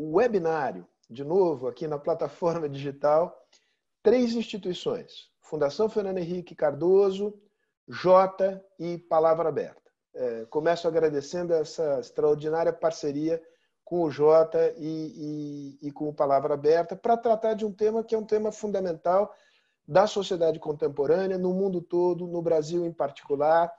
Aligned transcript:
webinário, 0.00 0.86
de 1.08 1.22
novo, 1.22 1.68
aqui 1.68 1.86
na 1.86 1.98
plataforma 1.98 2.68
digital, 2.68 3.36
três 4.02 4.34
instituições: 4.34 5.28
Fundação 5.40 5.88
Fernando 5.88 6.18
Henrique 6.18 6.54
Cardoso, 6.54 7.34
Jota 7.86 8.64
e 8.78 8.96
Palavra 8.96 9.48
Aberta. 9.48 9.90
É, 10.14 10.44
começo 10.46 10.88
agradecendo 10.88 11.52
essa 11.52 12.00
extraordinária 12.00 12.72
parceria 12.72 13.40
com 13.84 14.02
o 14.02 14.10
Jota 14.10 14.74
e, 14.78 15.78
e, 15.80 15.88
e 15.88 15.92
com 15.92 16.08
o 16.08 16.14
Palavra 16.14 16.54
Aberta 16.54 16.96
para 16.96 17.16
tratar 17.16 17.54
de 17.54 17.64
um 17.64 17.72
tema 17.72 18.02
que 18.02 18.14
é 18.14 18.18
um 18.18 18.24
tema 18.24 18.50
fundamental 18.50 19.34
da 19.86 20.06
sociedade 20.06 20.58
contemporânea, 20.60 21.36
no 21.36 21.52
mundo 21.52 21.80
todo, 21.80 22.26
no 22.26 22.40
Brasil 22.40 22.86
em 22.86 22.92
particular, 22.92 23.72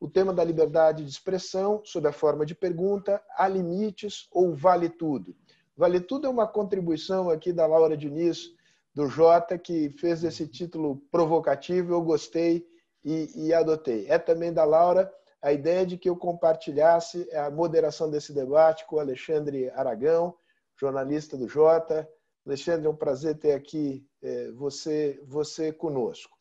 o 0.00 0.08
tema 0.08 0.32
da 0.32 0.42
liberdade 0.42 1.04
de 1.04 1.10
expressão, 1.10 1.82
sob 1.84 2.08
a 2.08 2.12
forma 2.12 2.46
de 2.46 2.54
pergunta: 2.54 3.22
há 3.36 3.46
limites 3.46 4.26
ou 4.32 4.54
vale 4.54 4.88
tudo? 4.88 5.36
Vale 5.78 6.00
tudo 6.00 6.26
é 6.26 6.30
uma 6.30 6.48
contribuição 6.48 7.30
aqui 7.30 7.52
da 7.52 7.64
Laura 7.64 7.96
Diniz, 7.96 8.52
do 8.92 9.06
Jota, 9.06 9.56
que 9.56 9.90
fez 9.90 10.24
esse 10.24 10.44
título 10.48 11.00
provocativo, 11.08 11.94
eu 11.94 12.02
gostei 12.02 12.66
e, 13.04 13.46
e 13.46 13.54
adotei. 13.54 14.04
É 14.08 14.18
também 14.18 14.52
da 14.52 14.64
Laura 14.64 15.08
a 15.40 15.52
ideia 15.52 15.86
de 15.86 15.96
que 15.96 16.08
eu 16.08 16.16
compartilhasse 16.16 17.32
a 17.32 17.48
moderação 17.48 18.10
desse 18.10 18.32
debate 18.32 18.84
com 18.86 18.96
o 18.96 18.98
Alexandre 18.98 19.70
Aragão, 19.70 20.34
jornalista 20.76 21.36
do 21.36 21.46
Jota. 21.46 22.08
Alexandre, 22.44 22.88
é 22.88 22.90
um 22.90 22.96
prazer 22.96 23.38
ter 23.38 23.52
aqui 23.52 24.04
é, 24.20 24.50
você, 24.50 25.22
você 25.28 25.72
conosco. 25.72 26.36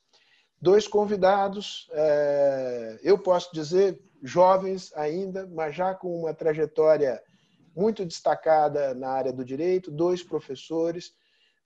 Dois 0.59 0.87
convidados, 0.87 1.87
é, 1.91 2.99
eu 3.03 3.19
posso 3.19 3.53
dizer 3.53 4.01
jovens 4.23 4.91
ainda, 4.95 5.45
mas 5.45 5.75
já 5.75 5.93
com 5.93 6.21
uma 6.21 6.33
trajetória 6.33 7.21
muito 7.77 8.03
destacada 8.03 8.95
na 8.95 9.09
área 9.09 9.31
do 9.31 9.45
direito, 9.45 9.91
dois 9.91 10.23
professores, 10.23 11.13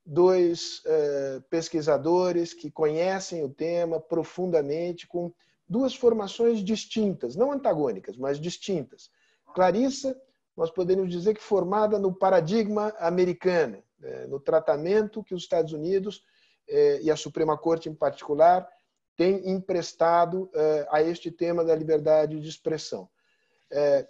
dois 0.06 0.82
é, 0.86 1.42
pesquisadores 1.50 2.54
que 2.54 2.70
conhecem 2.70 3.44
o 3.46 3.50
tema 3.50 3.98
profundamente, 3.98 5.08
com 5.08 5.32
duas 5.70 5.96
formações 5.96 6.60
distintas, 6.62 7.38
não 7.38 7.50
antagônicas, 7.50 8.18
mas 8.18 8.42
distintas. 8.42 9.10
Clarissa, 9.56 10.20
nós 10.56 10.70
poderíamos 10.70 11.10
dizer 11.10 11.34
que 11.34 11.42
formada 11.42 11.98
no 11.98 12.14
paradigma 12.14 12.94
americano, 13.00 13.82
né, 13.98 14.26
no 14.28 14.38
tratamento 14.38 15.24
que 15.24 15.34
os 15.34 15.44
Estados 15.44 15.72
Unidos 15.72 16.26
é, 16.68 17.02
e 17.02 17.10
a 17.10 17.16
Suprema 17.16 17.58
Corte 17.58 17.88
em 17.88 17.96
particular 17.96 18.68
têm 19.16 19.50
emprestado 19.50 20.50
é, 20.54 20.88
a 20.92 21.02
este 21.02 21.32
tema 21.32 21.64
da 21.64 21.74
liberdade 21.74 22.38
de 22.38 22.50
expressão. 22.50 23.10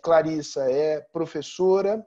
Clarissa 0.01 0.71
é 0.71 1.01
professora, 1.13 2.05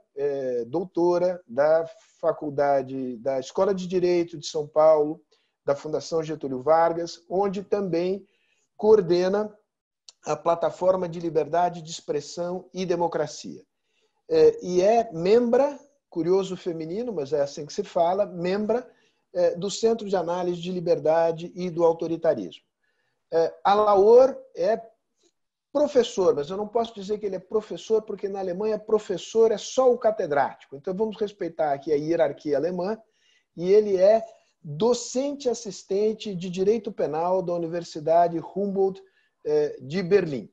doutora 0.67 1.41
da 1.47 1.89
Faculdade 2.21 3.17
da 3.19 3.39
Escola 3.39 3.75
de 3.75 3.87
Direito 3.87 4.37
de 4.37 4.47
São 4.47 4.67
Paulo, 4.67 5.21
da 5.65 5.75
Fundação 5.75 6.23
Getúlio 6.23 6.63
Vargas, 6.63 7.25
onde 7.29 7.63
também 7.63 8.27
coordena 8.77 9.57
a 10.27 10.37
plataforma 10.37 11.09
de 11.09 11.21
liberdade 11.21 11.83
de 11.83 11.91
expressão 11.91 12.69
e 12.73 12.87
democracia. 12.87 13.63
É, 14.29 14.59
e 14.65 14.83
é 14.83 15.11
membra, 15.13 15.79
curioso 16.09 16.57
feminino, 16.57 17.13
mas 17.13 17.33
é 17.33 17.41
assim 17.41 17.67
que 17.67 17.73
se 17.73 17.85
fala, 17.85 18.25
membra 18.25 18.89
é, 19.35 19.55
do 19.55 19.71
Centro 19.71 20.09
de 20.09 20.17
Análise 20.17 20.61
de 20.61 20.73
Liberdade 20.73 21.53
e 21.55 21.69
do 21.69 21.85
Autoritarismo. 21.85 22.63
É, 23.33 23.55
a 23.63 23.75
Laor 23.75 24.37
é 24.57 24.81
professor, 25.75 26.37
mas 26.37 26.49
eu 26.49 26.57
não 26.57 26.69
posso 26.69 26.95
dizer 26.95 27.19
que 27.19 27.27
ele 27.27 27.35
é 27.35 27.41
professor, 27.41 28.01
porque 28.03 28.29
na 28.29 28.39
Alemanha 28.39 28.79
professor 28.79 29.51
é 29.51 29.59
só 29.59 29.93
o 29.93 29.99
catedrático. 29.99 30.77
Então 30.77 30.95
vamos 30.95 31.17
respeitar 31.17 31.73
aqui 31.73 31.93
a 31.93 31.97
hierarquia 31.97 32.57
alemã, 32.57 32.97
e 33.57 33.73
ele 33.73 33.97
é 33.97 34.25
docente 34.63 35.49
assistente 35.49 36.33
de 36.33 36.49
Direito 36.49 36.93
Penal 36.93 37.43
da 37.43 37.53
Universidade 37.55 38.39
Humboldt 38.39 39.03
eh, 39.45 39.77
de 39.81 40.01
Berlim. 40.01 40.49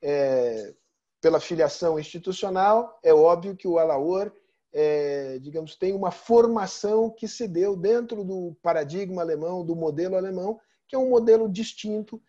É, 0.00 0.72
pela 1.20 1.40
filiação 1.40 1.98
institucional, 1.98 2.98
é 3.02 3.12
óbvio 3.12 3.54
que 3.54 3.68
o 3.68 3.78
Alaor, 3.78 4.32
é, 4.72 5.38
digamos, 5.40 5.76
tem 5.76 5.92
uma 5.92 6.10
formação 6.10 7.10
que 7.10 7.28
se 7.28 7.46
deu 7.46 7.76
dentro 7.76 8.24
do 8.24 8.56
paradigma 8.62 9.20
alemão, 9.20 9.62
do 9.62 9.76
modelo 9.76 10.16
alemão, 10.16 10.58
que 10.88 10.96
é 10.96 10.98
um 10.98 11.10
modelo 11.10 11.50
distinto 11.50 12.20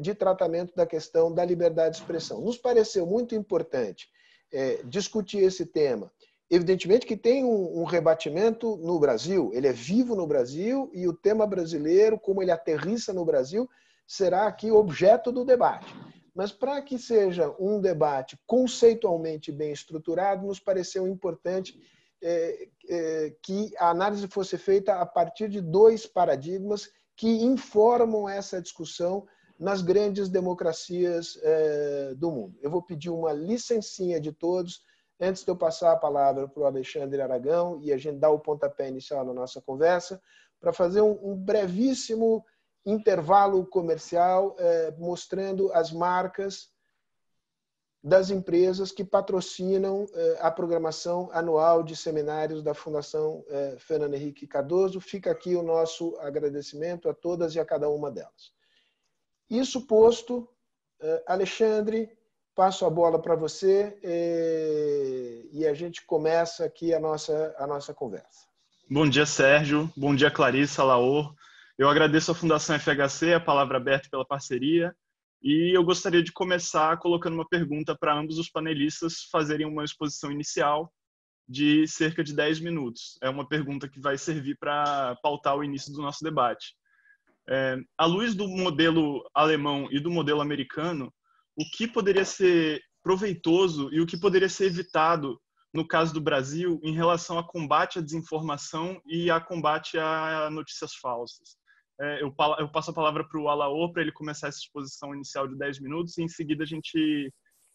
de 0.00 0.14
tratamento 0.14 0.74
da 0.74 0.86
questão 0.86 1.32
da 1.32 1.44
liberdade 1.44 1.96
de 1.96 2.02
expressão. 2.02 2.40
Nos 2.40 2.58
pareceu 2.58 3.06
muito 3.06 3.34
importante 3.34 4.08
discutir 4.84 5.38
esse 5.38 5.66
tema 5.66 6.12
Evidentemente 6.50 7.06
que 7.06 7.16
tem 7.16 7.44
um, 7.44 7.80
um, 7.80 7.84
rebatimento 7.84 8.76
no 8.76 8.98
Brasil, 8.98 9.50
ele 9.54 9.66
é 9.66 9.72
vivo 9.72 10.14
no 10.14 10.26
Brasil 10.26 10.90
e 10.92 11.08
o 11.08 11.12
tema 11.12 11.46
brasileiro, 11.46 12.18
como 12.18 12.42
ele 12.42 12.50
aterrissa 12.50 13.12
no 13.12 13.24
Brasil, 13.24 13.68
será 14.06 14.46
aqui 14.46 14.70
objeto 14.70 15.32
do 15.32 15.44
debate. 15.44 15.92
Mas 16.34 16.52
para 16.52 16.82
que 16.82 16.98
seja 16.98 17.54
um 17.58 17.80
debate 17.80 18.38
conceitualmente 18.46 19.50
bem 19.50 19.72
estruturado, 19.72 20.46
nos 20.46 20.60
pareceu 20.60 21.08
importante 21.08 21.80
é, 22.22 22.68
é, 22.88 23.34
que 23.42 23.72
a 23.78 23.88
análise 23.88 24.28
fosse 24.28 24.58
feita 24.58 25.00
a 25.00 25.06
partir 25.06 25.48
de 25.48 25.60
dois 25.60 26.06
paradigmas 26.06 26.90
que 27.16 27.28
informam 27.42 28.28
essa 28.28 28.60
discussão 28.60 29.26
nas 29.58 29.82
grandes 29.82 30.28
democracias 30.28 31.38
é, 31.42 32.14
do 32.16 32.30
mundo. 32.30 32.58
Eu 32.60 32.70
vou 32.70 32.82
pedir 32.82 33.10
uma 33.10 33.32
licencinha 33.32 34.20
de 34.20 34.32
todos 34.32 34.82
Antes 35.20 35.44
de 35.44 35.50
eu 35.50 35.56
passar 35.56 35.92
a 35.92 35.96
palavra 35.96 36.48
para 36.48 36.62
o 36.62 36.66
Alexandre 36.66 37.20
Aragão 37.20 37.78
e 37.82 37.92
a 37.92 37.96
gente 37.96 38.18
dar 38.18 38.30
o 38.30 38.38
pontapé 38.38 38.88
inicial 38.88 39.24
na 39.24 39.32
nossa 39.32 39.60
conversa, 39.60 40.20
para 40.60 40.72
fazer 40.72 41.02
um, 41.02 41.18
um, 41.22 41.36
brevíssimo 41.36 42.44
intervalo 42.84 43.64
comercial 43.64 44.56
eh, 44.58 44.94
mostrando 44.98 45.72
as 45.72 45.92
marcas 45.92 46.70
das 48.02 48.28
empresas 48.28 48.90
que 48.90 49.04
patrocinam 49.04 50.06
eh, 50.12 50.38
a 50.40 50.50
programação 50.50 51.30
anual 51.32 51.82
de 51.82 51.96
seminários 51.96 52.62
da 52.62 52.74
Fundação 52.74 53.44
Fernando 53.78 54.14
Henrique 54.14 54.46
Cardoso. 54.46 55.00
Fica 55.00 55.30
aqui 55.30 55.54
o 55.54 55.62
nosso 55.62 56.16
agradecimento 56.18 57.08
a 57.08 57.14
todas 57.14 57.54
e 57.54 57.60
a 57.60 57.64
cada 57.64 57.88
uma 57.88 58.10
delas. 58.10 58.53
Isso 59.50 59.86
posto, 59.86 60.48
Alexandre, 61.26 62.10
passo 62.54 62.86
a 62.86 62.90
bola 62.90 63.20
para 63.20 63.34
você 63.34 63.98
e, 64.02 65.48
eh, 65.52 65.58
e, 65.58 65.66
a 65.66 65.74
gente 65.74 66.06
começa 66.06 66.64
aqui 66.64 66.94
a 66.94 67.00
nossa, 67.00 67.54
a 67.58 67.66
nossa 67.66 67.92
conversa. 67.92 68.46
Bom 68.88 69.08
dia, 69.08 69.26
Sérgio. 69.26 69.90
Bom 69.96 70.14
dia, 70.14 70.30
Clarissa, 70.30 70.84
Laor. 70.84 71.34
Eu 71.76 71.88
agradeço 71.88 72.30
à 72.30 72.34
Fundação 72.34 72.78
FHC, 72.78 73.34
a 73.34 73.40
palavra 73.40 73.76
aberta 73.76 74.08
pela 74.08 74.24
parceria, 74.24 74.94
e 75.42 75.76
eu 75.76 75.82
gostaria 75.82 76.22
de 76.22 76.32
começar 76.32 76.96
colocando 76.98 77.34
uma 77.34 77.48
pergunta 77.48 77.96
para 77.96 78.14
ambos 78.14 78.38
os 78.38 78.48
panelistas 78.48 79.24
fazerem 79.30 79.66
uma 79.66 79.84
exposição 79.84 80.30
inicial 80.30 80.92
de 81.48 81.86
cerca 81.88 82.22
de 82.22 82.32
10 82.32 82.60
minutos. 82.60 83.18
É 83.20 83.28
uma 83.28 83.46
pergunta 83.46 83.88
que 83.88 84.00
vai 84.00 84.16
servir 84.16 84.56
para 84.58 85.16
pautar 85.22 85.56
o 85.56 85.64
início 85.64 85.92
do 85.92 86.00
nosso 86.00 86.22
debate. 86.22 86.74
É, 87.48 87.76
à 87.98 88.06
luz 88.06 88.34
do 88.34 88.48
modelo 88.48 89.28
alemão 89.34 89.88
e 89.90 90.00
do 90.00 90.10
modelo 90.10 90.40
americano, 90.40 91.12
o 91.56 91.64
que 91.76 91.86
poderia 91.86 92.24
ser 92.24 92.80
proveitoso 93.02 93.90
e 93.92 94.00
o 94.00 94.06
que 94.06 94.16
poderia 94.16 94.48
ser 94.48 94.66
evitado 94.66 95.38
no 95.72 95.86
caso 95.86 96.14
do 96.14 96.20
Brasil 96.20 96.80
em 96.82 96.94
relação 96.94 97.38
a 97.38 97.46
combate 97.46 97.98
à 97.98 98.02
desinformação 98.02 99.00
e 99.06 99.30
a 99.30 99.40
combate 99.40 99.98
a 99.98 100.48
notícias 100.50 100.94
falsas. 100.94 101.56
É, 102.00 102.22
eu, 102.22 102.34
eu, 102.58 102.68
passo 102.70 102.90
a 102.90 102.94
palavra 102.94 103.26
para 103.28 103.40
o 103.40 103.48
Alaor 103.48 103.92
para 103.92 104.02
ele 104.02 104.12
começar 104.12 104.48
essa 104.48 104.58
exposição 104.58 105.14
inicial 105.14 105.46
de 105.46 105.56
10 105.56 105.80
minutos 105.80 106.16
e 106.16 106.22
em 106.22 106.28
seguida 106.28 106.64
a 106.64 106.66
gente 106.66 107.32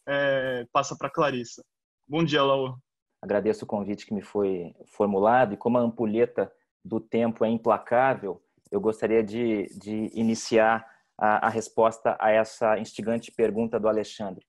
é, 0.08 0.66
passa 0.74 0.98
para 0.98 1.10
Clarissa. 1.10 1.64
Bom 2.08 2.24
dia, 2.24 2.42
Alaor. 2.42 2.78
Agradeço 3.22 3.66
o 3.66 3.68
convite 3.68 4.06
que 4.06 4.14
me 4.14 4.22
foi 4.22 4.74
formulado 4.88 5.54
e 5.54 5.58
como 5.58 5.78
a 5.78 5.82
ampulheta 5.82 6.52
do 6.84 7.00
tempo 7.00 7.44
é 7.44 7.50
implacável, 7.50 8.42
eu 8.72 8.80
gostaria 8.80 9.24
de, 9.24 9.66
de 9.78 10.10
iniciar 10.14 10.86
a, 11.18 11.48
a 11.48 11.50
resposta 11.50 12.18
a 12.20 12.32
essa 12.32 12.78
instigante 12.78 13.32
pergunta 13.32 13.80
do 13.80 13.88
Alexandre. 13.88 14.46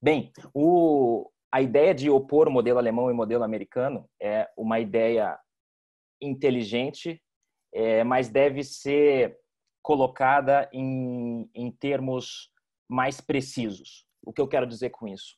Bem, 0.00 0.32
o, 0.54 1.30
a 1.52 1.60
ideia 1.60 1.94
de 1.94 2.08
opor 2.08 2.48
o 2.48 2.50
modelo 2.50 2.78
alemão 2.78 3.08
e 3.10 3.12
o 3.12 3.16
modelo 3.16 3.44
americano 3.44 4.08
é 4.20 4.48
uma 4.56 4.78
ideia 4.78 5.38
inteligente, 6.20 7.22
é, 7.74 8.04
mas 8.04 8.28
deve 8.28 8.62
ser 8.62 9.38
colocada 9.82 10.68
em, 10.72 11.50
em 11.54 11.70
termos 11.70 12.50
mais 12.88 13.20
precisos. 13.20 14.06
O 14.22 14.32
que 14.32 14.40
eu 14.40 14.48
quero 14.48 14.66
dizer 14.66 14.90
com 14.90 15.08
isso? 15.08 15.36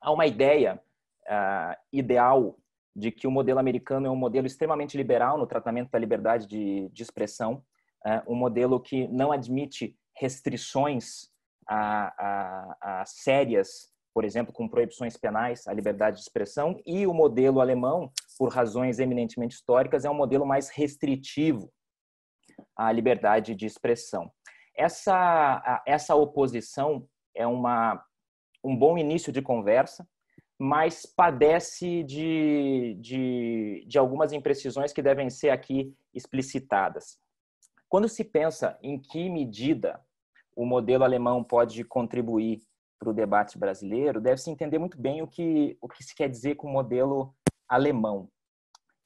Há 0.00 0.10
uma 0.10 0.26
ideia 0.26 0.82
uh, 1.28 1.76
ideal 1.92 2.56
de 2.94 3.10
que 3.10 3.26
o 3.26 3.30
modelo 3.30 3.58
americano 3.58 4.06
é 4.06 4.10
um 4.10 4.16
modelo 4.16 4.46
extremamente 4.46 4.96
liberal 4.96 5.38
no 5.38 5.46
tratamento 5.46 5.90
da 5.90 5.98
liberdade 5.98 6.46
de, 6.46 6.88
de 6.90 7.02
expressão, 7.02 7.64
é, 8.04 8.22
um 8.26 8.34
modelo 8.34 8.80
que 8.80 9.08
não 9.08 9.32
admite 9.32 9.96
restrições 10.16 11.30
a, 11.66 12.12
a, 12.18 13.00
a 13.00 13.04
sérias, 13.06 13.90
por 14.12 14.24
exemplo, 14.24 14.52
com 14.52 14.68
proibições 14.68 15.16
penais 15.16 15.66
à 15.66 15.72
liberdade 15.72 16.16
de 16.16 16.22
expressão, 16.22 16.78
e 16.84 17.06
o 17.06 17.14
modelo 17.14 17.60
alemão, 17.60 18.12
por 18.36 18.52
razões 18.52 18.98
eminentemente 18.98 19.54
históricas, 19.54 20.04
é 20.04 20.10
um 20.10 20.14
modelo 20.14 20.44
mais 20.44 20.68
restritivo 20.68 21.72
à 22.76 22.92
liberdade 22.92 23.54
de 23.54 23.64
expressão. 23.64 24.30
Essa, 24.76 25.82
essa 25.86 26.14
oposição 26.14 27.06
é 27.34 27.46
uma, 27.46 28.02
um 28.64 28.76
bom 28.76 28.98
início 28.98 29.32
de 29.32 29.40
conversa, 29.40 30.06
mas 30.64 31.04
padece 31.04 32.04
de, 32.04 32.96
de, 33.00 33.84
de 33.84 33.98
algumas 33.98 34.32
imprecisões 34.32 34.92
que 34.92 35.02
devem 35.02 35.28
ser 35.28 35.50
aqui 35.50 35.92
explicitadas. 36.14 37.18
Quando 37.88 38.08
se 38.08 38.22
pensa 38.22 38.78
em 38.80 38.96
que 38.96 39.28
medida 39.28 40.00
o 40.54 40.64
modelo 40.64 41.02
alemão 41.02 41.42
pode 41.42 41.82
contribuir 41.82 42.62
para 42.96 43.10
o 43.10 43.12
debate 43.12 43.58
brasileiro, 43.58 44.20
deve-se 44.20 44.52
entender 44.52 44.78
muito 44.78 44.96
bem 44.96 45.20
o 45.20 45.26
que, 45.26 45.76
o 45.80 45.88
que 45.88 46.04
se 46.04 46.14
quer 46.14 46.28
dizer 46.28 46.54
com 46.54 46.68
o 46.68 46.72
modelo 46.72 47.34
alemão. 47.68 48.28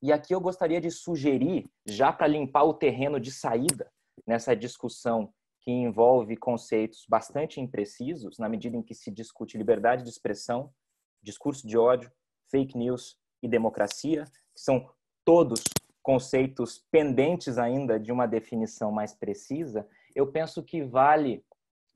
E 0.03 0.13
aqui 0.13 0.35
eu 0.35 0.41
gostaria 0.43 0.79
de 0.79 0.91
sugerir, 0.91 1.71
já 1.87 2.13
para 2.13 2.27
limpar 2.27 2.65
o 2.65 2.75
terreno 2.75 3.19
de 3.19 3.33
saída 3.33 3.91
nessa 4.27 4.55
discussão 4.55 5.33
que 5.63 5.71
envolve 5.71 6.37
conceitos 6.37 7.07
bastante 7.09 7.63
imprecisos, 7.63 8.37
na 8.37 8.47
medida 8.47 8.77
em 8.77 8.83
que 8.83 8.95
se 8.95 9.11
discute 9.11 9.57
liberdade 9.57 10.03
de 10.03 10.11
expressão, 10.11 10.71
discurso 11.27 11.67
de 11.67 11.77
ódio, 11.77 12.11
fake 12.49 12.79
news 12.79 13.19
e 13.43 13.49
democracia, 13.49 14.25
que 14.55 14.61
são 14.61 14.89
todos 15.25 15.65
conceitos 16.01 16.87
pendentes 16.89 17.59
ainda 17.59 17.99
de 17.99 18.13
uma 18.13 18.27
definição 18.27 18.93
mais 18.93 19.13
precisa, 19.13 19.87
eu 20.15 20.31
penso 20.31 20.63
que 20.63 20.83
vale, 20.83 21.45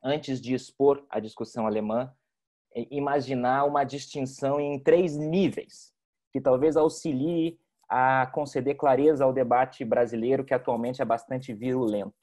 antes 0.03 0.41
de 0.41 0.53
expor 0.53 1.06
a 1.09 1.21
discussão 1.21 1.65
alemã, 1.65 2.12
imaginar 2.91 3.65
uma 3.65 3.85
distinção 3.85 4.61
em 4.61 4.79
três 4.81 5.17
níveis, 5.17 5.93
que 6.32 6.41
talvez 6.41 6.77
auxilie 6.77 7.59
a 7.88 8.27
conceder 8.27 8.77
clareza 8.77 9.25
ao 9.25 9.32
debate 9.32 9.85
brasileiro, 9.85 10.44
que 10.44 10.55
atualmente 10.55 11.00
é 11.00 11.05
bastante 11.05 11.53
virulento. 11.53 12.15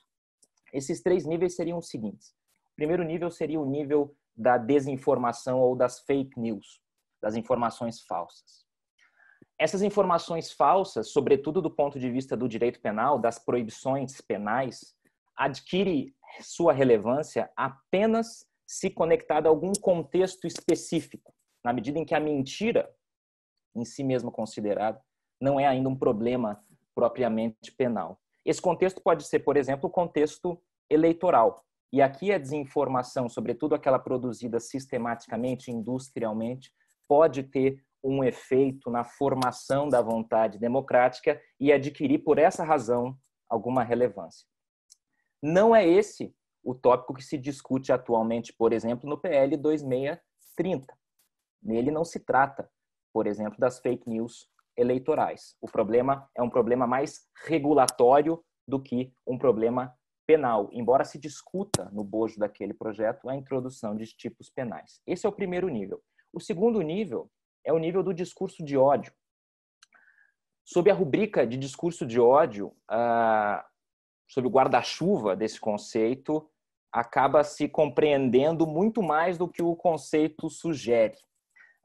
Esses 0.74 1.02
três 1.02 1.26
níveis 1.26 1.56
seriam 1.56 1.78
os 1.78 1.90
seguintes. 1.90 2.30
O 2.72 2.76
primeiro 2.76 3.04
nível 3.04 3.32
seria 3.32 3.60
o 3.60 3.66
nível 3.66 4.14
da 4.36 4.58
desinformação 4.58 5.60
ou 5.60 5.76
das 5.76 6.00
fake 6.02 6.40
news, 6.40 6.82
das 7.22 7.36
informações 7.36 8.02
falsas. 8.02 8.66
Essas 9.60 9.82
informações 9.82 10.52
falsas, 10.52 11.12
sobretudo 11.12 11.62
do 11.62 11.72
ponto 11.72 12.00
de 12.00 12.10
vista 12.12 12.38
do 12.38 12.48
direito 12.48 12.80
penal, 12.80 13.18
das 13.18 13.40
proibições 13.40 14.22
penais, 14.22 14.96
adquire 15.36 16.16
sua 16.42 16.74
relevância 16.74 17.52
apenas 17.56 18.46
se 18.68 18.90
conectada 18.90 19.48
a 19.48 19.52
algum 19.52 19.72
contexto 19.74 20.46
específico, 20.46 21.34
na 21.64 21.74
medida 21.74 21.98
em 21.98 22.06
que 22.06 22.14
a 22.14 22.20
mentira, 22.20 22.94
em 23.76 23.86
si 23.86 24.04
mesma 24.04 24.32
considerada, 24.32 25.02
não 25.42 25.60
é 25.60 25.66
ainda 25.66 25.90
um 25.90 25.96
problema 25.96 26.64
propriamente 26.94 27.72
penal. 27.78 28.20
Esse 28.46 28.62
contexto 28.62 29.02
pode 29.02 29.24
ser, 29.24 29.40
por 29.40 29.58
exemplo, 29.58 29.90
o 29.90 29.92
contexto 29.92 30.62
eleitoral. 30.90 31.64
E 31.92 32.02
aqui 32.02 32.32
a 32.32 32.38
desinformação, 32.38 33.30
sobretudo 33.30 33.76
aquela 33.76 34.00
produzida 34.00 34.60
sistematicamente, 34.60 35.72
industrialmente, 35.72 36.72
pode 37.08 37.44
ter 37.44 37.84
um 38.04 38.24
efeito 38.24 38.90
na 38.90 39.04
formação 39.04 39.90
da 39.90 40.02
vontade 40.02 40.60
democrática 40.60 41.42
e 41.60 41.72
adquirir, 41.72 42.20
por 42.20 42.38
essa 42.38 42.64
razão, 42.64 43.18
alguma 43.50 43.84
relevância. 43.84 44.48
Não 45.42 45.76
é 45.76 45.86
esse 45.88 46.34
o 46.64 46.76
tópico 46.76 47.14
que 47.14 47.24
se 47.24 47.38
discute 47.38 47.92
atualmente, 47.92 48.54
por 48.54 48.74
exemplo, 48.74 49.10
no 49.10 49.18
PL 49.18 49.56
2630. 49.58 50.94
Nele 51.62 51.92
não 51.92 52.04
se 52.04 52.20
trata, 52.20 52.70
por 53.14 53.26
exemplo, 53.26 53.58
das 53.58 53.80
fake 53.80 54.08
news 54.10 54.50
eleitorais. 54.76 55.56
O 55.62 55.68
problema 55.68 56.30
é 56.36 56.42
um 56.42 56.50
problema 56.50 56.86
mais 56.86 57.28
regulatório 57.46 58.44
do 58.68 58.82
que 58.82 59.14
um 59.26 59.38
problema 59.38 59.94
penal, 60.28 60.70
embora 60.74 61.06
se 61.06 61.18
discuta 61.18 61.90
no 61.92 62.04
bojo 62.04 62.38
daquele 62.38 62.74
projeto 62.74 63.30
a 63.30 63.36
introdução 63.36 63.96
de 63.96 64.06
tipos 64.06 64.50
penais. 64.50 65.02
Esse 65.08 65.26
é 65.26 65.30
o 65.30 65.34
primeiro 65.34 65.70
nível. 65.70 66.02
O 66.38 66.40
segundo 66.40 66.80
nível 66.84 67.32
é 67.66 67.74
o 67.74 67.80
nível 67.80 68.04
do 68.04 68.14
discurso 68.14 68.64
de 68.64 68.78
ódio. 68.78 69.12
Sob 70.64 70.88
a 70.92 70.94
rubrica 70.94 71.48
de 71.48 71.58
discurso 71.58 72.06
de 72.06 72.20
ódio, 72.20 72.76
ah, 72.88 73.66
sob 74.28 74.48
o 74.48 74.52
guarda-chuva 74.52 75.36
desse 75.36 75.60
conceito, 75.60 76.48
acaba 76.92 77.44
se 77.44 77.68
compreendendo 77.68 78.68
muito 78.68 79.02
mais 79.02 79.36
do 79.36 79.48
que 79.48 79.64
o 79.64 79.76
conceito 79.76 80.48
sugere. 80.48 81.18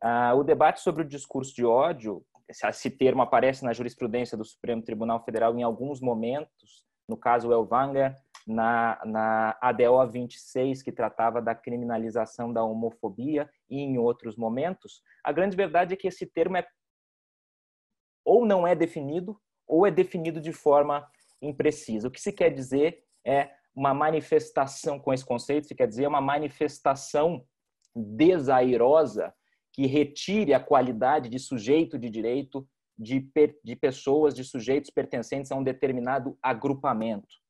Ah, 0.03 0.35
o 0.35 0.45
debate 0.45 0.83
sobre 0.83 1.01
o 1.01 1.09
discurso 1.09 1.55
de 1.55 1.65
ódio 1.65 2.23
esse 2.47 2.91
termo 2.91 3.23
aparece 3.23 3.65
na 3.65 3.73
jurisprudência 3.73 4.37
do 4.37 4.45
Supremo 4.45 4.83
Tribunal 4.83 5.25
Federal 5.25 5.59
em 5.59 5.63
alguns 5.63 5.99
momentos, 5.99 6.85
no 7.09 7.17
caso 7.17 7.51
Elvanger, 7.51 8.15
na, 8.47 9.01
na 9.05 9.57
ADO 9.61 10.07
26, 10.11 10.83
que 10.83 10.93
tratava 10.93 11.41
da 11.41 11.55
criminalização 11.55 12.53
da 12.53 12.65
homofobia, 12.65 13.49
e 13.69 13.81
em 13.81 13.99
outros 13.99 14.37
momentos. 14.37 15.03
A 15.25 15.33
grande 15.33 15.57
verdade 15.57 15.95
é 15.95 15.97
que 15.97 16.09
esse 16.09 16.27
termo 16.27 16.57
é 16.57 16.67
ou 18.25 18.47
não 18.47 18.67
é 18.67 18.75
definido, 18.75 19.41
ou 19.67 19.87
é 19.87 19.91
definido 19.91 20.41
de 20.41 20.53
forma 20.53 21.09
imprecisa. 21.41 22.09
O 22.09 22.11
que 22.11 22.21
se 22.21 22.33
quer 22.33 22.51
dizer 22.51 23.03
é 23.27 23.51
uma 23.75 23.95
manifestação, 23.95 24.99
com 24.99 25.13
esse 25.13 25.25
conceito, 25.25 25.67
se 25.67 25.75
quer 25.75 25.89
dizer 25.89 26.07
uma 26.07 26.21
manifestação 26.21 27.45
desairosa 27.95 29.35
que 29.73 29.87
retire 29.87 30.53
a 30.53 30.61
qualidade 30.61 31.29
de 31.29 31.39
sujeito 31.39 31.99
de 31.99 32.11
direito 32.11 32.67
de, 32.99 33.31
de 33.65 33.77
pessoas, 33.77 34.35
de 34.35 34.45
sujeitos 34.45 34.91
pertencentes 34.91 35.51
a 35.51 35.57
um 35.57 35.63
determinado 35.63 36.39
agrupamento. 36.43 37.42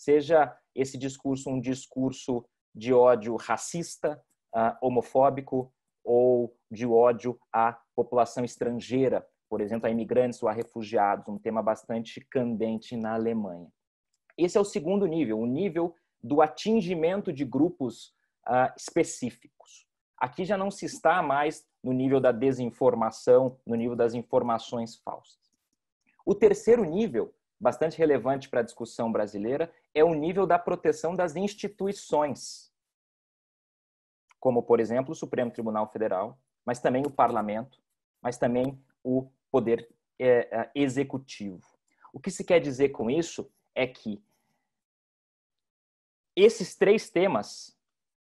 Seja 0.00 0.56
esse 0.74 0.96
discurso 0.96 1.50
um 1.50 1.60
discurso 1.60 2.42
de 2.74 2.90
ódio 2.90 3.36
racista, 3.36 4.18
uh, 4.54 4.74
homofóbico 4.80 5.70
ou 6.02 6.56
de 6.70 6.86
ódio 6.86 7.38
à 7.52 7.78
população 7.94 8.42
estrangeira, 8.42 9.26
por 9.46 9.60
exemplo, 9.60 9.86
a 9.86 9.90
imigrantes 9.90 10.42
ou 10.42 10.48
a 10.48 10.52
refugiados, 10.52 11.28
um 11.28 11.38
tema 11.38 11.62
bastante 11.62 12.18
candente 12.18 12.96
na 12.96 13.12
Alemanha. 13.12 13.70
Esse 14.38 14.56
é 14.56 14.60
o 14.62 14.64
segundo 14.64 15.04
nível, 15.04 15.38
o 15.38 15.44
nível 15.44 15.94
do 16.24 16.40
atingimento 16.40 17.30
de 17.30 17.44
grupos 17.44 18.14
uh, 18.48 18.72
específicos. 18.74 19.86
Aqui 20.16 20.46
já 20.46 20.56
não 20.56 20.70
se 20.70 20.86
está 20.86 21.22
mais 21.22 21.66
no 21.84 21.92
nível 21.92 22.22
da 22.22 22.32
desinformação, 22.32 23.58
no 23.66 23.74
nível 23.74 23.96
das 23.96 24.14
informações 24.14 24.96
falsas. 24.96 25.52
O 26.24 26.34
terceiro 26.34 26.86
nível, 26.86 27.34
bastante 27.60 27.98
relevante 27.98 28.48
para 28.48 28.60
a 28.60 28.64
discussão 28.64 29.12
brasileira, 29.12 29.72
é 29.94 30.02
o 30.02 30.14
nível 30.14 30.46
da 30.46 30.58
proteção 30.58 31.14
das 31.14 31.36
instituições, 31.36 32.72
como, 34.38 34.62
por 34.62 34.80
exemplo, 34.80 35.12
o 35.12 35.14
Supremo 35.14 35.50
Tribunal 35.50 35.86
Federal, 35.92 36.38
mas 36.64 36.80
também 36.80 37.02
o 37.06 37.10
Parlamento, 37.10 37.78
mas 38.22 38.38
também 38.38 38.82
o 39.04 39.30
Poder 39.50 39.88
é, 40.18 40.48
é 40.50 40.70
Executivo. 40.74 41.62
O 42.12 42.18
que 42.18 42.30
se 42.30 42.44
quer 42.44 42.60
dizer 42.60 42.90
com 42.90 43.10
isso 43.10 43.50
é 43.74 43.86
que 43.86 44.22
esses 46.34 46.74
três 46.74 47.10
temas 47.10 47.76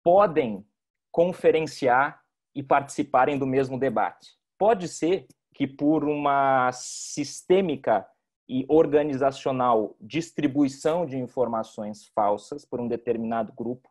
podem 0.04 0.66
conferenciar 1.12 2.24
e 2.54 2.62
participarem 2.62 3.40
do 3.40 3.48
mesmo 3.48 3.80
debate. 3.80 4.38
Pode 4.58 4.88
ser 4.88 5.28
que 5.54 5.66
por 5.68 6.04
uma 6.04 6.72
sistêmica 6.72 8.08
e 8.52 8.66
organizacional 8.68 9.96
distribuição 10.02 11.06
de 11.06 11.18
informações 11.18 12.08
falsas 12.08 12.66
por 12.66 12.82
um 12.82 12.88
determinado 12.88 13.54
grupo 13.54 13.90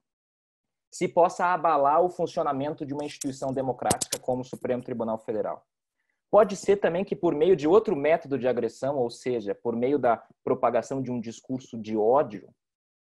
se 0.93 1.09
possa 1.09 1.47
abalar 1.47 2.03
o 2.03 2.11
funcionamento 2.11 2.85
de 2.85 2.93
uma 2.93 3.05
instituição 3.05 3.55
democrática 3.55 4.19
como 4.19 4.43
o 4.43 4.45
Supremo 4.45 4.83
Tribunal 4.83 5.17
Federal. 5.17 5.65
Pode 6.31 6.57
ser 6.57 6.77
também 6.77 7.07
que 7.07 7.17
por 7.17 7.35
meio 7.35 7.57
de 7.57 7.67
outro 7.67 7.97
método 7.97 8.39
de 8.39 8.47
agressão, 8.47 8.99
ou 8.99 9.09
seja, 9.09 9.55
por 9.55 9.75
meio 9.75 9.99
da 9.99 10.23
propagação 10.45 11.01
de 11.01 11.11
um 11.11 11.19
discurso 11.19 11.79
de 11.79 11.97
ódio, 11.97 12.47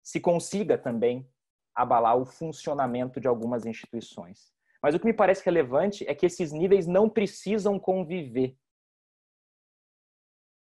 se 0.04 0.20
consiga 0.20 0.78
também 0.78 1.28
abalar 1.74 2.18
o 2.18 2.26
funcionamento 2.26 3.20
de 3.20 3.28
algumas 3.28 3.66
instituições. 3.66 4.54
Mas 4.84 4.94
o 4.94 5.00
que 5.00 5.08
me 5.08 5.14
parece 5.14 5.44
relevante 5.44 6.08
é 6.08 6.14
que 6.14 6.28
esses 6.28 6.52
níveis 6.52 6.86
não 6.86 7.10
precisam 7.10 7.80
conviver. 7.80 8.56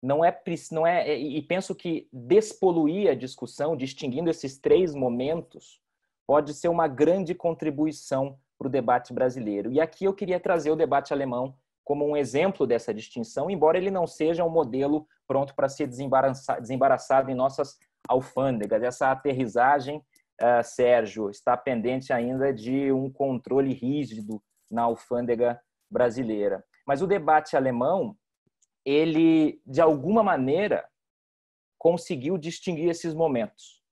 Não 0.02 0.24
é, 0.24 0.40
não 0.70 0.86
é, 0.86 1.16
e 1.18 1.42
penso 1.42 1.74
que 1.74 2.08
despoluir 2.12 3.10
a 3.10 3.14
discussão, 3.14 3.76
distinguindo 3.76 4.30
esses 4.30 4.56
três 4.56 4.94
momentos, 4.94 5.80
pode 6.26 6.54
ser 6.54 6.68
uma 6.68 6.86
grande 6.86 7.34
contribuição 7.34 8.38
para 8.56 8.68
o 8.68 8.70
debate 8.70 9.12
brasileiro. 9.12 9.72
E 9.72 9.80
aqui 9.80 10.04
eu 10.04 10.14
queria 10.14 10.38
trazer 10.38 10.70
o 10.70 10.76
debate 10.76 11.12
alemão 11.12 11.54
como 11.84 12.06
um 12.06 12.16
exemplo 12.16 12.66
dessa 12.66 12.92
distinção, 12.92 13.50
embora 13.50 13.78
ele 13.78 13.90
não 13.90 14.06
seja 14.06 14.44
um 14.44 14.50
modelo 14.50 15.06
pronto 15.26 15.54
para 15.54 15.68
ser 15.68 15.86
desembaraçado, 15.86 17.30
em 17.30 17.34
nossas 17.34 17.78
alfândegas. 18.06 18.82
Essa 18.82 19.10
aterrissagem 19.10 20.04
uh, 20.40 20.62
Sérgio, 20.62 21.30
está 21.30 21.56
pendente 21.56 22.12
ainda 22.12 22.52
de 22.52 22.92
um 22.92 23.10
controle 23.10 23.72
rígido 23.72 24.42
na 24.70 24.82
alfândega 24.82 25.60
brasileira. 25.90 26.64
Mas 26.86 27.02
o 27.02 27.06
debate 27.06 27.56
alemão 27.56 28.16
ele, 28.84 29.60
de 29.66 29.80
alguma 29.80 30.22
maneira, 30.22 30.88
conseguiu 31.78 32.36
distinguir 32.36 32.88
esses 32.88 33.14
momentos. 33.14 33.82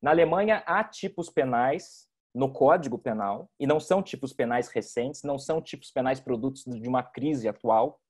Na 0.00 0.10
Alemanha, 0.10 0.62
há 0.66 0.82
tipos 0.82 1.28
penais 1.28 2.08
no 2.34 2.52
Código 2.52 2.98
Penal, 2.98 3.50
e 3.58 3.66
não 3.66 3.80
são 3.80 4.02
tipos 4.02 4.32
penais 4.32 4.68
recentes, 4.68 5.22
não 5.22 5.38
são 5.38 5.60
tipos 5.60 5.90
penais 5.90 6.20
produtos 6.20 6.64
de 6.64 6.88
uma 6.88 7.02
crise 7.02 7.48
atual, 7.48 8.00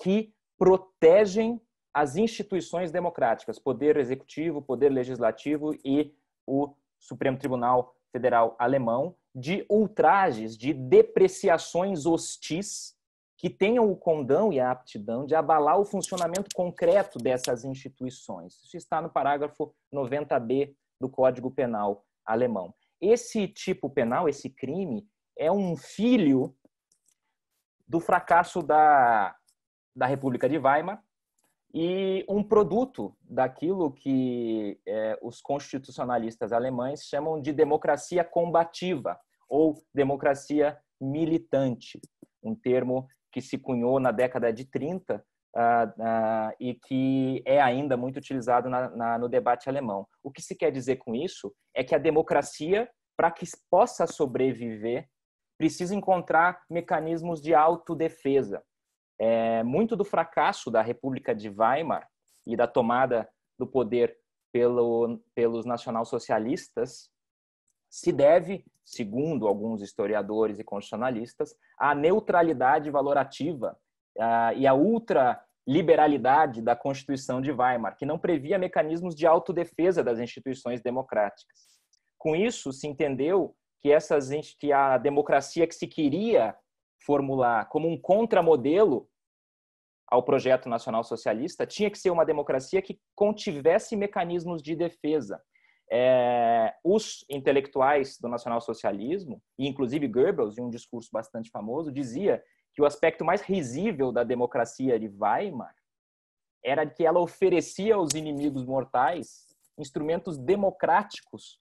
que 0.00 0.32
protegem 0.56 1.60
as 1.92 2.16
instituições 2.16 2.92
democráticas, 2.92 3.58
poder 3.58 3.96
executivo, 3.96 4.62
poder 4.62 4.90
legislativo 4.90 5.74
e 5.84 6.14
o 6.46 6.74
Supremo 7.00 7.38
Tribunal 7.38 7.96
Federal 8.12 8.54
alemão, 8.58 9.16
de 9.34 9.66
ultrajes, 9.68 10.56
de 10.56 10.72
depreciações 10.72 12.06
hostis 12.06 12.95
que 13.36 13.50
tenham 13.50 13.90
o 13.90 13.96
condão 13.96 14.52
e 14.52 14.58
a 14.58 14.70
aptidão 14.70 15.26
de 15.26 15.34
abalar 15.34 15.78
o 15.78 15.84
funcionamento 15.84 16.48
concreto 16.54 17.18
dessas 17.18 17.64
instituições. 17.64 18.54
Isso 18.62 18.76
está 18.76 19.00
no 19.02 19.10
parágrafo 19.10 19.74
90b 19.92 20.74
do 21.00 21.08
Código 21.08 21.50
Penal 21.50 22.04
alemão. 22.24 22.74
Esse 23.00 23.46
tipo 23.46 23.90
penal, 23.90 24.28
esse 24.28 24.48
crime, 24.48 25.06
é 25.38 25.52
um 25.52 25.76
filho 25.76 26.56
do 27.86 28.00
fracasso 28.00 28.62
da, 28.62 29.36
da 29.94 30.06
República 30.06 30.48
de 30.48 30.58
Weimar 30.58 31.02
e 31.72 32.24
um 32.28 32.42
produto 32.42 33.14
daquilo 33.20 33.92
que 33.92 34.80
é, 34.86 35.18
os 35.20 35.42
constitucionalistas 35.42 36.52
alemães 36.52 37.04
chamam 37.04 37.40
de 37.40 37.52
democracia 37.52 38.24
combativa 38.24 39.20
ou 39.48 39.74
democracia 39.94 40.78
militante, 40.98 42.00
um 42.42 42.54
termo 42.54 43.06
que 43.36 43.42
se 43.42 43.58
cunhou 43.58 44.00
na 44.00 44.10
década 44.10 44.50
de 44.50 44.64
30 44.64 45.22
Uh, 45.56 45.88
uh, 45.88 46.54
e 46.60 46.74
que 46.74 47.42
é 47.46 47.62
ainda 47.62 47.96
muito 47.96 48.18
utilizado 48.18 48.68
na, 48.68 48.90
na, 48.90 49.18
no 49.18 49.26
debate 49.26 49.70
alemão. 49.70 50.06
O 50.22 50.30
que 50.30 50.42
se 50.42 50.54
quer 50.54 50.70
dizer 50.70 50.96
com 50.96 51.14
isso 51.14 51.50
é 51.74 51.82
que 51.82 51.94
a 51.94 51.98
democracia, 51.98 52.86
para 53.16 53.30
que 53.30 53.46
possa 53.70 54.06
sobreviver, 54.06 55.08
precisa 55.56 55.94
encontrar 55.94 56.62
mecanismos 56.68 57.40
de 57.40 57.54
autodefesa. 57.54 58.62
É, 59.18 59.62
muito 59.62 59.96
do 59.96 60.04
fracasso 60.04 60.70
da 60.70 60.82
República 60.82 61.34
de 61.34 61.48
Weimar 61.48 62.06
e 62.46 62.54
da 62.54 62.66
tomada 62.66 63.26
do 63.58 63.66
poder 63.66 64.14
pelo, 64.52 65.18
pelos 65.34 65.64
nacionalsocialistas 65.64 67.08
se 67.88 68.12
deve, 68.12 68.62
segundo 68.86 69.48
alguns 69.48 69.82
historiadores 69.82 70.60
e 70.60 70.64
constitucionalistas, 70.64 71.56
à 71.76 71.92
neutralidade 71.92 72.88
valorativa 72.88 73.76
uh, 74.16 74.56
e 74.56 74.64
à 74.64 74.72
ultraliberalidade 74.74 76.62
da 76.62 76.76
Constituição 76.76 77.40
de 77.40 77.50
Weimar, 77.50 77.96
que 77.96 78.06
não 78.06 78.16
previa 78.16 78.58
mecanismos 78.58 79.16
de 79.16 79.26
autodefesa 79.26 80.04
das 80.04 80.20
instituições 80.20 80.80
democráticas. 80.80 81.58
Com 82.16 82.36
isso, 82.36 82.72
se 82.72 82.86
entendeu 82.86 83.56
que, 83.80 83.90
essas, 83.90 84.30
que 84.58 84.72
a 84.72 84.96
democracia 84.98 85.66
que 85.66 85.74
se 85.74 85.88
queria 85.88 86.56
formular 87.04 87.68
como 87.68 87.88
um 87.88 88.00
contramodelo 88.00 89.08
ao 90.08 90.22
projeto 90.22 90.68
nacional 90.68 91.02
socialista 91.02 91.66
tinha 91.66 91.90
que 91.90 91.98
ser 91.98 92.10
uma 92.10 92.24
democracia 92.24 92.80
que 92.80 93.00
contivesse 93.16 93.96
mecanismos 93.96 94.62
de 94.62 94.76
defesa 94.76 95.42
é, 95.90 96.74
os 96.82 97.24
intelectuais 97.30 98.18
do 98.18 98.28
nacionalsocialismo, 98.28 99.42
e 99.58 99.66
inclusive 99.66 100.08
Goebbels, 100.08 100.58
em 100.58 100.62
um 100.62 100.70
discurso 100.70 101.10
bastante 101.12 101.50
famoso, 101.50 101.92
dizia 101.92 102.42
que 102.74 102.82
o 102.82 102.86
aspecto 102.86 103.24
mais 103.24 103.40
risível 103.42 104.12
da 104.12 104.24
democracia 104.24 104.98
de 104.98 105.08
Weimar 105.08 105.74
era 106.64 106.86
que 106.86 107.06
ela 107.06 107.20
oferecia 107.20 107.94
aos 107.94 108.12
inimigos 108.14 108.64
mortais 108.64 109.46
instrumentos 109.78 110.38
democráticos 110.38 111.60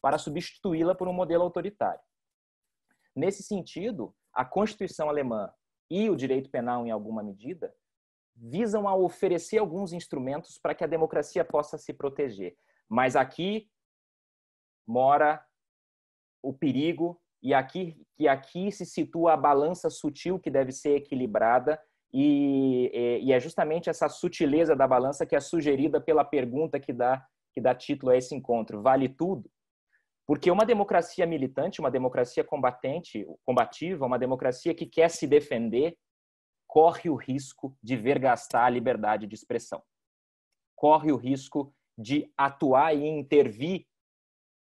para 0.00 0.18
substituí-la 0.18 0.94
por 0.94 1.08
um 1.08 1.12
modelo 1.12 1.42
autoritário. 1.42 2.00
Nesse 3.16 3.42
sentido, 3.42 4.14
a 4.32 4.44
Constituição 4.44 5.08
alemã 5.08 5.52
e 5.90 6.10
o 6.10 6.16
direito 6.16 6.50
penal, 6.50 6.86
em 6.86 6.90
alguma 6.90 7.22
medida, 7.22 7.74
visam 8.34 8.88
a 8.88 8.94
oferecer 8.94 9.58
alguns 9.58 9.92
instrumentos 9.92 10.58
para 10.58 10.74
que 10.74 10.84
a 10.84 10.88
democracia 10.88 11.44
possa 11.44 11.78
se 11.78 11.92
proteger. 11.92 12.56
Mas 12.88 13.16
aqui 13.16 13.68
mora 14.86 15.44
o 16.42 16.52
perigo 16.52 17.20
e 17.42 17.54
aqui 17.54 17.96
que 18.16 18.28
aqui 18.28 18.70
se 18.70 18.86
situa 18.86 19.32
a 19.32 19.36
balança 19.36 19.90
sutil 19.90 20.38
que 20.38 20.50
deve 20.50 20.70
ser 20.70 20.96
equilibrada 20.96 21.80
e, 22.12 22.90
e, 23.22 23.32
é 23.32 23.40
justamente 23.40 23.90
essa 23.90 24.08
sutileza 24.08 24.76
da 24.76 24.86
balança 24.86 25.26
que 25.26 25.34
é 25.34 25.40
sugerida 25.40 26.00
pela 26.00 26.24
pergunta 26.24 26.78
que 26.78 26.92
dá 26.92 27.26
que 27.52 27.60
dá 27.60 27.74
título 27.74 28.10
a 28.10 28.16
esse 28.16 28.34
encontro. 28.34 28.82
Vale 28.82 29.08
tudo? 29.08 29.48
Porque 30.26 30.50
uma 30.50 30.64
democracia 30.64 31.24
militante, 31.24 31.80
uma 31.80 31.90
democracia 31.90 32.42
combatente, 32.42 33.24
combativa, 33.44 34.06
uma 34.06 34.18
democracia 34.18 34.74
que 34.74 34.86
quer 34.86 35.08
se 35.08 35.26
defender, 35.26 35.96
corre 36.66 37.08
o 37.08 37.14
risco 37.14 37.76
de 37.80 37.96
vergastar 37.96 38.64
a 38.64 38.70
liberdade 38.70 39.26
de 39.26 39.34
expressão. 39.34 39.82
Corre 40.74 41.12
o 41.12 41.16
risco 41.16 41.72
de 41.96 42.32
atuar 42.36 42.94
e 42.94 43.06
intervir 43.06 43.86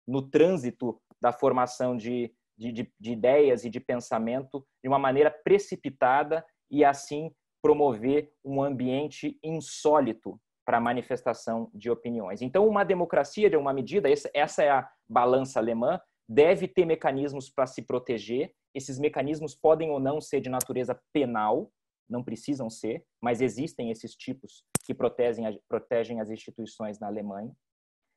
no 0.07 0.21
trânsito 0.21 0.99
da 1.21 1.31
formação 1.31 1.97
de, 1.97 2.33
de, 2.57 2.71
de, 2.71 2.93
de 2.99 3.11
ideias 3.11 3.65
e 3.65 3.69
de 3.69 3.79
pensamento 3.79 4.65
de 4.83 4.89
uma 4.89 4.99
maneira 4.99 5.31
precipitada 5.31 6.45
e 6.69 6.83
assim 6.85 7.31
promover 7.61 8.31
um 8.43 8.61
ambiente 8.61 9.39
insólito 9.43 10.39
para 10.65 10.79
manifestação 10.79 11.69
de 11.73 11.89
opiniões. 11.89 12.41
Então, 12.41 12.67
uma 12.67 12.83
democracia, 12.83 13.49
de 13.49 13.55
uma 13.55 13.73
medida, 13.73 14.09
essa 14.33 14.63
é 14.63 14.69
a 14.69 14.89
balança 15.07 15.59
alemã, 15.59 15.99
deve 16.27 16.67
ter 16.67 16.85
mecanismos 16.85 17.49
para 17.49 17.67
se 17.67 17.83
proteger. 17.83 18.51
Esses 18.73 18.99
mecanismos 18.99 19.55
podem 19.55 19.91
ou 19.91 19.99
não 19.99 20.19
ser 20.19 20.41
de 20.41 20.49
natureza 20.49 20.99
penal, 21.13 21.71
não 22.09 22.23
precisam 22.23 22.69
ser, 22.69 23.03
mas 23.25 23.41
existem 23.41 23.89
esses 23.89 24.15
tipos 24.15 24.63
que 24.85 24.93
protegem, 24.93 25.59
protegem 25.67 26.21
as 26.21 26.29
instituições 26.29 26.99
na 26.99 27.07
Alemanha. 27.07 27.51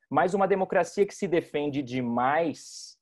Mas 0.07 0.35
uma 0.35 0.47
democracia 0.47 1.03
que 1.03 1.15
se 1.15 1.27
defende 1.27 1.81
demais 1.81 2.95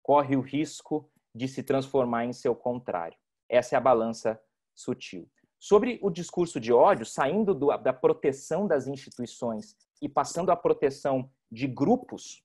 corre 0.00 0.36
o 0.36 0.40
risco 0.40 1.10
de 1.34 1.48
se 1.48 1.64
transformar 1.64 2.24
em 2.24 2.32
seu 2.32 2.54
contrário. 2.54 3.18
Essa 3.48 3.74
é 3.74 3.78
a 3.78 3.80
balança 3.80 4.40
sutil. 4.76 5.28
Sobre 5.58 5.98
o 6.04 6.08
discurso 6.08 6.60
de 6.60 6.72
ódio, 6.72 7.04
saindo 7.04 7.52
do, 7.52 7.76
da 7.78 7.92
proteção 7.92 8.68
das 8.68 8.86
instituições 8.86 9.76
e 10.00 10.08
passando 10.08 10.52
à 10.52 10.56
proteção 10.56 11.28
de 11.50 11.66
grupos, 11.66 12.44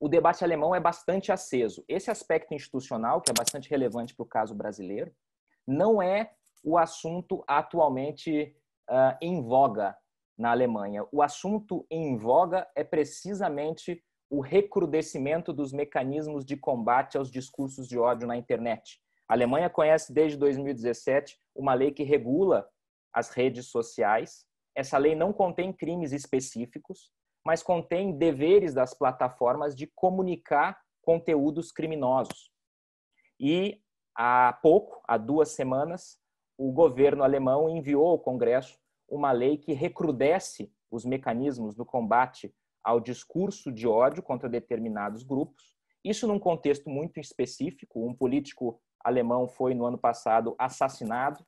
o 0.00 0.08
debate 0.08 0.42
alemão 0.42 0.74
é 0.74 0.80
bastante 0.80 1.30
aceso. 1.30 1.84
Esse 1.86 2.10
aspecto 2.10 2.54
institucional, 2.54 3.20
que 3.20 3.30
é 3.30 3.34
bastante 3.34 3.68
relevante 3.68 4.14
para 4.14 4.24
o 4.24 4.26
caso 4.26 4.54
brasileiro, 4.54 5.14
não 5.66 6.00
é 6.00 6.32
o 6.64 6.78
assunto 6.78 7.44
atualmente 7.46 8.56
uh, 8.90 9.16
em 9.20 9.42
voga 9.42 9.96
na 10.36 10.50
Alemanha. 10.50 11.06
O 11.12 11.22
assunto 11.22 11.86
em 11.90 12.16
voga 12.16 12.66
é 12.74 12.82
precisamente 12.82 14.02
o 14.30 14.40
recrudescimento 14.40 15.52
dos 15.52 15.72
mecanismos 15.72 16.44
de 16.44 16.56
combate 16.56 17.16
aos 17.16 17.30
discursos 17.30 17.86
de 17.86 17.98
ódio 17.98 18.26
na 18.26 18.36
internet. 18.36 18.98
A 19.28 19.34
Alemanha 19.34 19.70
conhece 19.70 20.12
desde 20.12 20.38
2017 20.38 21.38
uma 21.54 21.74
lei 21.74 21.92
que 21.92 22.02
regula 22.02 22.66
as 23.12 23.30
redes 23.30 23.68
sociais. 23.68 24.44
Essa 24.74 24.98
lei 24.98 25.14
não 25.14 25.32
contém 25.32 25.72
crimes 25.72 26.12
específicos, 26.12 27.12
mas 27.44 27.62
contém 27.62 28.16
deveres 28.16 28.74
das 28.74 28.94
plataformas 28.94 29.74
de 29.74 29.86
comunicar 29.94 30.80
conteúdos 31.02 31.70
criminosos. 31.70 32.50
E 33.38 33.80
há 34.16 34.58
pouco, 34.62 35.02
há 35.06 35.16
duas 35.16 35.50
semanas, 35.50 36.18
o 36.56 36.72
governo 36.72 37.22
alemão 37.22 37.68
enviou 37.68 38.06
ao 38.08 38.18
Congresso 38.18 38.78
uma 39.08 39.32
lei 39.32 39.56
que 39.58 39.72
recrudesce 39.72 40.72
os 40.90 41.04
mecanismos 41.04 41.74
do 41.74 41.84
combate 41.84 42.54
ao 42.82 43.00
discurso 43.00 43.72
de 43.72 43.86
ódio 43.86 44.22
contra 44.22 44.48
determinados 44.48 45.22
grupos. 45.22 45.74
Isso 46.04 46.28
num 46.28 46.38
contexto 46.38 46.90
muito 46.90 47.18
específico. 47.18 48.06
Um 48.06 48.14
político 48.14 48.80
alemão 49.02 49.48
foi, 49.48 49.74
no 49.74 49.86
ano 49.86 49.98
passado, 49.98 50.54
assassinado 50.58 51.44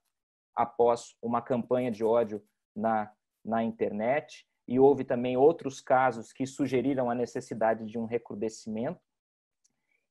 após 0.54 1.14
uma 1.22 1.42
campanha 1.42 1.90
de 1.90 2.02
ódio 2.02 2.42
na, 2.74 3.12
na 3.44 3.62
internet. 3.62 4.46
E 4.66 4.80
houve 4.80 5.04
também 5.04 5.36
outros 5.36 5.80
casos 5.80 6.32
que 6.32 6.46
sugeriram 6.46 7.10
a 7.10 7.14
necessidade 7.14 7.86
de 7.86 7.98
um 7.98 8.06
recrudescimento. 8.06 9.00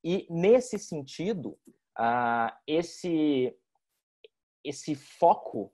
E, 0.03 0.27
nesse 0.29 0.77
sentido, 0.77 1.57
ah, 1.97 2.55
esse 2.67 3.57
esse 4.65 4.95
foco 4.95 5.71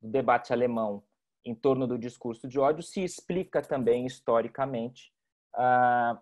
do 0.00 0.08
debate 0.08 0.52
alemão 0.52 1.02
em 1.44 1.54
torno 1.54 1.86
do 1.86 1.98
discurso 1.98 2.46
de 2.46 2.58
ódio 2.58 2.82
se 2.82 3.02
explica 3.02 3.60
também 3.60 4.06
historicamente 4.06 5.12
ah, 5.54 6.20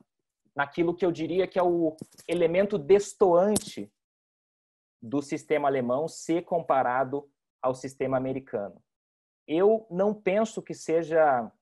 naquilo 0.55 0.95
que 0.95 1.05
eu 1.05 1.13
diria 1.13 1.47
que 1.47 1.59
é 1.59 1.63
o 1.63 1.95
elemento 2.27 2.79
destoante 2.79 3.93
do 5.03 5.21
sistema 5.21 5.69
alemão 5.69 6.09
ser 6.09 6.43
comparado 6.43 7.31
ao 7.61 7.75
sistema 7.75 8.17
americano. 8.17 8.83
eu 9.47 9.87
não 9.91 10.15
penso 10.15 10.63
que 10.63 10.75
seja 10.75 11.53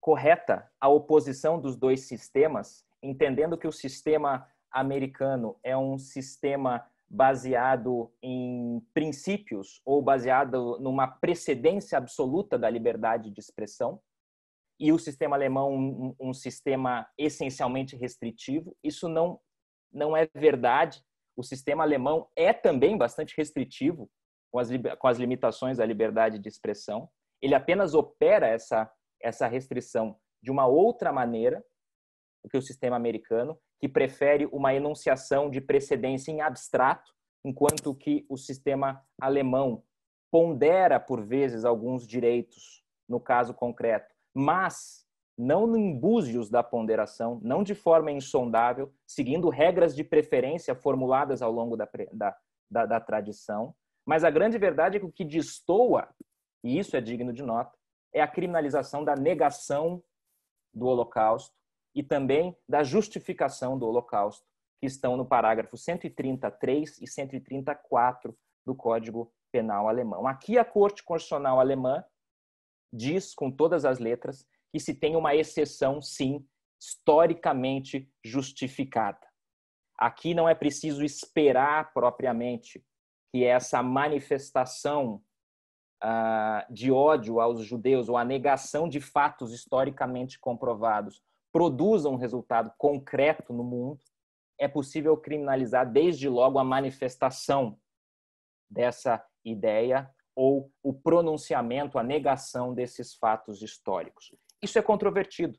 correta 0.00 0.70
a 0.78 0.88
oposição 0.88 1.58
dos 1.58 1.76
dois 1.76 2.06
sistemas, 2.06 2.86
entendendo 3.02 3.56
que 3.56 3.66
o 3.66 3.72
sistema 3.72 4.46
americano 4.70 5.58
é 5.62 5.74
um 5.76 5.98
sistema 5.98 6.86
baseado 7.14 8.12
em 8.20 8.84
princípios 8.92 9.80
ou 9.84 10.02
baseado 10.02 10.80
numa 10.80 11.06
precedência 11.06 11.96
absoluta 11.96 12.58
da 12.58 12.68
liberdade 12.68 13.30
de 13.30 13.38
expressão, 13.38 14.00
e 14.80 14.92
o 14.92 14.98
sistema 14.98 15.36
alemão 15.36 15.72
um, 15.72 16.16
um 16.18 16.34
sistema 16.34 17.06
essencialmente 17.16 17.94
restritivo. 17.94 18.76
Isso 18.82 19.08
não 19.08 19.40
não 19.92 20.16
é 20.16 20.28
verdade. 20.34 21.00
O 21.36 21.44
sistema 21.44 21.84
alemão 21.84 22.28
é 22.34 22.52
também 22.52 22.98
bastante 22.98 23.32
restritivo 23.36 24.10
com 24.50 24.58
as, 24.58 24.68
com 24.98 25.06
as 25.06 25.16
limitações 25.16 25.78
à 25.78 25.86
liberdade 25.86 26.40
de 26.40 26.48
expressão. 26.48 27.08
Ele 27.40 27.54
apenas 27.54 27.94
opera 27.94 28.48
essa 28.48 28.90
essa 29.22 29.46
restrição 29.46 30.18
de 30.42 30.50
uma 30.50 30.66
outra 30.66 31.12
maneira 31.12 31.64
do 32.42 32.50
que 32.50 32.58
o 32.58 32.62
sistema 32.62 32.96
americano, 32.96 33.56
que 33.80 33.88
prefere 33.88 34.46
uma 34.46 34.74
enunciação 34.74 35.50
de 35.50 35.60
precedência 35.60 36.30
em 36.30 36.40
abstrato, 36.40 37.12
enquanto 37.44 37.94
que 37.94 38.24
o 38.28 38.36
sistema 38.36 39.04
alemão 39.20 39.82
pondera 40.30 40.98
por 40.98 41.22
vezes 41.22 41.64
alguns 41.64 42.06
direitos 42.06 42.82
no 43.08 43.20
caso 43.20 43.52
concreto, 43.54 44.12
mas 44.34 45.04
não 45.36 45.76
em 45.76 45.98
búzios 45.98 46.48
da 46.48 46.62
ponderação, 46.62 47.40
não 47.42 47.62
de 47.62 47.74
forma 47.74 48.10
insondável, 48.10 48.92
seguindo 49.06 49.48
regras 49.48 49.94
de 49.94 50.04
preferência 50.04 50.74
formuladas 50.74 51.42
ao 51.42 51.52
longo 51.52 51.76
da, 51.76 51.88
da, 52.12 52.36
da, 52.70 52.86
da 52.86 53.00
tradição. 53.00 53.74
Mas 54.06 54.24
a 54.24 54.30
grande 54.30 54.58
verdade 54.58 54.96
é 54.96 55.00
que 55.00 55.06
o 55.06 55.12
que 55.12 55.24
destoa, 55.24 56.08
e 56.62 56.78
isso 56.78 56.96
é 56.96 57.00
digno 57.00 57.32
de 57.32 57.42
nota, 57.42 57.76
é 58.12 58.20
a 58.20 58.28
criminalização 58.28 59.04
da 59.04 59.14
negação 59.16 60.02
do 60.72 60.86
Holocausto 60.86 61.54
e 61.94 62.02
também 62.02 62.56
da 62.68 62.82
justificação 62.82 63.78
do 63.78 63.86
Holocausto, 63.86 64.46
que 64.80 64.86
estão 64.86 65.16
no 65.16 65.24
parágrafo 65.24 65.76
133 65.76 67.00
e 67.00 67.06
134 67.06 68.36
do 68.66 68.74
Código 68.74 69.32
Penal 69.52 69.88
alemão. 69.88 70.26
Aqui 70.26 70.58
a 70.58 70.64
Corte 70.64 71.04
Constitucional 71.04 71.60
alemã 71.60 72.04
diz 72.92 73.34
com 73.34 73.50
todas 73.50 73.84
as 73.84 73.98
letras 73.98 74.46
que 74.72 74.80
se 74.80 74.94
tem 74.94 75.14
uma 75.14 75.34
exceção, 75.34 76.02
sim, 76.02 76.44
historicamente 76.80 78.10
justificada. 78.24 79.24
Aqui 79.96 80.34
não 80.34 80.48
é 80.48 80.54
preciso 80.54 81.04
esperar 81.04 81.92
propriamente 81.92 82.84
que 83.32 83.44
essa 83.44 83.82
manifestação 83.82 85.22
de 86.68 86.90
ódio 86.92 87.40
aos 87.40 87.64
judeus 87.64 88.08
ou 88.08 88.16
a 88.16 88.24
negação 88.24 88.88
de 88.88 89.00
fatos 89.00 89.52
historicamente 89.52 90.38
comprovados 90.38 91.22
produza 91.54 92.08
um 92.08 92.16
resultado 92.16 92.74
concreto 92.76 93.52
no 93.52 93.62
mundo, 93.62 94.00
é 94.58 94.66
possível 94.66 95.16
criminalizar 95.16 95.88
desde 95.88 96.28
logo 96.28 96.58
a 96.58 96.64
manifestação 96.64 97.78
dessa 98.68 99.24
ideia 99.44 100.12
ou 100.34 100.72
o 100.82 100.92
pronunciamento, 100.92 101.96
a 101.96 102.02
negação 102.02 102.74
desses 102.74 103.14
fatos 103.14 103.62
históricos. 103.62 104.34
Isso 104.60 104.80
é 104.80 104.82
controvertido. 104.82 105.56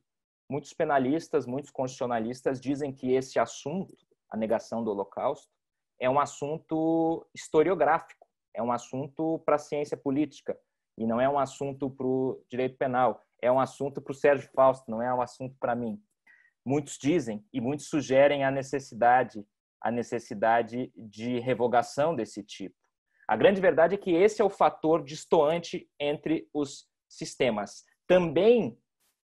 Muitos 0.51 0.73
penalistas, 0.73 1.45
muitos 1.45 1.71
constitucionalistas 1.71 2.59
dizem 2.59 2.91
que 2.91 3.13
esse 3.13 3.39
assunto, 3.39 3.95
a 4.29 4.35
negação 4.35 4.83
do 4.83 4.91
Holocausto, 4.91 5.49
é 5.97 6.09
um 6.09 6.19
assunto 6.19 7.25
historiográfico 7.33 8.25
é 8.55 8.63
um 8.63 8.71
assunto 8.71 9.39
para 9.45 9.55
a 9.55 9.59
ciência 9.59 9.97
política 9.97 10.57
e 10.97 11.05
não 11.05 11.19
é 11.19 11.29
um 11.29 11.37
assunto 11.37 11.89
para 11.89 12.07
o 12.07 12.41
direito 12.49 12.77
penal. 12.77 13.21
É 13.41 13.51
um 13.51 13.59
assunto 13.59 14.01
para 14.01 14.11
o 14.11 14.15
Sérgio 14.15 14.49
Fausto, 14.53 14.89
não 14.89 15.01
é 15.01 15.13
um 15.13 15.21
assunto 15.21 15.55
para 15.59 15.75
mim. 15.75 16.01
Muitos 16.65 16.97
dizem 16.97 17.45
e 17.53 17.61
muitos 17.61 17.87
sugerem 17.87 18.43
a 18.43 18.49
necessidade, 18.49 19.45
a 19.81 19.91
necessidade 19.91 20.91
de 20.95 21.39
revogação 21.39 22.15
desse 22.15 22.43
tipo. 22.43 22.75
A 23.27 23.35
grande 23.35 23.59
verdade 23.59 23.95
é 23.95 23.97
que 23.97 24.11
esse 24.11 24.41
é 24.41 24.45
o 24.45 24.49
fator 24.49 25.03
distoante 25.03 25.89
entre 25.99 26.47
os 26.53 26.87
sistemas. 27.07 27.83
Também 28.07 28.77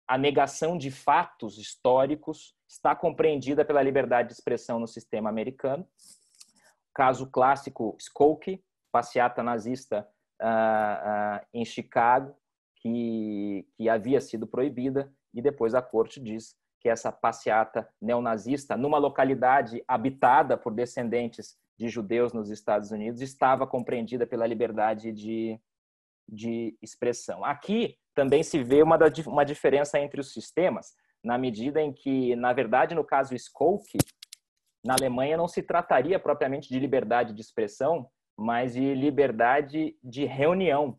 a 0.09 0.19
negação 0.19 0.77
de 0.77 0.91
fatos 0.91 1.59
históricos 1.59 2.55
está 2.69 2.97
compreendida 2.97 3.65
pela 3.65 3.83
liberdade 3.83 4.29
de 4.29 4.35
expressão 4.35 4.79
no 4.79 4.87
sistema 4.87 5.31
americano. 5.31 5.87
Caso 6.95 7.31
clássico, 7.31 7.97
Skokie, 7.99 8.65
passeata 8.91 9.43
nazista 9.43 10.07
uh, 10.41 11.41
uh, 11.41 11.47
em 11.53 11.65
Chicago, 11.65 12.35
que, 12.77 13.67
que 13.77 13.89
havia 13.89 14.21
sido 14.21 14.47
proibida, 14.47 15.13
e 15.35 15.41
depois 15.41 15.75
a 15.75 15.83
corte 15.83 16.21
diz 16.21 16.57
que 16.81 16.89
essa 16.89 17.13
passeata 17.13 17.89
neonazista, 18.01 18.77
numa 18.77 18.99
localidade 18.99 19.85
habitada 19.87 20.57
por 20.57 20.73
descendentes 20.73 21.57
de 21.79 21.89
judeus 21.89 22.33
nos 22.33 22.51
Estados 22.51 22.91
Unidos, 22.91 23.21
estava 23.21 23.67
compreendida 23.67 24.27
pela 24.27 24.47
liberdade 24.47 25.13
de, 25.13 25.61
de 26.27 26.77
expressão. 26.81 27.45
Aqui 27.45 27.99
também 28.15 28.43
se 28.43 28.63
vê 28.63 28.83
uma, 28.83 28.99
uma 29.27 29.45
diferença 29.45 29.99
entre 29.99 30.21
os 30.21 30.33
sistemas, 30.33 30.95
na 31.23 31.37
medida 31.37 31.83
em 31.83 31.93
que, 31.93 32.35
na 32.35 32.53
verdade, 32.53 32.95
no 32.95 33.05
caso 33.05 33.35
Skokie, 33.35 33.99
na 34.83 34.95
Alemanha 34.95 35.37
não 35.37 35.47
se 35.47 35.63
trataria 35.63 36.19
propriamente 36.19 36.69
de 36.71 36.79
liberdade 36.79 37.35
de 37.35 37.41
expressão, 37.43 38.09
mas 38.41 38.73
de 38.73 38.95
liberdade 38.95 39.95
de 40.03 40.25
reunião, 40.25 40.99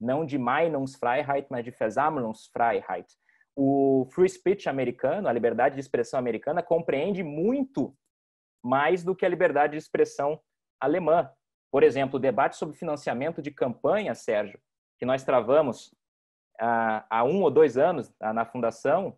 não 0.00 0.26
de 0.26 0.36
Meinungsfreiheit, 0.36 1.46
mas 1.48 1.64
de 1.64 1.70
Versammlungsfreiheit. 1.70 3.06
O 3.54 4.08
free 4.10 4.28
speech 4.28 4.68
americano, 4.68 5.28
a 5.28 5.32
liberdade 5.32 5.76
de 5.76 5.80
expressão 5.80 6.18
americana, 6.18 6.60
compreende 6.60 7.22
muito 7.22 7.96
mais 8.60 9.04
do 9.04 9.14
que 9.14 9.24
a 9.24 9.28
liberdade 9.28 9.74
de 9.74 9.78
expressão 9.78 10.40
alemã. 10.80 11.30
Por 11.70 11.84
exemplo, 11.84 12.16
o 12.16 12.20
debate 12.20 12.56
sobre 12.56 12.76
financiamento 12.76 13.40
de 13.40 13.52
campanha, 13.52 14.12
Sérgio, 14.16 14.58
que 14.98 15.06
nós 15.06 15.22
travamos 15.22 15.94
ah, 16.58 17.06
há 17.08 17.22
um 17.22 17.40
ou 17.40 17.52
dois 17.52 17.78
anos 17.78 18.12
ah, 18.18 18.32
na 18.32 18.44
fundação, 18.44 19.16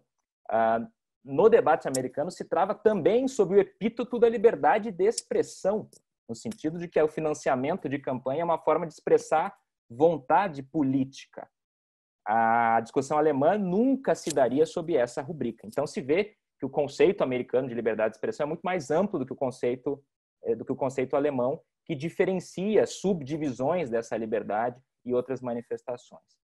ah, 0.50 0.87
no 1.24 1.48
debate 1.48 1.88
americano 1.88 2.31
se 2.31 2.44
trava 2.44 2.74
também 2.74 3.26
sobre 3.26 3.57
o 3.57 3.61
epíteto 3.61 4.18
da 4.18 4.29
liberdade 4.29 4.90
de 4.90 5.05
expressão 5.05 5.88
no 6.31 6.37
sentido 6.37 6.79
de 6.79 6.87
que 6.87 7.03
o 7.03 7.09
financiamento 7.09 7.88
de 7.88 7.99
campanha 7.99 8.43
é 8.43 8.45
uma 8.45 8.57
forma 8.57 8.87
de 8.87 8.93
expressar 8.93 9.53
vontade 9.90 10.62
política. 10.62 11.51
A 12.25 12.81
discussão 12.81 13.19
alemã 13.19 13.59
nunca 13.59 14.14
se 14.14 14.31
daria 14.31 14.64
sob 14.64 14.95
essa 14.95 15.21
rubrica. 15.21 15.66
Então 15.66 15.88
se 15.88 16.01
vê 16.01 16.37
que 16.57 16.64
o 16.64 16.71
conceito 16.71 17.25
americano 17.25 17.66
de 17.66 17.75
liberdade 17.75 18.12
de 18.12 18.16
expressão 18.19 18.45
é 18.45 18.47
muito 18.47 18.61
mais 18.61 18.93
amplo 18.93 19.19
do 19.19 19.27
que 19.27 19.33
o 19.33 19.37
conceito 19.37 20.01
eh, 20.45 20.55
do 20.55 20.64
que 20.64 20.71
o 20.71 20.77
conceito 20.77 21.16
alemão, 21.16 21.61
que 21.85 21.97
diferencia 21.97 22.87
subdivisões 22.87 23.90
dessa 23.90 24.16
liberdade 24.16 24.81
e 25.05 25.12
outras 25.12 25.40
manifestações. 25.40 26.38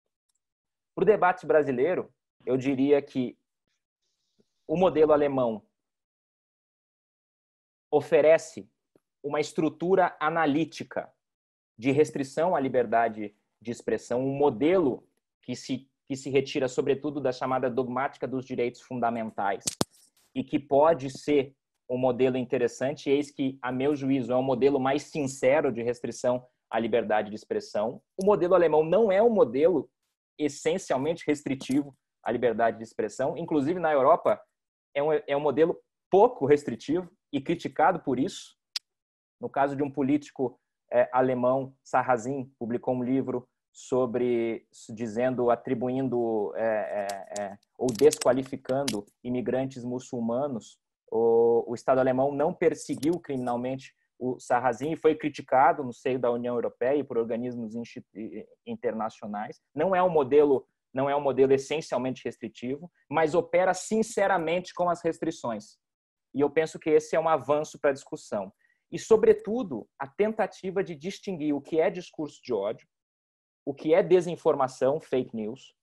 Para 0.94 1.03
o 1.03 1.07
debate 1.07 1.47
brasileiro, 1.47 2.11
eu 2.47 2.57
diria 2.57 3.03
que 3.03 3.37
o 4.66 4.79
modelo 4.79 5.12
alemão 5.12 5.62
oferece 7.90 8.66
uma 9.24 9.40
estrutura 9.40 10.14
analítica 10.20 11.10
de 11.78 11.90
restrição 11.90 12.54
à 12.54 12.60
liberdade 12.60 13.34
de 13.60 13.70
expressão, 13.70 14.20
um 14.20 14.37
modelo 14.37 15.08
que 15.42 15.56
se, 15.56 15.88
que 16.06 16.14
se 16.14 16.28
retira, 16.28 16.68
sobretudo, 16.68 17.20
da 17.20 17.32
chamada 17.32 17.70
dogmática 17.70 18.28
dos 18.28 18.44
direitos 18.44 18.82
fundamentais 18.82 19.64
e 20.34 20.44
que 20.44 20.58
pode 20.58 21.10
ser 21.10 21.54
um 21.88 21.96
modelo 21.96 22.37
interessante, 22.37 23.08
eis 23.08 23.30
que, 23.30 23.58
a 23.62 23.72
meu 23.72 23.96
juízo, 23.96 24.32
é 24.32 24.37
um 24.37 24.42
modelo 24.42 24.78
mais 24.78 25.04
sincero 25.04 25.72
de 25.72 25.82
restrição 25.82 26.46
à 26.70 26.78
liberdade 26.78 27.30
de 27.30 27.37
expressão. 27.37 28.02
O 28.20 28.24
modelo 28.24 28.54
alemão 28.54 28.84
não 28.84 29.10
é 29.10 29.22
um 29.22 29.30
modelo 29.30 29.90
essencialmente 30.38 31.24
restritivo 31.26 31.96
à 32.22 32.30
liberdade 32.30 32.78
de 32.78 32.84
expressão, 32.84 33.37
inclusive 33.37 33.78
na 33.78 33.92
Europa 33.92 34.40
é 34.94 35.02
um, 35.02 35.12
é 35.12 35.37
um 35.37 35.40
modelo 35.40 35.78
pouco 36.10 36.46
restritivo 36.46 37.10
e 37.32 37.40
criticado 37.40 38.00
por 38.00 38.18
isso. 38.18 38.54
No 39.40 39.49
caso 39.49 39.77
de 39.77 39.83
um 39.83 39.90
político 39.90 40.59
é, 40.92 41.09
alemão, 41.12 41.75
Sarrazin 41.83 42.51
publicou 42.59 42.94
um 42.94 43.03
livro 43.03 43.49
sobre 43.73 44.66
dizendo, 44.90 45.51
atribuindo 45.51 46.53
é, 46.55 46.62
é, 46.62 47.42
é, 47.42 47.59
ou 47.77 47.88
desqualificando 47.88 49.05
imigrantes 49.23 49.85
muçulmanos. 49.85 50.79
O, 51.11 51.64
o, 51.66 51.75
Estado 51.75 51.99
alemão 51.99 52.33
não 52.33 52.55
perseguiu 52.55 53.18
criminalmente 53.18 53.92
o 54.18 54.38
Sarrazin 54.38 54.92
e 54.92 54.97
foi 54.97 55.16
criticado 55.16 55.83
no 55.83 55.92
seio 55.92 56.20
da 56.20 56.31
União 56.31 56.55
Europeia 56.55 56.99
e 56.99 57.05
por 57.05 57.18
organismos 57.18 57.75
internacionais. 58.64 59.61
Não 59.75 59.94
é 59.94 60.03
um 60.03 60.11
modelo 60.11 60.66
não 60.92 61.11
é 61.11 61.16
um 61.16 61.20
modelo 61.20 61.53
essencialmente 61.53 62.23
restritivo, 62.25 62.88
mas 63.11 63.35
opera 63.35 63.75
sinceramente 63.75 64.73
com 64.73 64.88
as 64.88 65.03
restrições. 65.03 65.77
E 66.33 66.40
eu 66.40 66.49
penso 66.49 66.79
que 66.79 66.88
esse 66.88 67.16
é 67.16 67.20
um 67.20 67.29
avanço 67.29 67.81
para 67.81 67.90
a 67.90 67.92
discussão 67.92 68.53
e, 68.94 68.98
sobretudo, 68.98 69.87
a 69.98 70.07
tentativa 70.07 70.83
de 70.83 70.94
distinguir 70.94 71.54
o 71.54 71.61
que 71.61 71.80
é 71.80 71.90
discurso 71.90 72.40
de 72.42 72.54
ódio 72.54 72.88
o 73.64 73.72
que 73.72 73.94
é 73.94 74.02
desinformação, 74.02 75.00
fake 75.00 75.35
news, 75.35 75.74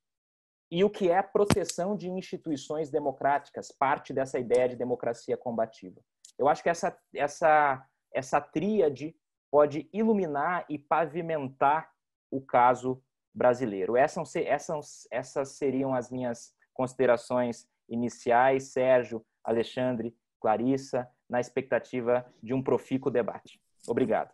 e 0.69 0.83
o 0.83 0.89
que 0.89 1.09
é 1.09 1.17
a 1.17 1.23
proteção 1.23 1.97
de 1.97 2.09
instituições 2.09 2.89
democráticas, 2.89 3.71
parte 3.71 4.13
dessa 4.13 4.39
ideia 4.39 4.69
de 4.69 4.75
democracia 4.75 5.35
combativa. 5.35 5.99
Eu 6.37 6.47
acho 6.47 6.63
que 6.63 6.69
essa, 6.69 6.97
essa, 7.13 7.85
essa 8.13 8.39
tríade 8.39 9.15
pode 9.51 9.89
iluminar 9.91 10.65
e 10.69 10.77
pavimentar 10.77 11.91
o 12.31 12.39
caso 12.39 13.03
brasileiro. 13.33 13.97
Essas, 13.97 14.33
essas, 14.35 15.07
essas 15.11 15.57
seriam 15.57 15.93
as 15.93 16.09
minhas 16.09 16.53
considerações 16.73 17.67
iniciais, 17.89 18.71
Sérgio, 18.71 19.25
Alexandre, 19.43 20.15
Clarissa, 20.39 21.09
na 21.31 21.39
expectativa 21.39 22.23
de 22.43 22.53
um 22.53 22.61
profícuo 22.61 23.09
debate. 23.09 23.59
Obrigado. 23.87 24.29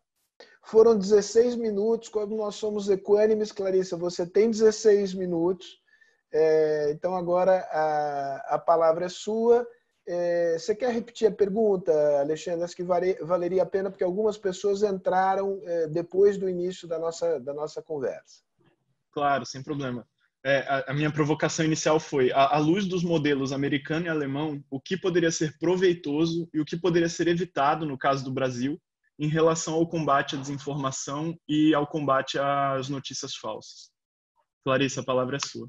Foram 0.62 0.98
16 0.98 1.56
minutos, 1.56 2.10
quando 2.10 2.36
nós 2.36 2.56
somos 2.56 2.90
equânimes, 2.90 3.54
Clarissa, 3.54 3.96
você 3.96 4.28
tem 4.28 4.52
16 4.52 5.14
minutos 5.14 5.82
é, 6.32 6.92
então, 6.92 7.16
agora 7.16 7.60
a, 7.72 8.56
a 8.56 8.60
palavra 8.60 9.06
é 9.06 9.10
sua. 9.10 9.68
É, 10.06 10.58
você 10.58 10.76
quer 10.76 10.94
repetir 10.94 11.28
a 11.28 11.32
pergunta, 11.32 11.92
Alexandre? 12.20 12.64
Acho 12.64 12.76
que 12.76 12.84
vale, 12.84 13.14
valeria 13.22 13.64
a 13.64 13.66
pena, 13.66 13.90
porque 13.90 14.04
algumas 14.04 14.38
pessoas 14.38 14.84
entraram 14.84 15.60
é, 15.64 15.88
depois 15.88 16.38
do 16.38 16.50
início 16.50 16.88
da 16.88 17.00
nossa, 17.00 17.40
da 17.40 17.54
nossa 17.54 17.82
conversa. 17.82 18.42
Claro, 19.12 19.46
sem 19.46 19.64
problema. 19.64 20.08
É, 20.48 20.60
a, 20.60 20.92
a, 20.92 20.94
minha 20.94 21.12
provocação 21.12 21.66
inicial 21.66 22.00
foi, 22.00 22.32
à, 22.32 22.56
à 22.56 22.58
luz 22.58 22.86
dos 22.86 23.04
modelos 23.04 23.52
americano 23.52 24.06
e 24.06 24.10
alemão, 24.10 24.64
o 24.72 24.80
que 24.80 24.96
poderia 24.96 25.30
ser 25.30 25.58
proveitoso 25.58 26.48
e 26.54 26.62
o 26.62 26.64
que 26.64 26.78
poderia 26.78 27.10
ser 27.10 27.28
evitado, 27.28 27.86
no 27.86 27.98
caso 27.98 28.24
do 28.24 28.32
Brasil, 28.32 28.80
em 29.20 29.28
relação 29.28 29.74
ao 29.74 29.86
combate 29.86 30.38
à 30.38 30.40
desinformação 30.40 31.38
e 31.50 31.76
ao 31.76 31.86
combate 31.86 32.40
às 32.40 32.88
notícias 32.88 33.36
falsas. 33.36 33.90
Clarissa, 34.64 35.02
a 35.02 35.04
palavra 35.04 35.36
é 35.36 35.40
sua. 35.46 35.68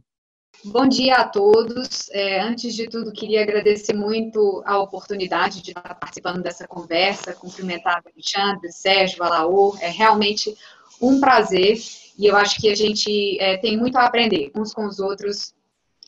Bom 0.64 0.86
dia 0.86 1.16
a 1.16 1.28
todos. 1.28 2.08
É, 2.10 2.40
antes 2.40 2.72
de 2.72 2.88
tudo, 2.88 3.12
queria 3.12 3.42
agradecer 3.42 3.94
muito 3.94 4.62
a 4.64 4.78
oportunidade 4.78 5.60
de 5.60 5.72
estar 5.72 5.96
participando 5.96 6.40
dessa 6.40 6.68
conversa, 6.68 7.34
cumprimentar 7.34 8.00
Alexandre, 8.06 8.70
Sérgio, 8.70 9.24
Alaor. 9.24 9.76
É 9.80 9.88
realmente 9.88 10.56
um 11.00 11.18
prazer 11.18 11.76
e 12.18 12.26
eu 12.26 12.36
acho 12.36 12.60
que 12.60 12.68
a 12.68 12.74
gente 12.74 13.40
é, 13.40 13.56
tem 13.58 13.76
muito 13.76 13.96
a 13.96 14.04
aprender 14.04 14.50
uns 14.56 14.74
com 14.74 14.84
os 14.86 14.98
outros 14.98 15.54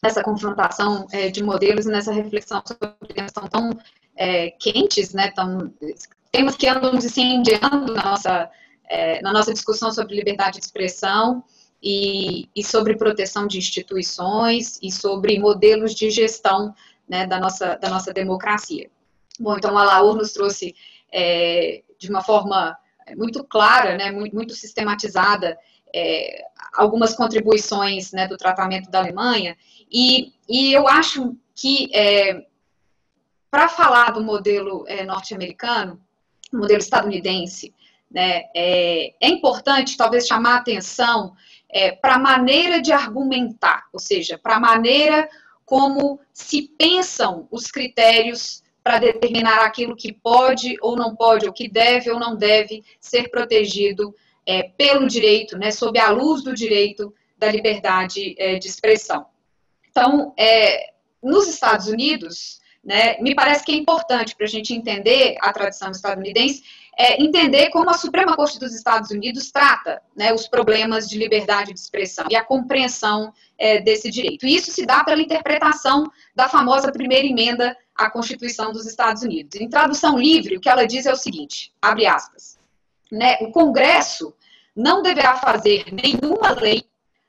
nessa 0.03 0.23
confrontação 0.23 1.07
é, 1.13 1.29
de 1.29 1.43
modelos 1.43 1.87
e 1.87 1.91
nessa 1.91 2.13
reflexão 2.13 2.63
sobre 2.67 3.15
temas 3.15 3.33
tão, 3.33 3.79
é, 4.17 4.51
quentes, 4.51 5.15
né, 5.15 5.31
tão, 5.31 5.73
temas 6.33 6.57
que 6.57 6.67
andam 6.67 7.01
se 7.01 7.07
incendiando 7.07 7.93
na 7.93 8.03
nossa, 8.03 8.51
é, 8.89 9.23
na 9.23 9.33
nossa 9.33 9.53
discussão 9.53 9.93
sobre 9.93 10.17
liberdade 10.17 10.59
de 10.59 10.65
expressão 10.65 11.45
e, 11.83 12.49
e 12.57 12.65
sobre 12.65 12.97
proteção 12.97 13.47
de 13.47 13.59
instituições 13.59 14.81
e 14.83 14.91
sobre 14.91 15.39
modelos 15.39 15.95
de 15.95 16.11
gestão 16.11 16.75
né, 17.09 17.27
da, 17.27 17.39
nossa, 17.39 17.77
da 17.77 17.89
nossa 17.89 18.13
democracia. 18.13 18.91
Bom, 19.39 19.57
então 19.57 19.77
a 19.79 19.85
Laur 19.85 20.17
nos 20.17 20.33
trouxe 20.33 20.75
é, 21.13 21.83
de 21.99 22.11
uma 22.11 22.23
forma 22.23 22.77
muito 23.17 23.45
clara, 23.45 23.97
né, 23.97 24.11
muito, 24.11 24.35
muito 24.35 24.55
sistematizada, 24.55 25.59
é, 25.95 26.45
algumas 26.73 27.15
contribuições 27.15 28.13
né, 28.13 28.27
do 28.27 28.37
tratamento 28.37 28.91
da 28.91 28.99
Alemanha, 28.99 29.57
e, 29.91 30.33
e 30.49 30.73
eu 30.73 30.87
acho 30.87 31.37
que 31.55 31.91
é, 31.95 32.47
para 33.51 33.69
falar 33.69 34.13
do 34.13 34.23
modelo 34.23 34.85
é, 34.87 35.05
norte-americano, 35.05 36.01
modelo 36.53 36.81
estadunidense, 36.81 37.75
né, 38.11 38.45
é, 38.55 39.15
é 39.21 39.29
importante 39.29 39.97
talvez 39.97 40.27
chamar 40.27 40.57
atenção 40.57 41.35
é, 41.69 41.93
para 41.93 42.15
a 42.15 42.19
maneira 42.19 42.81
de 42.81 42.93
argumentar, 42.93 43.87
ou 43.93 44.01
seja, 44.01 44.39
para 44.39 44.57
a 44.57 44.61
maneira 44.61 45.29
como 45.65 46.19
se 46.33 46.63
pensam 46.77 47.47
os 47.51 47.71
critérios 47.71 48.63
para 48.83 48.99
determinar 48.99 49.61
aquilo 49.61 49.95
que 49.95 50.13
pode 50.13 50.77
ou 50.81 50.97
não 50.97 51.15
pode, 51.15 51.47
ou 51.47 51.53
que 51.53 51.69
deve 51.69 52.11
ou 52.11 52.19
não 52.19 52.35
deve 52.35 52.83
ser 52.99 53.31
protegido 53.31 54.15
é, 54.51 54.65
pelo 54.77 55.07
direito, 55.07 55.57
né, 55.57 55.71
sob 55.71 55.99
a 55.99 56.11
luz 56.11 56.43
do 56.43 56.53
direito 56.53 57.15
da 57.39 57.51
liberdade 57.51 58.35
é, 58.39 58.59
de 58.59 58.67
expressão. 58.67 59.27
Então, 59.91 60.35
é, 60.37 60.93
nos 61.23 61.49
Estados 61.49 61.87
Unidos, 61.87 62.61
né, 62.83 63.17
me 63.21 63.35
parece 63.35 63.65
que 63.65 63.73
é 63.73 63.77
importante 63.77 64.35
para 64.35 64.47
a 64.47 64.49
gente 64.49 64.75
entender 64.75 65.37
a 65.41 65.53
tradição 65.53 65.91
estadunidense 65.91 66.63
é, 67.01 67.23
entender 67.23 67.71
como 67.71 67.89
a 67.89 67.95
Suprema 67.95 68.37
Corte 68.37 68.59
dos 68.59 68.75
Estados 68.75 69.11
Unidos 69.11 69.51
trata 69.51 70.03
né, 70.15 70.35
os 70.35 70.47
problemas 70.47 71.09
de 71.09 71.17
liberdade 71.17 71.73
de 71.73 71.81
expressão 71.81 72.27
e 72.31 72.37
a 72.37 72.45
compreensão 72.45 73.33
é, 73.57 73.81
desse 73.81 74.11
direito. 74.11 74.47
E 74.47 74.55
isso 74.55 74.71
se 74.71 74.85
dá 74.85 75.03
pela 75.03 75.23
interpretação 75.23 76.11
da 76.35 76.47
famosa 76.47 76.93
primeira 76.93 77.27
emenda 77.27 77.75
à 77.95 78.11
Constituição 78.11 78.71
dos 78.71 78.87
Estados 78.87 79.23
Unidos. 79.23 79.59
Em 79.59 79.69
tradução 79.69 80.19
livre, 80.19 80.59
o 80.59 80.61
que 80.61 80.69
ela 80.69 80.87
diz 80.87 81.07
é 81.07 81.13
o 81.13 81.17
seguinte: 81.17 81.73
abre 81.81 82.07
aspas. 82.07 82.59
Né, 83.11 83.39
o 83.41 83.51
Congresso 83.51 84.35
não 84.81 85.03
deverá 85.03 85.37
fazer 85.37 85.85
nenhuma 85.93 86.53
lei 86.53 86.85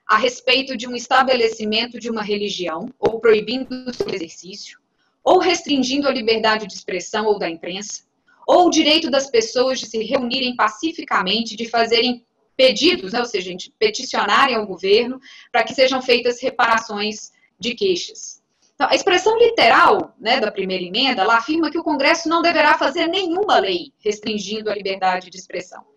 a 0.08 0.18
respeito 0.18 0.78
de 0.78 0.88
um 0.88 0.96
estabelecimento 0.96 2.00
de 2.00 2.10
uma 2.10 2.24
religião, 2.24 2.90
ou 2.98 3.20
proibindo 3.20 3.68
o 3.90 3.94
seu 3.94 4.10
exercício, 4.10 4.80
ou 5.22 5.38
restringindo 5.38 6.08
a 6.08 6.12
liberdade 6.12 6.66
de 6.66 6.74
expressão 6.74 7.26
ou 7.26 7.38
da 7.38 7.50
imprensa, 7.50 8.04
ou 8.48 8.68
o 8.68 8.70
direito 8.70 9.12
das 9.12 9.30
pessoas 9.30 9.80
de 9.80 9.86
se 9.86 10.02
reunirem 10.02 10.56
pacificamente, 10.56 11.58
de 11.58 11.68
fazerem 11.68 12.26
pedidos, 12.56 13.12
né, 13.12 13.20
ou 13.20 13.26
seja, 13.26 13.54
de 13.54 13.72
peticionarem 13.78 14.56
ao 14.56 14.66
governo 14.66 15.20
para 15.52 15.64
que 15.64 15.74
sejam 15.74 16.02
feitas 16.02 16.42
reparações 16.42 17.32
de 17.60 17.76
queixas. 17.76 18.42
Então, 18.76 18.88
a 18.90 18.96
expressão 18.96 19.38
literal 19.38 20.16
né, 20.20 20.40
da 20.40 20.52
primeira 20.52 20.84
emenda, 20.84 21.22
ela 21.22 21.38
afirma 21.38 21.70
que 21.70 21.78
o 21.78 21.84
Congresso 21.84 22.30
não 22.30 22.42
deverá 22.42 22.78
fazer 22.78 23.08
nenhuma 23.08 23.60
lei 23.60 23.92
restringindo 24.00 24.70
a 24.70 24.76
liberdade 24.76 25.30
de 25.30 25.38
expressão. 25.38 25.91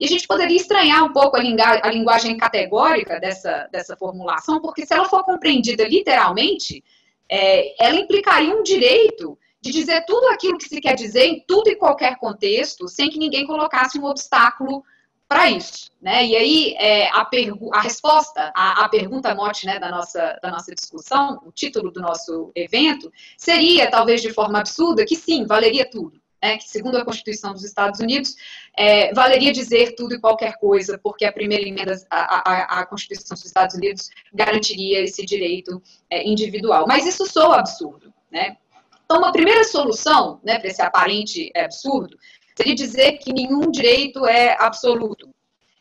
E 0.00 0.06
a 0.06 0.08
gente 0.08 0.26
poderia 0.26 0.56
estranhar 0.56 1.04
um 1.04 1.12
pouco 1.12 1.36
a, 1.36 1.40
a 1.40 1.90
linguagem 1.90 2.36
categórica 2.38 3.20
dessa, 3.20 3.68
dessa 3.70 3.94
formulação, 3.96 4.58
porque 4.60 4.86
se 4.86 4.94
ela 4.94 5.04
for 5.04 5.22
compreendida 5.24 5.86
literalmente, 5.86 6.82
é, 7.28 7.84
ela 7.84 7.96
implicaria 7.96 8.54
um 8.54 8.62
direito 8.62 9.38
de 9.60 9.70
dizer 9.70 10.04
tudo 10.06 10.26
aquilo 10.28 10.56
que 10.56 10.68
se 10.68 10.80
quer 10.80 10.94
dizer 10.94 11.26
em 11.26 11.44
tudo 11.46 11.68
e 11.68 11.76
qualquer 11.76 12.16
contexto, 12.16 12.88
sem 12.88 13.10
que 13.10 13.18
ninguém 13.18 13.46
colocasse 13.46 13.98
um 13.98 14.06
obstáculo 14.06 14.82
para 15.28 15.48
isso, 15.48 15.92
né? 16.00 16.26
E 16.26 16.34
aí 16.34 16.74
é, 16.76 17.08
a, 17.10 17.28
a 17.74 17.80
resposta 17.80 18.50
à, 18.52 18.88
pergunta 18.88 19.32
mote 19.32 19.64
né, 19.64 19.78
da, 19.78 19.88
nossa, 19.88 20.36
da 20.42 20.50
nossa 20.50 20.74
discussão, 20.74 21.40
o 21.46 21.52
título 21.52 21.92
do 21.92 22.00
nosso 22.00 22.50
evento, 22.52 23.12
seria, 23.36 23.88
talvez 23.88 24.22
de 24.22 24.32
forma 24.32 24.58
absurda, 24.58 25.04
que 25.04 25.14
sim, 25.14 25.46
valeria 25.46 25.88
tudo. 25.88 26.20
Né, 26.42 26.56
que 26.56 26.64
segundo 26.64 26.96
a 26.96 27.04
Constituição 27.04 27.52
dos 27.52 27.64
Estados 27.64 28.00
Unidos, 28.00 28.34
é, 28.74 29.12
valeria 29.12 29.52
dizer 29.52 29.94
tudo 29.94 30.14
e 30.14 30.20
qualquer 30.20 30.56
coisa, 30.56 30.98
porque 30.98 31.26
a 31.26 31.32
primeira 31.32 31.68
emenda 31.68 31.94
à, 32.10 32.86
Constituição 32.86 33.34
dos 33.34 33.44
Estados 33.44 33.76
Unidos 33.76 34.08
garantiria 34.32 35.02
esse 35.02 35.24
direito 35.26 35.82
é, 36.08 36.26
individual. 36.26 36.86
Mas 36.88 37.04
isso 37.06 37.26
soa 37.26 37.58
absurdo, 37.58 38.10
né? 38.32 38.56
Então, 39.04 39.18
uma 39.18 39.32
primeira 39.32 39.64
solução 39.64 40.40
né, 40.44 40.58
para 40.58 40.68
esse 40.68 40.80
aparente 40.80 41.50
absurdo 41.54 42.16
seria 42.56 42.74
dizer 42.74 43.18
que 43.18 43.32
nenhum 43.32 43.70
direito 43.70 44.24
é 44.24 44.56
absoluto. 44.58 45.28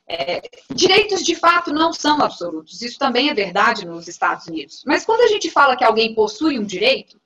É, 0.08 0.42
direitos 0.74 1.24
de 1.24 1.36
fato 1.36 1.72
não 1.72 1.94
são 1.94 2.20
absolutos, 2.24 2.82
isso 2.82 2.98
também 2.98 3.30
é 3.30 3.34
verdade 3.36 3.86
nos 3.86 4.08
Estados 4.08 4.48
Unidos. 4.48 4.84
Mas 4.84 5.06
quando 5.06 5.22
a 5.22 5.28
gente 5.28 5.52
fala 5.52 5.78
que 5.78 5.84
alguém 5.84 6.16
possui 6.16 6.58
um 6.58 6.66
direito, 6.66 7.22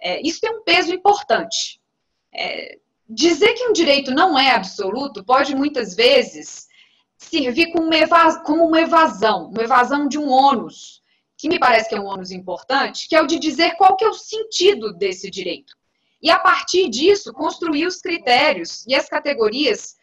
é, 0.00 0.24
isso 0.24 0.40
tem 0.40 0.50
um 0.52 0.62
peso 0.62 0.94
importante. 0.94 1.79
É, 2.32 2.78
dizer 3.08 3.54
que 3.54 3.66
um 3.66 3.72
direito 3.72 4.12
não 4.12 4.38
é 4.38 4.52
absoluto 4.52 5.24
pode 5.24 5.54
muitas 5.54 5.94
vezes 5.96 6.68
servir 7.18 7.72
como 7.72 7.86
uma, 7.86 8.42
como 8.42 8.64
uma 8.64 8.80
evasão, 8.80 9.48
uma 9.48 9.62
evasão 9.62 10.08
de 10.08 10.18
um 10.18 10.28
ônus 10.28 11.00
que 11.36 11.48
me 11.48 11.58
parece 11.58 11.88
que 11.88 11.94
é 11.94 12.00
um 12.00 12.06
ônus 12.06 12.30
importante, 12.30 13.08
que 13.08 13.16
é 13.16 13.22
o 13.22 13.26
de 13.26 13.38
dizer 13.38 13.74
qual 13.76 13.96
que 13.96 14.04
é 14.04 14.08
o 14.08 14.14
sentido 14.14 14.92
desse 14.92 15.30
direito. 15.30 15.74
E 16.22 16.30
a 16.30 16.38
partir 16.38 16.88
disso, 16.90 17.32
construir 17.32 17.86
os 17.86 17.96
critérios 17.96 18.86
e 18.86 18.94
as 18.94 19.08
categorias 19.08 19.96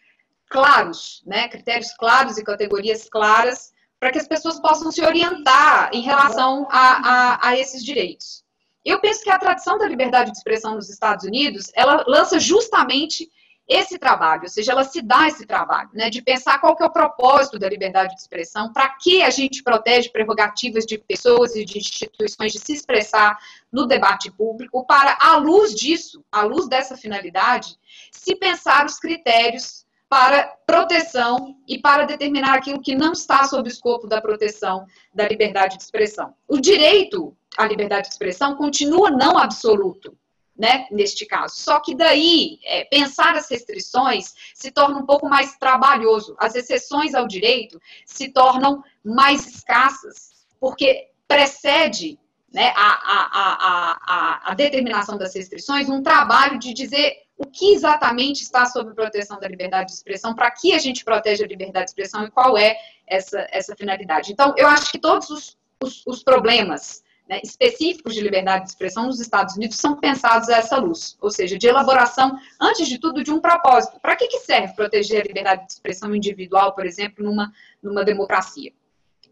claros, 0.50 1.22
né? 1.26 1.48
Critérios 1.48 1.94
claros 1.94 2.38
e 2.38 2.44
categorias 2.44 3.08
claras 3.08 3.72
para 4.00 4.12
que 4.12 4.18
as 4.18 4.28
pessoas 4.28 4.60
possam 4.60 4.92
se 4.92 5.04
orientar 5.04 5.92
em 5.94 6.02
relação 6.02 6.68
a, 6.72 7.10
a, 7.10 7.50
a 7.50 7.58
esses 7.58 7.84
direitos. 7.84 8.44
Eu 8.88 9.02
penso 9.02 9.22
que 9.22 9.30
a 9.30 9.38
tradição 9.38 9.78
da 9.78 9.86
liberdade 9.86 10.32
de 10.32 10.38
expressão 10.38 10.76
nos 10.76 10.90
Estados 10.90 11.26
Unidos, 11.26 11.70
ela 11.76 12.06
lança 12.08 12.40
justamente 12.40 13.30
esse 13.68 14.00
trabalho, 14.00 14.44
ou 14.44 14.48
seja, 14.48 14.72
ela 14.72 14.86
se 14.86 15.02
dá 15.02 15.28
esse 15.28 15.46
trabalho, 15.46 15.90
né, 15.94 16.10
de 16.10 16.22
pensar 16.22 16.58
qual 16.60 16.74
que 16.74 16.82
é 16.82 16.86
o 16.86 16.90
propósito 16.90 17.60
da 17.60 17.68
liberdade 17.68 18.16
de 18.16 18.22
expressão, 18.22 18.72
para 18.72 18.88
que 18.96 19.22
a 19.22 19.30
gente 19.30 19.62
protege 19.62 20.08
prerrogativas 20.08 20.86
de 20.86 20.98
pessoas 21.00 21.54
e 21.54 21.66
de 21.66 21.78
instituições 21.78 22.54
de 22.54 22.60
se 22.60 22.72
expressar 22.72 23.38
no 23.70 23.86
debate 23.86 24.32
público, 24.32 24.86
para, 24.86 25.18
à 25.20 25.36
luz 25.36 25.76
disso, 25.76 26.24
à 26.32 26.44
luz 26.44 26.70
dessa 26.70 26.96
finalidade, 26.96 27.78
se 28.10 28.38
pensar 28.38 28.86
os 28.86 28.98
critérios 28.98 29.86
para 30.10 30.44
proteção 30.66 31.58
e 31.68 31.80
para 31.80 32.06
determinar 32.06 32.56
aquilo 32.56 32.82
que 32.82 32.96
não 32.96 33.12
está 33.12 33.44
sob 33.44 33.68
o 33.68 33.72
escopo 33.72 34.08
da 34.08 34.22
proteção 34.22 34.86
da 35.14 35.28
liberdade 35.28 35.78
de 35.78 35.84
expressão. 35.84 36.34
O 36.48 36.60
direito 36.60 37.36
à 37.58 37.66
liberdade 37.66 38.08
de 38.08 38.14
expressão 38.14 38.56
continua 38.56 39.12
não 39.12 39.38
absoluto, 39.38 40.18
né, 40.58 40.88
neste 40.92 41.26
caso. 41.26 41.56
Só 41.58 41.80
que 41.80 41.94
daí, 41.94 42.60
é, 42.64 42.86
pensar 42.86 43.36
as 43.36 43.50
restrições 43.50 44.34
se 44.54 44.72
torna 44.72 44.98
um 44.98 45.06
pouco 45.06 45.28
mais 45.28 45.56
trabalhoso. 45.58 46.36
As 46.40 46.56
exceções 46.56 47.14
ao 47.14 47.28
direito 47.28 47.80
se 48.06 48.30
tornam 48.30 48.84
mais 49.04 49.46
escassas, 49.46 50.48
porque 50.60 51.10
precede 51.28 52.18
né, 52.52 52.72
a, 52.76 52.88
a, 53.04 53.98
a, 54.08 54.52
a, 54.52 54.54
determinação 54.56 55.18
das 55.18 55.36
restrições 55.36 55.90
um 55.90 56.02
trabalho 56.02 56.58
de 56.58 56.74
dizer 56.74 57.27
o 57.38 57.46
que 57.46 57.74
exatamente 57.74 58.42
está 58.42 58.66
sob 58.66 58.94
proteção 58.94 59.40
da 59.40 59.48
liberdade 59.48 59.90
de 59.90 59.94
expressão, 59.94 60.34
para 60.34 60.50
que 60.50 60.74
a 60.74 60.80
gente 60.80 61.06
protege 61.06 61.44
a 61.44 61.48
liberdade 61.48 61.86
de 61.86 61.92
expressão 61.92 62.26
e 62.26 62.32
qual 62.32 62.58
é 62.58 62.76
essa, 63.06 63.48
essa 63.52 63.76
finalidade. 63.76 64.32
Então, 64.32 64.54
eu 64.58 64.68
acho 64.68 64.92
que 64.92 64.98
todos 64.98 65.30
os, 65.30 65.58
os, 65.82 66.04
os 66.08 66.24
problemas 66.24 67.04
né, 67.30 67.40
específicos 67.44 68.16
de 68.16 68.22
liberdade 68.22 68.64
de 68.64 68.70
expressão 68.72 69.06
nos 69.06 69.20
Estados 69.20 69.56
Unidos 69.56 69.78
são 69.78 70.00
pensados 70.00 70.50
a 70.50 70.58
essa 70.58 70.78
luz, 70.78 71.18
ou 71.22 71.30
seja, 71.30 71.58
de 71.58 71.68
elaboração, 71.68 72.38
antes 72.60 72.88
de 72.88 72.98
tudo, 72.98 73.24
de 73.24 73.32
um 73.32 73.40
propósito. 73.40 74.00
Para 74.00 74.16
que, 74.16 74.28
que 74.28 74.40
serve 74.40 74.74
proteger 74.74 75.22
a 75.22 75.28
liberdade 75.28 75.66
de 75.68 75.74
expressão 75.74 76.16
individual, 76.16 76.74
por 76.74 76.86
exemplo, 76.86 77.24
numa, 77.24 77.52
numa 77.84 78.04
democracia? 78.04 78.72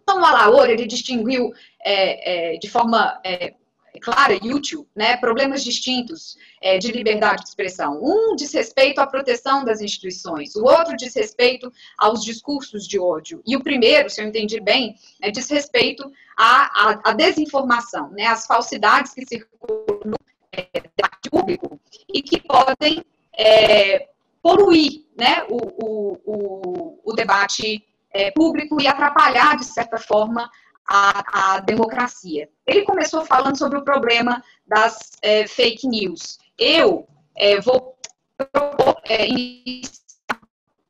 Então, 0.04 0.22
o 0.22 0.26
Alaor, 0.26 0.70
ele 0.70 0.86
distinguiu 0.86 1.52
é, 1.84 2.54
é, 2.54 2.58
de 2.58 2.70
forma 2.70 3.20
é, 3.26 3.56
clara 4.02 4.34
e 4.34 4.54
útil, 4.54 4.88
né, 4.96 5.18
problemas 5.18 5.64
distintos 5.64 6.38
é, 6.62 6.78
de 6.78 6.92
liberdade 6.92 7.44
de 7.44 7.50
expressão. 7.50 8.00
Um 8.02 8.36
diz 8.36 8.54
respeito 8.54 9.00
à 9.00 9.08
proteção 9.08 9.64
das 9.64 9.82
instituições, 9.82 10.56
o 10.56 10.64
outro 10.64 10.96
diz 10.96 11.16
respeito 11.16 11.72
aos 11.98 12.24
discursos 12.24 12.88
de 12.88 13.00
ódio. 13.00 13.42
E 13.46 13.56
o 13.56 13.64
primeiro, 13.64 14.10
se 14.10 14.22
eu 14.22 14.28
entendi 14.28 14.60
bem, 14.60 14.96
é, 15.22 15.32
diz 15.32 15.50
respeito 15.50 16.12
à, 16.38 16.90
à, 16.90 17.10
à 17.10 17.14
desinformação, 17.14 18.10
né, 18.12 18.26
às 18.26 18.46
falsidades 18.46 19.14
que 19.14 19.26
circulam 19.26 20.00
no 20.06 20.18
é, 20.52 20.68
debate 20.74 21.30
público 21.30 21.80
e 22.14 22.22
que 22.22 22.42
podem 22.42 23.04
é, 23.38 24.10
poluir 24.42 25.06
né, 25.18 25.44
o, 25.50 25.58
o, 25.58 26.22
o, 26.26 27.02
o 27.04 27.14
debate 27.14 27.84
é, 28.16 28.32
público 28.32 28.80
e 28.82 28.88
atrapalhar, 28.88 29.58
de 29.58 29.66
certa 29.66 29.98
forma, 29.98 30.50
a, 30.88 31.56
a 31.56 31.60
democracia. 31.60 32.50
Ele 32.66 32.84
começou 32.84 33.26
falando 33.26 33.58
sobre 33.58 33.78
o 33.80 33.84
problema 33.84 34.44
das 34.66 35.12
é, 35.22 35.48
fake 35.48 35.88
news. 35.88 36.38
Eu 36.58 37.08
é, 37.36 37.60
vou 37.60 37.98
propor 38.38 39.02
é, 39.08 39.28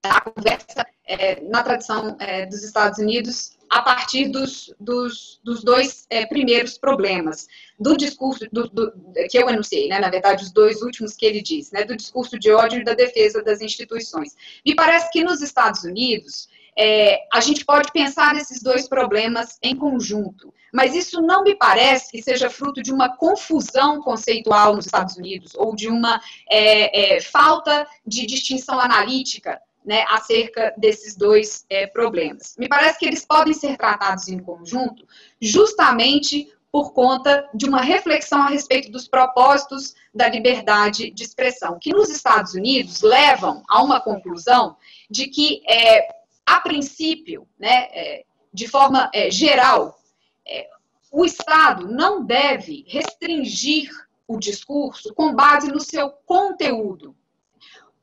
a 0.04 0.22
conversa 0.22 0.86
é, 1.08 1.42
na 1.42 1.64
tradição 1.64 2.16
é, 2.20 2.46
dos 2.46 2.64
Estados 2.64 3.00
Unidos 3.00 3.56
a 3.70 3.82
partir 3.82 4.30
dos, 4.30 4.74
dos, 4.80 5.40
dos 5.44 5.64
dois 5.64 6.06
é, 6.10 6.26
primeiros 6.26 6.78
problemas. 6.78 7.48
Do 7.80 7.98
discurso 7.98 8.46
do, 8.52 8.70
do, 8.70 8.94
que 9.30 9.38
eu 9.38 9.50
enunciei, 9.50 9.88
né, 9.90 10.00
na 10.00 10.10
verdade, 10.10 10.44
os 10.44 10.52
dois 10.52 10.82
últimos 10.82 11.16
que 11.16 11.26
ele 11.26 11.42
diz, 11.42 11.72
né, 11.72 11.84
do 11.84 11.96
discurso 11.96 12.38
de 12.40 12.52
ódio 12.52 12.80
e 12.80 12.84
da 12.84 12.94
defesa 12.94 13.44
das 13.44 13.62
instituições. 13.62 14.36
Me 14.66 14.76
parece 14.76 15.12
que 15.12 15.24
nos 15.24 15.42
Estados 15.42 15.84
Unidos 15.84 16.48
é, 16.78 17.22
a 17.34 17.40
gente 17.40 17.64
pode 17.64 17.92
pensar 17.92 18.36
esses 18.36 18.62
dois 18.62 18.88
problemas 18.88 19.58
em 19.62 19.76
conjunto, 19.76 20.54
mas 20.74 20.94
isso 20.94 21.22
não 21.22 21.44
me 21.44 21.56
parece 21.56 22.12
que 22.12 22.22
seja 22.22 22.50
fruto 22.50 22.82
de 22.82 22.92
uma 22.92 23.16
confusão 23.16 24.02
conceitual 24.02 24.76
nos 24.76 24.86
Estados 24.86 25.16
Unidos 25.16 25.54
ou 25.56 25.76
de 25.76 25.88
uma 25.88 26.22
é, 26.50 27.16
é, 27.16 27.22
falta 27.22 27.88
de 28.06 28.26
distinção 28.26 28.80
analítica 28.80 29.62
né, 29.86 30.04
acerca 30.10 30.74
desses 30.78 31.16
dois 31.16 31.66
é, 31.70 31.88
problemas. 31.88 32.56
Me 32.58 32.68
parece 32.68 33.00
que 33.00 33.06
eles 33.06 33.26
podem 33.26 33.54
ser 33.54 33.78
tratados 33.78 34.28
em 34.28 34.40
conjunto, 34.40 35.08
justamente 35.40 36.52
por 36.72 36.92
conta 36.92 37.50
de 37.54 37.70
uma 37.70 37.80
reflexão 37.80 38.42
a 38.42 38.50
respeito 38.50 38.92
dos 38.92 39.08
propósitos 39.08 39.96
da 40.14 40.28
liberdade 40.28 41.10
de 41.10 41.24
expressão, 41.24 41.80
que 41.80 41.94
nos 41.94 42.10
Estados 42.10 42.54
Unidos 42.54 43.02
levam 43.02 43.64
a 43.70 43.82
uma 43.82 44.02
conclusão 44.02 44.76
de 45.10 45.28
que 45.28 45.62
é, 45.70 46.15
a 46.46 46.60
princípio, 46.60 47.48
né, 47.60 47.88
é, 47.92 48.26
de 48.54 48.68
forma 48.68 49.10
é, 49.14 49.30
geral, 49.32 50.00
é, 50.48 50.70
o 51.12 51.26
Estado 51.26 51.88
não 51.88 52.24
deve 52.24 52.86
restringir 52.88 53.90
o 54.28 54.38
discurso 54.38 55.14
com 55.14 55.34
base 55.34 55.72
no 55.72 55.80
seu 55.80 56.10
conteúdo. 56.10 57.16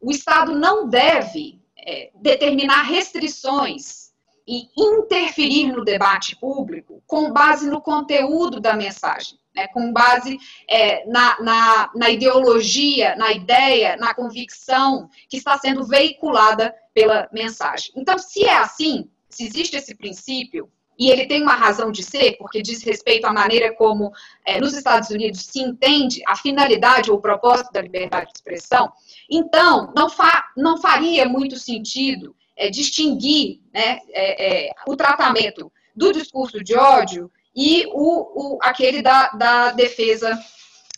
O 0.00 0.10
Estado 0.10 0.54
não 0.54 0.88
deve 0.88 1.60
é, 1.76 2.10
determinar 2.14 2.82
restrições 2.82 4.12
e 4.46 4.68
interferir 4.76 5.72
no 5.72 5.84
debate 5.84 6.36
público 6.36 7.02
com 7.06 7.32
base 7.32 7.68
no 7.68 7.80
conteúdo 7.80 8.60
da 8.60 8.74
mensagem, 8.74 9.38
né, 9.54 9.66
com 9.68 9.92
base 9.92 10.38
é, 10.68 11.06
na, 11.06 11.40
na, 11.40 11.90
na 11.94 12.10
ideologia, 12.10 13.14
na 13.16 13.32
ideia, 13.32 13.96
na 13.96 14.14
convicção 14.14 15.08
que 15.28 15.36
está 15.36 15.58
sendo 15.58 15.84
veiculada 15.84 16.74
pela 16.94 17.28
mensagem. 17.32 17.92
Então, 17.96 18.18
se 18.18 18.44
é 18.44 18.56
assim, 18.56 19.08
se 19.28 19.44
existe 19.44 19.76
esse 19.76 19.94
princípio, 19.94 20.70
e 20.98 21.10
ele 21.10 21.26
tem 21.26 21.42
uma 21.42 21.54
razão 21.54 21.90
de 21.90 22.02
ser, 22.02 22.36
porque 22.36 22.62
diz 22.62 22.82
respeito 22.82 23.26
à 23.26 23.32
maneira 23.32 23.74
como 23.74 24.12
é, 24.44 24.60
nos 24.60 24.74
Estados 24.74 25.10
Unidos 25.10 25.40
se 25.40 25.60
entende 25.60 26.22
a 26.26 26.36
finalidade 26.36 27.10
ou 27.10 27.16
o 27.16 27.20
propósito 27.20 27.72
da 27.72 27.80
liberdade 27.80 28.26
de 28.26 28.38
expressão, 28.38 28.92
então 29.30 29.92
não, 29.96 30.08
fa 30.08 30.44
não 30.56 30.78
faria 30.78 31.26
muito 31.26 31.58
sentido 31.58 32.36
é, 32.56 32.68
distinguir 32.68 33.60
né, 33.72 33.98
é, 34.10 34.66
é 34.66 34.70
o 34.86 34.94
tratamento 34.94 35.72
do 35.96 36.12
discurso 36.12 36.62
de 36.62 36.76
ódio 36.76 37.30
e 37.54 37.86
o, 37.92 38.54
o 38.54 38.58
aquele 38.62 39.02
da, 39.02 39.28
da 39.30 39.70
defesa 39.72 40.38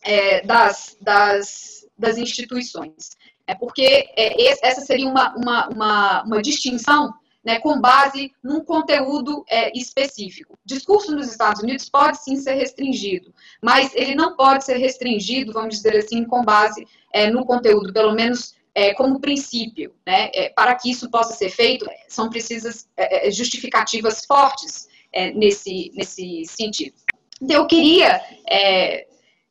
é, 0.02 0.42
das, 0.42 0.96
das, 1.00 1.86
das 1.98 2.18
instituições. 2.18 3.16
É 3.46 3.54
porque 3.54 4.08
é, 4.16 4.66
essa 4.66 4.80
seria 4.80 5.06
uma, 5.06 5.34
uma, 5.36 5.68
uma, 5.68 6.22
uma 6.22 6.42
distinção 6.42 7.12
né, 7.44 7.58
com 7.60 7.78
base 7.78 8.32
num 8.42 8.64
conteúdo 8.64 9.44
é, 9.48 9.76
específico. 9.78 10.58
Discurso 10.64 11.14
nos 11.14 11.30
Estados 11.30 11.62
Unidos 11.62 11.88
pode 11.90 12.22
sim 12.22 12.36
ser 12.36 12.54
restringido, 12.54 13.34
mas 13.62 13.94
ele 13.94 14.14
não 14.14 14.34
pode 14.34 14.64
ser 14.64 14.78
restringido, 14.78 15.52
vamos 15.52 15.76
dizer 15.76 15.96
assim, 15.96 16.24
com 16.24 16.42
base 16.42 16.86
é, 17.12 17.30
no 17.30 17.44
conteúdo, 17.44 17.92
pelo 17.92 18.14
menos 18.14 18.54
é, 18.74 18.94
como 18.94 19.20
princípio. 19.20 19.94
Né? 20.06 20.30
É, 20.34 20.48
para 20.48 20.74
que 20.74 20.90
isso 20.90 21.10
possa 21.10 21.34
ser 21.34 21.50
feito, 21.50 21.86
são 22.08 22.30
precisas 22.30 22.88
é, 22.96 23.28
é, 23.28 23.30
justificativas 23.30 24.24
fortes 24.24 24.88
nesse, 25.34 25.90
nesse 25.94 26.44
sentido. 26.46 26.96
Então, 27.40 27.56
eu 27.56 27.66
queria 27.66 28.20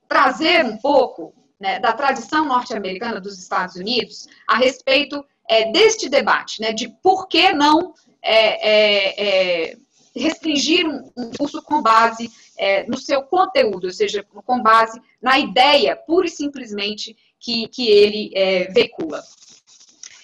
trazer 0.08 0.65
um 0.65 0.78
pouco 0.78 1.34
né, 1.60 1.80
da 1.80 1.93
tradição 1.93 2.45
norte-americana 2.45 3.21
dos 3.21 3.39
Estados 3.39 3.76
Unidos 3.76 4.28
a 4.47 4.58
respeito 4.58 5.23
é, 5.49 5.71
deste 5.71 6.10
debate, 6.10 6.62
né, 6.62 6.73
de 6.73 6.89
por 7.02 7.28
que 7.28 7.54
não 7.54 7.93
é, 8.21 8.69
é, 8.69 9.69
é 9.71 9.78
restringir 10.15 10.86
um, 10.86 11.32
curso 11.38 11.62
com 11.62 11.82
base 11.82 12.30
é, 12.58 12.86
no 12.86 12.97
seu 12.97 13.23
conteúdo, 13.23 13.86
ou 13.86 13.93
seja, 13.93 14.23
com 14.23 14.62
base 14.62 15.02
na 15.21 15.39
ideia, 15.39 15.95
pura 15.95 16.28
e 16.28 16.30
simplesmente, 16.30 17.15
que, 17.39 17.67
que 17.69 17.89
ele 17.89 18.32
é, 18.36 18.65
veicula. 18.71 19.23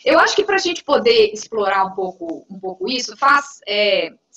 Eu 0.06 0.20
acho 0.20 0.36
que 0.36 0.44
para 0.44 0.56
a 0.56 0.60
gente 0.60 0.84
poder 0.84 1.32
explorar 1.34 1.86
um 1.86 1.92
pouco, 1.92 2.46
um 2.50 2.60
pouco 2.60 2.90
isso, 2.90 3.18
faz 3.18 3.60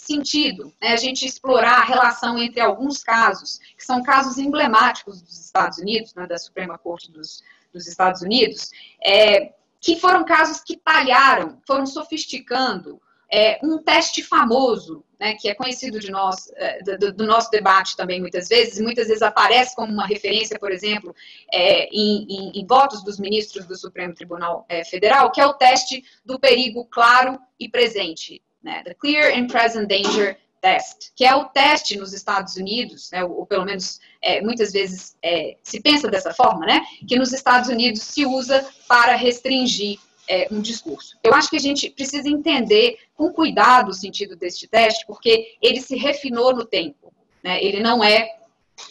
sentido 0.02 0.72
né, 0.80 0.92
a 0.92 0.96
gente 0.96 1.24
explorar 1.24 1.80
a 1.80 1.84
relação 1.84 2.38
entre 2.38 2.60
alguns 2.60 3.02
casos, 3.02 3.58
que 3.76 3.84
são 3.84 4.02
casos 4.02 4.38
emblemáticos 4.38 5.22
dos 5.22 5.38
Estados 5.38 5.78
Unidos, 5.78 6.14
né, 6.14 6.26
da 6.26 6.38
Suprema 6.38 6.76
Corte 6.76 7.10
dos, 7.10 7.42
dos 7.72 7.86
Estados 7.86 8.22
Unidos, 8.22 8.70
é, 9.04 9.52
que 9.80 9.98
foram 9.98 10.24
casos 10.24 10.60
que 10.60 10.76
talharam, 10.76 11.60
foram 11.66 11.86
sofisticando 11.86 13.00
é, 13.32 13.58
um 13.62 13.78
teste 13.78 14.22
famoso, 14.22 15.02
né, 15.18 15.34
que 15.34 15.48
é 15.48 15.54
conhecido 15.54 15.98
de 15.98 16.10
nós, 16.10 16.52
é, 16.56 16.96
do, 16.98 17.12
do, 17.12 17.24
nosso 17.24 17.50
debate 17.50 17.96
também 17.96 18.20
muitas 18.20 18.48
vezes, 18.48 18.80
muitas 18.80 19.06
vezes 19.06 19.22
aparece 19.22 19.74
como 19.74 19.92
uma 19.92 20.06
referência, 20.06 20.58
por 20.58 20.70
exemplo, 20.70 21.14
é, 21.52 21.86
em, 21.86 22.26
em, 22.28 22.60
em, 22.60 22.66
votos 22.66 23.02
dos 23.02 23.18
ministros 23.18 23.66
do 23.66 23.76
Supremo 23.76 24.14
Tribunal 24.14 24.66
é, 24.68 24.84
Federal, 24.84 25.30
que 25.30 25.40
é 25.40 25.46
o 25.46 25.54
teste 25.54 26.04
do 26.24 26.38
perigo 26.38 26.84
claro 26.86 27.38
e 27.58 27.68
presente 27.68 28.42
né, 28.62 28.82
the 28.84 28.94
Clear 28.94 29.36
and 29.36 29.46
Present 29.46 29.88
Danger 29.88 30.38
Test, 30.60 31.10
que 31.16 31.24
é 31.24 31.34
o 31.34 31.46
teste 31.46 31.98
nos 31.98 32.12
Estados 32.12 32.56
Unidos, 32.56 33.10
né, 33.10 33.24
ou, 33.24 33.44
pelo 33.44 33.64
menos 33.64 34.00
é, 34.22 34.40
muitas 34.40 34.72
vezes 34.72 35.16
é, 35.22 35.56
se 35.62 35.80
pensa 35.80 36.08
dessa 36.08 36.32
forma, 36.32 36.64
né, 36.64 36.80
que 37.06 37.18
nos 37.18 37.32
Estados 37.32 37.68
Unidos 37.68 38.02
se 38.02 38.24
usa 38.24 38.64
para 38.86 39.16
restringir 39.16 39.98
é, 40.28 40.46
um 40.52 40.60
discurso. 40.60 41.18
Eu 41.22 41.34
acho 41.34 41.50
que 41.50 41.56
a 41.56 41.60
gente 41.60 41.90
precisa 41.90 42.28
entender 42.28 42.96
com 43.16 43.32
cuidado 43.32 43.88
o 43.88 43.94
sentido 43.94 44.36
deste 44.36 44.68
teste, 44.68 45.04
porque 45.04 45.56
ele 45.60 45.80
se 45.80 45.96
refinou 45.96 46.54
no 46.54 46.64
tempo. 46.64 47.12
Né, 47.42 47.62
ele 47.62 47.80
não 47.80 48.04
é, 48.04 48.28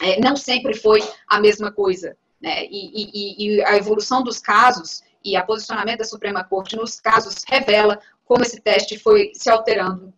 é 0.00 0.20
não 0.20 0.36
sempre 0.36 0.74
foi 0.74 1.02
a 1.26 1.40
mesma 1.40 1.72
coisa. 1.72 2.16
Né, 2.38 2.66
e, 2.66 2.90
e, 2.92 3.56
e 3.56 3.64
a 3.64 3.76
evolução 3.76 4.22
dos 4.22 4.38
casos 4.38 5.02
e 5.24 5.36
a 5.36 5.42
posicionamento 5.44 6.00
da 6.00 6.04
Suprema 6.04 6.44
Corte 6.44 6.76
nos 6.76 7.00
casos 7.00 7.44
revela 7.46 8.00
como 8.32 8.44
esse 8.44 8.62
teste 8.62 8.98
foi 8.98 9.30
se 9.34 9.50
alterando 9.50 10.10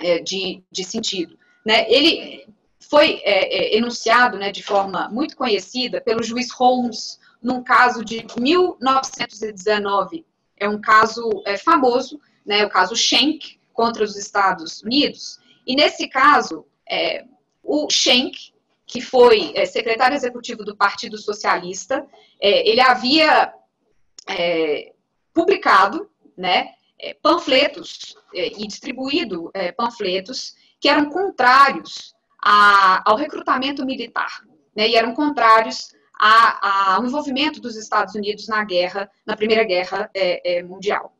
é, 0.00 0.18
de, 0.18 0.64
de 0.68 0.82
sentido. 0.82 1.38
Né? 1.64 1.88
Ele 1.88 2.44
foi 2.90 3.20
é, 3.22 3.74
é, 3.74 3.76
enunciado 3.76 4.36
né, 4.36 4.50
de 4.50 4.64
forma 4.64 5.08
muito 5.10 5.36
conhecida 5.36 6.00
pelo 6.00 6.24
juiz 6.24 6.50
Holmes, 6.50 7.20
num 7.40 7.62
caso 7.62 8.04
de 8.04 8.26
1919. 8.36 10.26
É 10.56 10.68
um 10.68 10.80
caso 10.80 11.30
é, 11.46 11.56
famoso, 11.56 12.20
né, 12.44 12.66
o 12.66 12.68
caso 12.68 12.96
Schenck 12.96 13.60
contra 13.72 14.02
os 14.02 14.16
Estados 14.16 14.82
Unidos. 14.82 15.38
E 15.64 15.76
nesse 15.76 16.08
caso, 16.08 16.66
é, 16.90 17.24
o 17.62 17.88
Schenck, 17.88 18.52
que 18.84 19.00
foi 19.00 19.52
é, 19.54 19.64
secretário 19.66 20.16
executivo 20.16 20.64
do 20.64 20.76
Partido 20.76 21.16
Socialista, 21.16 22.04
é, 22.40 22.68
ele 22.68 22.80
havia 22.80 23.54
é, 24.28 24.92
publicado 25.32 26.10
né, 26.36 26.72
panfletos 27.22 28.16
e 28.32 28.66
distribuído 28.66 29.50
panfletos 29.76 30.54
que 30.80 30.88
eram 30.88 31.10
contrários 31.10 32.14
a, 32.42 33.08
ao 33.08 33.16
recrutamento 33.16 33.86
militar, 33.86 34.42
né, 34.74 34.88
e 34.88 34.96
eram 34.96 35.14
contrários 35.14 35.94
a, 36.18 36.94
ao 36.94 37.04
envolvimento 37.04 37.60
dos 37.60 37.76
Estados 37.76 38.14
Unidos 38.14 38.48
na 38.48 38.64
guerra, 38.64 39.10
na 39.24 39.36
Primeira 39.36 39.64
Guerra 39.64 40.10
é, 40.14 40.58
é, 40.58 40.62
Mundial. 40.62 41.16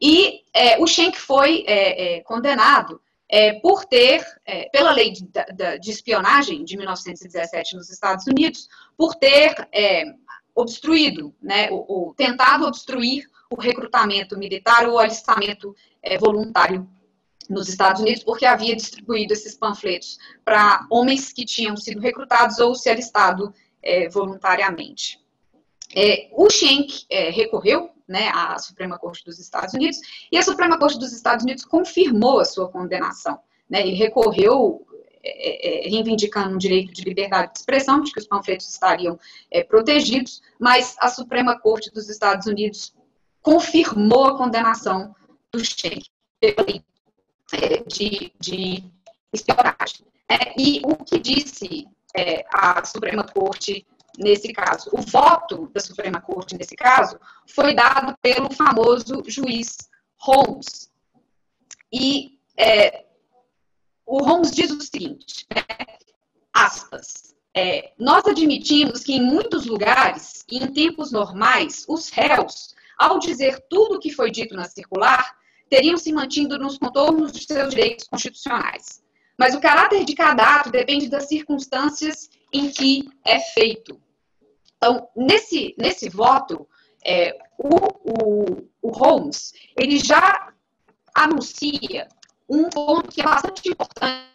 E 0.00 0.42
é, 0.52 0.78
o 0.82 0.86
Schenck 0.86 1.18
foi 1.18 1.64
é, 1.66 2.16
é, 2.16 2.20
condenado 2.22 3.00
é, 3.28 3.54
por 3.54 3.84
ter, 3.84 4.24
pela 4.70 4.92
lei 4.92 5.10
de, 5.10 5.24
de, 5.24 5.78
de, 5.78 5.90
espionagem 5.90 6.62
de 6.64 6.76
1917 6.76 7.74
nos 7.74 7.90
Estados 7.90 8.26
Unidos, 8.26 8.68
por 8.96 9.14
ter 9.14 9.54
obstruído, 10.54 11.34
né, 11.42 11.68
ou, 11.70 11.84
ou, 11.88 12.14
tentado 12.14 12.66
obstruir 12.66 13.24
o 13.56 13.60
recrutamento 13.60 14.38
militar 14.38 14.88
ou 14.88 14.94
o 14.94 14.98
alistamento 14.98 15.74
voluntário 16.20 16.88
nos 17.48 17.68
Estados 17.68 18.00
Unidos, 18.00 18.22
porque 18.22 18.46
havia 18.46 18.74
distribuído 18.74 19.32
esses 19.32 19.54
panfletos 19.54 20.18
para 20.44 20.86
homens 20.90 21.32
que 21.32 21.44
tinham 21.44 21.76
sido 21.76 22.00
recrutados 22.00 22.58
ou 22.58 22.74
se 22.74 22.88
alistado 22.88 23.52
é, 23.82 24.08
voluntariamente. 24.08 25.20
É, 25.94 26.28
o 26.32 26.48
Schenck 26.50 27.04
é, 27.10 27.30
recorreu 27.30 27.90
né, 28.08 28.30
à 28.30 28.58
Suprema 28.58 28.98
Corte 28.98 29.24
dos 29.24 29.38
Estados 29.38 29.74
Unidos 29.74 30.00
e 30.30 30.38
a 30.38 30.42
Suprema 30.42 30.78
Corte 30.78 30.98
dos 30.98 31.12
Estados 31.12 31.44
Unidos 31.44 31.64
confirmou 31.64 32.40
a 32.40 32.44
sua 32.44 32.68
condenação. 32.68 33.38
Né, 33.68 33.80
ele 33.80 33.94
recorreu 33.94 34.86
é, 35.22 35.86
é, 35.86 35.88
reivindicando 35.88 36.54
um 36.54 36.58
direito 36.58 36.92
de 36.92 37.02
liberdade 37.02 37.52
de 37.52 37.58
expressão, 37.58 38.02
de 38.02 38.12
que 38.12 38.18
os 38.18 38.26
panfletos 38.26 38.68
estariam 38.68 39.18
é, 39.50 39.62
protegidos, 39.62 40.42
mas 40.58 40.96
a 40.98 41.08
Suprema 41.08 41.58
Corte 41.58 41.90
dos 41.90 42.10
Estados 42.10 42.46
Unidos 42.46 42.94
confirmou 43.44 44.24
a 44.24 44.38
condenação 44.38 45.14
do 45.52 45.62
Schenck 45.62 46.08
de, 47.86 48.32
de 48.40 48.84
espionagem. 49.32 50.06
e 50.56 50.80
o 50.82 50.96
que 50.96 51.20
disse 51.20 51.86
é, 52.16 52.44
a 52.52 52.82
Suprema 52.84 53.22
Corte 53.22 53.86
nesse 54.18 54.50
caso. 54.52 54.88
O 54.92 55.02
voto 55.02 55.70
da 55.74 55.80
Suprema 55.80 56.22
Corte 56.22 56.56
nesse 56.56 56.74
caso 56.74 57.20
foi 57.46 57.74
dado 57.74 58.16
pelo 58.22 58.50
famoso 58.50 59.22
juiz 59.26 59.76
Holmes. 60.16 60.90
E 61.92 62.38
é, 62.56 63.04
o 64.06 64.24
Holmes 64.24 64.52
diz 64.52 64.70
o 64.70 64.80
seguinte, 64.80 65.46
né, 65.54 65.62
aspas, 66.52 67.34
é, 67.54 67.92
nós 67.98 68.24
admitimos 68.26 69.04
que 69.04 69.14
em 69.14 69.22
muitos 69.22 69.66
lugares 69.66 70.44
e 70.48 70.58
em 70.58 70.72
tempos 70.72 71.12
normais, 71.12 71.84
os 71.86 72.08
réus, 72.08 72.74
ao 72.98 73.18
dizer 73.18 73.64
tudo 73.68 73.96
o 73.96 74.00
que 74.00 74.12
foi 74.12 74.30
dito 74.30 74.54
na 74.54 74.64
circular, 74.64 75.34
teriam 75.68 75.96
se 75.96 76.12
mantido 76.12 76.58
nos 76.58 76.78
contornos 76.78 77.32
de 77.32 77.44
seus 77.44 77.70
direitos 77.70 78.06
constitucionais. 78.06 79.02
Mas 79.38 79.54
o 79.54 79.60
caráter 79.60 80.04
de 80.04 80.14
cada 80.14 80.60
ato 80.60 80.70
depende 80.70 81.08
das 81.08 81.28
circunstâncias 81.28 82.30
em 82.52 82.70
que 82.70 83.08
é 83.24 83.40
feito. 83.40 84.00
Então, 84.76 85.08
nesse, 85.16 85.74
nesse 85.78 86.08
voto, 86.08 86.68
é, 87.04 87.36
o, 87.58 87.76
o, 88.04 88.68
o 88.82 88.90
Holmes, 88.90 89.52
ele 89.76 89.98
já 89.98 90.52
anuncia 91.14 92.08
um 92.48 92.68
ponto 92.68 93.10
que 93.10 93.20
é 93.20 93.24
bastante 93.24 93.68
importante 93.68 94.34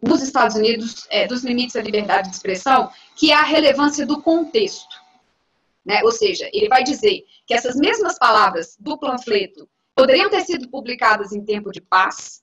nos 0.00 0.22
Estados 0.22 0.56
Unidos, 0.56 1.06
é, 1.10 1.26
dos 1.26 1.42
limites 1.42 1.74
da 1.74 1.82
liberdade 1.82 2.28
de 2.28 2.36
expressão, 2.36 2.90
que 3.16 3.32
é 3.32 3.34
a 3.34 3.42
relevância 3.42 4.06
do 4.06 4.22
contexto. 4.22 4.97
Né? 5.84 6.02
Ou 6.04 6.12
seja, 6.12 6.48
ele 6.52 6.68
vai 6.68 6.82
dizer 6.82 7.24
que 7.46 7.54
essas 7.54 7.76
mesmas 7.76 8.18
palavras 8.18 8.76
do 8.78 8.98
panfleto 8.98 9.68
poderiam 9.94 10.30
ter 10.30 10.42
sido 10.42 10.68
publicadas 10.68 11.32
em 11.32 11.44
tempo 11.44 11.70
de 11.70 11.80
paz, 11.80 12.42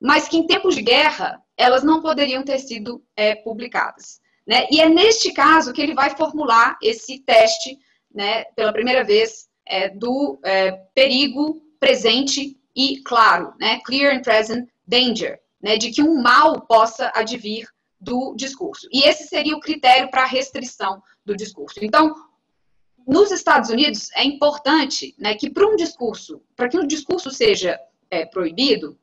mas 0.00 0.28
que 0.28 0.36
em 0.36 0.46
tempos 0.46 0.74
de 0.74 0.82
guerra 0.82 1.42
elas 1.56 1.82
não 1.82 2.00
poderiam 2.00 2.42
ter 2.42 2.58
sido 2.58 3.02
é, 3.16 3.34
publicadas. 3.34 4.20
Né? 4.46 4.66
E 4.70 4.80
é 4.80 4.88
neste 4.88 5.32
caso 5.32 5.72
que 5.72 5.82
ele 5.82 5.92
vai 5.92 6.16
formular 6.16 6.78
esse 6.82 7.18
teste, 7.18 7.76
né, 8.14 8.44
pela 8.56 8.72
primeira 8.72 9.04
vez, 9.04 9.48
é, 9.66 9.90
do 9.90 10.38
é, 10.42 10.72
perigo 10.94 11.60
presente 11.78 12.58
e 12.74 13.02
claro, 13.02 13.52
né, 13.60 13.80
clear 13.84 14.16
and 14.16 14.22
present 14.22 14.68
danger, 14.86 15.38
né, 15.60 15.76
de 15.76 15.90
que 15.90 16.02
um 16.02 16.22
mal 16.22 16.62
possa 16.62 17.12
advir 17.14 17.68
do 18.00 18.34
discurso. 18.36 18.88
E 18.90 19.02
esse 19.02 19.26
seria 19.26 19.56
o 19.56 19.60
critério 19.60 20.10
para 20.10 20.22
a 20.22 20.26
restrição 20.26 21.02
do 21.24 21.36
discurso. 21.36 21.80
Então, 21.82 22.14
nos 23.08 23.30
Estados 23.30 23.70
Unidos 23.70 24.10
é 24.14 24.22
importante 24.22 25.14
né, 25.18 25.34
que 25.34 25.48
para 25.48 25.66
um 25.66 25.76
discurso, 25.76 26.42
para 26.54 26.68
que 26.68 26.78
um 26.78 26.86
discurso 26.86 27.30
seja 27.30 27.80
é, 28.10 28.26
proibido, 28.26 28.98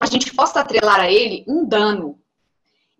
a 0.00 0.06
gente 0.06 0.34
possa 0.34 0.58
atrelar 0.58 0.98
a 0.98 1.08
ele 1.08 1.44
um 1.46 1.64
dano. 1.64 2.18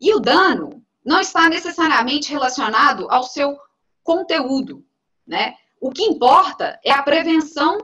E 0.01 0.15
o 0.15 0.21
dano 0.21 0.81
não 1.05 1.21
está 1.21 1.49
necessariamente 1.49 2.31
relacionado 2.31 3.11
ao 3.11 3.25
seu 3.25 3.59
conteúdo, 4.05 4.87
né? 5.27 5.57
O 5.81 5.91
que 5.91 6.05
importa 6.05 6.79
é 6.85 6.93
a 6.93 7.03
prevenção 7.03 7.77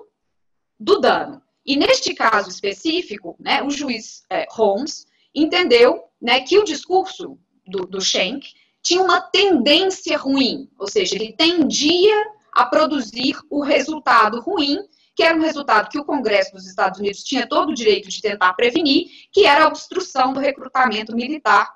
do 0.78 1.00
dano. 1.00 1.42
E 1.66 1.76
neste 1.76 2.14
caso 2.14 2.48
específico, 2.48 3.36
né, 3.40 3.64
o 3.64 3.70
juiz 3.70 4.22
é, 4.30 4.46
Holmes 4.50 5.06
entendeu 5.34 6.04
né, 6.22 6.40
que 6.40 6.56
o 6.56 6.64
discurso 6.64 7.36
do, 7.66 7.84
do 7.84 8.00
Schenck 8.00 8.48
tinha 8.80 9.02
uma 9.02 9.20
tendência 9.20 10.16
ruim, 10.16 10.70
ou 10.78 10.86
seja, 10.86 11.16
ele 11.16 11.32
tendia 11.32 12.39
a 12.52 12.66
produzir 12.66 13.36
o 13.48 13.62
resultado 13.62 14.40
ruim 14.40 14.78
que 15.20 15.24
era 15.24 15.36
um 15.36 15.42
resultado 15.42 15.90
que 15.90 15.98
o 15.98 16.04
Congresso 16.04 16.52
dos 16.52 16.66
Estados 16.66 16.98
Unidos 16.98 17.22
tinha 17.22 17.46
todo 17.46 17.70
o 17.70 17.74
direito 17.74 18.08
de 18.08 18.22
tentar 18.22 18.54
prevenir, 18.54 19.06
que 19.30 19.44
era 19.44 19.64
a 19.64 19.68
obstrução 19.68 20.32
do 20.32 20.40
recrutamento 20.40 21.14
militar, 21.14 21.70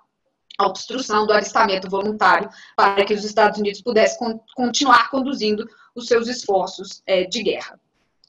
a 0.57 0.67
obstrução 0.67 1.27
do 1.27 1.33
alistamento 1.35 1.91
voluntário, 1.91 2.49
para 2.75 3.05
que 3.05 3.13
os 3.13 3.23
Estados 3.23 3.59
Unidos 3.59 3.83
pudessem 3.83 4.19
con 4.19 4.41
continuar 4.55 5.11
conduzindo 5.11 5.69
os 5.95 6.07
seus 6.07 6.27
esforços 6.27 7.03
é, 7.07 7.25
de 7.25 7.43
guerra. 7.43 7.79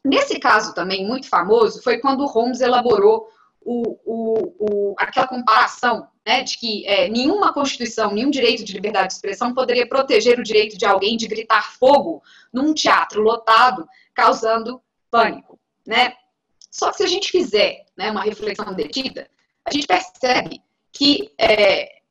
Nesse 0.04 0.38
caso 0.38 0.74
também 0.74 1.08
muito 1.08 1.30
famoso 1.30 1.82
foi 1.82 1.98
quando 2.00 2.28
Holmes 2.28 2.60
elaborou 2.60 3.30
o, 3.66 3.98
o, 4.06 4.56
o, 4.60 4.96
aquela 5.00 5.28
comparação 5.28 6.08
né, 6.24 6.44
de 6.44 6.58
que 6.58 6.88
é, 6.88 7.10
nenhuma 7.10 7.52
Constituição, 7.52 8.14
nenhum 8.14 8.30
direito 8.30 8.64
de 8.64 8.74
liberdade 8.74 9.08
de 9.08 9.14
expressão 9.16 9.54
poderia 9.56 9.90
proteger 9.90 10.40
o 10.40 10.44
direito 10.44 10.78
de 10.78 10.86
alguém 10.86 11.18
de 11.18 11.28
gritar 11.28 11.74
fogo 11.74 12.22
num 12.54 12.76
teatro 12.76 13.22
lotado, 13.22 13.88
causando 14.14 14.80
pânico, 15.10 15.60
né? 15.86 16.14
Só 16.70 16.92
que 16.92 16.98
se 16.98 17.04
a 17.04 17.08
gente 17.08 17.32
fizer 17.32 17.86
né, 17.98 18.12
uma 18.12 18.22
reflexão 18.22 18.74
detida, 18.74 19.30
a 19.66 19.72
gente 19.72 19.88
percebe 19.88 20.62
que 20.92 21.34
é, 21.40 22.02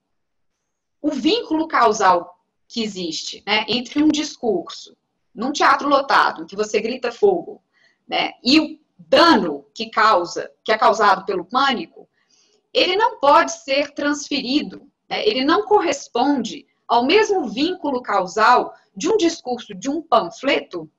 o 1.00 1.10
vínculo 1.10 1.68
causal 1.68 2.40
que 2.66 2.82
existe 2.82 3.42
né, 3.46 3.64
entre 3.68 4.02
um 4.02 4.08
discurso 4.08 4.96
num 5.34 5.52
teatro 5.52 5.88
lotado, 5.88 6.46
que 6.46 6.56
você 6.56 6.80
grita 6.80 7.12
fogo, 7.12 7.62
né, 8.08 8.32
e 8.42 8.58
o 8.58 8.78
dano 8.98 9.66
que 9.74 9.90
causa, 9.90 10.50
que 10.64 10.72
é 10.72 10.78
causado 10.78 11.24
pelo 11.24 11.44
pânico, 11.44 12.08
ele 12.72 12.96
não 12.96 13.18
pode 13.18 13.52
ser 13.52 13.92
transferido, 13.92 14.90
né, 15.08 15.26
ele 15.26 15.44
não 15.44 15.64
corresponde 15.64 16.66
ao 16.86 17.04
mesmo 17.04 17.48
vínculo 17.48 18.02
causal 18.02 18.74
de 18.96 19.08
um 19.08 19.16
discurso, 19.16 19.74
de 19.74 19.88
um 19.88 20.02
panfleto, 20.02 20.90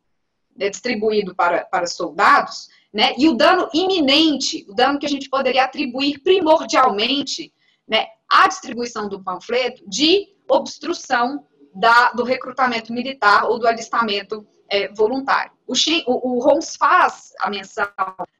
né, 0.56 0.70
distribuído 0.70 1.36
para, 1.36 1.66
para 1.66 1.88
soldados, 1.88 2.70
né, 2.94 3.14
e 3.18 3.28
o 3.28 3.36
dano 3.36 3.70
iminente, 3.74 4.66
o 4.70 4.74
dano 4.74 4.98
que 4.98 5.06
a 5.06 5.10
gente 5.10 5.30
poderia 5.30 5.66
atribuir 5.66 6.20
primordialmente 6.20 7.54
né, 7.88 8.08
à 8.30 8.48
distribuição 8.48 9.10
do 9.10 9.22
panfleto 9.22 9.84
de 9.88 10.34
obstrução 10.50 11.46
da, 11.74 12.12
do 12.14 12.24
recrutamento 12.24 12.94
militar 12.94 13.46
ou 13.46 13.60
do 13.60 13.68
alistamento 13.68 14.48
é, 14.70 14.88
voluntário. 14.94 15.52
O, 15.68 15.74
o, 15.74 16.38
o, 16.38 16.40
Holmes 16.40 16.76
faz 16.76 17.34
a 17.40 17.50
menção 17.50 17.88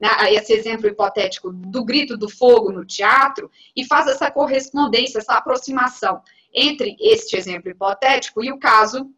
né, 0.00 0.08
a 0.18 0.30
esse 0.30 0.52
exemplo 0.52 0.86
hipotético 0.86 1.52
do 1.52 1.84
grito 1.84 2.16
do 2.16 2.28
fogo 2.28 2.70
no 2.70 2.84
teatro 2.84 3.50
e 3.74 3.84
faz 3.84 4.06
essa 4.06 4.30
correspondência, 4.30 5.18
essa 5.18 5.34
aproximação 5.34 6.22
entre 6.54 6.96
este 7.00 7.36
exemplo 7.36 7.70
hipotético 7.70 8.42
e 8.42 8.50
o 8.50 8.58
caso 8.58 9.10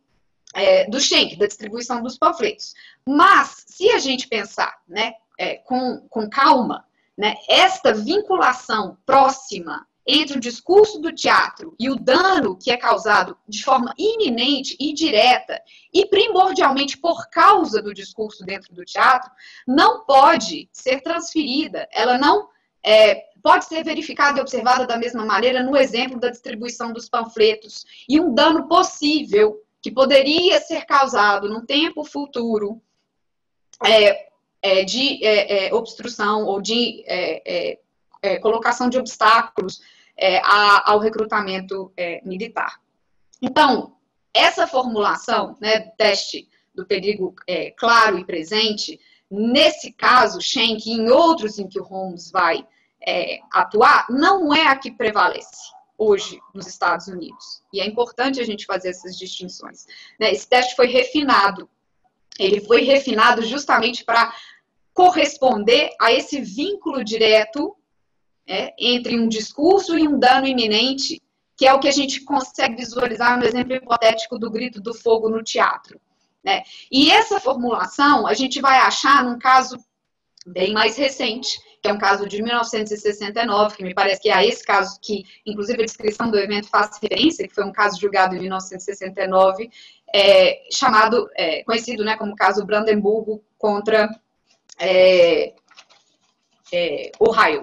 é, 0.55 0.89
do 0.89 1.01
Schenck, 1.01 1.37
da 1.37 1.47
distribuição 1.47 2.03
dos 2.03 2.19
panfletos. 2.19 2.75
Mas, 3.07 3.65
se 3.67 3.91
a 3.91 3.99
gente 3.99 4.29
pensar 4.29 4.79
né, 4.89 5.15
é, 5.39 5.57
com, 5.57 6.07
com 6.09 6.29
calma, 6.29 6.85
né, 7.17 7.35
esta 7.49 7.93
vinculação 7.93 8.97
próxima 9.05 9.87
entre 10.11 10.39
o 10.39 10.41
discurso 10.41 10.99
do 10.99 11.13
teatro 11.13 11.77
e 11.79 11.91
o 11.91 11.95
dano 11.95 12.57
que 12.57 12.71
é 12.71 12.79
causado 12.79 13.37
de 13.47 13.63
forma 13.63 13.93
iminente 13.99 14.75
e 14.81 14.95
direta, 14.95 15.63
e 15.93 16.07
primordialmente 16.07 16.97
por 16.97 17.29
causa 17.29 17.83
do 17.83 17.93
discurso 17.93 18.43
dentro 18.43 18.75
do 18.75 18.87
teatro, 18.87 19.31
não 19.67 20.07
pode 20.07 20.67
ser 20.73 21.03
transferida, 21.03 21.87
ela 21.93 22.17
não 22.17 22.49
é, 22.83 23.27
pode 23.43 23.67
ser 23.67 23.85
verificada 23.85 24.39
e 24.39 24.41
observada 24.41 24.87
da 24.87 24.97
mesma 24.97 25.27
maneira 25.27 25.63
no 25.63 25.77
exemplo 25.77 26.19
da 26.19 26.31
distribuição 26.31 26.91
dos 26.91 27.07
panfletos 27.07 27.85
e 28.09 28.19
um 28.19 28.33
dano 28.33 28.67
possível 28.67 29.63
que 29.83 29.91
poderia 29.91 30.59
ser 30.59 30.87
causado 30.87 31.51
num 31.51 31.67
tempo 31.67 32.03
futuro 32.03 32.81
é, 33.85 34.29
é, 34.63 34.85
de 34.85 35.23
é, 35.23 35.67
é, 35.67 35.75
obstrução 35.75 36.47
ou 36.47 36.63
de 36.63 37.05
é, 37.07 37.79
colocação 38.41 38.89
de 38.89 38.99
obstáculos 38.99 39.81
a, 40.43 40.91
ao 40.91 40.99
recrutamento 40.99 41.93
militar. 42.25 42.81
Então, 43.41 43.97
essa 44.35 44.67
formulação, 44.67 45.57
né, 45.61 45.81
teste 45.97 46.49
do 46.75 46.87
perigo 46.87 47.35
claro 47.77 48.19
e 48.19 48.25
presente, 48.25 49.01
nesse 49.31 49.93
caso, 49.93 50.41
Schenck 50.41 50.89
e 50.89 50.93
em 50.93 51.11
outros 51.11 51.59
em 51.59 51.69
que 51.69 51.81
o 51.81 51.85
Holmes 51.85 52.31
vai 52.31 52.67
atuar, 53.53 54.07
não 54.11 54.55
é 54.55 54.67
a 54.67 54.77
que 54.77 54.91
prevalece 54.91 55.71
hoje 55.97 56.41
nos 56.55 56.67
Estados 56.67 57.09
Unidos. 57.09 57.63
E 57.73 57.81
é 57.81 57.87
importante 57.87 58.41
a 58.41 58.45
gente 58.45 58.67
fazer 58.67 58.91
essas 58.91 59.17
distinções. 59.17 59.87
Né? 60.19 60.33
Esse 60.33 60.49
teste 60.49 60.77
foi 60.77 60.87
refinado. 60.87 61.69
Ele 62.39 62.61
foi 62.61 62.83
refinado 62.83 63.43
justamente 63.43 64.05
para 64.05 64.33
corresponder 64.95 65.91
a 66.01 66.13
esse 66.13 66.41
vínculo 66.41 67.03
direto 67.03 67.77
é, 68.49 68.73
entre 68.79 69.21
um 69.21 69.29
discurso 69.29 69.99
e 69.99 70.09
um 70.09 70.19
dano 70.19 70.47
iminente, 70.47 71.23
que 71.55 71.67
é 71.67 71.75
o 71.75 71.79
que 71.79 71.89
a 71.89 71.93
gente 71.93 72.25
consegue 72.25 72.77
visualizar 72.77 73.39
no 73.39 73.45
exemplo 73.45 73.75
hipotético 73.75 74.39
do 74.39 74.51
grito 74.51 74.81
do 74.81 74.95
fogo 74.95 75.29
no 75.29 75.43
teatro. 75.43 76.01
Né? 76.43 76.63
E 76.91 77.11
essa 77.11 77.39
formulação 77.39 78.27
a 78.27 78.33
gente 78.33 78.61
vai 78.61 78.79
achar 78.79 79.23
num 79.23 79.39
caso 79.39 79.79
bem 80.47 80.73
mais 80.73 80.97
recente, 80.97 81.61
que 81.83 81.89
é 81.89 81.93
um 81.93 81.99
caso 81.99 82.27
de 82.27 82.43
1969, 82.43 83.77
que 83.77 83.85
me 83.85 83.95
parece 83.95 84.21
que 84.23 84.31
é 84.31 84.47
esse 84.47 84.65
caso 84.65 84.99
que, 85.01 85.25
inclusive, 85.45 85.83
a 85.83 85.85
descrição 85.85 86.31
do 86.31 86.39
evento 86.39 86.69
faz 86.69 86.91
referência, 86.95 87.47
que 87.47 87.55
foi 87.55 87.65
um 87.65 87.73
caso 87.73 88.01
julgado 88.01 88.35
em 88.35 88.41
1969, 88.41 89.71
é, 90.15 90.63
chamado, 90.73 91.29
é, 91.37 91.63
conhecido 91.65 92.05
né, 92.05 92.17
como 92.17 92.35
caso 92.35 92.65
Brandenburgo 92.65 93.45
contra 93.59 94.09
é, 94.79 95.55
é, 96.73 97.11
Ohio. 97.21 97.63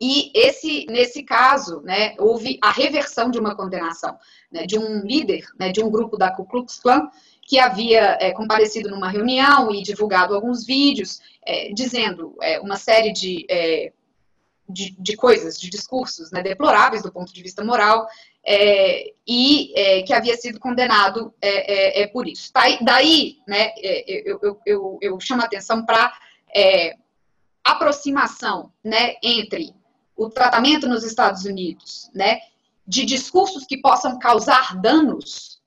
E 0.00 0.30
esse, 0.34 0.86
nesse 0.88 1.22
caso, 1.24 1.80
né, 1.80 2.14
houve 2.18 2.58
a 2.62 2.70
reversão 2.70 3.30
de 3.30 3.38
uma 3.38 3.56
condenação 3.56 4.16
né, 4.50 4.64
de 4.64 4.78
um 4.78 5.00
líder 5.00 5.44
né, 5.58 5.70
de 5.70 5.82
um 5.82 5.90
grupo 5.90 6.16
da 6.16 6.30
Ku 6.30 6.44
Klux 6.44 6.78
Klan 6.78 7.08
que 7.42 7.58
havia 7.58 8.18
é, 8.20 8.30
comparecido 8.32 8.90
numa 8.90 9.08
reunião 9.08 9.74
e 9.74 9.82
divulgado 9.82 10.34
alguns 10.34 10.66
vídeos 10.66 11.20
é, 11.44 11.72
dizendo 11.72 12.36
é, 12.42 12.60
uma 12.60 12.76
série 12.76 13.10
de, 13.10 13.46
é, 13.50 13.90
de, 14.68 14.94
de, 14.98 15.16
coisas, 15.16 15.58
de 15.58 15.70
discursos 15.70 16.30
né, 16.30 16.42
deploráveis 16.42 17.02
do 17.02 17.10
ponto 17.10 17.32
de 17.32 17.42
vista 17.42 17.64
moral, 17.64 18.06
é, 18.46 19.12
e 19.26 19.72
é, 19.74 20.02
que 20.02 20.12
havia 20.12 20.36
sido 20.36 20.60
condenado 20.60 21.34
é, 21.40 22.06
por 22.08 22.28
isso. 22.28 22.50
Daí, 22.52 22.78
daí 22.82 23.38
né, 23.46 23.72
eu, 24.06 24.38
eu, 24.42 24.60
eu, 24.64 24.98
eu, 25.00 25.20
chamo 25.20 25.42
a 25.42 25.46
atenção 25.46 25.84
para 25.84 26.12
aproximação 27.64 28.72
né, 28.84 29.14
entre 29.22 29.74
o 30.18 30.28
tratamento 30.28 30.86
nos 30.86 31.04
Estados 31.04 31.44
Unidos 31.46 32.10
né, 32.14 32.40
de 32.86 33.06
discursos 33.06 33.64
que 33.64 33.80
possam 33.80 34.18
causar 34.18 34.76
danos 34.76 35.58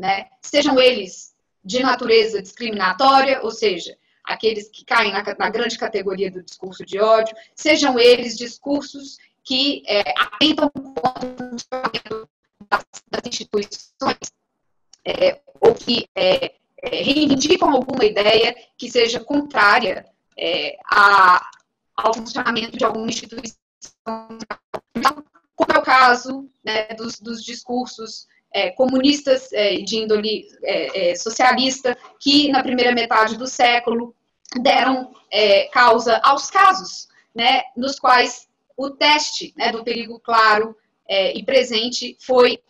né? 0.00 0.28
Sejam 0.40 0.80
eles 0.80 1.34
de 1.62 1.82
natureza 1.82 2.40
discriminatória, 2.40 3.42
ou 3.42 3.50
seja, 3.50 3.98
aqueles 4.24 4.70
que 4.70 4.82
caem 4.82 5.12
na, 5.12 5.22
na 5.38 5.50
grande 5.50 5.76
categoria 5.76 6.30
do 6.30 6.42
discurso 6.42 6.86
de 6.86 6.98
ódio, 6.98 7.36
sejam 7.54 7.98
eles 7.98 8.38
discursos 8.38 9.18
que 9.44 9.82
é, 9.86 10.02
atentam 10.18 10.70
contra 10.70 11.26
o 11.26 11.50
funcionamento 11.50 12.28
das, 12.66 12.84
das 13.10 13.22
instituições, 13.26 14.32
é, 15.04 15.38
ou 15.60 15.74
que 15.74 16.08
é, 16.14 16.54
é, 16.82 17.02
reivindicam 17.02 17.70
alguma 17.70 18.06
ideia 18.06 18.56
que 18.78 18.90
seja 18.90 19.20
contrária 19.20 20.06
é, 20.34 20.78
a, 20.90 21.46
ao 21.94 22.14
funcionamento 22.14 22.78
de 22.78 22.84
alguma 22.86 23.08
instituição. 23.08 23.58
Como 24.04 25.72
é 25.72 25.78
o 25.78 25.82
caso 25.82 26.48
né, 26.64 26.88
dos, 26.96 27.20
dos 27.20 27.44
discursos 27.44 28.26
é, 28.52 28.70
comunistas 28.70 29.52
é, 29.52 29.76
de 29.76 29.96
índole 29.96 30.48
é, 30.62 31.10
é, 31.10 31.14
socialista, 31.14 31.96
que 32.18 32.48
na 32.48 32.62
primeira 32.62 32.92
metade 32.92 33.36
do 33.36 33.46
século 33.46 34.14
deram 34.60 35.14
é, 35.30 35.68
causa 35.68 36.20
aos 36.24 36.50
casos, 36.50 37.08
né, 37.34 37.62
nos 37.76 37.98
quais 37.98 38.48
o 38.76 38.90
teste 38.90 39.54
né, 39.56 39.70
do 39.70 39.84
perigo 39.84 40.18
claro 40.18 40.76
é, 41.08 41.36
e 41.36 41.44
presente 41.44 42.16
foi, 42.20 42.60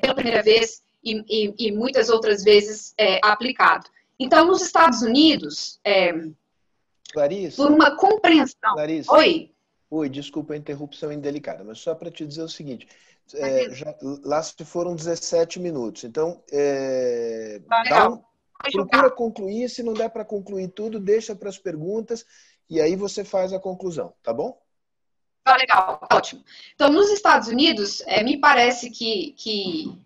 pela 0.00 0.14
primeira 0.14 0.42
vez 0.42 0.82
e, 1.04 1.22
e, 1.28 1.68
e 1.68 1.72
muitas 1.72 2.08
outras 2.08 2.42
vezes, 2.42 2.94
aplicado. 3.22 3.88
Então, 4.18 4.46
nos 4.46 4.60
Estados 4.62 5.00
Unidos, 5.02 5.80
Clarice, 7.12 7.56
por 7.56 7.70
uma 7.70 7.96
compreensão... 7.96 8.74
Clarice, 8.74 9.10
Oi? 9.10 9.50
Oi, 9.90 10.08
desculpa 10.08 10.54
a 10.54 10.56
interrupção 10.56 11.12
indelicada, 11.12 11.64
mas 11.64 11.80
só 11.80 11.94
para 11.94 12.10
te 12.10 12.24
dizer 12.24 12.42
o 12.42 12.48
seguinte 12.48 12.86
é, 13.34 13.70
já, 13.70 13.94
lá 14.24 14.42
se 14.42 14.64
foram 14.64 14.94
17 14.94 15.60
minutos. 15.60 16.04
Então, 16.04 16.42
é, 16.50 17.60
tá 17.88 18.08
um, 18.08 18.22
procura 18.72 19.10
concluir. 19.10 19.68
Se 19.68 19.82
não 19.82 19.92
der 19.92 20.10
para 20.10 20.24
concluir 20.24 20.68
tudo, 20.68 20.98
deixa 20.98 21.34
para 21.34 21.48
as 21.48 21.58
perguntas 21.58 22.24
e 22.68 22.80
aí 22.80 22.96
você 22.96 23.24
faz 23.24 23.52
a 23.52 23.60
conclusão, 23.60 24.12
tá 24.22 24.32
bom? 24.32 24.60
Tá 25.42 25.56
legal, 25.56 26.06
ótimo. 26.12 26.44
Então, 26.74 26.90
nos 26.90 27.10
Estados 27.10 27.48
Unidos, 27.48 28.02
é, 28.06 28.22
me 28.22 28.38
parece 28.38 28.90
que, 28.90 29.32
que, 29.36 29.98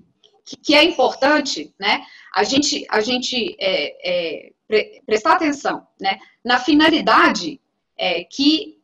que, 0.63 0.75
é 0.75 0.83
importante 0.85 1.75
né, 1.79 2.03
a 2.35 2.45
gente, 2.45 2.87
a 2.89 3.01
gente 3.01 3.57
é, 3.59 4.47
é, 4.47 4.53
pre 4.67 5.03
prestar 5.05 5.35
atenção 5.35 5.87
né, 6.01 6.19
na 6.43 6.59
finalidade 6.59 7.61
é, 7.99 8.25
que 8.25 8.81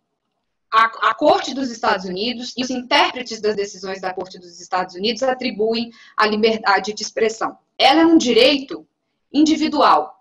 a, 0.73 1.11
a, 1.11 1.15
Corte 1.15 1.55
dos 1.55 1.71
Estados 1.71 2.05
Unidos 2.05 2.53
e 2.57 2.63
os 2.63 2.71
intérpretes 2.71 3.41
das 3.41 3.57
decisões 3.57 4.01
da 4.01 4.15
Corte 4.15 4.39
dos 4.39 4.61
Estados 4.61 4.95
Unidos 4.95 5.23
atribuem 5.23 5.91
a 6.17 6.27
liberdade 6.27 6.93
de 6.93 7.03
expressão. 7.03 7.59
Ela 7.77 8.03
é 8.03 8.07
um 8.07 8.17
direito 8.17 8.87
individual. 9.33 10.17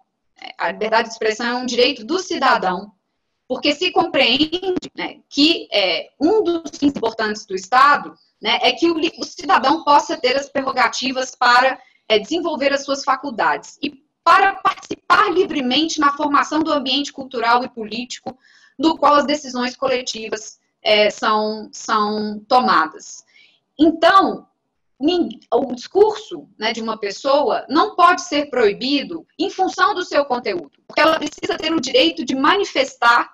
A 0.57 0.71
liberdade 0.71 1.09
de 1.09 1.13
expressão 1.13 1.45
é 1.45 1.55
um 1.55 1.65
direito 1.65 2.03
do 2.03 2.17
cidadão, 2.19 2.91
porque 3.47 3.73
se 3.75 3.91
compreende 3.91 4.91
né, 4.95 5.19
que 5.29 5.67
é, 5.71 6.09
um 6.19 6.43
dos 6.43 6.81
importantes 6.81 7.45
do 7.45 7.55
Estado 7.55 8.13
né, 8.41 8.59
é 8.61 8.71
que 8.71 8.89
o, 8.89 8.97
o, 8.97 9.23
cidadão 9.23 9.83
possa 9.83 10.17
ter 10.17 10.37
as 10.37 10.49
prerrogativas 10.49 11.35
para 11.35 11.79
é, 12.07 12.17
desenvolver 12.17 12.73
as 12.73 12.83
suas 12.83 13.03
faculdades 13.03 13.77
e 13.81 14.03
para 14.23 14.55
participar 14.55 15.31
livremente 15.31 15.99
na 15.99 16.15
formação 16.15 16.61
do 16.61 16.71
ambiente 16.71 17.11
cultural 17.11 17.63
e 17.63 17.69
político 17.69 18.37
do 18.79 18.97
qual 18.97 19.15
as 19.15 19.25
decisões 19.25 19.75
coletivas 19.75 20.57
é, 20.81 21.09
são, 21.09 21.69
são 21.73 22.39
tomadas. 22.47 23.25
Então, 23.77 24.47
o 25.53 25.75
discurso 25.75 26.47
né, 26.57 26.71
de 26.71 26.81
uma 26.81 26.97
pessoa 26.97 27.65
não 27.69 27.95
pode 27.95 28.21
ser 28.21 28.49
proibido 28.49 29.27
em 29.37 29.49
função 29.49 29.93
do 29.93 30.03
seu 30.03 30.23
conteúdo, 30.25 30.71
porque 30.87 31.01
ela 31.01 31.17
precisa 31.17 31.57
ter 31.57 31.73
o 31.73 31.81
direito 31.81 32.25
de 32.25 32.35
manifestar 32.35 33.33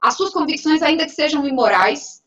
as 0.00 0.16
suas 0.16 0.30
convicções, 0.30 0.82
ainda 0.82 1.04
que 1.04 1.12
sejam 1.12 1.46
imorais, 1.46 2.22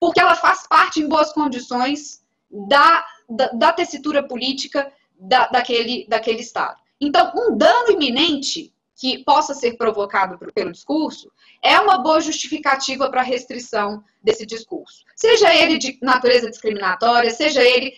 porque 0.00 0.20
ela 0.20 0.34
faz 0.34 0.66
parte 0.66 1.00
em 1.00 1.08
boas 1.08 1.32
condições 1.32 2.24
da, 2.50 3.04
da, 3.28 3.48
da 3.48 3.72
tessitura 3.72 4.26
política 4.26 4.92
da, 5.18 5.46
daquele, 5.46 6.06
daquele 6.08 6.40
Estado. 6.40 6.80
Então, 7.00 7.32
um 7.36 7.56
dano 7.56 7.92
iminente 7.92 8.72
que 9.02 9.24
possa 9.24 9.52
ser 9.52 9.76
provocado 9.76 10.38
pelo 10.54 10.70
discurso, 10.70 11.28
é 11.60 11.76
uma 11.80 11.98
boa 11.98 12.20
justificativa 12.20 13.10
para 13.10 13.20
a 13.20 13.24
restrição 13.24 14.04
desse 14.22 14.46
discurso. 14.46 15.02
Seja 15.16 15.52
ele 15.52 15.76
de 15.76 15.98
natureza 16.00 16.48
discriminatória, 16.48 17.32
seja 17.32 17.64
ele 17.64 17.92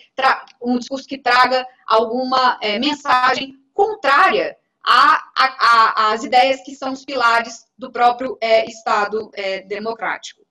um 0.59 0.79
discurso 0.79 1.07
que 1.07 1.19
traga 1.19 1.63
alguma 1.85 2.57
é, 2.59 2.79
mensagem 2.79 3.55
contrária 3.71 4.57
às 4.83 6.23
ideias 6.23 6.63
que 6.63 6.73
são 6.73 6.93
os 6.93 7.05
pilares 7.05 7.67
do 7.77 7.91
próprio 7.91 8.35
é, 8.41 8.65
Estado 8.65 9.29
é, 9.35 9.61
democrático. 9.61 10.41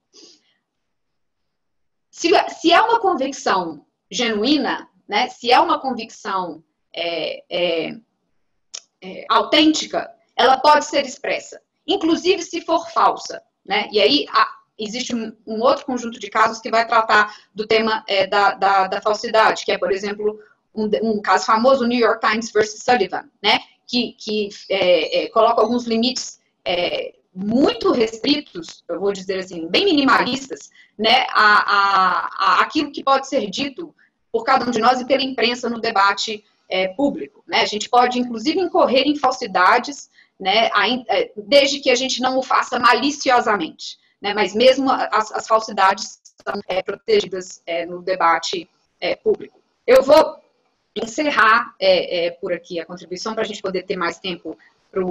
Se, 2.09 2.29
se 2.61 2.71
é 2.71 2.81
uma 2.81 3.01
convicção 3.01 3.85
genuína, 4.09 4.89
né, 5.05 5.27
se 5.27 5.51
é 5.51 5.59
uma 5.59 5.81
convicção 5.81 6.63
é, 6.93 7.43
é, 7.49 7.95
é, 9.01 9.25
autêntica, 9.29 10.15
ela 10.35 10.57
pode 10.57 10.85
ser 10.85 11.05
expressa, 11.05 11.61
inclusive 11.87 12.41
se 12.43 12.61
for 12.61 12.89
falsa. 12.89 13.41
Né? 13.65 13.87
E 13.91 13.99
aí 13.99 14.25
a, 14.29 14.47
existe 14.77 15.15
um, 15.15 15.35
um, 15.45 15.61
outro 15.61 15.85
conjunto 15.85 16.19
de 16.19 16.29
casos 16.29 16.59
que 16.59 16.69
vai 16.69 16.85
tratar 16.87 17.35
do 17.53 17.65
tema 17.65 18.03
é, 18.07 18.27
da, 18.27 18.53
da, 18.53 18.87
da, 18.87 19.01
falsidade, 19.01 19.65
que 19.65 19.71
é, 19.71 19.77
por 19.77 19.91
exemplo, 19.91 20.39
um, 20.73 20.89
um, 21.01 21.21
caso 21.21 21.45
famoso, 21.45 21.87
New 21.87 21.99
York 21.99 22.25
Times 22.25 22.51
versus 22.51 22.83
Sullivan, 22.83 23.29
né? 23.41 23.59
que, 23.87 24.13
que 24.19 24.49
é, 24.69 25.23
é, 25.23 25.29
coloca 25.29 25.61
alguns 25.61 25.85
limites 25.85 26.39
é, 26.65 27.13
muito 27.33 27.91
restritos, 27.91 28.83
eu 28.87 28.99
vou 28.99 29.11
dizer 29.11 29.39
assim, 29.39 29.67
bem 29.67 29.85
minimalistas, 29.85 30.69
né, 30.97 31.25
a, 31.31 31.41
a, 31.43 32.29
a, 32.39 32.61
aquilo 32.61 32.91
que 32.91 33.03
pode 33.03 33.27
ser 33.27 33.49
dito 33.49 33.93
por 34.31 34.43
cada 34.43 34.65
um 34.65 34.71
de 34.71 34.79
nós 34.79 35.01
e 35.01 35.05
pela 35.05 35.21
imprensa 35.21 35.69
no 35.69 35.79
debate 35.79 36.43
é, 36.69 36.87
público. 36.89 37.43
Né? 37.45 37.61
A 37.61 37.65
gente 37.65 37.89
pode, 37.89 38.19
inclusive, 38.19 38.59
incorrer 38.59 39.05
em 39.05 39.17
falsidades, 39.17 40.09
né, 40.39 40.69
é, 41.09 41.31
desde 41.35 41.79
que 41.79 41.89
a 41.89 41.95
gente 41.95 42.21
não 42.21 42.37
o 42.37 42.43
faça 42.43 42.79
maliciosamente. 42.79 43.97
Né? 44.21 44.33
Mas 44.33 44.53
mesmo 44.53 44.91
as, 44.91 45.31
as 45.31 45.47
falsidades 45.47 46.19
são 46.43 46.59
é, 46.67 46.81
protegidas 46.81 47.61
é, 47.65 47.85
no 47.85 48.01
debate 48.01 48.69
é, 48.99 49.15
público. 49.15 49.59
Eu 49.85 50.03
vou 50.03 50.37
encerrar 50.95 51.75
é, 51.79 52.31
por 52.39 52.53
aqui 52.53 52.79
a 52.79 52.85
contribuição 52.85 53.33
para 53.33 53.43
a 53.43 53.45
gente 53.45 53.61
poder 53.61 53.83
ter 53.83 53.97
mais 53.97 54.17
tempo 54.17 54.57
para 54.89 55.03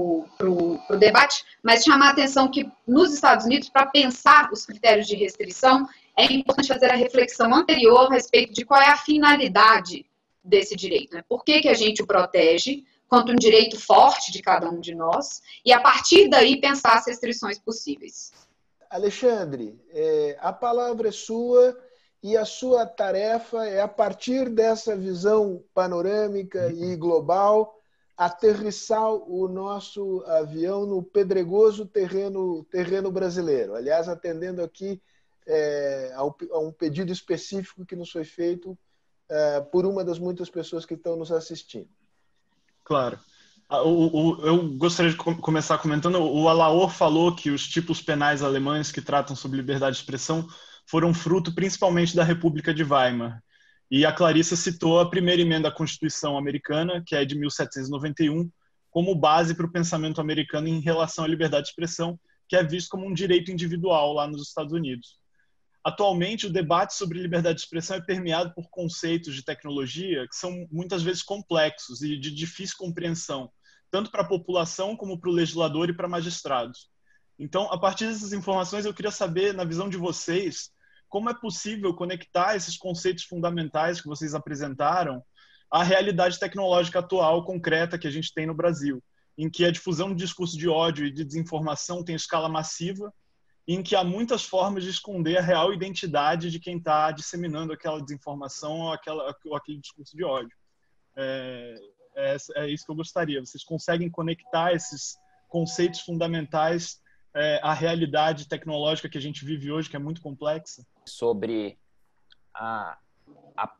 o 0.48 0.96
debate, 0.98 1.44
mas 1.62 1.84
chamar 1.84 2.08
a 2.08 2.10
atenção 2.12 2.50
que 2.50 2.66
nos 2.86 3.12
Estados 3.12 3.44
Unidos, 3.44 3.68
para 3.68 3.84
pensar 3.84 4.50
os 4.50 4.64
critérios 4.64 5.06
de 5.06 5.14
restrição, 5.14 5.86
é 6.16 6.24
importante 6.24 6.68
fazer 6.68 6.90
a 6.90 6.96
reflexão 6.96 7.54
anterior 7.54 8.06
a 8.06 8.14
respeito 8.14 8.54
de 8.54 8.64
qual 8.64 8.80
é 8.80 8.88
a 8.88 8.96
finalidade 8.96 10.06
desse 10.42 10.74
direito. 10.74 11.14
Né? 11.14 11.22
Por 11.28 11.44
que, 11.44 11.60
que 11.60 11.68
a 11.68 11.74
gente 11.74 12.02
o 12.02 12.06
protege 12.06 12.84
quanto 13.08 13.32
um 13.32 13.36
direito 13.36 13.78
forte 13.78 14.32
de 14.32 14.42
cada 14.42 14.68
um 14.68 14.80
de 14.80 14.94
nós, 14.94 15.42
e 15.64 15.72
a 15.72 15.80
partir 15.80 16.28
daí 16.28 16.60
pensar 16.60 16.98
as 16.98 17.06
restrições 17.06 17.58
possíveis. 17.58 18.32
Alexandre, 18.90 19.78
é, 19.90 20.36
a 20.40 20.52
palavra 20.52 21.08
é 21.08 21.12
sua 21.12 21.76
e 22.22 22.36
a 22.36 22.44
sua 22.44 22.86
tarefa 22.86 23.66
é, 23.66 23.80
a 23.80 23.88
partir 23.88 24.48
dessa 24.48 24.96
visão 24.96 25.62
panorâmica 25.74 26.72
e 26.72 26.96
global, 26.96 27.78
aterrissar 28.16 29.12
o 29.12 29.48
nosso 29.48 30.22
avião 30.26 30.86
no 30.86 31.02
pedregoso 31.02 31.84
terreno, 31.84 32.64
terreno 32.70 33.10
brasileiro. 33.10 33.74
Aliás, 33.74 34.08
atendendo 34.08 34.62
aqui 34.62 35.02
é, 35.46 36.12
a, 36.14 36.24
um, 36.58 36.72
pedido 36.72 37.12
específico 37.12 37.84
que 37.84 37.96
nos 37.96 38.10
foi 38.10 38.24
feito 38.24 38.78
é, 39.28 39.60
por 39.60 39.84
uma 39.84 40.04
das 40.04 40.18
muitas 40.18 40.48
pessoas 40.48 40.86
que 40.86 40.94
estão 40.94 41.16
nos 41.16 41.32
assistindo. 41.32 41.88
Claro. 42.84 43.18
Ah, 43.68 43.82
o, 43.82 44.36
o, 44.36 44.46
eu 44.46 44.68
gostaria 44.76 45.10
de 45.10 45.16
começar 45.16 45.78
comentando. 45.78 46.16
O 46.20 46.48
Alaor 46.48 46.90
falou 46.90 47.34
que 47.34 47.50
os 47.50 47.66
tipos 47.66 48.02
penais 48.02 48.42
alemães 48.42 48.92
que 48.92 49.00
tratam 49.00 49.34
sobre 49.34 49.56
liberdade 49.56 49.96
de 49.96 50.02
expressão 50.02 50.46
foram 50.86 51.14
fruto 51.14 51.54
principalmente 51.54 52.14
da 52.14 52.22
República 52.22 52.74
de 52.74 52.84
Weimar. 52.84 53.42
E 53.90 54.04
a 54.04 54.12
Clarissa 54.12 54.54
citou 54.56 55.00
a 55.00 55.08
primeira 55.08 55.40
emenda 55.40 55.68
à 55.68 55.72
Constituição 55.72 56.36
americana, 56.36 57.02
que 57.06 57.14
é 57.14 57.24
de 57.24 57.38
1791, 57.38 58.50
como 58.90 59.14
base 59.14 59.54
para 59.54 59.66
o 59.66 59.72
pensamento 59.72 60.20
americano 60.20 60.68
em 60.68 60.80
relação 60.80 61.24
à 61.24 61.28
liberdade 61.28 61.64
de 61.64 61.70
expressão, 61.70 62.18
que 62.48 62.56
é 62.56 62.62
visto 62.62 62.90
como 62.90 63.06
um 63.06 63.14
direito 63.14 63.50
individual 63.50 64.12
lá 64.12 64.26
nos 64.26 64.48
Estados 64.48 64.72
Unidos. 64.72 65.18
Atualmente, 65.84 66.46
o 66.46 66.52
debate 66.52 66.94
sobre 66.94 67.20
liberdade 67.20 67.56
de 67.56 67.64
expressão 67.64 67.98
é 67.98 68.00
permeado 68.00 68.54
por 68.54 68.70
conceitos 68.70 69.34
de 69.34 69.44
tecnologia 69.44 70.26
que 70.26 70.34
são 70.34 70.66
muitas 70.72 71.02
vezes 71.02 71.22
complexos 71.22 72.00
e 72.00 72.16
de 72.16 72.30
difícil 72.30 72.76
compreensão, 72.78 73.52
tanto 73.90 74.10
para 74.10 74.22
a 74.22 74.28
população 74.28 74.96
como 74.96 75.20
para 75.20 75.28
o 75.28 75.32
legislador 75.32 75.90
e 75.90 75.94
para 75.94 76.08
magistrados. 76.08 76.88
Então, 77.38 77.70
a 77.70 77.78
partir 77.78 78.06
dessas 78.06 78.32
informações, 78.32 78.86
eu 78.86 78.94
queria 78.94 79.10
saber, 79.10 79.52
na 79.52 79.64
visão 79.64 79.88
de 79.90 79.98
vocês, 79.98 80.70
como 81.06 81.28
é 81.28 81.34
possível 81.34 81.94
conectar 81.94 82.56
esses 82.56 82.78
conceitos 82.78 83.24
fundamentais 83.24 84.00
que 84.00 84.08
vocês 84.08 84.34
apresentaram 84.34 85.22
à 85.70 85.82
realidade 85.82 86.38
tecnológica 86.38 87.00
atual, 87.00 87.44
concreta, 87.44 87.98
que 87.98 88.08
a 88.08 88.10
gente 88.10 88.32
tem 88.32 88.46
no 88.46 88.54
Brasil, 88.54 89.02
em 89.36 89.50
que 89.50 89.66
a 89.66 89.70
difusão 89.70 90.14
de 90.14 90.24
discurso 90.24 90.56
de 90.56 90.68
ódio 90.68 91.04
e 91.04 91.12
de 91.12 91.24
desinformação 91.24 92.02
tem 92.02 92.14
escala 92.14 92.48
massiva, 92.48 93.12
em 93.66 93.82
que 93.82 93.96
há 93.96 94.04
muitas 94.04 94.44
formas 94.44 94.84
de 94.84 94.90
esconder 94.90 95.38
a 95.38 95.42
real 95.42 95.72
identidade 95.72 96.50
de 96.50 96.60
quem 96.60 96.76
está 96.76 97.10
disseminando 97.10 97.72
aquela 97.72 98.00
desinformação 98.00 98.80
ou, 98.80 98.92
aquela, 98.92 99.34
ou 99.44 99.56
aquele 99.56 99.78
discurso 99.78 100.14
de 100.16 100.24
ódio. 100.24 100.56
É, 101.16 101.74
é, 102.16 102.36
é, 102.56 102.68
isso 102.68 102.84
que 102.84 102.92
eu 102.92 102.96
gostaria. 102.96 103.44
Vocês 103.44 103.64
conseguem 103.64 104.10
conectar 104.10 104.72
esses 104.72 105.16
conceitos 105.48 106.00
fundamentais 106.00 107.00
é, 107.34 107.58
à 107.62 107.72
realidade 107.72 108.48
tecnológica 108.48 109.08
que 109.08 109.18
a 109.18 109.20
gente 109.20 109.44
vive 109.44 109.72
hoje, 109.72 109.88
que 109.88 109.96
é 109.96 109.98
muito 109.98 110.20
complexa? 110.20 110.84
sobre 111.06 111.78
a, 112.54 112.98
a 113.56 113.72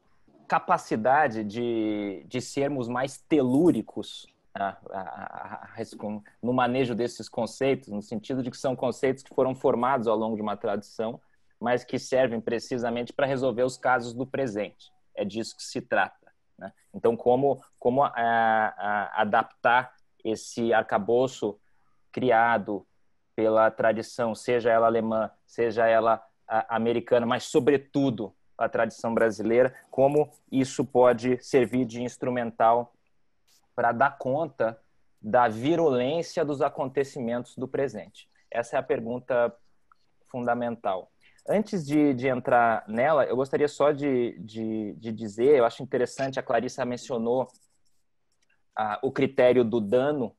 capacidade 0.46 1.44
de, 1.44 2.24
de 2.26 2.40
sermos 2.40 2.88
mais 2.88 3.18
telúricos 3.28 4.26
no 6.42 6.52
manejo 6.52 6.94
desses 6.94 7.28
conceitos, 7.28 7.88
no 7.88 8.02
sentido 8.02 8.42
de 8.42 8.50
que 8.50 8.56
são 8.56 8.76
conceitos 8.76 9.22
que 9.22 9.34
foram 9.34 9.54
formados 9.54 10.06
ao 10.06 10.16
longo 10.16 10.36
de 10.36 10.42
uma 10.42 10.56
tradição, 10.56 11.20
mas 11.60 11.84
que 11.84 11.98
servem 11.98 12.40
precisamente 12.40 13.12
para 13.12 13.26
resolver 13.26 13.62
os 13.62 13.76
casos 13.76 14.12
do 14.12 14.26
presente. 14.26 14.92
É 15.14 15.24
disso 15.24 15.56
que 15.56 15.62
se 15.62 15.80
trata. 15.80 16.32
Né? 16.58 16.72
Então, 16.92 17.16
como, 17.16 17.62
como 17.78 18.02
adaptar 18.04 19.92
esse 20.24 20.72
arcabouço 20.72 21.58
criado 22.12 22.86
pela 23.34 23.70
tradição, 23.70 24.34
seja 24.34 24.70
ela 24.70 24.86
alemã, 24.86 25.30
seja 25.46 25.86
ela 25.86 26.24
americana, 26.68 27.26
mas 27.26 27.44
sobretudo 27.44 28.34
a 28.56 28.68
tradição 28.68 29.12
brasileira, 29.12 29.74
como 29.90 30.30
isso 30.50 30.84
pode 30.84 31.42
servir 31.42 31.84
de 31.84 32.02
instrumental 32.02 32.93
para 33.74 33.92
dar 33.92 34.18
conta 34.18 34.78
da 35.20 35.48
virulência 35.48 36.44
dos 36.44 36.60
acontecimentos 36.60 37.56
do 37.56 37.66
presente? 37.66 38.28
Essa 38.50 38.76
é 38.76 38.78
a 38.78 38.82
pergunta 38.82 39.54
fundamental. 40.26 41.10
Antes 41.46 41.86
de, 41.86 42.14
de 42.14 42.28
entrar 42.28 42.84
nela, 42.88 43.24
eu 43.24 43.36
gostaria 43.36 43.68
só 43.68 43.92
de, 43.92 44.38
de, 44.38 44.94
de, 44.94 45.12
dizer, 45.12 45.58
eu 45.58 45.64
acho 45.64 45.82
interessante, 45.82 46.38
a 46.38 46.42
Clarissa 46.42 46.84
mencionou 46.84 47.48
ah, 48.76 48.98
o 49.02 49.12
critério 49.12 49.64
do 49.64 49.80
dano 49.80 50.34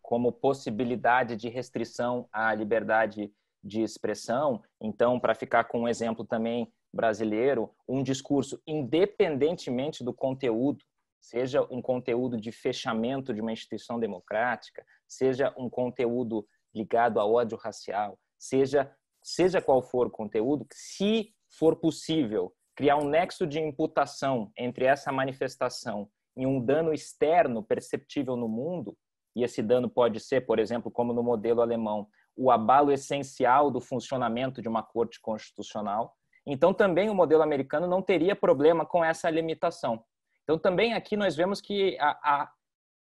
como 0.00 0.30
possibilidade 0.30 1.34
de 1.34 1.48
restrição 1.48 2.28
à 2.30 2.54
liberdade 2.54 3.32
de 3.62 3.82
expressão. 3.82 4.62
Então, 4.80 5.18
para 5.18 5.34
ficar 5.34 5.64
com 5.64 5.80
um 5.80 5.88
exemplo 5.88 6.24
também 6.24 6.70
brasileiro, 6.92 7.70
um 7.88 8.02
discurso, 8.02 8.60
independentemente 8.66 10.04
do 10.04 10.12
conteúdo, 10.12 10.84
seja 11.24 11.66
um 11.70 11.80
conteúdo 11.80 12.38
de 12.38 12.52
fechamento 12.52 13.32
de 13.32 13.40
uma 13.40 13.52
instituição 13.52 13.98
democrática, 13.98 14.84
seja 15.08 15.54
um 15.56 15.70
conteúdo 15.70 16.46
ligado 16.74 17.18
a 17.18 17.24
ódio 17.24 17.56
racial, 17.56 18.18
seja 18.38 18.94
seja 19.22 19.62
qual 19.62 19.80
for 19.80 20.08
o 20.08 20.10
conteúdo, 20.10 20.66
se 20.70 21.30
for 21.58 21.76
possível 21.76 22.52
criar 22.76 22.98
um 22.98 23.08
nexo 23.08 23.46
de 23.46 23.58
imputação 23.58 24.52
entre 24.54 24.84
essa 24.84 25.10
manifestação 25.10 26.10
e 26.36 26.46
um 26.46 26.62
dano 26.62 26.92
externo 26.92 27.62
perceptível 27.62 28.36
no 28.36 28.46
mundo, 28.46 28.94
e 29.34 29.42
esse 29.42 29.62
dano 29.62 29.88
pode 29.88 30.20
ser, 30.20 30.42
por 30.42 30.58
exemplo, 30.58 30.90
como 30.90 31.14
no 31.14 31.22
modelo 31.22 31.62
alemão, 31.62 32.06
o 32.36 32.50
abalo 32.50 32.92
essencial 32.92 33.70
do 33.70 33.80
funcionamento 33.80 34.60
de 34.60 34.68
uma 34.68 34.82
corte 34.82 35.18
constitucional. 35.22 36.14
Então, 36.46 36.74
também 36.74 37.08
o 37.08 37.14
modelo 37.14 37.42
americano 37.42 37.86
não 37.86 38.02
teria 38.02 38.36
problema 38.36 38.84
com 38.84 39.02
essa 39.02 39.30
limitação. 39.30 40.04
Então, 40.44 40.58
também 40.58 40.92
aqui 40.92 41.16
nós 41.16 41.34
vemos 41.34 41.60
que 41.60 41.98
há, 41.98 42.10
há, 42.22 42.52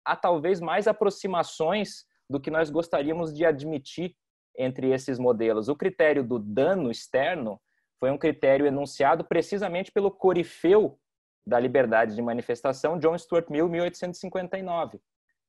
há 0.05 0.17
talvez 0.17 0.61
mais 0.61 0.89
aproximações 0.89 2.07
do 2.29 2.41
que 2.41 2.51
nós 2.51 2.71
gostaríamos 2.71 3.33
de 3.33 3.45
admitir 3.45 4.17
entre 4.59 4.91
esses 4.91 5.19
modelos. 5.19 5.69
O 5.69 5.77
critério 5.77 6.25
do 6.25 6.39
dano 6.39 6.91
externo 6.91 7.61
foi 8.01 8.11
um 8.11 8.19
critério 8.19 8.67
enunciado 8.67 9.25
precisamente 9.25 9.93
pelo 9.93 10.11
corifeu 10.11 10.99
da 11.47 11.61
liberdade 11.61 12.15
de 12.15 12.23
manifestação, 12.23 12.99
John 12.99 13.17
Stuart 13.17 13.49
Mill, 13.49 13.69
1859, 13.69 15.01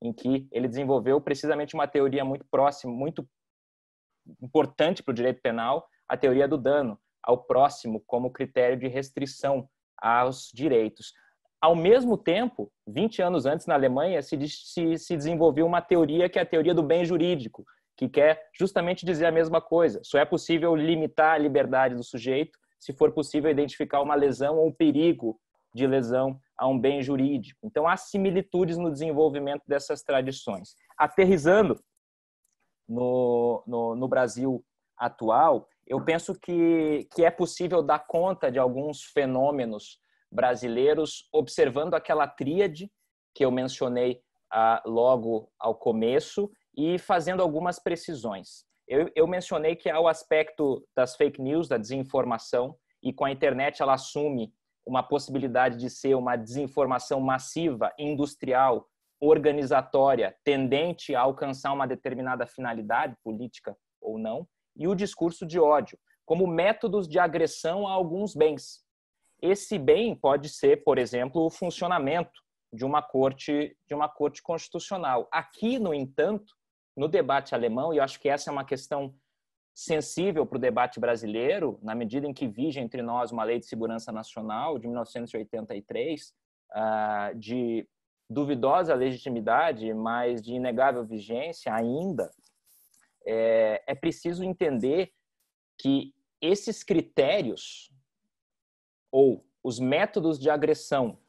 em 0.02 0.14
que 0.14 0.48
ele 0.52 0.68
desenvolveu 0.68 1.20
precisamente 1.20 1.74
uma 1.74 1.88
teoria 1.88 2.24
muito 2.24 2.46
próxima, 2.52 2.94
muito 2.94 3.28
importante 4.42 5.02
para 5.02 5.12
o 5.12 5.16
direito 5.16 5.42
penal, 5.42 5.90
a 6.08 6.16
teoria 6.16 6.48
do 6.48 6.58
dano 6.58 7.00
ao 7.24 7.44
próximo 7.44 8.02
como 8.06 8.32
critério 8.32 8.78
de 8.78 8.88
restrição 8.88 9.68
aos 9.98 10.52
direitos. 10.54 11.14
Ao 11.60 11.76
mesmo 11.76 12.18
tempo, 12.18 12.72
20 12.86 13.22
anos 13.22 13.46
antes, 13.46 13.66
na 13.66 13.74
Alemanha, 13.74 14.22
se, 14.22 14.38
se, 14.48 14.98
se 14.98 15.18
desenvolveu 15.18 15.66
uma 15.66 15.82
teoria 15.82 16.30
que 16.30 16.38
é 16.38 16.42
a 16.44 16.46
teoria 16.46 16.74
do 16.74 16.84
bem 16.84 17.04
jurídico, 17.04 17.66
que 17.96 18.08
quer 18.08 18.48
justamente 18.58 19.06
dizer 19.06 19.26
a 19.26 19.32
mesma 19.32 19.60
coisa. 19.60 20.00
Só 20.04 20.20
é 20.20 20.26
possível 20.26 20.76
limitar 20.76 21.34
a 21.34 21.38
liberdade 21.38 21.96
do 21.96 22.04
sujeito 22.04 22.58
se 22.80 22.94
for 22.94 23.12
possível 23.12 23.50
identificar 23.50 24.02
uma 24.02 24.14
lesão 24.14 24.58
ou 24.58 24.68
um 24.68 24.72
perigo 24.72 25.40
de 25.74 25.88
lesão 25.88 26.40
a 26.56 26.68
um 26.68 26.80
bem 26.80 27.02
jurídico. 27.02 27.60
Então, 27.64 27.88
há 27.88 27.98
similitudes 27.98 28.78
no 28.78 28.92
desenvolvimento 28.92 29.64
dessas 29.68 30.04
tradições. 30.04 30.76
Aterrizando 30.98 31.80
no, 32.88 33.64
no, 33.66 33.96
no 33.96 34.08
Brasil 34.08 34.64
atual, 34.96 35.68
eu 35.86 36.04
penso 36.04 36.34
que, 36.40 37.08
que 37.14 37.24
é 37.24 37.32
possível 37.32 37.82
dar 37.82 38.00
conta 38.00 38.52
de 38.52 38.60
alguns 38.60 39.04
fenômenos 39.04 40.00
brasileiros 40.32 41.28
observando 41.32 41.94
aquela 41.94 42.28
tríade 42.28 42.92
que 43.34 43.46
eu 43.46 43.52
mencionei 43.52 44.22
ah, 44.52 44.82
logo 44.86 45.52
ao 45.60 45.76
começo 45.76 46.50
e 46.76 46.98
fazendo 46.98 47.42
algumas 47.42 47.80
precisões. 47.80 48.66
Eu, 48.88 49.12
eu 49.16 49.28
mencionei 49.28 49.76
que 49.76 49.90
há 49.90 50.00
o 50.00 50.08
aspecto 50.08 50.86
das 50.96 51.16
fake 51.16 51.42
news, 51.42 51.68
da 51.68 51.78
desinformação, 51.78 52.76
e 53.04 53.12
com 53.14 53.26
a 53.26 53.32
internet 53.32 53.82
ela 53.82 53.94
assume 53.94 54.54
uma 54.86 55.04
possibilidade 55.04 55.78
de 55.78 55.90
ser 55.90 56.16
uma 56.16 56.38
desinformação 56.38 57.20
massiva, 57.20 57.92
industrial, 58.00 58.88
organizatória, 59.20 60.36
tendente 60.44 61.14
a 61.14 61.22
alcançar 61.22 61.74
uma 61.74 61.88
determinada 61.88 62.46
finalidade 62.46 63.16
política 63.24 63.76
ou 64.02 64.18
não, 64.18 64.48
e 64.76 64.88
o 64.88 64.96
discurso 64.96 65.46
de 65.46 65.60
ódio, 65.60 66.00
como 66.26 66.48
métodos 66.48 67.08
de 67.08 67.20
agressão 67.20 67.88
a 67.88 67.92
alguns 67.92 68.36
bens. 68.36 68.84
Esse 69.42 69.78
bem 69.78 70.16
pode 70.16 70.50
ser, 70.50 70.84
por 70.84 70.98
exemplo, 70.98 71.46
o 71.46 71.50
funcionamento 71.50 72.42
de 72.74 72.84
uma 72.84 73.02
corte 73.02 73.78
de 73.88 73.94
uma 73.94 74.10
corte 74.10 74.42
constitucional. 74.42 75.28
Aqui, 75.32 75.80
no 75.80 75.94
entanto, 75.94 76.54
no 76.96 77.08
debate 77.08 77.54
alemão, 77.54 77.94
e 77.94 77.98
eu 77.98 78.04
acho 78.04 78.20
que 78.20 78.28
essa 78.28 78.50
é 78.50 78.54
uma 78.54 78.66
questão 78.66 79.14
sensível 79.74 80.46
para 80.46 80.58
o 80.58 80.62
debate 80.62 81.00
brasileiro, 81.00 81.80
na 81.84 81.94
medida 81.94 82.26
em 82.26 82.34
que 82.34 82.48
vige 82.48 82.80
entre 82.80 83.04
nós 83.04 83.32
uma 83.32 83.44
lei 83.44 83.60
de 83.60 83.68
segurança 83.68 84.12
nacional 84.12 84.80
de 84.80 84.88
1983, 84.88 86.34
ah, 86.74 87.32
de 87.36 87.88
duvidosa 88.30 88.96
legitimidade, 88.96 89.94
mas 89.94 90.42
de 90.42 90.54
inegável 90.54 91.06
vigência 91.06 91.74
ainda, 91.74 92.30
é, 93.26 93.84
é 93.88 93.96
preciso 93.96 94.44
entender 94.44 95.12
que 95.78 96.14
esses 96.42 96.84
critérios 96.84 97.92
ou 99.12 99.46
os 99.64 99.80
métodos 99.80 100.40
de 100.40 100.50
agressão 100.50 101.20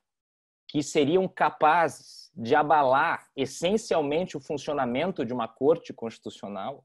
que 0.67 0.83
seriam 0.83 1.27
capazes 1.27 2.31
de 2.35 2.55
abalar 2.55 3.31
essencialmente 3.35 4.37
o 4.37 4.41
funcionamento 4.41 5.25
de 5.25 5.33
uma 5.33 5.49
corte 5.49 5.93
constitucional 5.93 6.85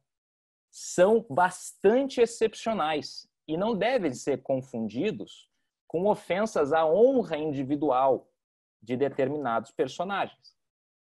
são 0.71 1.25
bastante 1.29 2.19
excepcionais 2.19 3.27
e 3.47 3.55
não 3.57 3.75
devem 3.75 4.13
ser 4.13 4.41
confundidos 4.41 5.49
com 5.87 6.07
ofensas 6.07 6.73
à 6.73 6.85
honra 6.85 7.37
individual 7.37 8.27
de 8.81 8.97
determinados 8.97 9.69
personagens. 9.69 10.55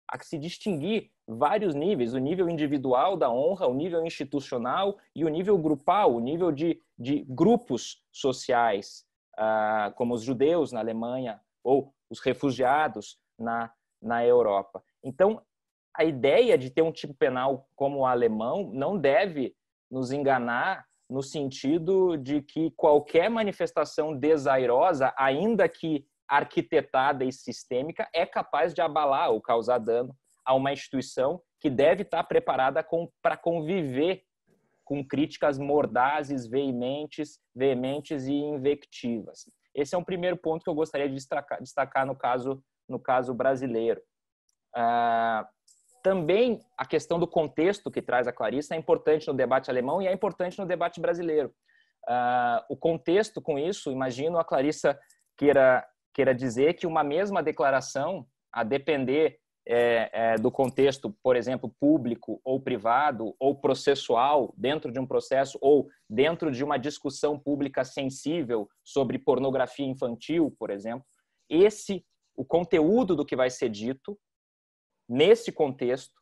Há 0.08 0.18
que 0.18 0.26
se 0.26 0.36
distinguir 0.38 1.12
vários 1.26 1.74
níveis: 1.74 2.14
o 2.14 2.18
nível 2.18 2.48
individual 2.48 3.16
da 3.16 3.30
honra, 3.30 3.68
o 3.68 3.74
nível 3.74 4.04
institucional 4.04 4.98
e 5.14 5.24
o 5.24 5.28
nível 5.28 5.56
grupal, 5.56 6.14
o 6.14 6.20
nível 6.20 6.50
de, 6.50 6.82
de 6.98 7.24
grupos 7.28 8.04
sociais, 8.10 9.06
como 9.96 10.14
os 10.14 10.22
judeus 10.22 10.72
na 10.72 10.80
Alemanha 10.80 11.40
ou 11.64 11.92
os 12.10 12.20
refugiados 12.20 13.18
na, 13.38 13.72
na 14.00 14.24
Europa. 14.24 14.82
Então, 15.02 15.42
a 15.94 16.04
ideia 16.04 16.56
de 16.56 16.70
ter 16.70 16.82
um 16.82 16.92
tipo 16.92 17.14
penal 17.14 17.68
como 17.74 18.00
o 18.00 18.06
alemão 18.06 18.70
não 18.72 18.98
deve 18.98 19.54
nos 19.90 20.10
enganar 20.10 20.86
no 21.08 21.22
sentido 21.22 22.16
de 22.16 22.40
que 22.40 22.70
qualquer 22.70 23.28
manifestação 23.28 24.16
desairosa, 24.16 25.12
ainda 25.16 25.68
que 25.68 26.06
arquitetada 26.26 27.24
e 27.24 27.32
sistêmica, 27.32 28.08
é 28.14 28.24
capaz 28.24 28.72
de 28.72 28.80
abalar 28.80 29.30
ou 29.30 29.40
causar 29.40 29.78
dano 29.78 30.16
a 30.44 30.54
uma 30.54 30.72
instituição 30.72 31.42
que 31.60 31.68
deve 31.68 32.02
estar 32.02 32.24
preparada 32.24 32.84
para 33.20 33.36
conviver 33.36 34.24
com 34.92 35.02
críticas 35.02 35.58
mordazes, 35.58 36.46
veementes, 36.46 37.40
veementes 37.56 38.26
e 38.26 38.34
invectivas. 38.34 39.50
Esse 39.74 39.94
é 39.94 39.98
um 39.98 40.04
primeiro 40.04 40.36
ponto 40.36 40.62
que 40.62 40.68
eu 40.68 40.74
gostaria 40.74 41.08
de 41.08 41.14
destacar, 41.14 41.58
destacar 41.62 42.04
no 42.04 42.14
caso 42.14 42.62
no 42.86 42.98
caso 42.98 43.32
brasileiro. 43.32 44.02
Ah, 44.76 45.48
também 46.02 46.60
a 46.76 46.84
questão 46.84 47.18
do 47.18 47.26
contexto 47.26 47.90
que 47.90 48.02
traz 48.02 48.28
a 48.28 48.34
Clarissa 48.34 48.74
é 48.74 48.76
importante 48.76 49.28
no 49.28 49.32
debate 49.32 49.70
alemão 49.70 50.02
e 50.02 50.06
é 50.06 50.12
importante 50.12 50.58
no 50.58 50.66
debate 50.66 51.00
brasileiro. 51.00 51.50
Ah, 52.06 52.62
o 52.68 52.76
contexto 52.76 53.40
com 53.40 53.58
isso, 53.58 53.90
imagino 53.90 54.36
a 54.36 54.44
Clarissa 54.44 54.98
queira 55.38 55.82
queira 56.12 56.34
dizer 56.34 56.74
que 56.74 56.86
uma 56.86 57.02
mesma 57.02 57.42
declaração, 57.42 58.26
a 58.52 58.62
depender 58.62 59.38
é, 59.66 60.10
é, 60.12 60.34
do 60.36 60.50
contexto, 60.50 61.14
por 61.22 61.36
exemplo, 61.36 61.72
público 61.80 62.40
ou 62.44 62.60
privado 62.60 63.34
ou 63.38 63.54
processual, 63.54 64.52
dentro 64.56 64.90
de 64.90 64.98
um 64.98 65.06
processo 65.06 65.58
ou 65.60 65.88
dentro 66.08 66.50
de 66.50 66.64
uma 66.64 66.78
discussão 66.78 67.38
pública 67.38 67.84
sensível 67.84 68.68
sobre 68.82 69.18
pornografia 69.18 69.86
infantil, 69.86 70.54
por 70.58 70.70
exemplo, 70.70 71.06
esse 71.48 72.04
o 72.34 72.44
conteúdo 72.44 73.14
do 73.14 73.26
que 73.26 73.36
vai 73.36 73.50
ser 73.50 73.68
dito 73.68 74.18
nesse 75.08 75.52
contexto 75.52 76.14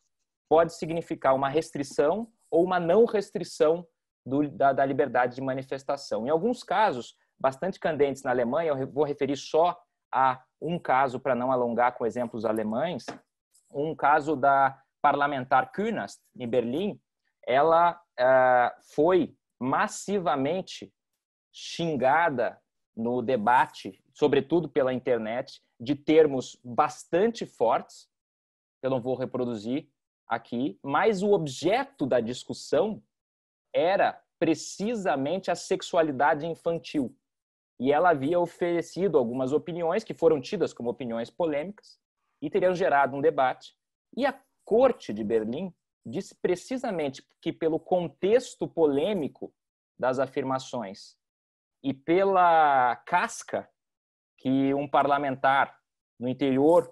pode 0.49 0.75
significar 0.75 1.33
uma 1.33 1.47
restrição 1.47 2.27
ou 2.49 2.63
uma 2.63 2.79
não 2.79 3.05
restrição 3.05 3.87
do, 4.25 4.49
da, 4.49 4.73
da 4.73 4.85
liberdade 4.85 5.35
de 5.35 5.41
manifestação. 5.41 6.27
Em 6.27 6.29
alguns 6.29 6.63
casos 6.63 7.15
bastante 7.39 7.79
candentes 7.79 8.21
na 8.21 8.31
Alemanha, 8.31 8.71
eu 8.71 8.87
vou 8.87 9.03
referir 9.03 9.37
só 9.37 9.81
a 10.13 10.43
um 10.61 10.77
caso 10.77 11.19
para 11.19 11.33
não 11.33 11.51
alongar 11.51 11.97
com 11.97 12.05
exemplos 12.05 12.45
alemães, 12.45 13.05
um 13.73 13.95
caso 13.95 14.35
da 14.35 14.81
parlamentar 15.01 15.71
Künast, 15.71 16.21
em 16.35 16.47
Berlim, 16.47 16.99
ela 17.45 17.93
uh, 17.93 18.81
foi 18.93 19.35
massivamente 19.59 20.93
xingada 21.51 22.61
no 22.95 23.21
debate, 23.21 24.03
sobretudo 24.13 24.69
pela 24.69 24.93
internet, 24.93 25.61
de 25.79 25.95
termos 25.95 26.59
bastante 26.63 27.45
fortes, 27.45 28.09
eu 28.81 28.89
não 28.89 29.01
vou 29.01 29.15
reproduzir 29.15 29.89
aqui, 30.27 30.79
mas 30.83 31.21
o 31.21 31.31
objeto 31.31 32.05
da 32.05 32.19
discussão 32.19 33.01
era 33.73 34.21
precisamente 34.39 35.51
a 35.51 35.55
sexualidade 35.55 36.45
infantil. 36.45 37.15
E 37.79 37.91
ela 37.91 38.09
havia 38.09 38.39
oferecido 38.39 39.17
algumas 39.17 39.53
opiniões 39.53 40.03
que 40.03 40.13
foram 40.13 40.41
tidas 40.41 40.73
como 40.73 40.89
opiniões 40.89 41.29
polêmicas, 41.29 41.99
e 42.41 42.49
teriam 42.49 42.73
gerado 42.73 43.15
um 43.15 43.21
debate. 43.21 43.75
E 44.15 44.25
a 44.25 44.39
Corte 44.65 45.13
de 45.13 45.23
Berlim 45.23 45.73
disse 46.05 46.35
precisamente 46.35 47.25
que, 47.41 47.53
pelo 47.53 47.79
contexto 47.79 48.67
polêmico 48.67 49.53
das 49.97 50.19
afirmações 50.19 51.15
e 51.83 51.93
pela 51.93 52.95
casca 53.05 53.69
que 54.37 54.73
um 54.73 54.87
parlamentar 54.87 55.79
no 56.19 56.27
interior, 56.27 56.91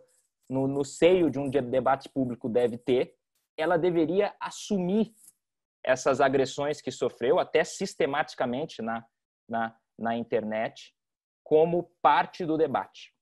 no, 0.49 0.67
no 0.67 0.83
seio 0.83 1.29
de 1.29 1.39
um 1.39 1.49
debate 1.49 2.09
público 2.09 2.47
deve 2.47 2.77
ter, 2.77 3.15
ela 3.57 3.77
deveria 3.77 4.35
assumir 4.39 5.13
essas 5.83 6.21
agressões 6.21 6.81
que 6.81 6.91
sofreu, 6.91 7.39
até 7.39 7.63
sistematicamente 7.63 8.81
na, 8.81 9.05
na, 9.47 9.75
na 9.97 10.15
internet, 10.15 10.93
como 11.43 11.91
parte 12.01 12.45
do 12.45 12.57
debate. 12.57 13.13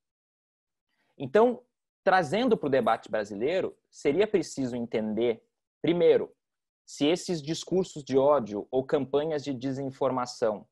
Então, 1.17 1.63
trazendo 2.07 2.55
para 2.55 2.67
o 2.67 2.69
debate 2.69 3.11
brasileiro, 3.11 3.77
seria 3.91 4.25
preciso 4.25 4.77
entender, 4.77 5.43
primeiro, 5.81 6.33
se 6.85 7.05
esses 7.05 7.41
discursos 7.41 8.01
de 8.01 8.17
ódio 8.17 8.65
ou 8.71 8.85
campanhas 8.85 9.43
de 9.43 9.53
desinformação 9.53 10.65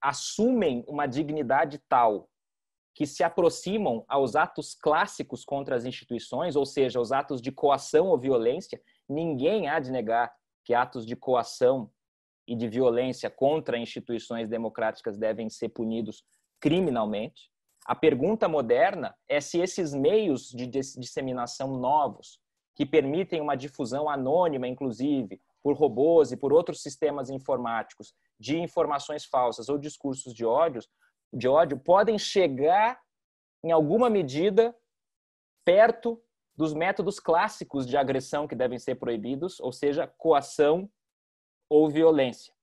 assumem 0.00 0.82
uma 0.88 1.06
dignidade 1.06 1.78
tal 1.90 2.26
que 2.94 3.04
se 3.04 3.22
aproximam 3.22 4.02
aos 4.08 4.34
atos 4.34 4.74
clássicos 4.74 5.44
contra 5.44 5.76
as 5.76 5.84
instituições, 5.84 6.56
ou 6.56 6.64
seja, 6.64 6.98
os 6.98 7.12
atos 7.12 7.42
de 7.42 7.52
coação 7.52 8.06
ou 8.06 8.18
violência, 8.18 8.80
ninguém 9.06 9.68
há 9.68 9.78
de 9.78 9.92
negar 9.92 10.34
que 10.64 10.72
atos 10.72 11.04
de 11.04 11.14
coação 11.14 11.92
e 12.48 12.56
de 12.56 12.66
violência 12.66 13.28
contra 13.28 13.76
instituições 13.76 14.48
democráticas 14.48 15.18
devem 15.18 15.50
ser 15.50 15.68
punidos 15.68 16.24
criminalmente. 16.58 17.51
A 17.84 17.94
pergunta 17.94 18.48
moderna 18.48 19.14
é 19.28 19.40
se 19.40 19.60
esses 19.60 19.92
meios 19.92 20.50
de 20.50 20.66
disseminação 20.66 21.76
novos, 21.76 22.40
que 22.74 22.86
permitem 22.86 23.40
uma 23.40 23.56
difusão 23.56 24.08
anônima, 24.08 24.68
inclusive, 24.68 25.40
por 25.62 25.76
robôs 25.76 26.32
e 26.32 26.36
por 26.36 26.52
outros 26.52 26.82
sistemas 26.82 27.28
informáticos, 27.28 28.14
de 28.38 28.58
informações 28.58 29.24
falsas 29.24 29.68
ou 29.68 29.78
discursos 29.78 30.32
de 30.32 30.44
ódio, 30.44 30.82
de 31.32 31.48
ódio 31.48 31.78
podem 31.78 32.18
chegar, 32.18 33.00
em 33.64 33.72
alguma 33.72 34.08
medida, 34.08 34.74
perto 35.64 36.20
dos 36.56 36.74
métodos 36.74 37.18
clássicos 37.18 37.86
de 37.86 37.96
agressão 37.96 38.46
que 38.46 38.54
devem 38.54 38.78
ser 38.78 38.96
proibidos, 38.96 39.58
ou 39.60 39.72
seja, 39.72 40.06
coação 40.06 40.90
ou 41.68 41.88
violência. 41.88 42.54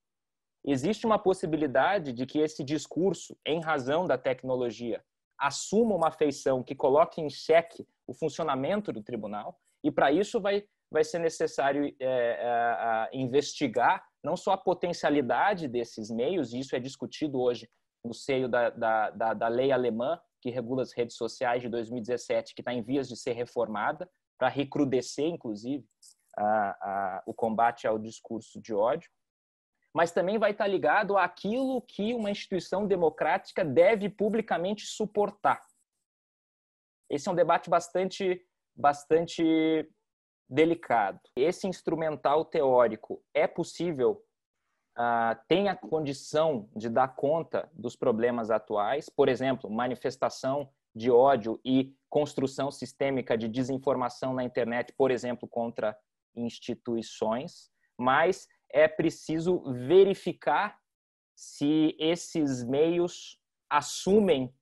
Existe 0.64 1.06
uma 1.06 1.18
possibilidade 1.18 2.12
de 2.12 2.26
que 2.26 2.38
esse 2.38 2.62
discurso, 2.62 3.36
em 3.44 3.60
razão 3.60 4.06
da 4.06 4.18
tecnologia, 4.18 5.02
assuma 5.40 5.94
uma 5.94 6.10
feição 6.10 6.62
que 6.62 6.74
coloque 6.74 7.20
em 7.20 7.30
xeque 7.30 7.86
o 8.06 8.12
funcionamento 8.12 8.92
do 8.92 9.02
tribunal, 9.02 9.58
e 9.82 9.90
para 9.90 10.12
isso 10.12 10.40
vai, 10.40 10.64
vai 10.90 11.02
ser 11.02 11.18
necessário 11.18 11.86
é, 11.98 12.06
é, 12.06 13.08
investigar 13.12 14.04
não 14.22 14.36
só 14.36 14.52
a 14.52 14.58
potencialidade 14.58 15.66
desses 15.66 16.10
meios, 16.10 16.52
e 16.52 16.58
isso 16.58 16.76
é 16.76 16.78
discutido 16.78 17.40
hoje 17.40 17.68
no 18.04 18.12
seio 18.12 18.48
da, 18.48 18.70
da, 18.70 19.10
da, 19.10 19.34
da 19.34 19.48
lei 19.48 19.72
alemã, 19.72 20.20
que 20.42 20.50
regula 20.50 20.82
as 20.82 20.92
redes 20.92 21.16
sociais 21.16 21.62
de 21.62 21.68
2017, 21.68 22.54
que 22.54 22.60
está 22.60 22.72
em 22.72 22.82
vias 22.82 23.08
de 23.08 23.16
ser 23.16 23.32
reformada, 23.32 24.08
para 24.38 24.48
recrudescer, 24.48 25.26
inclusive, 25.26 25.84
a, 26.36 26.70
a, 26.70 27.22
o 27.26 27.34
combate 27.34 27.86
ao 27.86 27.98
discurso 27.98 28.60
de 28.60 28.74
ódio. 28.74 29.10
Mas 29.94 30.12
também 30.12 30.38
vai 30.38 30.52
estar 30.52 30.66
ligado 30.66 31.18
àquilo 31.18 31.82
que 31.82 32.14
uma 32.14 32.30
instituição 32.30 32.86
democrática 32.86 33.64
deve 33.64 34.08
publicamente 34.08 34.86
suportar. 34.86 35.60
Esse 37.08 37.28
é 37.28 37.32
um 37.32 37.34
debate 37.34 37.68
bastante, 37.68 38.40
bastante 38.74 39.42
delicado. 40.48 41.20
Esse 41.36 41.66
instrumental 41.66 42.44
teórico 42.44 43.22
é 43.34 43.48
possível 43.48 44.24
uh, 44.96 45.38
tem 45.48 45.68
a 45.68 45.76
condição 45.76 46.68
de 46.74 46.88
dar 46.88 47.08
conta 47.14 47.68
dos 47.72 47.96
problemas 47.96 48.50
atuais, 48.50 49.08
por 49.08 49.28
exemplo, 49.28 49.70
manifestação 49.70 50.70
de 50.94 51.10
ódio 51.10 51.60
e 51.64 51.94
construção 52.08 52.70
sistêmica 52.70 53.38
de 53.38 53.48
desinformação 53.48 54.34
na 54.34 54.42
internet, 54.42 54.92
por 54.92 55.10
exemplo, 55.10 55.48
contra 55.48 55.96
instituições, 56.34 57.70
mas 57.98 58.48
é 58.72 58.88
preciso 58.88 59.62
verificar 59.86 60.78
se 61.34 61.96
esses 61.98 62.62
meios 62.64 63.38
assumem 63.68 64.54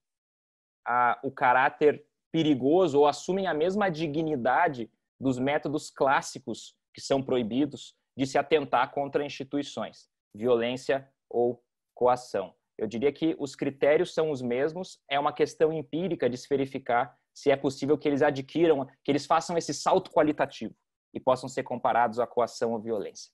a, 0.87 1.19
o 1.23 1.31
caráter 1.31 2.05
perigoso 2.31 2.99
ou 2.99 3.07
assumem 3.07 3.47
a 3.47 3.55
mesma 3.55 3.91
dignidade 3.91 4.91
dos 5.21 5.39
métodos 5.39 5.91
clássicos 5.91 6.77
que 6.95 7.01
são 7.01 7.23
proibidos 7.23 7.97
de 8.17 8.27
se 8.27 8.39
atentar 8.39 8.93
contra 8.93 9.25
instituições 9.25 10.09
violência 10.35 11.09
ou 11.29 11.63
coação. 11.95 12.55
Eu 12.77 12.87
diria 12.87 13.13
que 13.13 13.35
os 13.39 13.57
critérios 13.57 14.15
são 14.15 14.31
os 14.31 14.41
mesmos, 14.41 15.01
é 15.11 15.19
uma 15.19 15.33
questão 15.33 15.73
empírica 15.73 16.31
de 16.31 16.37
se 16.37 16.47
verificar 16.49 17.17
se 17.35 17.51
é 17.51 17.57
possível 17.57 17.99
que 17.99 18.07
eles 18.07 18.23
adquiram, 18.23 18.87
que 19.05 19.11
eles 19.11 19.27
façam 19.27 19.57
esse 19.57 19.75
salto 19.75 20.11
qualitativo 20.11 20.75
e 21.13 21.19
possam 21.19 21.49
ser 21.49 21.65
comparados 21.65 22.21
à 22.21 22.27
coação 22.27 22.73
ou 22.73 22.81
violência. 22.81 23.33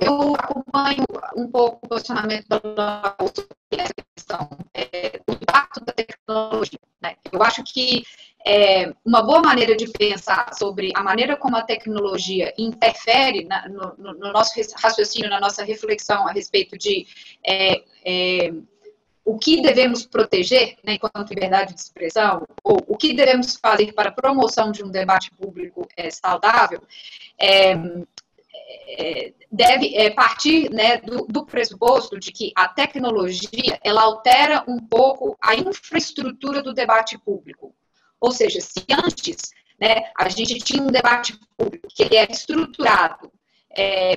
Eu 0.00 0.34
acompanho 0.34 1.04
um 1.36 1.46
pouco 1.50 1.80
o 1.84 1.88
posicionamento 1.88 2.48
da 2.48 3.16
essa 3.70 3.94
questão 3.94 4.48
é, 4.74 5.20
do 5.26 5.34
impacto 5.34 5.84
da 5.84 5.92
tecnologia. 5.92 6.78
Né? 7.00 7.16
Eu 7.30 7.42
acho 7.42 7.62
que 7.64 8.04
é, 8.46 8.92
uma 9.04 9.22
boa 9.22 9.40
maneira 9.40 9.76
de 9.76 9.86
pensar 9.88 10.54
sobre 10.54 10.92
a 10.94 11.02
maneira 11.02 11.36
como 11.36 11.56
a 11.56 11.62
tecnologia 11.62 12.52
interfere 12.56 13.44
na, 13.44 13.68
no, 13.68 13.94
no, 13.96 14.32
nosso 14.32 14.54
raciocínio, 14.76 15.28
na 15.28 15.40
nossa 15.40 15.62
reflexão 15.62 16.26
a 16.26 16.32
respeito 16.32 16.76
de 16.78 17.06
é, 17.44 17.82
é, 18.04 18.52
o 19.24 19.38
que 19.38 19.60
devemos 19.60 20.06
proteger 20.06 20.76
né, 20.82 20.94
enquanto 20.94 21.28
liberdade 21.28 21.74
de 21.74 21.80
expressão, 21.80 22.46
ou 22.64 22.78
o 22.88 22.96
que 22.96 23.12
devemos 23.12 23.56
fazer 23.56 23.92
para 23.92 24.08
a 24.08 24.12
promoção 24.12 24.72
de 24.72 24.82
um 24.82 24.90
debate 24.90 25.30
público 25.32 25.86
é, 25.96 26.10
saudável, 26.10 26.82
é, 27.38 27.74
é, 28.70 29.32
deve 29.50 29.96
é, 29.96 30.10
partir 30.10 30.70
né, 30.70 30.98
do, 30.98 31.26
do, 31.26 31.44
pressuposto 31.44 32.18
de 32.18 32.30
que 32.30 32.52
a 32.54 32.68
tecnologia 32.68 33.78
ela 33.82 34.02
altera 34.02 34.64
um 34.68 34.78
pouco 34.78 35.36
a 35.40 35.54
infraestrutura 35.54 36.62
do 36.62 36.72
debate 36.72 37.18
público. 37.18 37.74
Ou 38.20 38.30
seja, 38.30 38.60
se 38.60 38.84
antes 38.90 39.50
né, 39.80 40.10
a 40.16 40.28
gente 40.28 40.58
tinha 40.58 40.82
um 40.82 40.90
debate 40.90 41.38
público 41.56 41.88
que 41.88 42.02
ele 42.02 42.16
era 42.16 42.30
estruturado 42.30 43.32
é, 43.76 44.16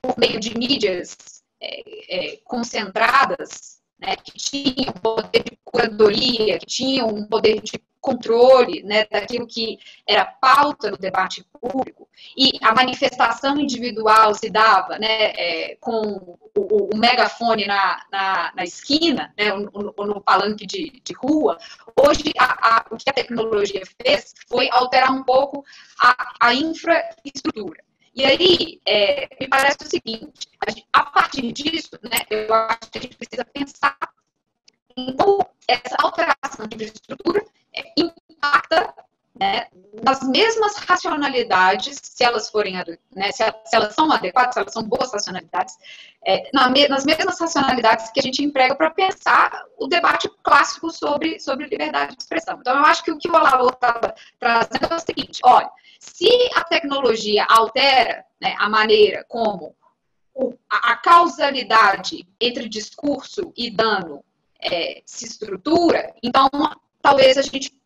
por 0.00 0.16
meio 0.18 0.38
de 0.38 0.56
mídias 0.56 1.16
é, 1.60 2.34
é, 2.34 2.36
concentradas, 2.44 3.79
né, 4.00 4.16
que 4.16 4.32
tinham 4.32 4.92
poder 4.94 5.44
de 5.44 5.58
curadoria, 5.64 6.58
que 6.58 6.66
tinham 6.66 7.08
um 7.08 7.26
poder 7.26 7.60
de 7.60 7.80
controle 8.00 8.82
né, 8.82 9.04
daquilo 9.10 9.46
que 9.46 9.78
era 10.06 10.24
pauta 10.24 10.90
do 10.90 10.96
debate 10.96 11.44
público, 11.60 12.08
e 12.36 12.52
a 12.62 12.74
manifestação 12.74 13.58
individual 13.58 14.34
se 14.34 14.48
dava 14.48 14.98
né, 14.98 15.32
é, 15.36 15.76
com 15.78 16.36
o, 16.56 16.94
o, 16.94 16.96
megafone 16.96 17.66
na, 17.66 18.02
na, 18.10 18.52
na 18.56 18.64
esquina, 18.64 19.32
né, 19.38 19.52
ou, 19.52 20.06
no 20.06 20.20
palanque 20.20 20.66
de, 20.66 21.00
de 21.04 21.12
rua, 21.12 21.58
hoje 21.94 22.32
a, 22.38 22.78
a, 22.78 22.86
o 22.90 22.96
que 22.96 23.10
a 23.10 23.12
tecnologia 23.12 23.82
fez 24.00 24.32
foi 24.48 24.68
alterar 24.70 25.12
um 25.12 25.22
pouco 25.22 25.62
a, 26.00 26.32
a 26.40 26.54
infraestrutura. 26.54 27.82
E 28.14 28.24
aí, 28.24 28.80
é, 28.86 29.28
me 29.40 29.48
parece 29.48 29.78
o 29.82 29.88
seguinte, 29.88 30.48
a 30.92 31.04
partir 31.04 31.52
disso, 31.52 31.90
né, 32.02 32.18
eu 32.28 32.52
acho 32.52 32.90
que 32.90 32.98
a 32.98 33.02
gente 33.02 33.16
precisa 33.16 33.44
pensar 33.44 33.96
em 34.96 35.16
como 35.16 35.48
essa 35.68 35.96
alteração 36.00 36.66
de 36.66 36.76
infraestrutura 36.76 37.44
impacta 37.96 38.94
né, 39.40 39.68
nas 40.04 40.22
mesmas 40.22 40.76
racionalidades, 40.76 41.98
se 42.02 42.22
elas 42.22 42.50
forem, 42.50 42.74
né, 43.16 43.32
se, 43.32 43.42
elas 43.72 43.94
são 43.94 44.12
adequadas, 44.12 44.52
se 44.52 44.60
elas 44.60 44.72
são 44.72 44.82
boas 44.82 45.10
racionalidades, 45.10 45.74
é, 46.26 46.50
nas 46.52 47.06
mesmas 47.06 47.40
racionalidades 47.40 48.10
que 48.10 48.20
a 48.20 48.22
gente 48.22 48.44
emprega 48.44 48.74
para 48.74 48.90
pensar 48.90 49.64
o 49.78 49.86
debate 49.86 50.28
clássico 50.42 50.90
sobre, 50.90 51.40
sobre 51.40 51.66
liberdade 51.66 52.14
de 52.14 52.22
expressão. 52.22 52.58
Então, 52.60 52.76
eu 52.76 52.84
acho 52.84 53.02
que 53.02 53.10
o 53.10 53.16
que 53.16 53.30
o 53.30 53.34
Olavo 53.34 53.70
estava 53.70 54.14
trazendo 54.38 54.92
é 54.92 54.94
o 54.94 55.00
seguinte: 55.00 55.40
olha, 55.42 55.70
se 55.98 56.28
a 56.54 56.62
tecnologia 56.64 57.46
altera 57.48 58.22
né, 58.38 58.54
a 58.58 58.68
maneira 58.68 59.24
como 59.26 59.74
a, 60.68 60.96
causalidade 60.96 62.28
entre 62.38 62.68
discurso 62.68 63.52
e 63.56 63.70
dano 63.70 64.22
é, 64.60 65.02
se 65.06 65.24
estrutura, 65.24 66.14
então 66.22 66.48
talvez 67.00 67.38
a 67.38 67.42
gente 67.42 67.79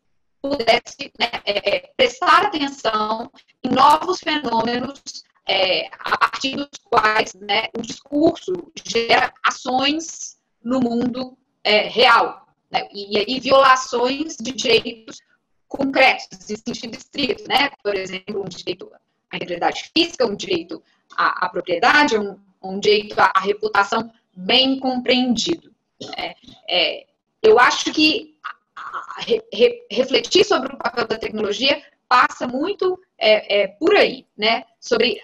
pudesse 0.45 1.11
né, 1.19 1.31
é, 1.47 1.77
é, 1.77 1.93
prestar 1.97 2.47
atenção 2.47 3.33
em 3.63 3.71
novos 3.71 4.21
fenômenos 4.21 5.01
é, 5.49 5.87
a 5.99 6.19
partir 6.19 6.57
dos 6.57 6.69
quais 6.85 7.33
né, 7.35 7.69
o 7.75 7.81
discurso 7.81 8.71
gera 8.85 9.33
ações 9.43 10.37
no 10.63 10.81
mundo 10.81 11.37
é, 11.63 11.89
real. 11.89 12.47
Né, 12.71 12.87
e 12.93 13.17
aí 13.17 13.41
violações 13.41 14.37
de 14.37 14.53
direitos 14.53 15.19
concretos, 15.67 16.51
em 16.51 16.57
sentido 16.57 16.95
estrito, 16.95 17.49
né? 17.49 17.71
por 17.83 17.95
exemplo, 17.95 18.43
um 18.43 18.49
direito 18.49 18.93
à 19.31 19.37
integridade 19.37 19.91
física, 19.97 20.27
um 20.27 20.37
direito 20.37 20.83
à, 21.17 21.47
à 21.47 21.49
propriedade, 21.49 22.19
um, 22.19 22.39
um 22.63 22.79
direito 22.79 23.19
à, 23.19 23.33
à, 23.35 23.41
reputação 23.41 24.13
bem 24.37 24.79
compreendido. 24.79 25.73
Né? 26.01 26.35
É, 26.69 27.07
eu 27.43 27.59
acho 27.59 27.93
que 27.93 28.35
re, 29.19 29.87
refletir 29.91 30.45
sobre 30.45 30.75
o 30.75 30.79
papel 30.79 31.07
da 31.07 31.19
tecnologia 31.19 31.83
passa 32.09 32.47
muito 32.47 33.01
é, 33.19 33.63
é, 33.63 33.69
por 33.69 33.95
aí, 33.97 34.27
né? 34.37 34.65
Sobre 34.81 35.21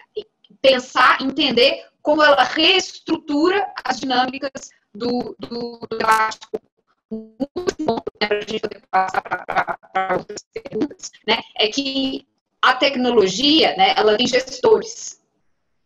pensar, 0.60 1.20
entender 1.20 1.84
como 2.02 2.22
ela 2.22 2.42
reestrutura 2.42 3.66
as 3.84 4.00
dinâmicas 4.00 4.70
do, 4.94 5.36
do, 5.38 5.80
do 5.88 5.96
debate 5.98 6.38
último 7.10 8.02
né, 8.20 8.28
para 8.28 8.38
a 8.38 8.40
gente 8.40 8.60
poder 8.60 8.82
passar 8.90 9.20
para 9.22 10.16
outras 10.16 10.44
perguntas, 10.52 11.10
né, 11.26 11.40
é 11.56 11.68
que 11.68 12.26
a 12.62 12.74
tecnologia, 12.74 13.74
né, 13.76 13.94
ela 13.96 14.16
tem 14.16 14.26
gestores, 14.26 15.19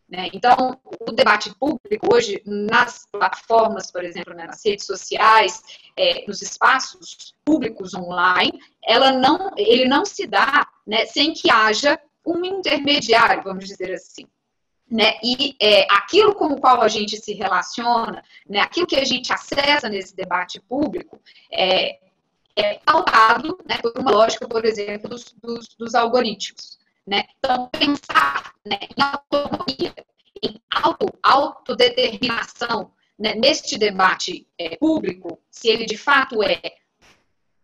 né? 0.08 0.28
Então, 0.32 0.78
o 1.00 1.12
debate 1.12 1.54
público 1.54 2.14
hoje, 2.14 2.42
nas 2.44 3.06
plataformas, 3.10 3.90
por 3.90 4.04
exemplo, 4.04 4.34
né, 4.34 4.46
nas 4.46 4.64
redes 4.64 4.84
sociais, 4.84 5.62
é, 5.96 6.24
nos 6.26 6.42
espaços 6.42 7.34
públicos 7.44 7.94
online, 7.94 8.60
ela 8.84 9.12
não, 9.12 9.50
ele 9.56 9.86
não 9.86 10.04
se 10.04 10.26
dá 10.26 10.68
né, 10.86 11.06
sem 11.06 11.32
que 11.32 11.50
haja 11.50 11.98
um 12.24 12.44
intermediário, 12.44 13.42
vamos 13.42 13.66
dizer 13.66 13.94
assim. 13.94 14.26
Né? 14.90 15.14
E 15.22 15.56
é, 15.60 15.86
aquilo 15.90 16.34
com 16.34 16.48
o 16.48 16.60
qual 16.60 16.82
a 16.82 16.88
gente 16.88 17.16
se 17.16 17.32
relaciona, 17.32 18.22
né, 18.46 18.60
aquilo 18.60 18.86
que 18.86 18.96
a 18.96 19.04
gente 19.04 19.32
acessa 19.32 19.88
nesse 19.88 20.14
debate 20.14 20.60
público, 20.60 21.18
é, 21.50 21.98
é 22.54 22.74
pautado 22.84 23.58
né, 23.66 23.78
por 23.78 23.92
uma 23.98 24.10
lógica, 24.10 24.46
por 24.46 24.64
exemplo, 24.64 25.08
dos, 25.08 25.34
dos, 25.42 25.68
dos 25.76 25.94
algoritmos. 25.94 26.78
Né? 27.06 27.24
Então, 27.38 27.68
pensar 27.68 28.54
né, 28.64 28.78
em 28.96 29.02
autonomia, 29.02 29.94
em 30.42 30.60
auto, 30.70 31.06
autodeterminação 31.22 32.92
né, 33.18 33.34
neste 33.34 33.78
debate 33.78 34.46
é, 34.58 34.76
público, 34.76 35.40
se 35.50 35.68
ele 35.68 35.84
de 35.84 35.96
fato 35.96 36.42
é 36.42 36.60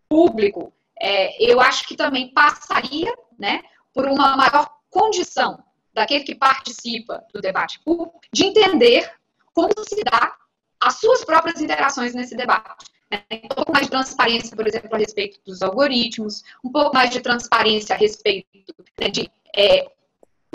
público, 0.09 0.73
é, 1.01 1.43
eu 1.43 1.61
acho 1.61 1.87
que 1.87 1.97
também 1.97 2.33
passaria 2.33 3.13
né, 3.39 3.63
por 3.95 4.07
uma 4.07 4.37
maior 4.37 4.69
condição 4.91 5.63
daquele 5.93 6.25
que 6.25 6.35
participa 6.35 7.25
do 7.33 7.41
debate 7.41 7.81
público 7.81 8.21
de 8.33 8.45
entender 8.45 9.11
como 9.55 9.73
se 9.89 10.03
dá 10.05 10.37
as 10.81 10.97
suas 10.97 11.25
próprias 11.25 11.61
interações 11.61 12.15
nesse 12.15 12.37
debate. 12.37 12.87
Né? 13.11 13.25
Um 13.45 13.49
pouco 13.49 13.73
mais 13.73 13.87
de 13.87 13.91
transparência, 13.91 14.57
por 14.57 14.67
exemplo, 14.67 14.95
a 14.95 14.99
respeito 14.99 15.41
dos 15.45 15.63
algoritmos, 15.63 16.43
um 16.65 16.71
pouco 16.71 16.95
mais 16.95 17.11
de 17.11 17.21
transparência 17.21 17.95
a 17.95 17.99
respeito 17.99 18.75
né, 18.99 19.09
de 19.09 19.31
é, 19.57 19.91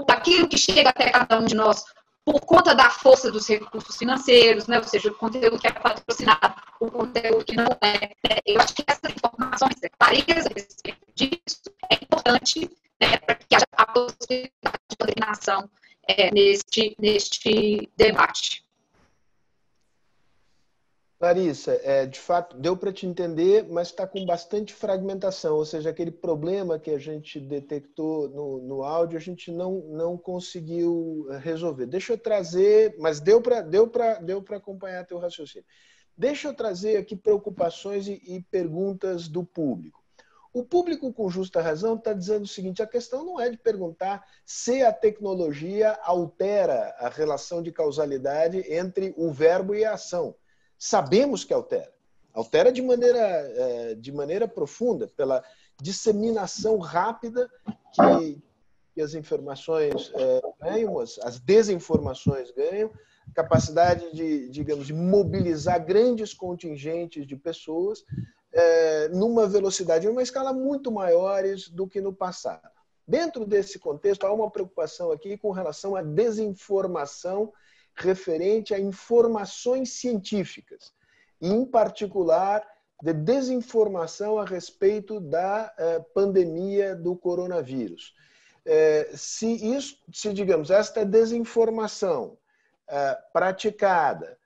daquilo 0.08 0.48
que 0.48 0.58
chega 0.58 0.90
até 0.90 1.10
cada 1.10 1.40
um 1.40 1.46
de 1.46 1.56
nós 1.56 1.84
por 2.24 2.42
conta 2.42 2.74
da 2.74 2.90
força 2.90 3.32
dos 3.32 3.48
recursos 3.48 3.96
financeiros, 3.96 4.66
né? 4.66 4.80
ou 4.80 4.84
seja, 4.84 5.10
o 5.10 5.14
conteúdo 5.14 5.60
que 5.60 5.68
é 5.68 5.72
patrocinado, 5.72 6.56
o 6.80 6.90
conteúdo 6.90 7.46
que 7.46 7.56
não 7.56 7.68
é. 7.82 8.16
Né? 8.28 8.40
Eu 8.44 8.60
acho 8.60 8.74
que 8.74 8.84
essas 8.88 9.12
informações, 9.12 9.76
a 9.84 9.90
clareza 9.90 10.50
a 10.50 10.54
respeito 10.54 11.06
disso, 11.14 11.62
é 11.92 11.96
importante 11.96 12.72
né, 13.00 13.18
para 13.18 13.36
que 13.36 13.56
haja 13.56 13.66
a 13.74 13.86
possibilidade 13.86 14.80
de 14.90 14.98
coordenação 14.98 15.70
é, 16.08 16.32
neste, 16.32 16.96
neste 17.00 17.92
debate. 17.96 18.65
Larissa, 21.20 21.80
é, 21.84 22.06
de 22.06 22.20
fato, 22.20 22.58
deu 22.58 22.76
para 22.76 22.92
te 22.92 23.08
entender, 23.08 23.66
mas 23.70 23.88
está 23.88 24.06
com 24.06 24.26
bastante 24.26 24.74
fragmentação, 24.74 25.56
ou 25.56 25.66
seja, 25.66 25.90
aquele 25.90 26.12
problema 26.12 26.78
que 26.78 26.92
a 26.92 26.98
gente 26.98 27.40
detectou 27.40 28.28
no, 28.28 28.62
no 28.62 28.84
áudio, 28.84 29.18
a 29.18 29.22
gente 29.22 29.50
não, 29.50 29.80
não 29.88 30.18
conseguiu 30.18 31.26
resolver. 31.40 31.86
Deixa 31.86 32.14
eu 32.14 32.18
trazer, 32.18 32.96
mas 33.00 33.22
deu 33.22 33.42
para 33.42 33.62
deu 33.62 33.90
deu 34.22 34.44
acompanhar 34.50 35.06
teu 35.06 35.18
raciocínio. 35.18 35.66
Deixa 36.18 36.50
eu 36.50 36.54
trazer 36.54 36.98
aqui 36.98 37.16
preocupações 37.16 38.08
e, 38.08 38.22
e 38.26 38.42
perguntas 38.52 39.30
do 39.30 39.44
público. 39.44 40.04
O 40.54 40.64
público, 40.64 41.12
com 41.14 41.30
justa 41.30 41.62
razão, 41.62 41.96
está 41.96 42.12
dizendo 42.12 42.44
o 42.44 42.48
seguinte: 42.48 42.84
a 42.84 42.88
questão 42.88 43.26
não 43.26 43.40
é 43.40 43.50
de 43.50 43.58
perguntar 43.58 44.26
se 44.46 44.82
a 44.84 44.92
tecnologia 44.92 45.98
altera 46.04 46.94
a 47.00 47.08
relação 47.08 47.62
de 47.62 47.72
causalidade 47.72 48.60
entre 48.74 49.14
o 49.18 49.32
verbo 49.32 49.74
e 49.74 49.86
a 49.86 49.94
ação. 49.94 50.36
Sabemos 50.78 51.44
que 51.44 51.54
altera. 51.54 51.94
Altera 52.34 52.72
de 52.72 52.82
maneira, 52.82 53.20
é, 53.20 53.96
de 53.96 54.12
maneira 54.12 54.48
profunda, 54.48 55.08
pela 55.08 55.44
disseminação 55.82 56.78
rápida 56.78 57.50
que, 57.94 58.42
que 58.94 59.02
as 59.02 59.14
informações 59.14 60.12
é, 60.14 60.42
ganham, 60.62 61.00
as, 61.00 61.18
as 61.20 61.40
desinformações 61.40 62.52
ganham, 62.52 62.92
capacidade 63.34 64.14
de, 64.14 64.50
digamos, 64.50 64.88
de 64.88 64.94
mobilizar 64.94 65.84
grandes 65.84 66.34
contingentes 66.34 67.26
de 67.26 67.36
pessoas 67.36 68.04
é, 68.52 69.10
numa 69.10 69.48
velocidade 69.48 70.06
e 70.06 70.10
uma 70.10 70.24
escala 70.24 70.54
muito 70.54 70.92
maiores 70.92 71.70
do 71.70 71.88
que 71.88 72.00
no 72.00 72.14
passado. 72.14 72.70
Dentro 73.08 73.46
desse 73.46 73.78
contexto, 73.78 74.26
há 74.26 74.34
uma 74.34 74.50
preocupação 74.50 75.12
aqui 75.12 75.38
com 75.38 75.52
relação 75.52 75.96
à 75.96 76.02
desinformação 76.02 77.54
referente 77.96 78.74
a 78.74 78.80
informações 78.80 79.92
científicas, 79.92 80.94
e, 81.42 81.50
em 81.50 81.66
particular, 81.66 82.66
de 83.02 83.14
desinformação 83.14 84.40
a 84.40 84.46
respeito 84.46 85.20
da 85.20 85.74
eh, 85.78 86.00
pandemia 86.14 86.96
do 86.96 87.16
coronavírus. 87.16 88.14
Eh, 88.66 89.12
se 89.14 89.48
isso, 89.76 89.98
se 90.12 90.34
digamos, 90.34 90.72
esta 90.72 91.06
desinformação 91.06 92.38
eh, 92.88 93.18
praticada 93.34 94.38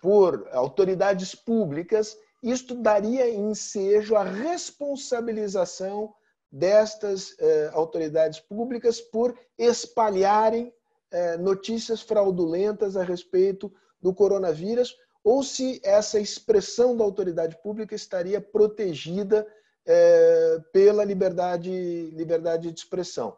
por 0.00 0.48
autoridades 0.52 1.34
públicas 1.34 2.16
isto 2.40 2.76
daria 2.76 3.28
ensejo 3.28 4.14
à 4.14 4.22
responsabilização 4.22 6.14
destas 6.52 7.36
autoridades 7.72 8.38
públicas 8.38 9.00
por 9.00 9.36
espalharem 9.58 10.72
eh, 11.10 11.36
notícias 11.36 12.00
fraudulentas 12.02 12.96
a 12.96 13.02
respeito 13.02 13.72
do 14.00 14.14
coronavírus, 14.14 14.96
ou 15.24 15.42
se 15.42 15.80
essa 15.84 16.18
expressão 16.18 16.96
da 16.96 17.04
autoridade 17.04 17.60
pública 17.62 17.94
estaria 17.94 18.40
protegida 18.40 19.46
eh, 19.86 20.58
pela 20.72 21.04
liberdade, 21.04 22.10
liberdade 22.12 22.70
de 22.70 22.78
expressão. 22.78 23.36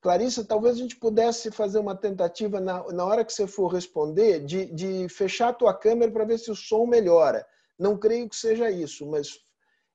Clarissa, 0.00 0.44
talvez 0.44 0.76
a 0.76 0.78
gente 0.78 0.96
pudesse 0.96 1.50
fazer 1.50 1.78
uma 1.78 1.96
tentativa, 1.96 2.60
na, 2.60 2.84
na 2.92 3.04
hora 3.04 3.24
que 3.24 3.32
você 3.32 3.46
for 3.46 3.66
responder, 3.66 4.44
de, 4.44 4.66
de 4.66 5.08
fechar 5.08 5.48
a 5.48 5.52
tua 5.52 5.74
câmera 5.74 6.12
para 6.12 6.24
ver 6.24 6.38
se 6.38 6.50
o 6.50 6.54
som 6.54 6.86
melhora. 6.86 7.44
Não 7.78 7.96
creio 7.98 8.28
que 8.28 8.36
seja 8.36 8.70
isso, 8.70 9.04
mas 9.06 9.40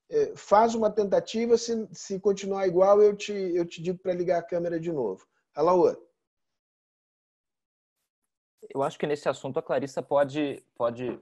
é, 0.09 0.33
faz 0.35 0.75
uma 0.75 0.91
tentativa. 0.91 1.57
Se, 1.57 1.87
se 1.91 2.19
continuar 2.19 2.67
igual, 2.67 3.01
eu 3.01 3.15
te, 3.15 3.33
eu 3.33 3.65
te 3.65 3.81
digo 3.81 3.97
para 3.99 4.13
ligar 4.13 4.39
a 4.39 4.43
câmera 4.43 4.79
de 4.79 4.91
novo. 4.91 5.25
Alaor. 5.55 5.97
Eu 8.69 8.83
acho 8.83 8.97
que 8.97 9.07
nesse 9.07 9.27
assunto 9.27 9.57
a 9.57 9.63
Clarissa 9.63 10.01
pode, 10.01 10.63
pode, 10.75 11.19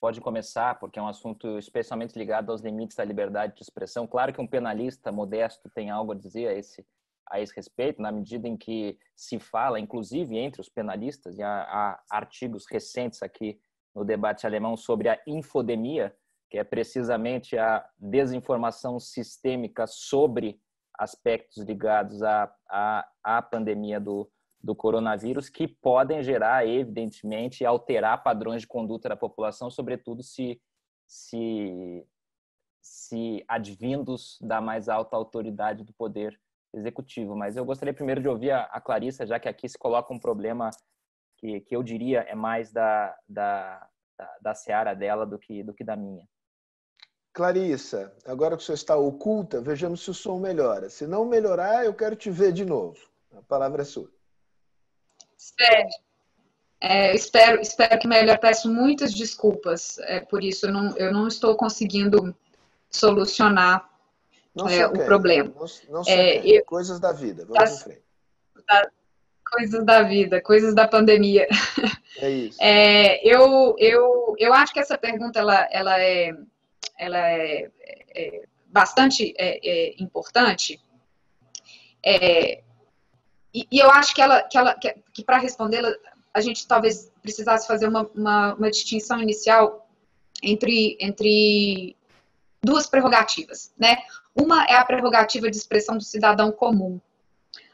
pode 0.00 0.20
começar, 0.20 0.78
porque 0.78 0.98
é 0.98 1.02
um 1.02 1.08
assunto 1.08 1.58
especialmente 1.58 2.18
ligado 2.18 2.50
aos 2.50 2.60
limites 2.60 2.96
da 2.96 3.04
liberdade 3.04 3.54
de 3.54 3.62
expressão. 3.62 4.06
Claro 4.06 4.32
que 4.32 4.40
um 4.40 4.46
penalista 4.46 5.12
modesto 5.12 5.70
tem 5.70 5.90
algo 5.90 6.12
a 6.12 6.16
dizer 6.16 6.48
a 6.48 6.54
esse, 6.54 6.86
a 7.30 7.40
esse 7.40 7.54
respeito, 7.54 8.02
na 8.02 8.10
medida 8.10 8.48
em 8.48 8.56
que 8.56 8.98
se 9.14 9.38
fala, 9.38 9.78
inclusive 9.78 10.36
entre 10.36 10.60
os 10.60 10.68
penalistas, 10.68 11.38
e 11.38 11.42
há, 11.42 11.62
há 11.62 12.02
artigos 12.10 12.66
recentes 12.70 13.22
aqui 13.22 13.60
no 13.94 14.04
debate 14.04 14.46
alemão 14.46 14.76
sobre 14.76 15.08
a 15.08 15.20
infodemia, 15.26 16.14
que 16.48 16.58
é 16.58 16.64
precisamente 16.64 17.56
a 17.56 17.86
desinformação 17.98 18.98
sistêmica 18.98 19.86
sobre 19.86 20.60
aspectos 20.98 21.64
ligados 21.64 22.22
à, 22.22 22.52
à, 22.68 23.08
à 23.22 23.40
pandemia 23.40 24.00
do, 24.00 24.30
do 24.62 24.74
coronavírus, 24.74 25.48
que 25.48 25.66
podem 25.66 26.22
gerar, 26.22 26.66
evidentemente, 26.66 27.64
alterar 27.64 28.22
padrões 28.22 28.62
de 28.62 28.66
conduta 28.66 29.08
da 29.08 29.16
população, 29.16 29.70
sobretudo 29.70 30.22
se, 30.22 30.60
se, 31.06 32.06
se 32.80 33.44
advindos 33.48 34.38
da 34.40 34.60
mais 34.60 34.88
alta 34.88 35.16
autoridade 35.16 35.82
do 35.82 35.92
poder 35.92 36.38
executivo. 36.74 37.34
Mas 37.34 37.56
eu 37.56 37.64
gostaria 37.64 37.94
primeiro 37.94 38.20
de 38.20 38.28
ouvir 38.28 38.50
a, 38.50 38.64
a 38.64 38.80
Clarissa, 38.80 39.26
já 39.26 39.40
que 39.40 39.48
aqui 39.48 39.68
se 39.68 39.78
coloca 39.78 40.12
um 40.12 40.18
problema 40.18 40.70
que, 41.38 41.60
que 41.60 41.74
eu 41.74 41.82
diria 41.82 42.20
é 42.20 42.34
mais 42.34 42.70
da, 42.70 43.16
da, 43.26 43.88
da, 44.16 44.36
da 44.42 44.54
seara 44.54 44.94
dela 44.94 45.26
do 45.26 45.38
que, 45.38 45.62
do 45.62 45.72
que 45.72 45.82
da 45.82 45.96
minha. 45.96 46.28
Clarissa, 47.32 48.14
agora 48.26 48.56
que 48.56 48.62
você 48.62 48.72
está 48.72 48.96
oculta, 48.96 49.60
vejamos 49.60 50.02
se 50.02 50.10
o 50.10 50.14
som 50.14 50.38
melhora. 50.38 50.90
Se 50.90 51.06
não 51.06 51.24
melhorar, 51.24 51.84
eu 51.84 51.94
quero 51.94 52.16
te 52.16 52.28
ver 52.28 52.52
de 52.52 52.64
novo. 52.64 52.98
A 53.32 53.42
palavra 53.42 53.82
é 53.82 53.84
sua. 53.84 54.10
Sérgio, 55.40 55.98
é, 56.82 57.14
espero, 57.14 57.62
espero 57.62 57.98
que 57.98 58.06
melhore. 58.06 58.38
Peço 58.38 58.70
muitas 58.70 59.14
desculpas 59.14 59.98
é, 60.00 60.20
por 60.20 60.44
isso. 60.44 60.66
Eu 60.66 60.72
não, 60.72 60.96
eu 60.98 61.12
não 61.12 61.26
estou 61.26 61.56
conseguindo 61.56 62.36
solucionar 62.90 63.88
é, 64.68 64.86
o 64.86 64.92
problema. 65.06 65.50
Não, 65.88 66.02
não 66.02 66.02
é, 66.06 66.46
eu, 66.46 66.62
Coisas 66.66 67.00
da 67.00 67.12
vida. 67.12 67.46
Vamos 67.46 67.72
em 67.72 67.84
frente. 67.84 68.02
Tá, 68.66 68.90
coisas 69.50 69.84
da 69.84 70.02
vida, 70.02 70.42
coisas 70.42 70.74
da 70.74 70.86
pandemia. 70.86 71.48
É 72.18 72.30
isso. 72.30 72.58
É, 72.60 73.26
eu, 73.26 73.74
eu, 73.78 74.34
eu 74.38 74.52
acho 74.52 74.74
que 74.74 74.80
essa 74.80 74.98
pergunta 74.98 75.38
ela, 75.38 75.66
ela 75.70 75.98
é, 75.98 76.34
ela 76.98 77.18
é, 77.18 77.70
é 78.14 78.44
bastante 78.66 79.34
é, 79.38 79.58
é 79.66 79.94
importante. 80.02 80.78
É, 82.04 82.62
e, 83.54 83.66
e, 83.70 83.78
eu 83.78 83.90
acho 83.90 84.14
que 84.14 84.22
ela, 84.22 84.42
que, 84.42 84.56
ela, 84.56 84.74
que, 84.74 84.94
que 85.12 85.24
para 85.24 85.38
respondê-la, 85.38 85.92
a 86.32 86.40
gente 86.40 86.66
talvez 86.66 87.10
precisasse 87.22 87.66
fazer 87.66 87.88
uma, 87.88 88.08
uma, 88.14 88.54
uma 88.54 88.70
distinção 88.70 89.20
inicial 89.20 89.88
entre, 90.42 90.96
entre 91.00 91.96
duas 92.62 92.86
prerrogativas, 92.86 93.72
né? 93.78 93.98
Uma 94.34 94.64
é 94.64 94.74
a 94.74 94.84
prerrogativa 94.84 95.50
de 95.50 95.56
expressão 95.56 95.96
do 95.96 96.04
cidadão 96.04 96.52
comum, 96.52 97.00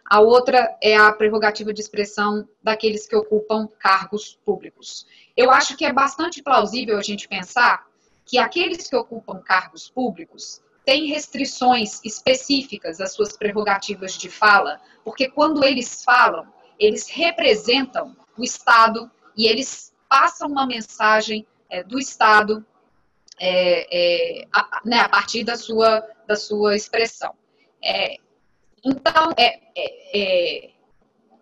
a 0.09 0.20
outra 0.20 0.77
é 0.81 0.97
a 0.97 1.12
prerrogativa 1.12 1.72
de 1.72 1.81
expressão 1.81 2.49
daqueles 2.62 3.07
que 3.07 3.16
ocupam 3.16 3.68
cargos 3.79 4.39
públicos. 4.45 5.07
Eu 5.37 5.51
acho 5.51 5.77
que 5.77 5.85
é 5.85 5.93
bastante 5.93 6.43
plausível 6.43 6.97
a 6.97 7.03
gente 7.03 7.27
pensar 7.27 7.85
que 8.24 8.39
aqueles 8.39 8.89
que 8.89 8.95
ocupam 8.95 9.41
cargos 9.41 9.91
públicos 9.91 10.62
têm 10.87 11.07
restrições 11.07 12.01
específicas 12.05 13.01
às 13.01 13.12
suas 13.12 13.37
prerrogativas 13.37 14.16
de 14.16 14.30
fala, 14.30 14.80
porque 15.05 15.28
quando 15.28 15.64
eles 15.64 16.05
falam, 16.05 16.47
eles 16.78 17.09
representam 17.09 18.16
o 18.39 18.45
Estado 18.45 19.11
e 19.37 19.47
eles 19.47 19.93
passam 20.09 20.49
uma 20.49 20.64
mensagem 20.64 21.45
é, 21.68 21.82
do 21.82 21.99
Estado 21.99 22.64
é, 23.39 23.87
é, 23.91 24.49
a, 24.53 24.80
né, 24.84 25.01
a, 25.01 25.09
partir 25.09 25.43
da 25.43 25.57
sua, 25.57 26.09
da 26.24 26.37
sua 26.37 26.76
expressão. 26.76 27.34
É, 27.82 28.18
então, 28.84 29.32
é, 29.37 29.61
é, 30.14 30.70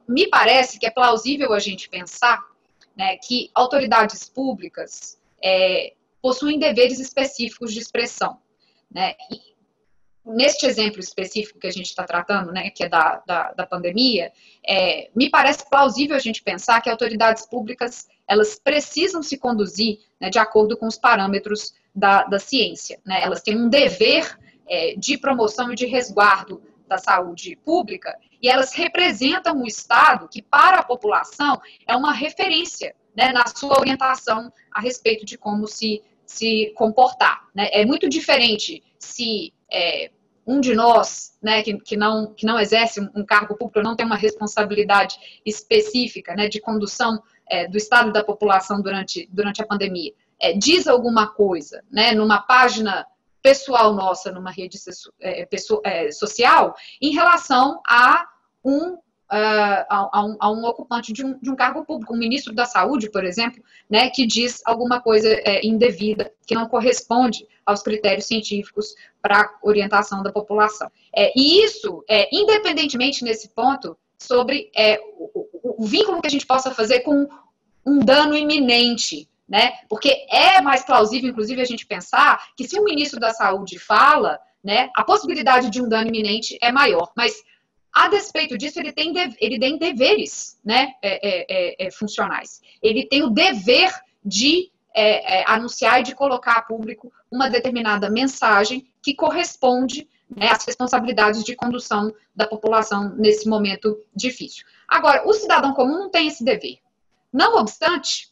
me 0.08 0.26
parece 0.26 0.78
que 0.78 0.86
é 0.86 0.90
plausível 0.90 1.52
a 1.52 1.58
gente 1.58 1.90
pensar 1.90 2.42
né, 2.96 3.18
que 3.18 3.50
autoridades 3.54 4.26
públicas 4.26 5.22
possuem 6.22 6.58
deveres 6.58 6.98
específicos 6.98 7.74
de 7.74 7.80
expressão. 7.80 8.40
Né? 8.94 9.14
E, 9.30 9.54
neste 10.24 10.64
exemplo 10.64 11.00
específico 11.00 11.58
que 11.58 11.66
a 11.66 11.72
gente 11.72 11.86
está 11.86 12.04
tratando, 12.04 12.50
né, 12.50 12.70
que 12.70 12.84
é 12.84 12.88
da, 12.88 13.22
da, 13.26 13.52
da 13.52 13.66
pandemia, 13.66 14.32
é, 14.66 15.10
me 15.14 15.28
parece 15.28 15.68
plausível 15.68 16.16
a 16.16 16.20
gente 16.20 16.42
pensar 16.42 16.80
que 16.80 16.88
autoridades 16.88 17.46
públicas 17.46 18.08
elas 18.26 18.58
precisam 18.58 19.22
se 19.22 19.36
conduzir 19.36 19.98
né, 20.18 20.30
de 20.30 20.38
acordo 20.38 20.76
com 20.76 20.86
os 20.86 20.96
parâmetros 20.96 21.74
da, 21.94 22.24
da 22.24 22.38
ciência. 22.38 22.98
Né? 23.04 23.22
Elas 23.22 23.42
têm 23.42 23.56
um 23.56 23.68
dever 23.68 24.38
é, 24.66 24.94
de 24.96 25.18
promoção 25.18 25.72
e 25.72 25.74
de 25.74 25.84
resguardo 25.84 26.62
da 26.88 26.96
saúde 26.96 27.56
pública 27.56 28.16
e 28.40 28.48
elas 28.48 28.74
representam 28.74 29.62
o 29.62 29.66
Estado 29.66 30.28
que, 30.28 30.42
para 30.42 30.78
a 30.78 30.84
população, 30.84 31.60
é 31.86 31.96
uma 31.96 32.12
referência 32.12 32.94
né, 33.16 33.32
na 33.32 33.46
sua 33.46 33.78
orientação 33.78 34.52
a 34.72 34.80
respeito 34.80 35.24
de 35.24 35.38
como 35.38 35.66
se, 35.66 36.02
se 36.26 36.72
comportar. 36.76 37.48
Né? 37.54 37.68
É 37.72 37.84
muito 37.84 38.08
diferente 38.08 38.82
se 38.98 39.52
é, 39.72 40.10
um 40.46 40.60
de 40.60 40.74
nós, 40.74 41.36
né, 41.42 41.62
que, 41.62 41.78
que, 41.78 41.96
não, 41.96 42.32
que 42.34 42.44
não 42.44 42.58
exerce 42.58 43.00
um 43.14 43.24
cargo 43.24 43.56
público, 43.56 43.82
não 43.82 43.96
tem 43.96 44.04
uma 44.04 44.16
responsabilidade 44.16 45.16
específica 45.44 46.34
né, 46.34 46.48
de 46.48 46.60
condução 46.60 47.22
é, 47.48 47.66
do 47.68 47.76
estado 47.76 48.12
da 48.12 48.22
população 48.22 48.80
durante, 48.80 49.28
durante 49.32 49.62
a 49.62 49.66
pandemia, 49.66 50.12
é, 50.38 50.52
diz 50.52 50.86
alguma 50.86 51.28
coisa 51.28 51.82
né, 51.90 52.12
numa 52.12 52.40
página 52.40 53.06
pessoal 53.42 53.94
nossa, 53.94 54.32
numa 54.32 54.50
rede 54.50 54.78
é, 55.20 55.46
é, 55.84 56.12
social, 56.12 56.74
em 57.00 57.12
relação 57.12 57.80
a 57.86 58.26
um 58.64 58.98
uh, 59.30 59.84
a, 59.88 60.24
um, 60.24 60.36
a, 60.40 60.50
um, 60.50 60.64
ocupante 60.64 61.12
de 61.12 61.24
um, 61.24 61.38
de 61.38 61.50
um, 61.50 61.56
cargo 61.56 61.84
público, 61.84 62.14
um 62.14 62.18
ministro 62.18 62.54
da 62.54 62.64
Saúde, 62.64 63.10
por 63.10 63.24
exemplo, 63.24 63.62
né, 63.88 64.10
que 64.10 64.26
diz 64.26 64.62
alguma 64.64 65.00
coisa 65.00 65.28
é, 65.28 65.64
indevida, 65.66 66.32
que 66.46 66.54
não 66.54 66.68
corresponde 66.68 67.46
aos 67.64 67.82
critérios 67.82 68.26
científicos 68.26 68.94
para 69.22 69.50
orientação 69.62 70.22
da 70.22 70.32
população. 70.32 70.90
É, 71.14 71.32
e 71.36 71.64
isso, 71.64 72.04
é, 72.08 72.28
independentemente 72.32 73.24
nesse 73.24 73.48
ponto, 73.48 73.96
sobre 74.18 74.70
é, 74.76 75.00
o, 75.18 75.48
o, 75.62 75.84
o 75.84 75.86
vínculo 75.86 76.20
que 76.20 76.28
a 76.28 76.30
gente 76.30 76.46
possa 76.46 76.70
fazer 76.70 77.00
com 77.00 77.28
um 77.86 77.98
dano 77.98 78.34
iminente 78.36 79.28
né? 79.48 79.72
Porque 79.88 80.26
é 80.30 80.60
mais 80.60 80.84
plausível, 80.84 81.28
inclusive, 81.30 81.60
a 81.60 81.66
gente 81.66 81.86
pensar 81.86 82.42
que 82.56 82.66
se 82.66 82.78
o 82.78 82.84
ministro 82.84 83.20
da 83.20 83.30
Saúde 83.30 83.78
fala, 83.78 84.40
né, 84.62 84.90
a 84.96 85.04
possibilidade 85.04 85.68
de 85.68 85.82
um 85.82 85.88
dano 85.88 86.08
iminente 86.08 86.58
é 86.62 86.72
maior. 86.72 87.12
Mas 87.14 87.34
a 87.94 88.08
despeito 88.08 88.58
disso, 88.58 88.80
ele 88.80 88.92
tem, 88.92 89.14
ele 89.38 89.58
tem 89.58 89.78
deveres 89.78 90.58
né, 90.64 90.94
é, 91.00 91.28
é, 91.28 91.46
é, 91.48 91.86
é, 91.86 91.90
funcionais. 91.92 92.60
Ele 92.82 93.06
tem 93.06 93.22
o 93.22 93.30
dever 93.30 93.88
de 94.24 94.72
é, 94.92 95.40
é, 95.40 95.44
anunciar 95.46 96.00
e 96.00 96.02
de 96.02 96.14
colocar 96.14 96.54
a 96.54 96.62
público 96.62 97.12
uma 97.30 97.48
determinada 97.48 98.10
mensagem 98.10 98.84
que 99.00 99.14
corresponde 99.14 100.08
né, 100.28 100.48
às 100.50 100.64
responsabilidades 100.64 101.44
de 101.44 101.54
condução 101.54 102.12
da 102.34 102.48
população 102.48 103.10
nesse 103.10 103.48
momento 103.48 103.96
difícil. 104.14 104.66
Agora, 104.88 105.26
o 105.28 105.32
cidadão 105.32 105.72
comum 105.72 105.98
não 105.98 106.10
tem 106.10 106.26
esse 106.26 106.42
dever. 106.42 106.78
Não 107.32 107.56
obstante, 107.56 108.28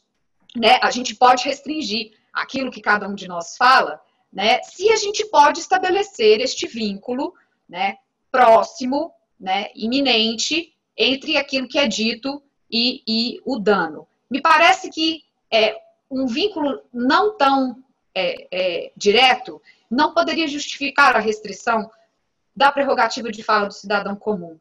né, 0.57 0.77
a 0.81 0.91
gente 0.91 1.15
pode 1.15 1.45
restringir 1.45 2.11
aquilo 2.33 2.71
que 2.71 2.81
cada 2.81 3.07
um 3.07 3.15
de 3.15 3.29
nós 3.29 3.55
fala, 3.55 4.01
né, 4.31 4.61
se 4.63 4.91
a 4.91 4.97
gente 4.97 5.23
pode 5.25 5.59
estabelecer 5.59 6.41
este 6.41 6.67
vínculo 6.67 7.33
né, 7.69 7.95
próximo 8.29 9.13
né, 9.43 9.67
iminente 9.75 10.73
entre 10.97 11.35
aquilo 11.35 11.67
que 11.67 11.77
é 11.77 11.85
dito 11.85 12.41
e, 12.71 13.03
e 13.05 13.41
o 13.45 13.59
dano. 13.59 14.07
Me 14.31 14.41
parece 14.41 14.89
que 14.89 15.21
é, 15.51 15.75
um 16.09 16.25
vínculo 16.25 16.81
não 16.93 17.35
tão 17.35 17.83
é, 18.15 18.47
é, 18.49 18.91
direto 18.95 19.61
não 19.91 20.13
poderia 20.13 20.47
justificar 20.47 21.15
a 21.17 21.19
restrição 21.19 21.91
da 22.55 22.71
prerrogativa 22.71 23.29
de 23.29 23.43
fala 23.43 23.67
do 23.67 23.73
cidadão 23.73 24.15
comum. 24.15 24.57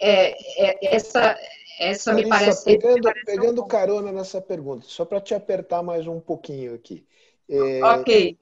É, 0.00 0.32
é, 0.66 0.96
essa, 0.96 1.38
essa 1.78 2.12
me 2.12 2.28
parece. 2.28 2.64
Pegando, 2.64 2.94
me 2.94 3.02
parece 3.02 3.24
pegando 3.24 3.62
um 3.62 3.68
carona 3.68 4.10
nessa 4.10 4.40
pergunta, 4.40 4.86
só 4.88 5.04
para 5.04 5.20
te 5.20 5.34
apertar 5.34 5.84
mais 5.84 6.06
um 6.08 6.18
pouquinho 6.18 6.74
aqui. 6.74 7.06
É, 7.48 7.84
ok. 7.84 8.36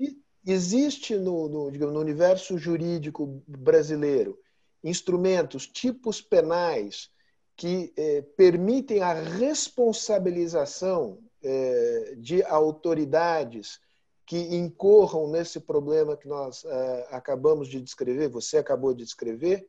Existe 0.47 1.15
no, 1.15 1.47
no, 1.47 1.71
digamos, 1.71 1.93
no 1.93 2.01
universo 2.01 2.57
jurídico 2.57 3.43
brasileiro 3.47 4.39
instrumentos, 4.83 5.67
tipos 5.67 6.21
penais 6.21 7.11
que 7.57 7.93
eh, 7.97 8.23
permitem 8.37 9.03
a 9.03 9.13
responsabilização 9.13 11.19
eh, 11.43 12.15
de 12.17 12.43
autoridades 12.45 13.81
que 14.25 14.39
incorram 14.55 15.29
nesse 15.29 15.59
problema 15.59 16.17
que 16.17 16.29
nós 16.29 16.65
eh, 16.65 17.09
acabamos 17.11 17.67
de 17.67 17.81
descrever, 17.81 18.29
você 18.29 18.59
acabou 18.59 18.95
de 18.95 19.03
descrever, 19.03 19.69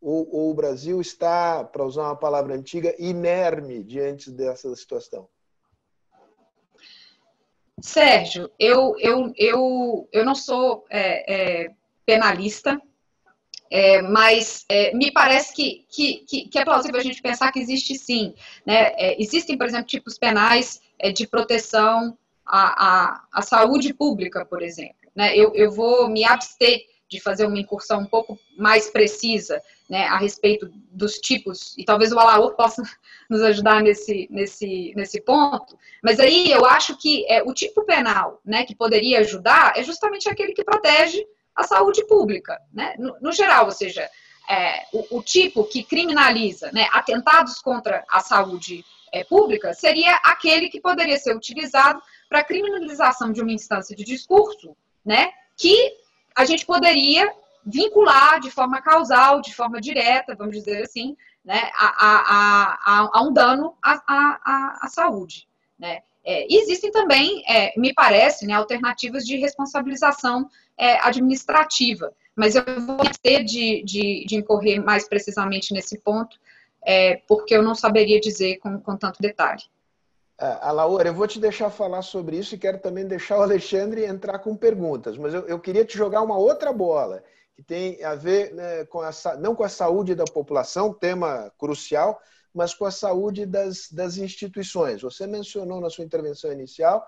ou, 0.00 0.28
ou 0.34 0.50
o 0.50 0.54
Brasil 0.54 1.00
está, 1.00 1.62
para 1.62 1.84
usar 1.84 2.02
uma 2.02 2.16
palavra 2.16 2.54
antiga, 2.54 2.94
inerme 2.98 3.82
diante 3.82 4.30
dessa 4.30 4.74
situação? 4.74 5.28
Sérgio, 7.80 8.50
eu, 8.58 8.94
eu, 8.98 9.32
eu, 9.36 10.08
eu 10.12 10.24
não 10.24 10.34
sou 10.34 10.84
é, 10.90 11.64
é, 11.64 11.74
penalista, 12.04 12.80
é, 13.72 14.02
mas 14.02 14.66
é, 14.68 14.94
me 14.94 15.10
parece 15.10 15.54
que, 15.54 15.86
que, 15.88 16.46
que, 16.46 16.58
é 16.58 16.62
plausível 16.62 17.00
a 17.00 17.02
gente 17.02 17.22
pensar 17.22 17.50
que 17.50 17.58
existe 17.58 17.94
sim. 17.94 18.34
Né? 18.66 18.92
É, 18.98 19.20
existem, 19.20 19.56
por 19.56 19.66
exemplo, 19.66 19.86
tipos 19.86 20.18
penais 20.18 20.82
é, 20.98 21.10
de 21.10 21.26
proteção 21.26 22.18
à, 22.44 22.86
à, 22.86 23.24
à, 23.32 23.40
saúde 23.40 23.94
pública, 23.94 24.44
por 24.44 24.60
exemplo. 24.60 25.08
Né? 25.16 25.34
Eu, 25.34 25.54
eu 25.54 25.70
vou 25.72 26.06
me 26.06 26.22
abster 26.22 26.82
de 27.08 27.18
fazer 27.18 27.46
uma 27.46 27.58
incursão 27.58 28.00
um 28.00 28.06
pouco 28.06 28.38
mais 28.58 28.90
precisa 28.90 29.58
né, 29.88 30.04
a 30.04 30.18
respeito 30.18 30.70
dos 30.90 31.14
tipos, 31.14 31.74
e 31.78 31.84
talvez 31.84 32.12
o 32.12 32.18
Alaor 32.18 32.54
possa 32.54 32.82
nos 33.28 33.40
ajudar 33.40 33.82
nesse, 33.82 34.28
nesse, 34.30 34.92
nesse 34.94 35.20
ponto, 35.22 35.78
mas 36.02 36.20
aí 36.20 36.50
eu 36.50 36.66
acho 36.66 36.96
que 36.98 37.24
é, 37.26 37.42
o 37.42 37.54
tipo 37.54 37.84
penal 37.84 38.38
né, 38.44 38.64
que 38.64 38.74
poderia 38.74 39.20
ajudar 39.20 39.72
é 39.76 39.82
justamente 39.82 40.28
aquele 40.28 40.52
que 40.52 40.64
protege 40.64 41.26
a 41.54 41.64
saúde 41.64 42.04
pública, 42.06 42.60
né? 42.72 42.94
no, 42.98 43.16
no 43.20 43.32
geral, 43.32 43.66
ou 43.66 43.72
seja, 43.72 44.08
é, 44.48 44.86
o, 44.92 45.18
o, 45.18 45.22
tipo 45.22 45.64
que 45.64 45.84
criminaliza 45.84 46.70
né, 46.72 46.88
atentados 46.92 47.60
contra 47.60 48.04
a 48.08 48.20
saúde 48.20 48.84
é, 49.12 49.22
pública 49.24 49.72
seria 49.72 50.14
aquele 50.24 50.68
que 50.68 50.80
poderia 50.80 51.18
ser 51.18 51.36
utilizado 51.36 52.02
para 52.28 52.42
criminalização 52.42 53.32
de 53.32 53.40
uma 53.40 53.52
instância 53.52 53.94
de 53.94 54.04
discurso, 54.04 54.76
né, 55.04 55.30
que 55.56 55.96
a 56.34 56.44
gente 56.44 56.64
poderia 56.64 57.32
vincular 57.64 58.40
de 58.40 58.50
forma 58.50 58.82
causal, 58.82 59.40
de 59.40 59.54
forma 59.54 59.80
direta, 59.80 60.34
vamos 60.34 60.56
dizer 60.56 60.82
assim, 60.82 61.16
né, 61.44 61.70
a, 61.76 61.86
a, 61.86 62.78
a, 62.84 63.10
a 63.12 63.22
um 63.22 63.32
dano 63.32 63.76
à, 63.82 64.02
à, 64.06 64.78
à 64.82 64.88
saúde. 64.88 65.46
Né. 65.78 66.02
É, 66.24 66.46
existem 66.54 66.90
também, 66.90 67.42
é, 67.48 67.72
me 67.76 67.92
parece, 67.92 68.46
né, 68.46 68.54
alternativas 68.54 69.24
de 69.24 69.36
responsabilização 69.36 70.48
é, 70.78 70.94
administrativa, 71.00 72.12
mas 72.34 72.54
eu 72.54 72.64
vou 72.86 72.98
ter 73.20 73.42
de, 73.44 73.82
de, 73.82 74.24
de, 74.26 74.36
incorrer 74.36 74.82
mais 74.82 75.08
precisamente 75.08 75.74
nesse 75.74 75.98
ponto, 75.98 76.38
é, 76.84 77.16
porque 77.26 77.54
eu 77.54 77.62
não 77.62 77.74
saberia 77.74 78.20
dizer 78.20 78.58
com, 78.58 78.78
com 78.80 78.96
tanto 78.96 79.20
detalhe. 79.20 79.62
É, 80.40 80.58
a 80.60 80.70
Laura, 80.70 81.08
eu 81.08 81.14
vou 81.14 81.26
te 81.26 81.40
deixar 81.40 81.70
falar 81.70 82.02
sobre 82.02 82.36
isso 82.36 82.54
e 82.54 82.58
quero 82.58 82.78
também 82.78 83.06
deixar 83.06 83.38
o 83.38 83.42
Alexandre 83.42 84.04
entrar 84.04 84.38
com 84.38 84.56
perguntas, 84.56 85.18
mas 85.18 85.34
eu, 85.34 85.46
eu 85.46 85.58
queria 85.58 85.84
te 85.84 85.98
jogar 85.98 86.22
uma 86.22 86.36
outra 86.36 86.72
bola, 86.72 87.22
que 87.54 87.62
tem 87.62 88.02
a 88.04 88.14
ver 88.14 88.54
né, 88.54 88.84
com 88.86 89.00
a, 89.00 89.10
não 89.38 89.54
com 89.54 89.64
a 89.64 89.68
saúde 89.68 90.14
da 90.14 90.24
população, 90.24 90.94
tema 90.94 91.52
crucial, 91.58 92.20
mas 92.54 92.74
com 92.74 92.84
a 92.84 92.90
saúde 92.90 93.46
das, 93.46 93.90
das 93.90 94.16
instituições. 94.16 95.02
Você 95.02 95.26
mencionou 95.26 95.80
na 95.80 95.90
sua 95.90 96.04
intervenção 96.04 96.52
inicial 96.52 97.06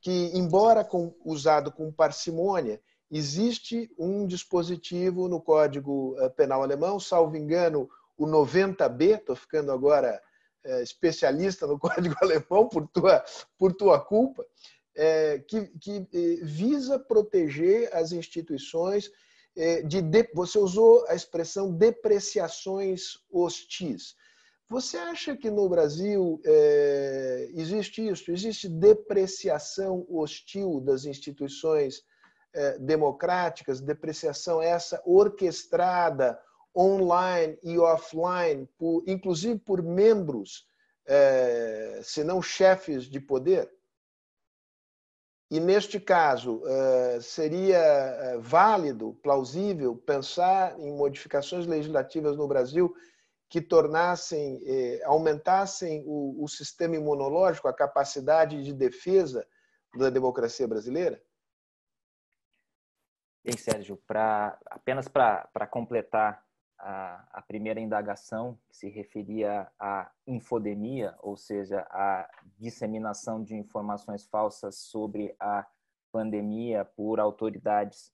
que, 0.00 0.30
embora 0.34 0.84
com, 0.84 1.14
usado 1.24 1.72
com 1.72 1.90
parcimônia, 1.90 2.80
existe 3.10 3.90
um 3.98 4.26
dispositivo 4.26 5.28
no 5.28 5.40
Código 5.40 6.16
eh, 6.18 6.28
Penal 6.30 6.62
Alemão, 6.62 6.98
salvo 7.00 7.36
engano, 7.36 7.88
o 8.16 8.26
90B, 8.26 9.18
estou 9.18 9.36
ficando 9.36 9.72
agora 9.72 10.20
é, 10.64 10.82
especialista 10.82 11.66
no 11.66 11.78
Código 11.80 12.14
Alemão 12.20 12.68
por 12.68 12.88
tua, 12.88 13.24
por 13.58 13.72
tua 13.72 14.00
culpa, 14.00 14.44
é, 14.96 15.38
que, 15.40 15.66
que 15.78 16.06
visa 16.42 16.98
proteger 16.98 17.94
as 17.94 18.12
instituições 18.12 19.10
é, 19.56 19.82
de, 19.82 20.00
de, 20.02 20.28
Você 20.34 20.58
usou 20.58 21.04
a 21.08 21.14
expressão 21.14 21.72
depreciações 21.72 23.18
hostis. 23.30 24.16
Você 24.68 24.96
acha 24.96 25.36
que 25.36 25.50
no 25.50 25.68
Brasil 25.68 26.40
é, 26.44 27.50
existe 27.54 28.06
isso? 28.06 28.30
Existe 28.32 28.68
depreciação 28.68 30.06
hostil 30.08 30.80
das 30.80 31.04
instituições 31.04 32.02
é, 32.54 32.78
democráticas, 32.78 33.80
depreciação 33.80 34.62
essa 34.62 35.02
orquestrada 35.04 36.40
online 36.74 37.58
e 37.62 37.78
offline, 37.78 38.66
por, 38.78 39.04
inclusive 39.06 39.58
por 39.58 39.82
membros, 39.82 40.66
é, 41.06 42.00
se 42.02 42.24
não 42.24 42.40
chefes 42.40 43.04
de 43.04 43.20
poder? 43.20 43.70
E 45.50 45.60
neste 45.60 46.00
caso, 46.00 46.62
é, 46.66 47.20
seria 47.20 47.76
é, 47.76 48.38
válido, 48.38 49.16
plausível, 49.22 49.94
pensar 49.94 50.78
em 50.80 50.90
modificações 50.92 51.66
legislativas 51.66 52.36
no 52.36 52.48
Brasil 52.48 52.94
que 53.48 53.60
tornassem, 53.60 54.60
é, 54.66 55.04
aumentassem 55.04 56.02
o, 56.06 56.42
o 56.42 56.48
sistema 56.48 56.96
imunológico, 56.96 57.68
a 57.68 57.74
capacidade 57.74 58.62
de 58.62 58.72
defesa 58.72 59.46
da 59.96 60.10
democracia 60.10 60.66
brasileira? 60.66 61.22
Bem, 63.44 63.56
Sérgio, 63.58 63.96
pra, 64.06 64.58
apenas 64.70 65.06
para 65.06 65.66
completar 65.70 66.42
a, 66.78 67.28
a, 67.32 67.42
primeira 67.42 67.78
indagação, 67.78 68.58
que 68.68 68.76
se 68.76 68.88
referia 68.88 69.70
à 69.78 70.10
infodemia, 70.26 71.14
ou 71.20 71.36
seja, 71.36 71.80
à 71.90 72.28
disseminação 72.58 73.42
de 73.42 73.54
informações 73.54 74.26
falsas 74.26 74.78
sobre 74.78 75.36
a 75.38 75.66
pandemia 76.10 76.84
por 76.84 77.20
autoridades 77.20 78.12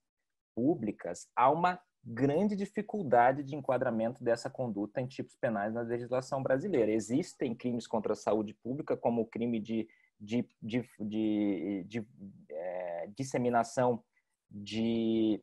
públicas, 0.54 1.30
há 1.36 1.50
uma 1.50 1.80
grande 2.04 2.56
dificuldade 2.56 3.42
de 3.42 3.54
enquadramento 3.54 4.24
dessa 4.24 4.48
conduta 4.48 5.00
em 5.00 5.06
tipos 5.06 5.36
penais 5.36 5.74
na 5.74 5.82
legislação 5.82 6.42
brasileira. 6.42 6.90
Existem 6.90 7.54
crimes 7.54 7.86
contra 7.86 8.14
a 8.14 8.16
saúde 8.16 8.54
pública, 8.54 8.96
como 8.96 9.22
o 9.22 9.26
crime 9.26 9.60
de, 9.60 9.86
de, 10.18 10.48
de, 10.62 10.84
de, 10.98 11.84
de 11.86 12.06
é, 12.50 13.08
disseminação 13.16 14.02
de, 14.50 15.42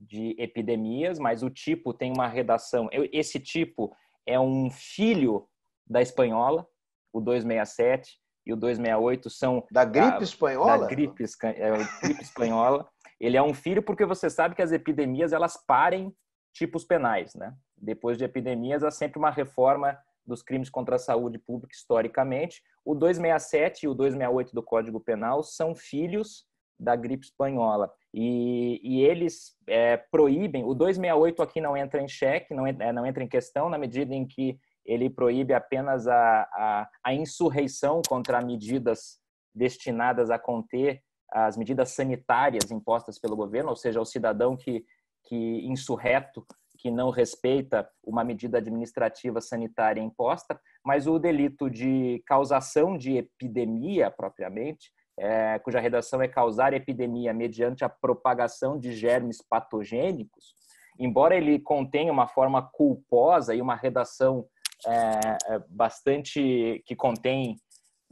de 0.00 0.34
epidemias, 0.38 1.18
mas 1.18 1.42
o 1.42 1.50
tipo 1.50 1.92
tem 1.92 2.12
uma 2.12 2.28
redação. 2.28 2.88
Esse 3.12 3.40
tipo 3.40 3.94
é 4.24 4.38
um 4.38 4.70
filho 4.70 5.48
da 5.86 6.00
espanhola, 6.00 6.66
o 7.12 7.20
267 7.20 8.20
e 8.46 8.52
o 8.52 8.56
268 8.56 9.30
são 9.30 9.66
da 9.70 9.84
gripe 9.84 10.22
espanhola. 10.22 10.78
Da 10.78 10.86
gripe, 10.86 11.24
é, 11.44 11.70
gripe 12.02 12.22
espanhola. 12.22 12.88
Ele 13.22 13.36
é 13.36 13.42
um 13.42 13.54
filho 13.54 13.80
porque 13.80 14.04
você 14.04 14.28
sabe 14.28 14.56
que 14.56 14.62
as 14.62 14.72
epidemias 14.72 15.32
elas 15.32 15.56
parem 15.56 16.12
tipos 16.52 16.84
penais, 16.84 17.36
né? 17.36 17.54
Depois 17.76 18.18
de 18.18 18.24
epidemias 18.24 18.82
há 18.82 18.90
sempre 18.90 19.16
uma 19.16 19.30
reforma 19.30 19.96
dos 20.26 20.42
crimes 20.42 20.68
contra 20.68 20.96
a 20.96 20.98
saúde 20.98 21.38
pública 21.38 21.72
historicamente. 21.72 22.60
O 22.84 22.96
267 22.96 23.84
e 23.84 23.88
o 23.88 23.94
268 23.94 24.52
do 24.52 24.62
Código 24.62 24.98
Penal 24.98 25.44
são 25.44 25.72
filhos 25.72 26.44
da 26.76 26.96
gripe 26.96 27.24
espanhola. 27.24 27.92
E, 28.12 28.80
e 28.82 29.02
eles 29.02 29.56
é, 29.68 29.96
proíbem, 29.96 30.64
o 30.64 30.74
268 30.74 31.42
aqui 31.42 31.60
não 31.60 31.76
entra 31.76 32.02
em 32.02 32.08
xeque, 32.08 32.52
não, 32.52 32.66
é, 32.66 32.92
não 32.92 33.06
entra 33.06 33.22
em 33.22 33.28
questão, 33.28 33.68
na 33.68 33.78
medida 33.78 34.12
em 34.12 34.26
que 34.26 34.58
ele 34.84 35.08
proíbe 35.08 35.54
apenas 35.54 36.08
a, 36.08 36.42
a, 36.42 36.88
a 37.04 37.14
insurreição 37.14 38.02
contra 38.08 38.44
medidas 38.44 39.20
destinadas 39.54 40.28
a 40.28 40.40
conter 40.40 41.00
as 41.32 41.56
medidas 41.56 41.90
sanitárias 41.90 42.70
impostas 42.70 43.18
pelo 43.18 43.34
governo, 43.34 43.70
ou 43.70 43.76
seja, 43.76 44.00
o 44.00 44.04
cidadão 44.04 44.56
que, 44.56 44.84
que 45.24 45.66
insurreto, 45.66 46.46
que 46.78 46.90
não 46.90 47.10
respeita 47.10 47.88
uma 48.04 48.22
medida 48.24 48.58
administrativa 48.58 49.40
sanitária 49.40 50.00
imposta, 50.00 50.60
mas 50.84 51.06
o 51.06 51.18
delito 51.18 51.70
de 51.70 52.22
causação 52.26 52.98
de 52.98 53.16
epidemia 53.16 54.10
propriamente, 54.10 54.92
é, 55.18 55.58
cuja 55.60 55.80
redação 55.80 56.20
é 56.20 56.28
causar 56.28 56.72
epidemia 56.72 57.32
mediante 57.32 57.84
a 57.84 57.88
propagação 57.88 58.78
de 58.78 58.92
germes 58.94 59.40
patogênicos, 59.40 60.54
embora 60.98 61.36
ele 61.36 61.58
contenha 61.60 62.12
uma 62.12 62.26
forma 62.26 62.62
culposa 62.72 63.54
e 63.54 63.62
uma 63.62 63.76
redação 63.76 64.46
é, 64.86 65.54
é 65.54 65.58
bastante 65.68 66.82
que 66.84 66.96
contém 66.96 67.56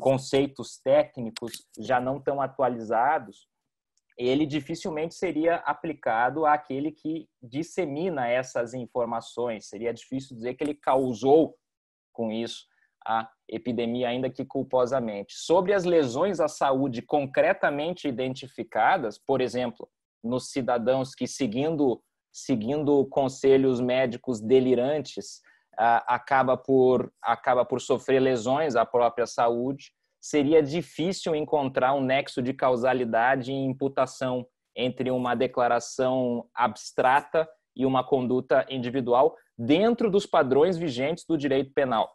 conceitos 0.01 0.81
técnicos 0.83 1.67
já 1.79 2.01
não 2.01 2.21
tão 2.21 2.41
atualizados, 2.41 3.49
ele 4.19 4.45
dificilmente 4.45 5.15
seria 5.15 5.57
aplicado 5.57 6.45
àquele 6.45 6.93
que 6.93 7.29
dissemina 7.43 8.29
essas 8.29 8.75
informações. 8.75 9.67
Seria 9.67 9.95
difícil 9.95 10.37
dizer 10.37 10.55
que 10.55 10.65
ele 10.65 10.75
causou 10.75 11.57
com 12.13 12.31
isso 12.31 12.67
a 13.07 13.31
epidemia, 13.49 14.09
ainda 14.09 14.29
que 14.29 14.45
culposamente. 14.45 15.33
Sobre 15.35 15.73
as 15.73 15.85
lesões 15.85 16.39
à 16.39 16.49
saúde 16.49 17.01
concretamente 17.01 18.07
identificadas, 18.07 19.19
por 19.19 19.41
exemplo, 19.41 19.89
nos 20.23 20.51
cidadãos 20.51 21.15
que, 21.15 21.27
seguindo, 21.27 22.03
seguindo 22.31 23.07
conselhos 23.07 23.81
médicos 23.81 24.39
delirantes, 24.39 25.41
acaba 25.81 26.57
por, 26.57 27.11
acaba 27.23 27.65
por 27.65 27.81
sofrer 27.81 28.21
lesões 28.21 28.77
à 28.77 28.85
própria 28.85 29.27
saúde, 29.27 29.93
seria 30.21 30.63
difícil 30.63 31.35
encontrar 31.35 31.95
um 31.95 32.03
nexo 32.03 32.43
de 32.43 32.53
causalidade 32.53 33.51
e 33.51 33.55
imputação 33.55 34.47
entre 34.77 35.11
uma 35.11 35.35
declaração 35.35 36.47
abstrata 36.55 37.49
e 37.75 37.87
uma 37.87 38.05
conduta 38.05 38.67
individual 38.69 39.35
dentro 39.57 40.11
dos 40.11 40.27
padrões 40.27 40.77
vigentes 40.77 41.25
do 41.25 41.39
direito 41.39 41.73
penal. 41.73 42.15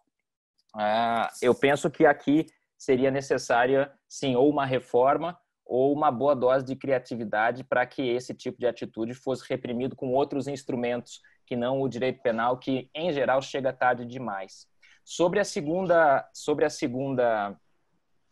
Eu 1.41 1.55
penso 1.55 1.89
que 1.89 2.05
aqui 2.05 2.45
seria 2.77 3.09
necessária, 3.09 3.91
sim, 4.07 4.35
ou 4.35 4.47
uma 4.49 4.65
reforma 4.65 5.37
ou 5.65 5.91
uma 5.91 6.11
boa 6.11 6.35
dose 6.35 6.63
de 6.63 6.75
criatividade 6.75 7.63
para 7.63 7.83
que 7.87 8.03
esse 8.03 8.35
tipo 8.35 8.59
de 8.59 8.67
atitude 8.67 9.15
fosse 9.15 9.43
reprimido 9.49 9.95
com 9.95 10.13
outros 10.13 10.47
instrumentos 10.47 11.19
que 11.45 11.55
não 11.55 11.81
o 11.81 11.89
direito 11.89 12.21
penal, 12.21 12.57
que 12.57 12.89
em 12.93 13.11
geral 13.11 13.41
chega 13.41 13.71
tarde 13.71 14.05
demais. 14.05 14.67
Sobre 15.03 15.39
a 15.39 15.43
segunda, 15.43 16.27
sobre 16.33 16.65
a 16.65 16.69
segunda, 16.69 17.55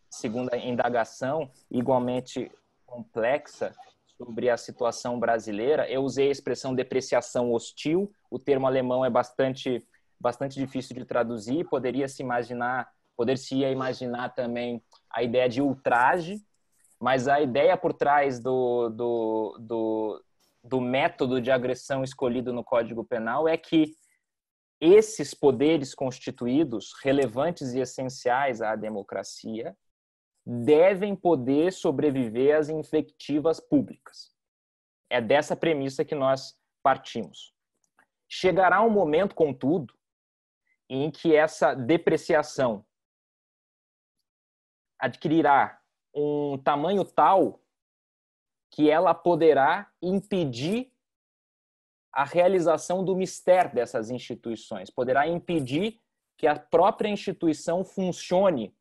segunda 0.10 0.58
indagação, 0.58 1.52
igualmente 1.70 2.52
complexa, 2.86 3.74
sobre 4.18 4.50
a 4.50 4.58
situação 4.58 5.20
brasileira, 5.20 5.90
eu 5.90 6.02
usei 6.02 6.30
a 6.30 6.32
expressão 6.32 6.74
depreciação 6.74 7.52
hostil. 7.52 8.12
O 8.30 8.40
termo 8.40 8.68
alemão 8.68 9.04
é 9.04 9.10
bastante, 9.10 9.86
bastante 10.20 10.60
difícil 10.60 10.96
de 10.96 11.06
traduzir. 11.06 11.68
Poderia 11.70 12.08
se 12.08 12.22
imaginar, 12.24 12.90
poder-se 13.18 13.56
imaginar 13.56 14.30
também 14.30 14.82
a 15.12 15.24
ideia 15.24 15.50
de 15.50 15.62
ultraje, 15.62 16.42
mas 17.00 17.28
a 17.28 17.42
ideia 17.42 17.76
por 17.76 17.94
trás 17.94 18.40
do, 18.40 18.90
do, 18.90 19.58
do, 19.60 20.24
do 20.64 20.80
método 20.80 21.42
de 21.42 21.52
agressão 21.52 22.04
escolhido 22.04 22.54
no 22.54 22.64
Código 22.64 23.04
Penal 23.04 23.48
é 23.48 23.58
que 23.58 23.94
esses 24.80 25.34
poderes 25.34 25.94
constituídos, 25.94 26.94
relevantes 27.02 27.74
e 27.74 27.80
essenciais 27.80 28.62
à 28.62 28.76
democracia, 28.76 29.78
devem 30.46 31.16
poder 31.16 31.72
sobreviver 31.72 32.58
às 32.58 32.70
infectivas 32.70 33.60
públicas. 33.60 34.34
É 35.10 35.22
dessa 35.22 35.56
premissa 35.56 36.04
que 36.04 36.16
nós 36.16 36.58
partimos. 36.82 37.54
Chegará 38.28 38.82
um 38.82 38.90
momento, 38.90 39.36
contudo, 39.36 39.94
em 40.90 41.10
que 41.10 41.36
essa 41.36 41.74
depreciação 41.74 42.86
adquirirá 45.00 45.80
um 46.14 46.58
tamanho 46.58 47.06
tal 47.06 47.63
que 48.74 48.90
ela 48.90 49.14
poderá 49.14 49.88
impedir 50.02 50.92
a 52.12 52.24
realização 52.24 53.06
do 53.06 53.16
mistério 53.16 53.74
dessas 53.74 54.10
instituições, 54.10 54.90
poderá 54.90 55.28
impedir 55.28 56.00
que 56.36 56.48
a 56.48 56.58
própria 56.58 57.08
instituição 57.08 57.86
funcione 57.86 58.76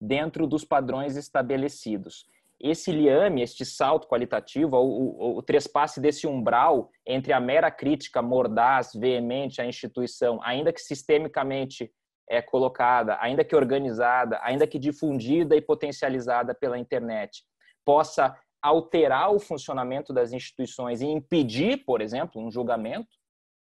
dentro 0.00 0.48
dos 0.48 0.64
padrões 0.64 1.16
estabelecidos. 1.16 2.26
Esse 2.58 2.90
liame, 2.90 3.40
este 3.40 3.64
salto 3.64 4.08
qualitativo, 4.08 4.76
o, 4.78 5.34
o, 5.34 5.38
o 5.38 5.42
trespasse 5.42 6.00
desse 6.00 6.26
umbral 6.26 6.90
entre 7.06 7.32
a 7.32 7.38
mera 7.38 7.70
crítica 7.70 8.20
mordaz, 8.20 8.90
veemente 8.94 9.62
à 9.62 9.66
instituição, 9.66 10.40
ainda 10.42 10.72
que 10.72 10.80
sistemicamente 10.80 11.92
é 12.28 12.42
colocada, 12.42 13.16
ainda 13.20 13.44
que 13.44 13.54
organizada, 13.54 14.40
ainda 14.42 14.66
que 14.66 14.78
difundida 14.78 15.54
e 15.54 15.60
potencializada 15.60 16.52
pela 16.52 16.78
internet, 16.78 17.44
possa 17.84 18.36
alterar 18.62 19.32
o 19.32 19.38
funcionamento 19.38 20.12
das 20.12 20.32
instituições 20.32 21.00
e 21.00 21.06
impedir, 21.06 21.84
por 21.84 22.00
exemplo, 22.00 22.40
um 22.40 22.50
julgamento, 22.50 23.08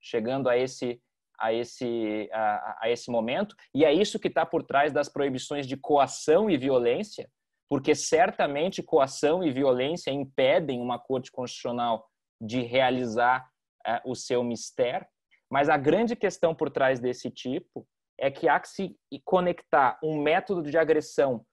chegando 0.01 0.49
a 0.49 0.57
esse 0.57 1.01
a 1.37 1.53
esse 1.53 2.31
a, 2.33 2.79
a 2.83 2.91
esse 2.91 3.11
momento 3.11 3.57
e 3.75 3.85
é 3.85 3.93
isso 3.93 4.21
que 4.21 4.29
está 4.29 4.47
por 4.47 4.63
trás 4.63 4.93
das 4.93 5.09
proibições 5.09 5.67
de 5.67 5.77
coação 5.77 6.49
e 6.49 6.57
violência, 6.57 7.29
porque 7.69 7.95
certamente 7.95 8.83
coação 8.83 9.43
e 9.43 9.51
violência 9.51 10.13
impedem 10.13 10.81
uma 10.81 10.99
corte 10.99 11.33
constitucional 11.33 12.09
de 12.41 12.63
realizar 12.63 13.49
é, 13.87 14.01
o 14.05 14.15
seu 14.15 14.45
mistério, 14.45 15.07
mas 15.51 15.69
a 15.69 15.77
grande 15.77 16.15
questão 16.15 16.55
por 16.55 16.71
trás 16.71 17.01
desse 17.01 17.31
tipo 17.31 17.87
é 18.19 18.31
que 18.31 18.49
há 18.49 18.61
que 18.61 18.69
se 18.69 18.97
conectar 19.25 19.99
um 20.03 20.23
método 20.23 20.63
de 20.63 20.79
agressão 20.79 21.45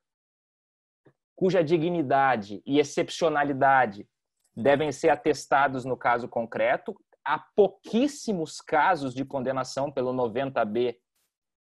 cuja 1.35 1.63
dignidade 1.63 2.61
e 2.65 2.79
excepcionalidade 2.79 4.07
devem 4.55 4.91
ser 4.91 5.09
atestados 5.09 5.85
no 5.85 5.97
caso 5.97 6.27
concreto. 6.27 6.95
Há 7.25 7.39
pouquíssimos 7.55 8.59
casos 8.61 9.13
de 9.13 9.23
condenação 9.23 9.91
pelo 9.91 10.13
90B 10.13 10.97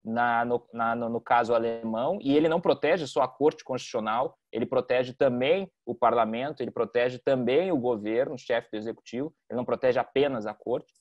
na, 0.04 0.44
no, 0.44 0.66
na, 0.72 0.96
no, 0.96 1.20
caso 1.20 1.54
alemão, 1.54 2.18
e 2.22 2.34
ele 2.34 2.48
não 2.48 2.60
protege 2.60 3.06
só 3.06 3.20
a 3.22 3.28
Corte 3.28 3.62
Constitucional, 3.62 4.38
ele 4.50 4.64
protege 4.64 5.12
também 5.12 5.70
o 5.84 5.94
parlamento, 5.94 6.62
ele 6.62 6.70
protege 6.70 7.18
também 7.18 7.70
o 7.70 7.76
governo, 7.76 8.34
o 8.34 8.38
chefe 8.38 8.70
do 8.72 8.78
executivo, 8.78 9.34
ele 9.48 9.58
não 9.58 9.64
protege 9.64 9.98
apenas 9.98 10.46
a 10.46 10.54
Corte. 10.54 10.92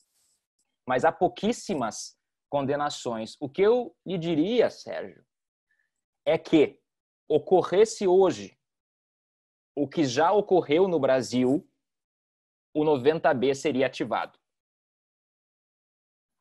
Mas 0.86 1.04
há 1.04 1.12
pouquíssimas 1.12 2.16
condenações. 2.50 3.36
O 3.40 3.48
que 3.48 3.62
eu 3.62 3.94
lhe 4.04 4.18
diria, 4.18 4.68
Sérgio, 4.68 5.24
é 6.26 6.36
que 6.36 6.78
ocorresse 7.28 8.06
hoje 8.06 8.58
o 9.80 9.88
que 9.88 10.04
já 10.04 10.30
ocorreu 10.30 10.86
no 10.86 11.00
Brasil 11.00 11.66
o 12.74 12.84
90B 12.84 13.54
seria 13.54 13.86
ativado. 13.86 14.38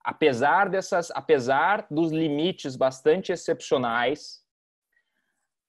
Apesar 0.03 0.70
dessas, 0.70 1.10
apesar 1.11 1.88
dos 1.90 2.11
limites 2.11 2.76
bastante 2.76 3.32
excepcionais, 3.32 4.44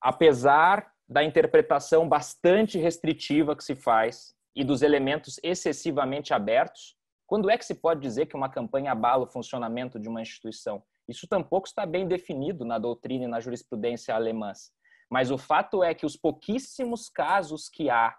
apesar 0.01 0.93
da 1.09 1.23
interpretação 1.23 2.09
bastante 2.09 2.77
restritiva 2.77 3.55
que 3.55 3.63
se 3.63 3.77
faz 3.77 4.35
e 4.57 4.65
dos 4.65 4.83
elementos 4.83 5.39
excessivamente 5.41 6.35
abertos, 6.35 6.97
quando 7.25 7.49
é 7.49 7.57
que 7.57 7.65
se 7.65 7.77
pode 7.77 8.01
dizer 8.01 8.27
que 8.27 8.35
uma 8.35 8.51
campanha 8.51 8.91
abala 8.91 9.23
o 9.23 9.31
funcionamento 9.31 10.01
de 10.01 10.09
uma 10.09 10.21
instituição? 10.21 10.83
Isso 11.09 11.29
tampouco 11.29 11.69
está 11.69 11.87
bem 11.87 12.09
definido 12.09 12.65
na 12.65 12.81
doutrina 12.81 13.27
e 13.27 13.29
na 13.29 13.39
jurisprudência 13.39 14.13
alemãs. 14.13 14.73
Mas 15.11 15.31
o 15.31 15.37
fato 15.37 15.83
é 15.83 15.93
que 15.95 16.07
os 16.07 16.17
pouquíssimos 16.17 17.09
casos 17.09 17.69
que 17.69 17.91
há, 17.91 18.17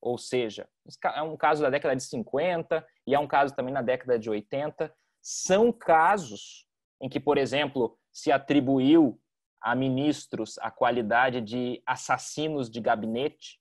ou 0.00 0.18
seja, 0.18 0.68
é 1.14 1.22
um 1.22 1.36
caso 1.36 1.62
da 1.62 1.70
década 1.70 1.96
de 1.96 2.02
50 2.02 2.86
e 3.06 3.14
é 3.14 3.18
um 3.18 3.26
caso 3.26 3.54
também 3.54 3.72
na 3.72 3.82
década 3.82 4.18
de 4.18 4.28
80, 4.28 4.94
são 5.22 5.72
casos 5.72 6.66
em 7.00 7.08
que, 7.08 7.18
por 7.18 7.38
exemplo, 7.38 7.98
se 8.12 8.30
atribuiu 8.30 9.20
a 9.60 9.74
ministros 9.74 10.58
a 10.58 10.70
qualidade 10.70 11.40
de 11.40 11.82
assassinos 11.84 12.70
de 12.70 12.80
gabinete 12.80 13.60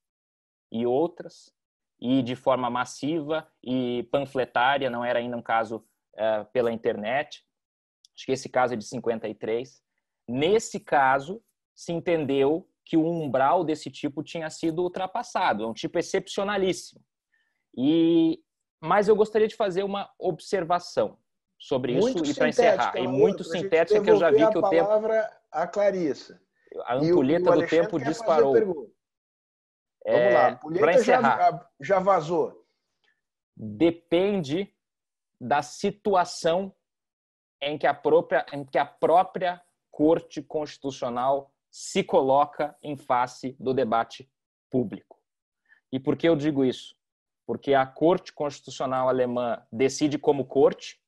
e 0.71 0.85
outras, 0.85 1.53
e 1.99 2.21
de 2.21 2.35
forma 2.35 2.69
massiva 2.69 3.49
e 3.63 4.03
panfletária, 4.11 4.89
não 4.89 5.03
era 5.03 5.19
ainda 5.19 5.37
um 5.37 5.41
caso 5.41 5.77
uh, 6.13 6.45
pela 6.51 6.71
internet. 6.71 7.43
Acho 8.15 8.25
que 8.25 8.31
esse 8.31 8.49
caso 8.49 8.73
é 8.73 8.77
de 8.77 8.85
53. 8.85 9.81
Nesse 10.27 10.79
caso, 10.79 11.41
se 11.75 11.91
entendeu 11.91 12.67
que 12.85 12.95
o 12.95 13.05
umbral 13.05 13.63
desse 13.63 13.91
tipo 13.91 14.23
tinha 14.23 14.49
sido 14.49 14.81
ultrapassado, 14.81 15.63
é 15.63 15.67
um 15.67 15.73
tipo 15.73 15.99
excepcionalíssimo. 15.99 17.01
E 17.77 18.39
mas 18.81 19.07
eu 19.07 19.15
gostaria 19.15 19.47
de 19.47 19.55
fazer 19.55 19.83
uma 19.83 20.11
observação 20.19 21.17
sobre 21.59 21.93
muito 21.93 22.23
isso 22.23 22.33
e 22.33 22.35
para 22.35 22.49
encerrar. 22.49 22.97
E 22.97 23.07
muito 23.07 23.43
sintética 23.43 24.01
que 24.01 24.11
eu 24.11 24.17
já 24.17 24.29
vi 24.29 24.47
que 24.49 24.57
o 24.57 24.69
tempo 24.69 24.89
a 25.51 25.67
Clarissa. 25.67 26.39
A 26.83 26.95
ampulheta 26.95 27.51
do 27.51 27.65
tempo 27.67 27.97
disparou. 27.97 28.53
Vamos 28.53 28.89
é, 30.05 30.33
lá, 30.33 30.45
a 30.45 30.51
ampulheta 30.51 31.03
já, 31.03 31.69
já 31.79 31.99
vazou. 31.99 32.65
Depende 33.55 34.71
da 35.39 35.61
situação 35.61 36.75
em 37.61 37.77
que 37.77 37.87
a 37.87 37.93
própria, 37.93 38.45
em 38.53 38.65
que 38.65 38.77
a 38.77 38.85
própria 38.85 39.61
Corte 39.89 40.43
Constitucional 40.43 41.54
se 41.77 42.05
coloca 42.05 42.73
em 42.81 42.95
face 42.95 43.53
do 43.59 43.73
debate 43.73 44.31
público. 44.71 45.21
E 45.91 45.99
por 45.99 46.15
que 46.15 46.25
eu 46.25 46.33
digo 46.33 46.63
isso? 46.63 46.95
Porque 47.45 47.73
a 47.73 47.85
Corte 47.85 48.31
Constitucional 48.31 49.09
alemã 49.09 49.61
decide 49.69 50.17
como 50.17 50.45
corte 50.45 51.01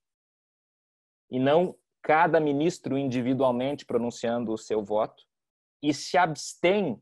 e 1.32 1.40
não 1.40 1.74
cada 2.02 2.38
ministro 2.42 2.98
individualmente 2.98 3.86
pronunciando 3.86 4.52
o 4.52 4.58
seu 4.58 4.84
voto 4.84 5.24
e 5.82 5.94
se 5.94 6.18
abstém 6.18 7.02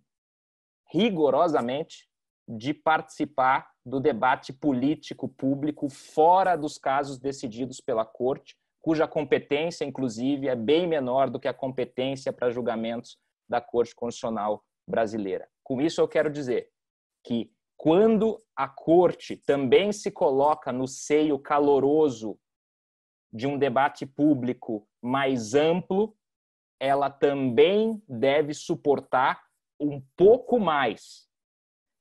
rigorosamente 0.91 2.07
de 2.47 2.71
participar 2.71 3.71
do 3.83 3.99
debate 3.99 4.53
político 4.53 5.27
público 5.27 5.89
fora 5.89 6.55
dos 6.55 6.77
casos 6.77 7.17
decididos 7.17 7.81
pela 7.81 8.05
Corte, 8.05 8.55
cuja 8.79 9.07
competência, 9.07 9.85
inclusive, 9.85 10.47
é 10.47 10.55
bem 10.55 10.85
menor 10.85 11.31
do 11.31 11.39
que 11.39 11.47
a 11.47 11.53
competência 11.53 12.31
para 12.31 12.51
julgamentos 12.51 13.17
da 13.47 13.61
Corte 13.61 13.95
Constitucional 13.95 14.63
brasileira. 14.87 15.49
Com 15.63 15.81
isso, 15.81 16.01
eu 16.01 16.07
quero 16.07 16.29
dizer 16.29 16.69
que 17.23 17.51
quando 17.77 18.37
a 18.55 18.67
Corte 18.67 19.35
também 19.35 19.91
se 19.91 20.11
coloca 20.11 20.71
no 20.71 20.87
seio 20.87 21.37
caloroso 21.37 22.39
de 23.31 23.47
um 23.47 23.57
debate 23.57 24.05
público 24.05 24.87
mais 25.01 25.53
amplo, 25.53 26.15
ela 26.79 27.09
também 27.09 28.01
deve 28.07 28.53
suportar 28.53 29.43
um 29.79 30.01
pouco 30.15 30.59
mais. 30.59 31.27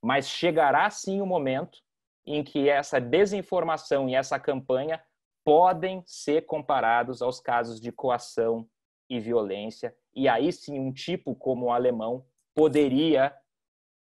Mas 0.03 0.29
chegará 0.29 0.89
sim 0.91 1.21
o 1.21 1.27
momento 1.27 1.79
em 2.27 2.43
que 2.43 2.69
essa 2.69 3.01
desinformação 3.01 4.09
e 4.09 4.15
essa 4.15 4.39
campanha 4.39 5.03
podem 5.45 6.03
ser 6.07 6.47
comparados 6.47 7.21
aos 7.21 7.41
casos 7.41 7.81
de 7.81 7.93
coação 7.93 8.69
e 9.11 9.21
violência, 9.21 9.95
e 10.15 10.29
aí 10.29 10.53
sim 10.53 10.79
um 10.79 10.93
tipo 10.93 11.35
como 11.35 11.67
o 11.67 11.73
alemão 11.73 12.25
poderia 12.55 13.35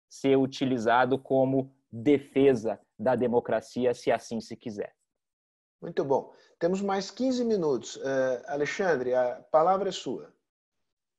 ser 0.08 0.36
utilizado 0.36 1.18
como 1.18 1.72
defesa 1.90 2.80
da 2.98 3.14
democracia, 3.14 3.94
se 3.94 4.10
assim 4.10 4.40
se 4.40 4.56
quiser. 4.56 4.94
Muito 5.80 6.04
bom. 6.04 6.32
Temos 6.58 6.80
mais 6.80 7.10
15 7.10 7.44
minutos. 7.44 7.96
Uh, 7.96 8.42
Alexandre, 8.46 9.14
a 9.14 9.36
palavra 9.50 9.90
é 9.90 9.92
sua. 9.92 10.32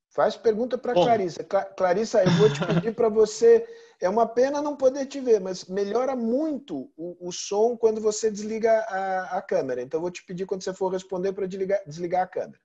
Faz 0.10 0.36
pergunta 0.36 0.78
para 0.78 0.94
Clarissa. 0.94 1.44
Clarissa, 1.44 2.24
eu 2.24 2.32
vou 2.32 2.52
te 2.52 2.66
pedir 2.66 2.96
para 2.96 3.10
você. 3.10 3.66
É 4.02 4.10
uma 4.10 4.28
pena 4.28 4.62
não 4.62 4.76
poder 4.76 5.06
te 5.06 5.20
ver, 5.20 5.40
mas 5.40 5.66
melhora 5.66 6.16
muito 6.16 6.92
o, 6.98 7.28
o 7.28 7.32
som 7.32 7.78
quando 7.78 8.02
você 8.02 8.32
desliga 8.32 8.72
a, 8.72 9.38
a, 9.38 9.42
câmera. 9.42 9.82
Então, 9.82 10.00
eu 10.00 10.02
vou 10.02 10.12
te 10.12 10.26
pedir, 10.26 10.46
quando 10.46 10.64
você 10.64 10.74
for 10.74 10.90
responder, 10.90 11.32
para 11.34 11.46
desligar, 11.46 11.82
desligar 11.86 12.24
a 12.24 12.28
câmera. 12.28 12.60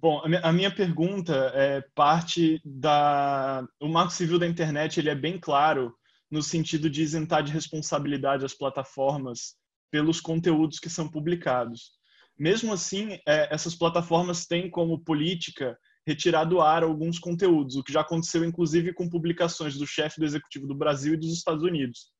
Bom, 0.00 0.22
a 0.42 0.50
minha 0.50 0.74
pergunta 0.74 1.52
é 1.54 1.82
parte 1.94 2.58
da. 2.64 3.62
O 3.78 3.86
Marco 3.86 4.12
Civil 4.12 4.38
da 4.38 4.46
Internet 4.46 4.98
ele 4.98 5.10
é 5.10 5.14
bem 5.14 5.38
claro 5.38 5.94
no 6.30 6.42
sentido 6.42 6.88
de 6.88 7.02
isentar 7.02 7.42
de 7.42 7.52
responsabilidade 7.52 8.44
as 8.44 8.54
plataformas 8.54 9.56
pelos 9.90 10.18
conteúdos 10.18 10.78
que 10.78 10.88
são 10.88 11.06
publicados. 11.06 11.90
Mesmo 12.38 12.72
assim, 12.72 13.18
é, 13.28 13.54
essas 13.54 13.74
plataformas 13.74 14.46
têm 14.46 14.70
como 14.70 15.04
política 15.04 15.76
retirar 16.06 16.44
do 16.44 16.62
ar 16.62 16.82
alguns 16.82 17.18
conteúdos, 17.18 17.76
o 17.76 17.84
que 17.84 17.92
já 17.92 18.00
aconteceu 18.00 18.42
inclusive 18.42 18.94
com 18.94 19.06
publicações 19.06 19.76
do 19.76 19.86
chefe 19.86 20.18
do 20.18 20.24
executivo 20.24 20.66
do 20.66 20.74
Brasil 20.74 21.12
e 21.12 21.18
dos 21.18 21.34
Estados 21.34 21.62
Unidos. 21.62 22.10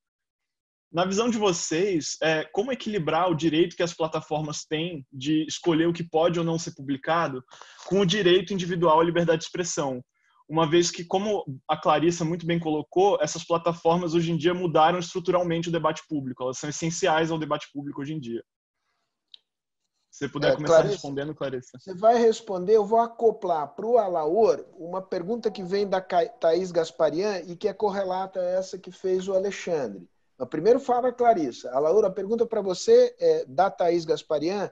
Na 0.92 1.04
visão 1.04 1.30
de 1.30 1.38
vocês, 1.38 2.16
é, 2.20 2.44
como 2.52 2.72
equilibrar 2.72 3.30
o 3.30 3.34
direito 3.34 3.76
que 3.76 3.82
as 3.82 3.94
plataformas 3.94 4.64
têm 4.64 5.06
de 5.12 5.46
escolher 5.46 5.86
o 5.86 5.92
que 5.92 6.02
pode 6.02 6.38
ou 6.38 6.44
não 6.44 6.58
ser 6.58 6.74
publicado 6.74 7.44
com 7.86 8.00
o 8.00 8.06
direito 8.06 8.52
individual 8.52 9.00
à 9.00 9.04
liberdade 9.04 9.40
de 9.40 9.44
expressão? 9.44 10.02
uma 10.50 10.68
vez 10.68 10.90
que, 10.90 11.04
como 11.04 11.44
a 11.68 11.76
Clarissa 11.76 12.24
muito 12.24 12.44
bem 12.44 12.58
colocou, 12.58 13.16
essas 13.22 13.44
plataformas 13.44 14.14
hoje 14.14 14.32
em 14.32 14.36
dia 14.36 14.52
mudaram 14.52 14.98
estruturalmente 14.98 15.68
o 15.68 15.72
debate 15.72 16.02
público, 16.08 16.42
elas 16.42 16.58
são 16.58 16.68
essenciais 16.68 17.30
ao 17.30 17.38
debate 17.38 17.70
público 17.72 18.00
hoje 18.00 18.14
em 18.14 18.18
dia. 18.18 18.42
Se 20.10 20.26
você 20.26 20.28
puder 20.28 20.50
é, 20.52 20.56
começar 20.56 20.74
Clarissa, 20.74 20.94
respondendo, 20.94 21.34
Clarissa. 21.36 21.78
Você 21.78 21.94
vai 21.94 22.18
responder, 22.18 22.74
eu 22.74 22.84
vou 22.84 22.98
acoplar 22.98 23.68
para 23.76 23.86
o 23.86 23.96
Alaor 23.96 24.66
uma 24.76 25.00
pergunta 25.00 25.52
que 25.52 25.62
vem 25.62 25.88
da 25.88 26.00
Thaís 26.00 26.72
Gasparian 26.72 27.42
e 27.46 27.54
que 27.54 27.68
é 27.68 27.72
correlata 27.72 28.40
a 28.40 28.44
essa 28.44 28.76
que 28.76 28.90
fez 28.90 29.28
o 29.28 29.34
Alexandre. 29.34 30.08
Primeiro 30.46 30.80
fala, 30.80 31.12
Clarissa. 31.12 31.70
Alaor, 31.70 32.04
a 32.04 32.10
pergunta 32.10 32.46
para 32.46 32.60
você 32.60 33.14
é, 33.18 33.44
da 33.46 33.70
Thaís 33.70 34.04
Gasparian 34.04 34.70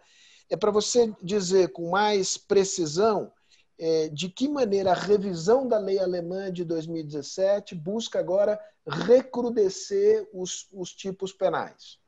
é 0.51 0.57
para 0.57 0.71
você 0.71 1.13
dizer 1.23 1.73
com 1.73 1.91
mais 1.91 2.37
precisão 2.37 3.33
é, 3.79 4.09
de 4.09 4.29
que 4.29 4.49
maneira 4.49 4.91
a 4.91 4.95
revisão 4.95 5.69
da 5.69 5.79
lei 5.79 5.99
alemã 5.99 6.51
de 6.51 6.65
2017 6.65 7.75
busca 7.75 8.19
agora 8.19 8.59
recrudescer 8.87 10.27
os, 10.33 10.69
os 10.73 10.93
tipos 10.93 11.33
penais. 11.33 11.99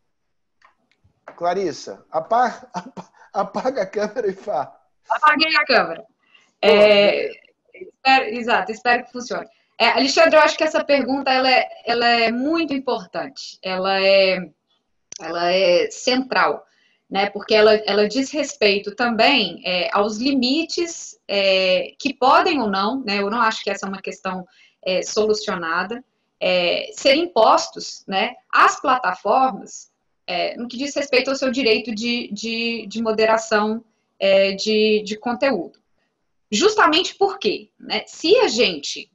Clarissa, 1.37 2.05
apaga, 2.11 2.70
apaga 3.32 3.82
a 3.82 3.87
câmera 3.87 4.28
e 4.28 4.32
fala. 4.32 4.77
Apaguei 5.09 5.55
a 5.57 5.65
câmera. 5.65 6.07
É, 6.62 7.31
espero, 7.74 8.24
exato, 8.35 8.73
espero 8.73 9.05
que 9.05 9.12
funcione. 9.12 9.49
É, 9.81 9.89
Alexandre, 9.89 10.36
eu 10.36 10.43
acho 10.43 10.59
que 10.59 10.65
essa 10.65 10.85
pergunta 10.85 11.32
ela 11.32 11.51
é, 11.51 11.69
ela 11.86 12.07
é 12.07 12.31
muito 12.31 12.74
importante, 12.74 13.59
ela 13.62 13.98
é, 13.98 14.39
ela 15.19 15.51
é 15.51 15.90
central 15.90 16.66
né, 17.11 17.28
porque 17.31 17.55
ela, 17.55 17.74
ela 17.86 18.07
diz 18.07 18.31
respeito 18.31 18.94
também 18.94 19.61
é, 19.65 19.89
aos 19.93 20.19
limites 20.19 21.19
é, 21.27 21.93
que 21.98 22.15
podem 22.15 22.61
ou 22.61 22.69
não, 22.69 23.02
né, 23.02 23.19
eu 23.19 23.28
não 23.28 23.40
acho 23.40 23.65
que 23.65 23.70
essa 23.70 23.85
é 23.85 23.89
uma 23.89 24.01
questão 24.01 24.47
é, 24.85 25.02
solucionada, 25.02 26.05
é, 26.39 26.90
serem 26.93 27.24
impostos 27.24 28.05
né, 28.07 28.35
às 28.52 28.81
plataformas 28.81 29.90
no 30.57 30.69
que 30.69 30.77
diz 30.77 30.94
respeito 30.94 31.28
ao 31.28 31.35
seu 31.35 31.51
direito 31.51 31.93
de, 31.93 32.31
de, 32.32 32.86
de 32.86 33.02
moderação 33.02 33.85
de, 34.57 35.02
de 35.05 35.16
conteúdo. 35.16 35.81
Justamente 36.48 37.16
porque, 37.16 37.69
né, 37.77 38.05
se 38.07 38.36
a 38.36 38.47
gente 38.47 39.11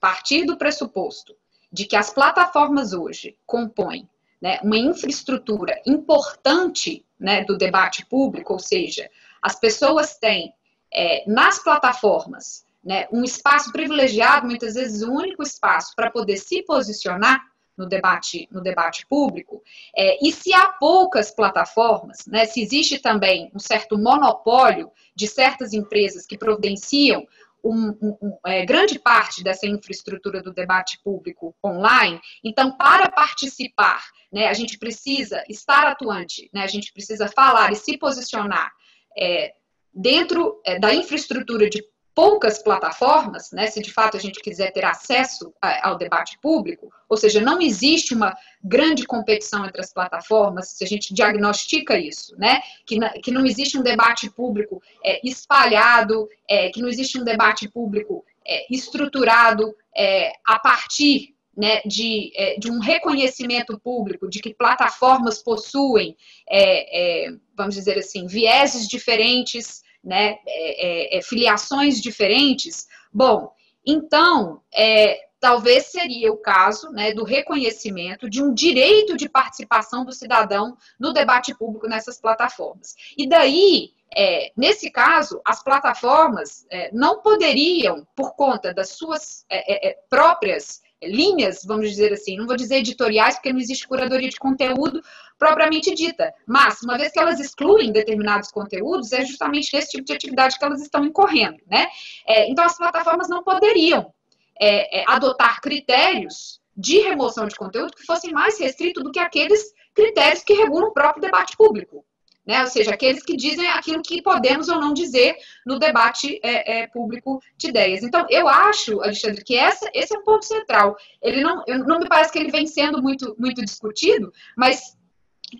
partir 0.00 0.44
do 0.44 0.56
pressuposto 0.56 1.34
de 1.72 1.84
que 1.84 1.96
as 1.96 2.12
plataformas 2.12 2.92
hoje 2.92 3.36
compõem 3.46 4.08
né, 4.40 4.58
uma 4.62 4.78
infraestrutura 4.78 5.80
importante 5.86 7.04
né, 7.18 7.44
do 7.44 7.56
debate 7.56 8.06
público, 8.06 8.54
ou 8.54 8.58
seja, 8.58 9.08
as 9.42 9.54
pessoas 9.54 10.16
têm 10.16 10.52
é, 10.92 11.22
nas 11.30 11.62
plataformas 11.62 12.64
né, 12.82 13.06
um 13.12 13.22
espaço 13.22 13.70
privilegiado, 13.70 14.46
muitas 14.46 14.74
vezes 14.74 15.02
o 15.02 15.12
único 15.12 15.42
espaço 15.42 15.94
para 15.94 16.10
poder 16.10 16.38
se 16.38 16.62
posicionar, 16.62 17.40
no 17.80 17.86
debate, 17.86 18.46
no 18.52 18.60
debate 18.60 19.06
público. 19.06 19.62
É, 19.96 20.18
e 20.22 20.30
se 20.30 20.52
há 20.52 20.68
poucas 20.68 21.30
plataformas, 21.30 22.18
né, 22.26 22.44
se 22.44 22.60
existe 22.60 22.98
também 22.98 23.50
um 23.54 23.58
certo 23.58 23.98
monopólio 23.98 24.90
de 25.16 25.26
certas 25.26 25.72
empresas 25.72 26.26
que 26.26 26.36
providenciam 26.36 27.26
um, 27.64 27.88
um, 28.00 28.38
é, 28.46 28.64
grande 28.64 28.98
parte 28.98 29.42
dessa 29.42 29.66
infraestrutura 29.66 30.42
do 30.42 30.52
debate 30.52 31.00
público 31.02 31.54
online. 31.64 32.20
Então, 32.44 32.76
para 32.76 33.10
participar, 33.10 34.02
né, 34.32 34.46
a 34.46 34.52
gente 34.52 34.78
precisa 34.78 35.42
estar 35.48 35.86
atuante, 35.86 36.48
né, 36.52 36.62
a 36.62 36.66
gente 36.66 36.92
precisa 36.92 37.28
falar 37.28 37.72
e 37.72 37.76
se 37.76 37.98
posicionar 37.98 38.70
é, 39.18 39.52
dentro 39.92 40.60
é, 40.64 40.78
da 40.78 40.94
infraestrutura 40.94 41.68
de 41.68 41.84
poucas 42.20 42.62
plataformas, 42.62 43.50
né, 43.50 43.66
se 43.68 43.80
de 43.80 43.90
fato 43.90 44.14
a 44.14 44.20
gente 44.20 44.42
quiser 44.42 44.70
ter 44.74 44.84
acesso 44.84 45.54
ao 45.80 45.96
debate 45.96 46.38
público, 46.38 46.92
ou 47.08 47.16
seja, 47.16 47.40
não 47.40 47.62
existe 47.62 48.12
uma 48.12 48.36
grande 48.62 49.06
competição 49.06 49.64
entre 49.64 49.80
as 49.80 49.90
plataformas, 49.90 50.68
se 50.68 50.84
a 50.84 50.86
gente 50.86 51.14
diagnostica 51.14 51.98
isso, 51.98 52.36
né, 52.36 52.60
que, 52.84 52.98
que 53.22 53.30
não 53.30 53.46
existe 53.46 53.78
um 53.78 53.82
debate 53.82 54.28
público 54.28 54.82
é, 55.02 55.26
espalhado, 55.26 56.28
é, 56.46 56.68
que 56.68 56.82
não 56.82 56.90
existe 56.90 57.18
um 57.18 57.24
debate 57.24 57.66
público 57.70 58.22
é, 58.46 58.66
estruturado 58.70 59.74
é, 59.96 60.30
a 60.46 60.58
partir 60.58 61.34
né, 61.56 61.80
de, 61.86 62.32
é, 62.36 62.58
de, 62.58 62.70
um 62.70 62.80
reconhecimento 62.80 63.80
público 63.80 64.28
de 64.28 64.40
que 64.40 64.52
plataformas 64.52 65.42
possuem, 65.42 66.14
é, 66.46 67.28
é, 67.28 67.30
vamos 67.56 67.74
dizer 67.74 67.96
assim, 67.96 68.26
vieses 68.26 68.86
diferentes, 68.86 69.82
né, 70.02 70.38
é, 70.46 71.16
é, 71.16 71.18
é, 71.18 71.22
filiações 71.22 72.00
diferentes, 72.00 72.86
bom, 73.12 73.52
então, 73.86 74.60
é, 74.74 75.18
talvez 75.40 75.86
seria 75.86 76.32
o 76.32 76.36
caso 76.36 76.90
né, 76.90 77.12
do 77.12 77.24
reconhecimento 77.24 78.28
de 78.28 78.42
um 78.42 78.52
direito 78.52 79.16
de 79.16 79.28
participação 79.28 80.04
do 80.04 80.12
cidadão 80.12 80.76
no 80.98 81.12
debate 81.12 81.54
público 81.54 81.88
nessas 81.88 82.20
plataformas. 82.20 82.94
E 83.16 83.26
daí, 83.28 83.90
é, 84.14 84.52
nesse 84.56 84.90
caso, 84.90 85.40
as 85.44 85.62
plataformas 85.62 86.66
é, 86.70 86.90
não 86.92 87.22
poderiam, 87.22 88.06
por 88.14 88.34
conta 88.34 88.74
das 88.74 88.90
suas 88.90 89.46
é, 89.50 89.96
próprias 90.10 90.82
linhas, 91.02 91.62
vamos 91.64 91.88
dizer 91.88 92.12
assim, 92.12 92.36
não 92.36 92.46
vou 92.46 92.56
dizer 92.56 92.76
editoriais, 92.76 93.36
porque 93.36 93.52
não 93.52 93.60
existe 93.60 93.88
curadoria 93.88 94.28
de 94.28 94.36
conteúdo 94.36 95.00
propriamente 95.40 95.94
dita, 95.94 96.32
mas 96.46 96.82
uma 96.82 96.98
vez 96.98 97.10
que 97.10 97.18
elas 97.18 97.40
excluem 97.40 97.90
determinados 97.90 98.50
conteúdos, 98.50 99.10
é 99.10 99.24
justamente 99.24 99.74
nesse 99.74 99.92
tipo 99.92 100.04
de 100.04 100.12
atividade 100.12 100.58
que 100.58 100.64
elas 100.64 100.82
estão 100.82 101.02
incorrendo, 101.02 101.58
né? 101.66 101.88
É, 102.28 102.48
então, 102.50 102.62
as 102.62 102.76
plataformas 102.76 103.28
não 103.28 103.42
poderiam 103.42 104.12
é, 104.60 105.00
é, 105.00 105.04
adotar 105.08 105.62
critérios 105.62 106.60
de 106.76 106.98
remoção 106.98 107.46
de 107.46 107.56
conteúdo 107.56 107.96
que 107.96 108.04
fossem 108.04 108.32
mais 108.32 108.60
restritos 108.60 109.02
do 109.02 109.10
que 109.10 109.18
aqueles 109.18 109.72
critérios 109.94 110.44
que 110.44 110.52
regulam 110.52 110.88
o 110.88 110.92
próprio 110.92 111.22
debate 111.22 111.56
público 111.56 112.04
né? 112.46 112.62
Ou 112.62 112.66
seja, 112.66 112.92
aqueles 112.92 113.22
que 113.22 113.36
dizem 113.36 113.68
aquilo 113.68 114.02
que 114.02 114.22
podemos 114.22 114.68
ou 114.68 114.80
não 114.80 114.92
dizer 114.92 115.36
no 115.64 115.78
debate 115.78 116.40
é, 116.42 116.80
é, 116.80 116.86
público 116.88 117.40
de 117.56 117.68
ideias. 117.68 118.02
Então, 118.02 118.26
eu 118.28 118.48
acho, 118.48 119.00
Alexandre, 119.02 119.44
que 119.44 119.56
essa, 119.56 119.88
esse 119.94 120.14
é 120.14 120.18
um 120.18 120.24
ponto 120.24 120.44
central. 120.44 120.96
Ele 121.22 121.42
não, 121.42 121.62
não 121.86 122.00
me 122.00 122.08
parece 122.08 122.32
que 122.32 122.38
ele 122.38 122.50
vem 122.50 122.66
sendo 122.66 123.00
muito, 123.02 123.36
muito 123.38 123.64
discutido, 123.64 124.32
mas 124.56 124.98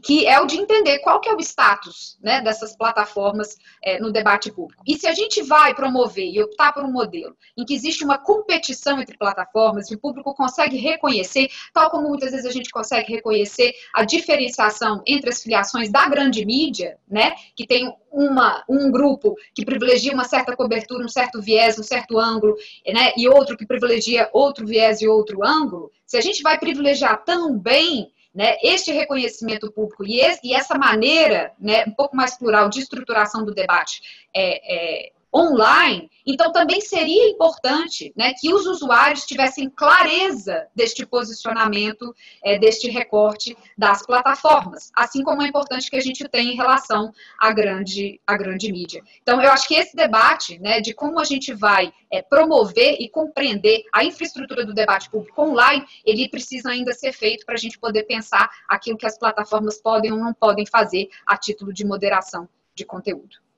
que 0.02 0.26
é 0.26 0.40
o 0.40 0.46
de 0.46 0.56
entender 0.56 1.00
qual 1.00 1.20
que 1.20 1.28
é 1.28 1.34
o 1.34 1.40
status 1.40 2.18
né, 2.22 2.40
dessas 2.40 2.76
plataformas 2.76 3.56
é, 3.82 3.98
no 3.98 4.12
debate 4.12 4.50
público. 4.52 4.82
E 4.86 4.96
se 4.96 5.06
a 5.06 5.14
gente 5.14 5.42
vai 5.42 5.74
promover 5.74 6.26
e 6.26 6.42
optar 6.42 6.72
por 6.72 6.84
um 6.84 6.92
modelo 6.92 7.36
em 7.56 7.64
que 7.64 7.74
existe 7.74 8.04
uma 8.04 8.18
competição 8.18 9.00
entre 9.00 9.16
plataformas 9.16 9.90
e 9.90 9.94
o 9.94 9.98
público 9.98 10.34
consegue 10.34 10.76
reconhecer, 10.76 11.48
tal 11.72 11.90
como 11.90 12.08
muitas 12.08 12.30
vezes 12.30 12.46
a 12.46 12.52
gente 12.52 12.70
consegue 12.70 13.12
reconhecer 13.12 13.72
a 13.94 14.04
diferenciação 14.04 15.02
entre 15.06 15.30
as 15.30 15.42
filiações 15.42 15.90
da 15.90 16.08
grande 16.08 16.44
mídia, 16.44 16.98
né, 17.08 17.32
que 17.56 17.66
tem 17.66 17.92
uma, 18.10 18.64
um 18.68 18.90
grupo 18.90 19.34
que 19.54 19.64
privilegia 19.64 20.12
uma 20.12 20.24
certa 20.24 20.56
cobertura, 20.56 21.04
um 21.04 21.08
certo 21.08 21.40
viés, 21.40 21.78
um 21.78 21.82
certo 21.82 22.18
ângulo, 22.18 22.54
né, 22.86 23.12
e 23.16 23.28
outro 23.28 23.56
que 23.56 23.66
privilegia 23.66 24.28
outro 24.32 24.66
viés 24.66 25.00
e 25.00 25.08
outro 25.08 25.44
ângulo, 25.44 25.90
se 26.06 26.16
a 26.16 26.20
gente 26.20 26.42
vai 26.42 26.58
privilegiar 26.58 27.24
também 27.24 28.12
né, 28.34 28.56
este 28.62 28.92
reconhecimento 28.92 29.72
público 29.72 30.04
e, 30.04 30.20
esse, 30.20 30.40
e, 30.44 30.54
essa 30.54 30.78
maneira 30.78 31.52
né, 31.58 31.84
um 31.86 31.92
pouco 31.92 32.16
mais 32.16 32.36
plural 32.38 32.68
de 32.68 32.80
estruturação 32.80 33.44
do 33.44 33.52
debate 33.52 34.00
é, 34.34 35.06
é, 35.06 35.12
online, 35.34 36.10
então 36.26 36.52
também 36.52 36.80
seria 36.80 37.28
importante 37.28 38.12
né, 38.16 38.32
que 38.38 38.52
os 38.52 38.66
usuários 38.66 39.24
tivessem 39.24 39.70
clareza 39.70 40.66
deste 40.74 41.06
posicionamento, 41.06 42.14
é, 42.44 42.58
deste 42.58 42.88
recorte 42.90 43.56
das 43.76 44.04
plataformas, 44.04 44.90
assim 44.94 45.22
como 45.22 45.42
é 45.42 45.48
importante 45.48 45.88
que 45.88 45.96
a 45.96 46.00
gente 46.00 46.28
tenha 46.28 46.52
em 46.52 46.56
relação 46.56 47.12
à 47.38 47.52
grande, 47.52 48.20
à 48.26 48.36
grande 48.36 48.70
mídia. 48.72 49.02
Então, 49.22 49.40
eu 49.40 49.50
acho 49.50 49.66
que 49.68 49.74
esse 49.74 49.94
debate 49.94 50.58
né, 50.58 50.80
de 50.80 50.92
como 50.92 51.20
a 51.20 51.24
gente 51.24 51.52
vai 51.52 51.92
é, 52.10 52.20
promover 52.22 52.96
e 53.00 53.08
compreender 53.08 53.84
a 53.92 54.04
infraestrutura 54.04 54.64
do 54.64 54.74
debate 54.74 55.08
público 55.10 55.42
online, 55.42 55.84
ele 56.04 56.28
precisa 56.28 56.70
ainda 56.70 56.92
ser 56.92 57.12
feito 57.12 57.46
para 57.46 57.54
a 57.54 57.58
gente 57.58 57.78
poder 57.78 58.04
pensar 58.04 58.50
aquilo 58.68 58.98
que 58.98 59.06
as 59.06 59.18
plataformas 59.18 59.80
podem 59.80 60.12
ou 60.12 60.18
não 60.18 60.34
podem 60.34 60.66
fazer 60.66 61.08
a 61.26 61.36
título 61.36 61.72
de 61.72 61.84
moderação 61.84 62.48
de 62.74 62.84
conteúdo. 62.84 63.49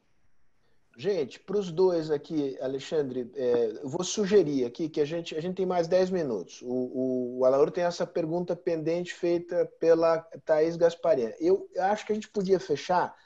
Gente, 0.97 1.41
para 1.41 1.59
os 1.59 1.71
dois 1.71 2.11
aqui, 2.11 2.59
Alexandre, 2.61 3.31
é, 3.35 3.79
eu 3.83 3.89
vou 3.89 4.05
sugerir 4.05 4.67
aqui 4.67 4.91
que 4.91 5.01
a 5.01 5.05
gente, 5.05 5.35
a 5.35 5.41
gente 5.41 5.57
tem 5.57 5.65
mais 5.65 5.89
10 5.89 6.11
minutos. 6.11 6.61
O, 6.63 6.67
o, 6.67 7.39
o 7.39 7.45
Alauro 7.47 7.71
tem 7.71 7.85
essa 7.85 8.07
pergunta 8.07 8.55
pendente 8.55 9.15
feita 9.15 9.65
pela 9.81 10.19
Thaís 10.45 10.77
Gasparian. 10.77 11.33
Eu 11.41 11.67
acho 11.79 12.05
que 12.05 12.13
a 12.13 12.15
gente 12.15 12.29
podia 12.29 12.61
fechar 12.61 13.17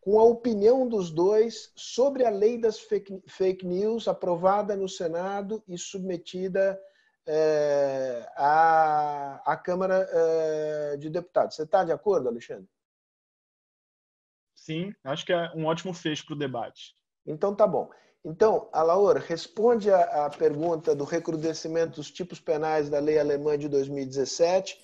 com 0.00 0.20
a 0.20 0.22
opinião 0.22 0.88
dos 0.88 1.10
dois 1.10 1.72
sobre 1.74 2.24
a 2.24 2.30
lei 2.30 2.58
das 2.58 2.78
fake, 2.78 3.20
fake 3.26 3.66
news 3.66 4.06
aprovada 4.06 4.76
no 4.76 4.88
Senado 4.88 5.64
e 5.66 5.76
submetida 5.76 6.80
é, 7.26 8.24
à, 8.36 9.42
à 9.44 9.56
Câmara 9.56 10.08
é, 10.08 10.96
de 10.96 11.10
Deputados. 11.10 11.56
Você 11.56 11.64
está 11.64 11.82
de 11.82 11.90
acordo, 11.90 12.28
Alexandre? 12.28 12.68
Sim, 14.54 14.94
acho 15.02 15.26
que 15.26 15.32
é 15.32 15.50
um 15.56 15.66
ótimo 15.66 15.92
fecho 15.92 16.24
para 16.24 16.34
o 16.34 16.38
debate. 16.38 16.94
Então, 17.26 17.54
tá 17.54 17.66
bom. 17.66 17.90
Então, 18.24 18.68
Alaor, 18.72 19.18
responde 19.18 19.90
a, 19.90 20.26
a, 20.26 20.30
pergunta 20.30 20.94
do 20.94 21.04
recrudescimento 21.04 21.96
dos 21.96 22.10
tipos 22.10 22.40
penais 22.40 22.90
da 22.90 22.98
lei 22.98 23.18
alemã 23.18 23.56
de 23.56 23.68
2017. 23.68 24.80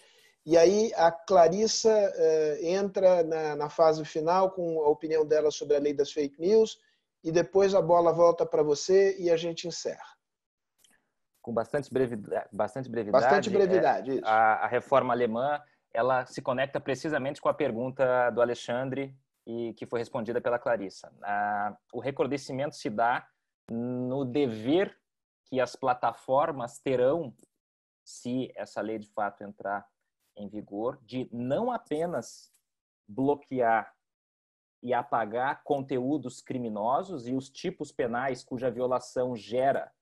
E 0.47 0.57
aí 0.57 0.93
a 0.97 1.11
Clarissa 1.11 1.91
eh, 1.91 2.59
entra 2.63 3.23
na, 3.23 3.57
na, 3.57 3.69
fase 3.69 4.05
final 4.05 4.51
com 4.51 4.81
a 4.83 4.89
opinião 4.89 5.25
dela 5.27 5.51
sobre 5.51 5.77
a 5.77 5.81
lei 5.81 5.93
das 5.93 6.13
fake 6.13 6.41
news. 6.41 6.79
E 7.23 7.31
depois 7.31 7.75
a 7.75 7.83
bola 7.83 8.13
volta 8.13 8.45
para 8.47 8.63
você 8.63 9.17
e 9.19 9.31
a 9.31 9.37
gente 9.37 9.67
encerra. 9.67 10.07
Com 11.41 11.53
bastante 11.53 11.93
brevidade. 11.93 12.49
Bastante 12.53 12.89
brevidade, 12.89 13.25
bastante 13.25 13.51
brevidade 13.51 14.19
é, 14.19 14.21
a, 14.25 14.65
a 14.65 14.67
reforma 14.67 15.13
alemã 15.13 15.61
ela 15.93 16.25
se 16.27 16.41
conecta 16.41 16.81
precisamente 16.81 17.41
com 17.41 17.49
a 17.49 17.55
pergunta 17.55 18.31
do 18.31 18.41
Alexandre 18.41 19.15
e 19.47 19.75
que 19.75 19.87
foi 19.87 19.99
respondida 19.99 20.41
pela 20.41 20.59
Clarissa. 20.59 21.13
Ah, 21.23 21.77
o 21.93 22.01
recrudescimento 22.01 22.77
se 22.77 22.89
dá 22.89 23.27
no 23.71 24.25
dever 24.25 24.97
que 25.47 25.61
as 25.61 25.77
plataformas 25.77 26.79
terão, 26.79 27.35
se 28.05 28.53
essa 28.57 28.81
lei 28.81 28.99
de 28.99 29.09
fato 29.09 29.43
entrar 29.43 29.87
em 30.37 30.49
vigor, 30.49 30.99
de 31.03 31.29
não 31.33 31.71
apenas 31.71 32.53
bloquear 33.07 33.95
e 34.83 34.93
apagar 34.93 35.63
conteúdos 35.63 36.41
criminosos 36.41 37.29
e 37.29 37.35
os 37.35 37.51
tipos 37.51 37.93
penais 37.93 38.43
cuja 38.43 38.71
violação 38.71 39.37
gera 39.37 39.93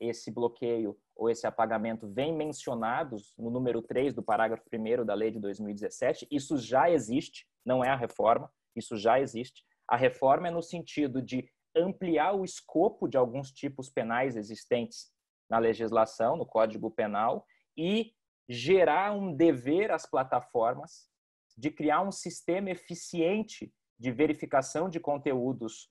esse 0.00 0.30
bloqueio 0.30 0.98
ou 1.14 1.30
esse 1.30 1.46
apagamento 1.46 2.06
vem 2.06 2.32
mencionados 2.32 3.34
no 3.38 3.50
número 3.50 3.82
3 3.82 4.14
do 4.14 4.22
parágrafo 4.22 4.64
1 4.72 5.04
da 5.04 5.14
lei 5.14 5.30
de 5.30 5.40
2017. 5.40 6.28
Isso 6.30 6.58
já 6.58 6.90
existe, 6.90 7.48
não 7.64 7.82
é 7.82 7.88
a 7.88 7.96
reforma 7.96 8.50
isso 8.74 8.96
já 8.96 9.20
existe. 9.20 9.64
A 9.86 9.96
reforma 9.96 10.48
é 10.48 10.50
no 10.50 10.62
sentido 10.62 11.22
de 11.22 11.50
ampliar 11.74 12.32
o 12.32 12.44
escopo 12.44 13.08
de 13.08 13.16
alguns 13.16 13.50
tipos 13.50 13.88
penais 13.88 14.36
existentes 14.36 15.10
na 15.48 15.58
legislação, 15.58 16.36
no 16.36 16.44
Código 16.44 16.90
Penal, 16.90 17.46
e 17.76 18.12
gerar 18.48 19.12
um 19.12 19.34
dever 19.34 19.90
às 19.90 20.08
plataformas 20.08 21.08
de 21.56 21.70
criar 21.70 22.02
um 22.02 22.12
sistema 22.12 22.70
eficiente 22.70 23.72
de 23.98 24.12
verificação 24.12 24.88
de 24.88 25.00
conteúdos 25.00 25.90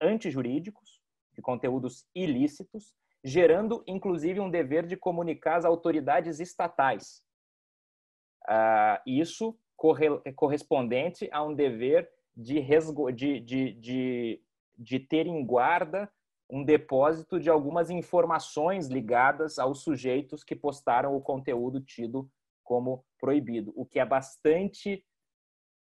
antijurídicos, 0.00 1.00
de 1.32 1.40
conteúdos 1.40 2.06
ilícitos, 2.14 2.94
gerando 3.24 3.82
inclusive 3.86 4.40
um 4.40 4.50
dever 4.50 4.86
de 4.86 4.96
comunicar 4.96 5.56
às 5.56 5.64
autoridades 5.64 6.40
estatais. 6.40 7.22
Uh, 8.48 8.98
isso 9.06 9.58
correspondente 10.36 11.28
a 11.32 11.42
um 11.42 11.54
dever 11.54 12.08
de, 12.36 12.60
de, 13.14 13.40
de, 13.40 13.72
de, 13.72 14.42
de 14.78 15.00
ter 15.00 15.26
em 15.26 15.44
guarda 15.44 16.10
um 16.48 16.62
depósito 16.62 17.40
de 17.40 17.48
algumas 17.48 17.90
informações 17.90 18.86
ligadas 18.86 19.58
aos 19.58 19.82
sujeitos 19.82 20.44
que 20.44 20.54
postaram 20.54 21.16
o 21.16 21.20
conteúdo 21.20 21.80
tido 21.80 22.30
como 22.62 23.04
proibido, 23.18 23.72
o 23.74 23.86
que 23.86 23.98
é 23.98 24.04
bastante 24.04 25.04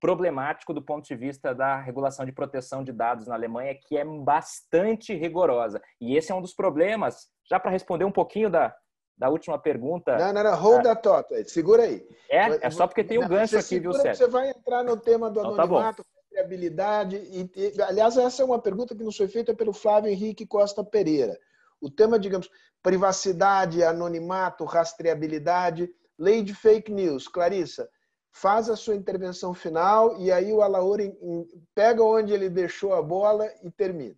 problemático 0.00 0.72
do 0.72 0.80
ponto 0.80 1.06
de 1.06 1.14
vista 1.14 1.54
da 1.54 1.78
regulação 1.78 2.24
de 2.24 2.32
proteção 2.32 2.82
de 2.82 2.92
dados 2.92 3.26
na 3.26 3.34
Alemanha, 3.34 3.74
que 3.74 3.98
é 3.98 4.04
bastante 4.04 5.14
rigorosa. 5.14 5.82
E 6.00 6.16
esse 6.16 6.32
é 6.32 6.34
um 6.34 6.40
dos 6.40 6.54
problemas, 6.54 7.28
já 7.48 7.60
para 7.60 7.70
responder 7.70 8.04
um 8.04 8.12
pouquinho 8.12 8.48
da, 8.48 8.74
da 9.20 9.28
última 9.28 9.58
pergunta. 9.58 10.16
Não, 10.16 10.32
não, 10.32 10.42
não, 10.42 10.56
hold 10.56 10.86
a 10.86 10.96
thought, 10.96 11.28
segura 11.44 11.82
aí. 11.82 12.02
É, 12.30 12.66
é 12.66 12.70
só 12.70 12.86
porque 12.86 13.04
tem 13.04 13.18
o 13.18 13.26
um 13.26 13.28
gancho 13.28 13.58
aqui, 13.58 13.78
viu, 13.78 13.92
Sérgio? 13.92 14.14
Você 14.14 14.30
vai 14.30 14.48
entrar 14.48 14.82
no 14.82 14.96
tema 14.96 15.30
do 15.30 15.40
então, 15.40 15.56
tá 15.56 15.62
anonimato, 15.62 16.02
tá 16.02 16.10
rastreabilidade. 16.16 17.16
E, 17.16 17.50
e, 17.54 17.82
aliás, 17.82 18.16
essa 18.16 18.40
é 18.40 18.44
uma 18.46 18.58
pergunta 18.58 18.96
que 18.96 19.04
nos 19.04 19.18
foi 19.18 19.28
feita 19.28 19.54
pelo 19.54 19.74
Flávio 19.74 20.10
Henrique 20.10 20.46
Costa 20.46 20.82
Pereira. 20.82 21.38
O 21.82 21.90
tema, 21.90 22.18
digamos, 22.18 22.48
privacidade, 22.82 23.84
anonimato, 23.84 24.64
rastreabilidade, 24.64 25.90
lei 26.18 26.42
de 26.42 26.54
fake 26.54 26.90
news. 26.90 27.28
Clarissa, 27.28 27.90
faz 28.32 28.70
a 28.70 28.76
sua 28.76 28.96
intervenção 28.96 29.52
final 29.52 30.18
e 30.18 30.32
aí 30.32 30.50
o 30.50 30.62
Alaor 30.62 30.98
pega 31.74 32.02
onde 32.02 32.32
ele 32.32 32.48
deixou 32.48 32.94
a 32.94 33.02
bola 33.02 33.46
e 33.62 33.70
termina. 33.70 34.16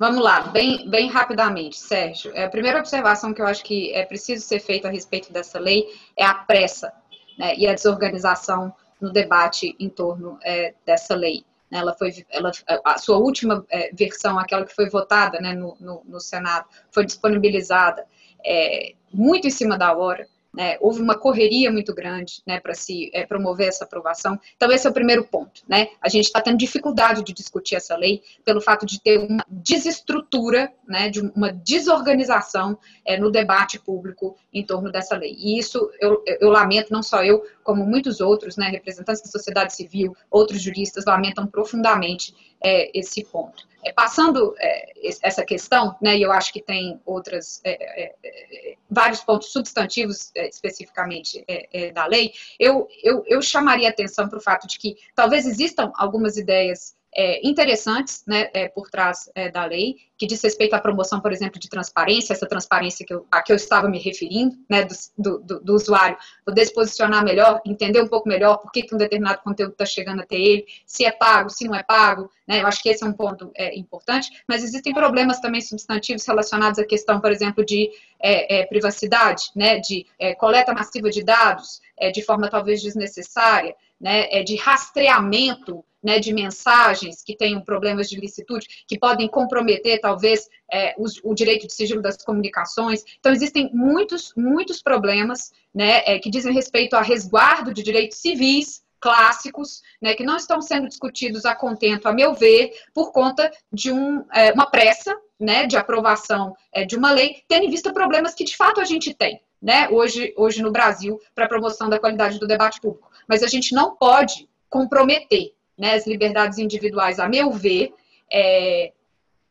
Vamos 0.00 0.24
lá, 0.24 0.40
bem, 0.40 0.88
bem 0.88 1.10
rapidamente, 1.10 1.78
Sérgio. 1.78 2.32
É, 2.34 2.44
a 2.44 2.48
primeira 2.48 2.78
observação 2.78 3.34
que 3.34 3.42
eu 3.42 3.46
acho 3.46 3.62
que 3.62 3.92
é 3.92 4.02
preciso 4.06 4.42
ser 4.42 4.58
feita 4.58 4.88
a 4.88 4.90
respeito 4.90 5.30
dessa 5.30 5.58
lei 5.58 5.86
é 6.16 6.24
a 6.24 6.32
pressa 6.32 6.90
né, 7.36 7.54
e 7.54 7.68
a 7.68 7.74
desorganização 7.74 8.74
no 8.98 9.12
debate 9.12 9.76
em 9.78 9.90
torno 9.90 10.38
é, 10.42 10.72
dessa 10.86 11.14
lei. 11.14 11.44
Ela 11.70 11.92
foi, 11.92 12.24
ela, 12.30 12.50
a 12.82 12.96
sua 12.96 13.18
última 13.18 13.62
é, 13.68 13.90
versão, 13.92 14.38
aquela 14.38 14.64
que 14.64 14.74
foi 14.74 14.88
votada 14.88 15.38
né, 15.38 15.52
no, 15.52 15.76
no, 15.78 16.02
no 16.06 16.18
Senado, 16.18 16.64
foi 16.90 17.04
disponibilizada 17.04 18.06
é, 18.42 18.94
muito 19.12 19.48
em 19.48 19.50
cima 19.50 19.76
da 19.76 19.94
hora. 19.94 20.26
Né, 20.52 20.76
houve 20.80 21.00
uma 21.00 21.16
correria 21.16 21.70
muito 21.70 21.94
grande 21.94 22.42
né, 22.44 22.58
para 22.58 22.74
se 22.74 23.08
é, 23.14 23.24
promover 23.24 23.68
essa 23.68 23.84
aprovação. 23.84 24.38
Então, 24.56 24.70
esse 24.72 24.84
é 24.84 24.90
o 24.90 24.92
primeiro 24.92 25.24
ponto. 25.24 25.62
Né? 25.68 25.88
A 26.00 26.08
gente 26.08 26.24
está 26.24 26.40
tendo 26.40 26.58
dificuldade 26.58 27.22
de 27.22 27.32
discutir 27.32 27.76
essa 27.76 27.96
lei 27.96 28.20
pelo 28.44 28.60
fato 28.60 28.84
de 28.84 29.00
ter 29.00 29.18
uma 29.18 29.44
desestrutura, 29.48 30.72
né, 30.88 31.08
de 31.08 31.20
uma 31.20 31.52
desorganização 31.52 32.76
é, 33.04 33.16
no 33.16 33.30
debate 33.30 33.78
público 33.78 34.36
em 34.52 34.66
torno 34.66 34.90
dessa 34.90 35.16
lei. 35.16 35.36
E 35.38 35.56
isso 35.56 35.88
eu, 36.00 36.22
eu 36.26 36.50
lamento, 36.50 36.92
não 36.92 37.02
só 37.02 37.22
eu, 37.22 37.44
como 37.70 37.86
muitos 37.86 38.20
outros, 38.20 38.56
né, 38.56 38.66
representantes 38.66 39.22
da 39.22 39.28
sociedade 39.28 39.76
civil, 39.76 40.16
outros 40.28 40.60
juristas, 40.60 41.04
lamentam 41.04 41.46
profundamente 41.46 42.34
é, 42.60 42.90
esse 42.98 43.22
ponto. 43.22 43.64
É, 43.84 43.92
passando 43.92 44.56
é, 44.58 44.92
essa 45.22 45.44
questão, 45.44 45.94
né, 46.02 46.16
e 46.18 46.22
eu 46.22 46.32
acho 46.32 46.52
que 46.52 46.60
tem 46.60 47.00
outras, 47.06 47.60
é, 47.62 47.70
é, 48.02 48.14
é, 48.24 48.74
vários 48.90 49.20
pontos 49.20 49.52
substantivos 49.52 50.32
especificamente 50.34 51.46
da 51.94 52.06
lei, 52.06 52.32
eu, 52.58 52.88
eu, 53.04 53.22
eu 53.24 53.40
chamaria 53.40 53.88
atenção 53.88 54.28
para 54.28 54.38
o 54.38 54.42
fato 54.42 54.66
de 54.66 54.76
que 54.76 54.96
talvez 55.14 55.46
existam 55.46 55.92
algumas 55.94 56.36
ideias 56.36 56.96
é, 57.14 57.46
interessantes 57.46 58.22
né, 58.26 58.48
é, 58.54 58.68
por 58.68 58.88
trás 58.88 59.30
é, 59.34 59.50
da 59.50 59.64
lei, 59.64 59.96
que 60.16 60.26
diz 60.26 60.42
respeito 60.42 60.74
à 60.74 60.78
promoção, 60.78 61.20
por 61.20 61.32
exemplo, 61.32 61.58
de 61.58 61.68
transparência, 61.68 62.32
essa 62.32 62.46
transparência 62.46 63.04
que 63.04 63.12
eu, 63.12 63.26
a 63.30 63.42
que 63.42 63.50
eu 63.50 63.56
estava 63.56 63.88
me 63.88 63.98
referindo, 63.98 64.56
né, 64.68 64.86
do, 65.18 65.38
do, 65.40 65.60
do 65.60 65.74
usuário, 65.74 66.16
poder 66.44 66.66
se 66.66 66.74
posicionar 66.74 67.24
melhor, 67.24 67.60
entender 67.66 68.00
um 68.00 68.06
pouco 68.06 68.28
melhor 68.28 68.58
por 68.58 68.70
que, 68.70 68.82
que 68.82 68.94
um 68.94 68.98
determinado 68.98 69.40
conteúdo 69.42 69.72
está 69.72 69.84
chegando 69.84 70.20
até 70.20 70.36
ele, 70.36 70.66
se 70.86 71.04
é 71.04 71.10
pago, 71.10 71.50
se 71.50 71.66
não 71.66 71.74
é 71.74 71.82
pago, 71.82 72.30
né, 72.46 72.62
eu 72.62 72.66
acho 72.66 72.82
que 72.82 72.88
esse 72.88 73.02
é 73.02 73.06
um 73.06 73.12
ponto 73.12 73.50
é, 73.56 73.76
importante, 73.76 74.30
mas 74.48 74.62
existem 74.62 74.92
problemas 74.92 75.40
também 75.40 75.60
substantivos 75.60 76.24
relacionados 76.26 76.78
à 76.78 76.84
questão, 76.84 77.20
por 77.20 77.32
exemplo, 77.32 77.64
de 77.64 77.90
é, 78.20 78.60
é, 78.60 78.66
privacidade, 78.66 79.44
né, 79.56 79.78
de 79.78 80.06
coleta 80.38 80.72
massiva 80.72 81.10
de 81.10 81.24
dados, 81.24 81.80
de 82.12 82.22
forma 82.22 82.48
talvez 82.48 82.82
desnecessária, 82.82 83.74
né, 84.00 84.42
de 84.42 84.56
rastreamento 84.56 85.84
né, 86.02 86.18
de 86.18 86.32
mensagens 86.32 87.22
que 87.22 87.36
tenham 87.36 87.60
problemas 87.60 88.08
de 88.08 88.18
licitude, 88.18 88.84
que 88.86 88.98
podem 88.98 89.28
comprometer, 89.28 90.00
talvez, 90.00 90.48
é, 90.72 90.94
o, 90.96 91.30
o, 91.30 91.34
direito 91.34 91.66
de 91.66 91.74
sigilo 91.74 92.00
das 92.00 92.16
comunicações. 92.16 93.04
Então, 93.18 93.32
existem 93.32 93.70
muitos, 93.72 94.32
muitos 94.36 94.82
problemas 94.82 95.52
né, 95.74 96.02
é, 96.06 96.18
que 96.18 96.30
dizem 96.30 96.52
respeito 96.52 96.94
a 96.94 97.02
resguardo 97.02 97.72
de 97.72 97.82
direitos 97.82 98.18
civis, 98.18 98.82
clássicos, 99.00 99.82
né, 100.00 100.14
que 100.14 100.24
não 100.24 100.36
estão 100.36 100.60
sendo 100.60 100.86
discutidos 100.86 101.46
a 101.46 101.54
contento, 101.54 102.06
a 102.06 102.12
meu 102.12 102.34
ver, 102.34 102.72
por 102.92 103.12
conta 103.12 103.50
de 103.72 103.90
um, 103.90 104.24
é, 104.32 104.52
uma 104.52 104.66
pressa 104.66 105.16
né, 105.38 105.66
de 105.66 105.76
aprovação 105.76 106.54
é, 106.72 106.84
de 106.84 106.96
uma 106.96 107.10
lei, 107.10 107.42
tendo 107.48 107.64
em 107.64 107.70
vista 107.70 107.92
problemas 107.92 108.34
que 108.34 108.44
de 108.44 108.56
fato 108.56 108.80
a 108.80 108.84
gente 108.84 109.14
tem. 109.14 109.40
Né, 109.60 109.90
hoje, 109.90 110.32
hoje 110.38 110.62
no 110.62 110.72
Brasil, 110.72 111.20
para 111.34 111.44
a 111.44 111.48
promoção 111.48 111.90
da 111.90 111.98
qualidade 111.98 112.38
do 112.38 112.46
debate 112.46 112.80
público. 112.80 113.10
Mas 113.28 113.42
a 113.42 113.46
gente 113.46 113.74
não 113.74 113.94
pode 113.94 114.48
comprometer 114.70 115.52
né, 115.80 115.94
as 115.94 116.06
liberdades 116.06 116.58
individuais, 116.58 117.18
a 117.18 117.26
meu 117.26 117.50
ver, 117.50 117.94
é, 118.30 118.92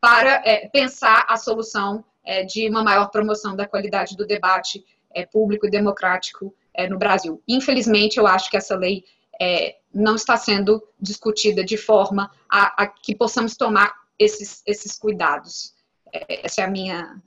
para 0.00 0.40
é, 0.46 0.68
pensar 0.68 1.26
a 1.28 1.36
solução 1.36 2.04
é, 2.24 2.44
de 2.44 2.68
uma 2.68 2.84
maior 2.84 3.10
promoção 3.10 3.56
da 3.56 3.66
qualidade 3.66 4.16
do 4.16 4.24
debate 4.24 4.84
é, 5.12 5.26
público 5.26 5.66
e 5.66 5.70
democrático 5.70 6.54
é, 6.72 6.88
no 6.88 6.96
Brasil. 6.96 7.42
Infelizmente, 7.48 8.16
eu 8.16 8.28
acho 8.28 8.48
que 8.48 8.56
essa 8.56 8.76
lei 8.76 9.04
é, 9.40 9.78
não 9.92 10.14
está 10.14 10.36
sendo 10.36 10.80
discutida 11.00 11.64
de 11.64 11.76
forma 11.76 12.30
a, 12.48 12.84
a 12.84 12.86
que 12.86 13.16
possamos 13.16 13.56
tomar 13.56 13.92
esses, 14.16 14.62
esses 14.64 14.96
cuidados. 14.96 15.74
essa 16.12 16.60
é 16.60 16.64
a 16.64 16.70
minha, 16.70 17.20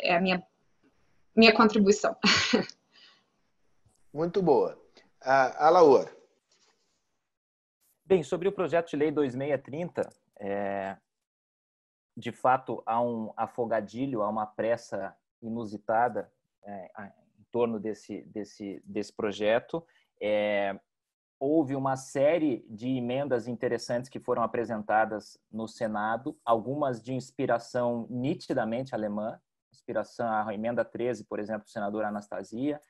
é 0.00 0.16
a 0.16 0.20
minha, 0.20 0.42
minha 1.36 1.52
contribuição. 1.52 2.16
Muito 4.12 4.42
boa. 4.42 4.76
A, 5.22 5.66
a 5.66 5.70
Laura. 5.70 6.19
Bem, 8.10 8.24
sobre 8.24 8.48
o 8.48 8.52
projeto 8.52 8.90
de 8.90 8.96
lei 8.96 9.12
2630, 9.12 10.10
é, 10.40 10.96
de 12.16 12.32
fato 12.32 12.82
há 12.84 13.00
um 13.00 13.32
afogadilho, 13.36 14.22
há 14.22 14.28
uma 14.28 14.46
pressa 14.46 15.16
inusitada 15.40 16.28
é, 16.64 16.90
em 17.38 17.44
torno 17.52 17.78
desse, 17.78 18.22
desse, 18.22 18.82
desse 18.84 19.12
projeto. 19.12 19.86
É, 20.20 20.76
houve 21.38 21.76
uma 21.76 21.94
série 21.96 22.66
de 22.68 22.88
emendas 22.88 23.46
interessantes 23.46 24.10
que 24.10 24.18
foram 24.18 24.42
apresentadas 24.42 25.38
no 25.48 25.68
Senado, 25.68 26.36
algumas 26.44 27.00
de 27.00 27.14
inspiração 27.14 28.08
nitidamente 28.10 28.92
alemã, 28.92 29.40
inspiração 29.72 30.26
a 30.28 30.52
emenda 30.52 30.84
13, 30.84 31.26
por 31.26 31.38
exemplo, 31.38 31.62
do 31.62 31.70
senador 31.70 32.04
Anastasia, 32.04 32.82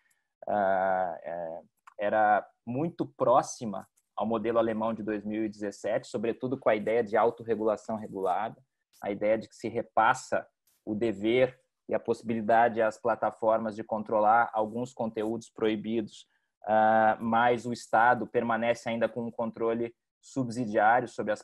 ah, 0.48 1.20
é, 1.22 1.60
era 1.98 2.50
muito 2.64 3.04
próxima 3.04 3.86
ao 4.20 4.26
modelo 4.26 4.58
alemão 4.58 4.92
de 4.92 5.02
2017, 5.02 6.06
sobretudo 6.06 6.58
com 6.58 6.68
a 6.68 6.76
ideia 6.76 7.02
de 7.02 7.16
autorregulação 7.16 7.96
regulada, 7.96 8.62
a 9.02 9.10
ideia 9.10 9.38
de 9.38 9.48
que 9.48 9.56
se 9.56 9.66
repassa 9.66 10.46
o 10.84 10.94
dever 10.94 11.58
e 11.88 11.94
a 11.94 11.98
possibilidade 11.98 12.82
às 12.82 13.00
plataformas 13.00 13.74
de 13.74 13.82
controlar 13.82 14.50
alguns 14.52 14.92
conteúdos 14.92 15.48
proibidos, 15.48 16.26
uh, 16.64 17.16
mas 17.18 17.64
o 17.64 17.72
Estado 17.72 18.26
permanece 18.26 18.90
ainda 18.90 19.08
com 19.08 19.24
um 19.24 19.30
controle 19.30 19.90
subsidiário 20.20 21.08
sobre 21.08 21.32
as, 21.32 21.42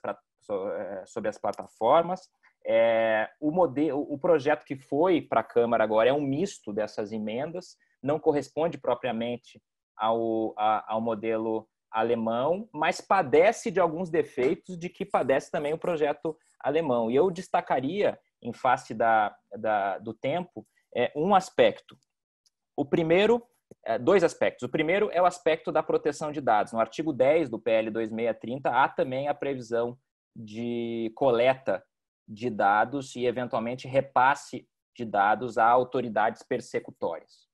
eh, 0.51 1.03
sobre 1.07 1.31
as 1.31 1.39
plataformas. 1.39 2.29
É, 2.67 3.31
o, 3.41 3.51
modelo, 3.51 4.03
o 4.03 4.19
projeto 4.19 4.67
que 4.67 4.77
foi 4.77 5.23
para 5.23 5.41
a 5.41 5.45
Câmara 5.45 5.83
agora 5.83 6.11
é 6.11 6.13
um 6.13 6.21
misto 6.21 6.75
dessas 6.75 7.11
emendas, 7.11 7.79
não 8.03 8.21
corresponde 8.21 8.77
propriamente 8.77 9.63
ao, 9.97 10.53
ao 10.59 11.01
modelo 11.01 11.67
alemão, 11.91 12.69
mas 12.73 13.01
padece 13.01 13.71
de 13.71 13.81
alguns 13.81 14.11
defeitos 14.11 14.79
de 14.79 14.89
que 14.89 15.05
padece 15.05 15.51
também 15.51 15.73
o 15.73 15.79
projeto 15.79 16.37
alemão. 16.61 17.11
E 17.11 17.17
eu 17.17 17.31
destacaria, 17.31 18.19
em 18.43 18.53
face 18.53 18.95
da, 18.95 19.37
da 19.57 19.99
do 19.99 20.13
tempo, 20.13 20.67
é, 20.95 21.13
um 21.17 21.35
aspecto. 21.35 21.97
O 22.77 22.85
primeiro, 22.85 23.43
é, 23.85 23.99
dois 23.99 24.23
aspectos. 24.23 24.63
O 24.63 24.69
primeiro 24.69 25.11
é 25.13 25.21
o 25.21 25.27
aspecto 25.27 25.73
da 25.73 25.83
proteção 25.83 26.33
de 26.33 26.41
dados. 26.41 26.73
No 26.73 26.81
artigo 26.81 27.13
10 27.13 27.49
do 27.49 27.59
PL 27.59 27.91
2630 27.91 28.71
há 28.71 28.89
também 28.89 29.29
a 29.29 29.35
previsão 29.35 29.99
de 30.35 31.11
coleta 31.15 31.83
de 32.29 32.51
dados 32.51 33.15
e, 33.15 33.25
eventualmente, 33.25 33.89
repasse 33.89 34.69
de 34.95 35.05
dados 35.05 35.59
a 35.59 35.67
autoridades 35.67 36.43
persecutórias. 36.43 37.46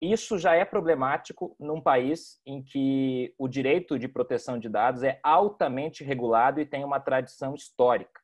Isso 0.00 0.38
já 0.38 0.54
é 0.54 0.64
problemático 0.64 1.56
num 1.58 1.80
país 1.80 2.38
em 2.44 2.62
que 2.62 3.34
o 3.38 3.48
direito 3.48 3.98
de 3.98 4.06
proteção 4.06 4.58
de 4.58 4.68
dados 4.68 5.02
é 5.02 5.18
altamente 5.22 6.04
regulado 6.04 6.60
e 6.60 6.66
tem 6.66 6.84
uma 6.84 7.00
tradição 7.00 7.54
histórica. 7.54 8.20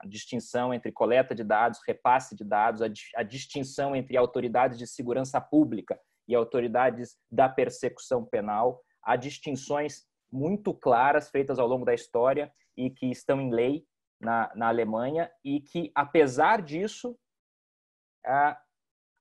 A 0.00 0.06
distinção 0.06 0.74
entre 0.74 0.90
coleta 0.90 1.34
de 1.34 1.44
dados, 1.44 1.80
repasse 1.86 2.34
de 2.34 2.44
dados, 2.44 2.82
a, 3.14 3.22
distinção 3.22 3.94
entre 3.94 4.16
autoridades 4.16 4.76
de 4.76 4.86
segurança 4.86 5.40
pública 5.40 5.98
e 6.28 6.34
autoridades 6.34 7.16
da 7.30 7.48
persecução 7.48 8.24
penal, 8.24 8.82
há 9.02 9.14
distinções 9.14 10.04
muito 10.30 10.74
claras 10.74 11.30
feitas 11.30 11.58
ao 11.58 11.68
longo 11.68 11.84
da 11.84 11.94
história 11.94 12.52
e 12.76 12.90
que 12.90 13.06
estão 13.06 13.40
em 13.40 13.50
lei 13.50 13.86
na, 14.20 14.52
na 14.56 14.68
Alemanha 14.68 15.30
e 15.44 15.60
que, 15.60 15.92
apesar 15.94 16.60
disso, 16.60 17.16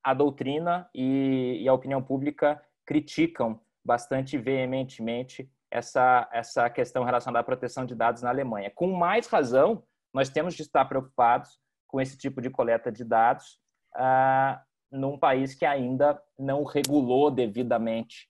a 0.06 0.14
doutrina 0.14 0.88
e, 0.94 1.57
e 1.64 1.68
a 1.68 1.73
opinião 1.73 1.99
pública 1.99 2.61
criticam 2.86 3.60
bastante 3.84 4.38
veementemente 4.38 5.49
essa, 5.72 6.30
essa 6.32 6.69
questão 6.69 7.03
relacionada 7.03 7.40
à 7.40 7.44
proteção 7.44 7.88
de 7.88 7.95
dados 7.95 8.22
na 8.22 8.30
Alemanha. 8.30 8.69
Com 8.69 8.94
mais 8.94 9.26
razão, 9.26 9.84
nós 10.14 10.30
temos 10.30 10.53
de 10.53 10.61
estar 10.61 10.86
preocupados 10.86 11.60
com 11.88 11.99
esse 11.99 12.15
tipo 12.15 12.40
de 12.40 12.52
coleta 12.52 12.91
de 12.91 13.03
dados 13.03 13.60
ah, 13.95 14.61
num 14.91 15.18
país 15.18 15.56
que 15.56 15.65
ainda 15.65 16.22
não 16.38 16.64
regulou 16.64 17.32
devidamente 17.32 18.30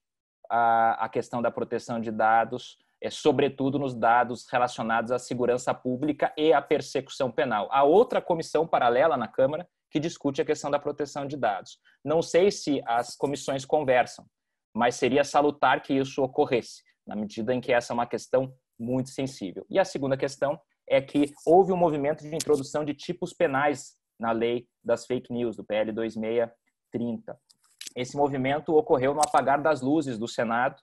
a, 0.50 1.06
a 1.06 1.10
questão 1.10 1.42
da 1.42 1.52
proteção 1.52 2.00
de 2.00 2.10
dados, 2.10 2.78
é, 3.02 3.10
sobretudo 3.10 3.78
nos 3.78 3.94
dados 3.94 4.48
relacionados 4.50 5.12
à 5.12 5.20
segurança 5.20 5.74
pública 5.74 6.34
e 6.38 6.54
à 6.54 6.62
persecução 6.62 7.30
penal. 7.30 7.68
Há 7.70 7.84
outra 7.84 8.22
comissão 8.22 8.66
paralela 8.66 9.18
na 9.18 9.28
Câmara 9.28 9.68
que 9.92 10.00
discute 10.00 10.42
a 10.42 10.46
questão 10.46 10.70
da 10.70 10.80
proteção 10.80 11.26
de 11.26 11.38
dados. 11.38 11.80
Não 12.04 12.22
sei 12.22 12.52
se 12.52 12.82
as 12.86 13.16
comissões 13.16 13.66
conversam, 13.66 14.26
mas 14.74 14.96
seria 14.96 15.24
salutar 15.24 15.82
que 15.82 15.94
isso 15.94 16.22
ocorresse, 16.22 16.84
na 17.08 17.16
medida 17.16 17.54
em 17.54 17.62
que 17.62 17.72
essa 17.72 17.94
é 17.94 17.96
uma 17.96 18.08
questão 18.08 18.54
muito 18.78 19.10
sensível. 19.10 19.66
E 19.70 19.80
a 19.80 19.86
segunda 19.86 20.18
questão 20.18 20.60
é 20.88 21.02
que 21.02 21.32
houve 21.46 21.72
um 21.72 21.78
movimento 21.78 22.22
de 22.22 22.36
introdução 22.36 22.84
de 22.84 22.94
tipos 22.94 23.34
penais 23.34 23.96
na 24.20 24.32
lei 24.32 24.68
das 24.84 25.06
fake 25.06 25.32
news, 25.32 25.56
do 25.56 25.64
PL 25.64 25.92
2630. 25.92 27.38
Esse 27.96 28.18
movimento 28.18 28.76
ocorreu 28.76 29.14
no 29.14 29.22
apagar 29.22 29.62
das 29.62 29.82
luzes 29.82 30.18
do 30.18 30.28
Senado 30.28 30.76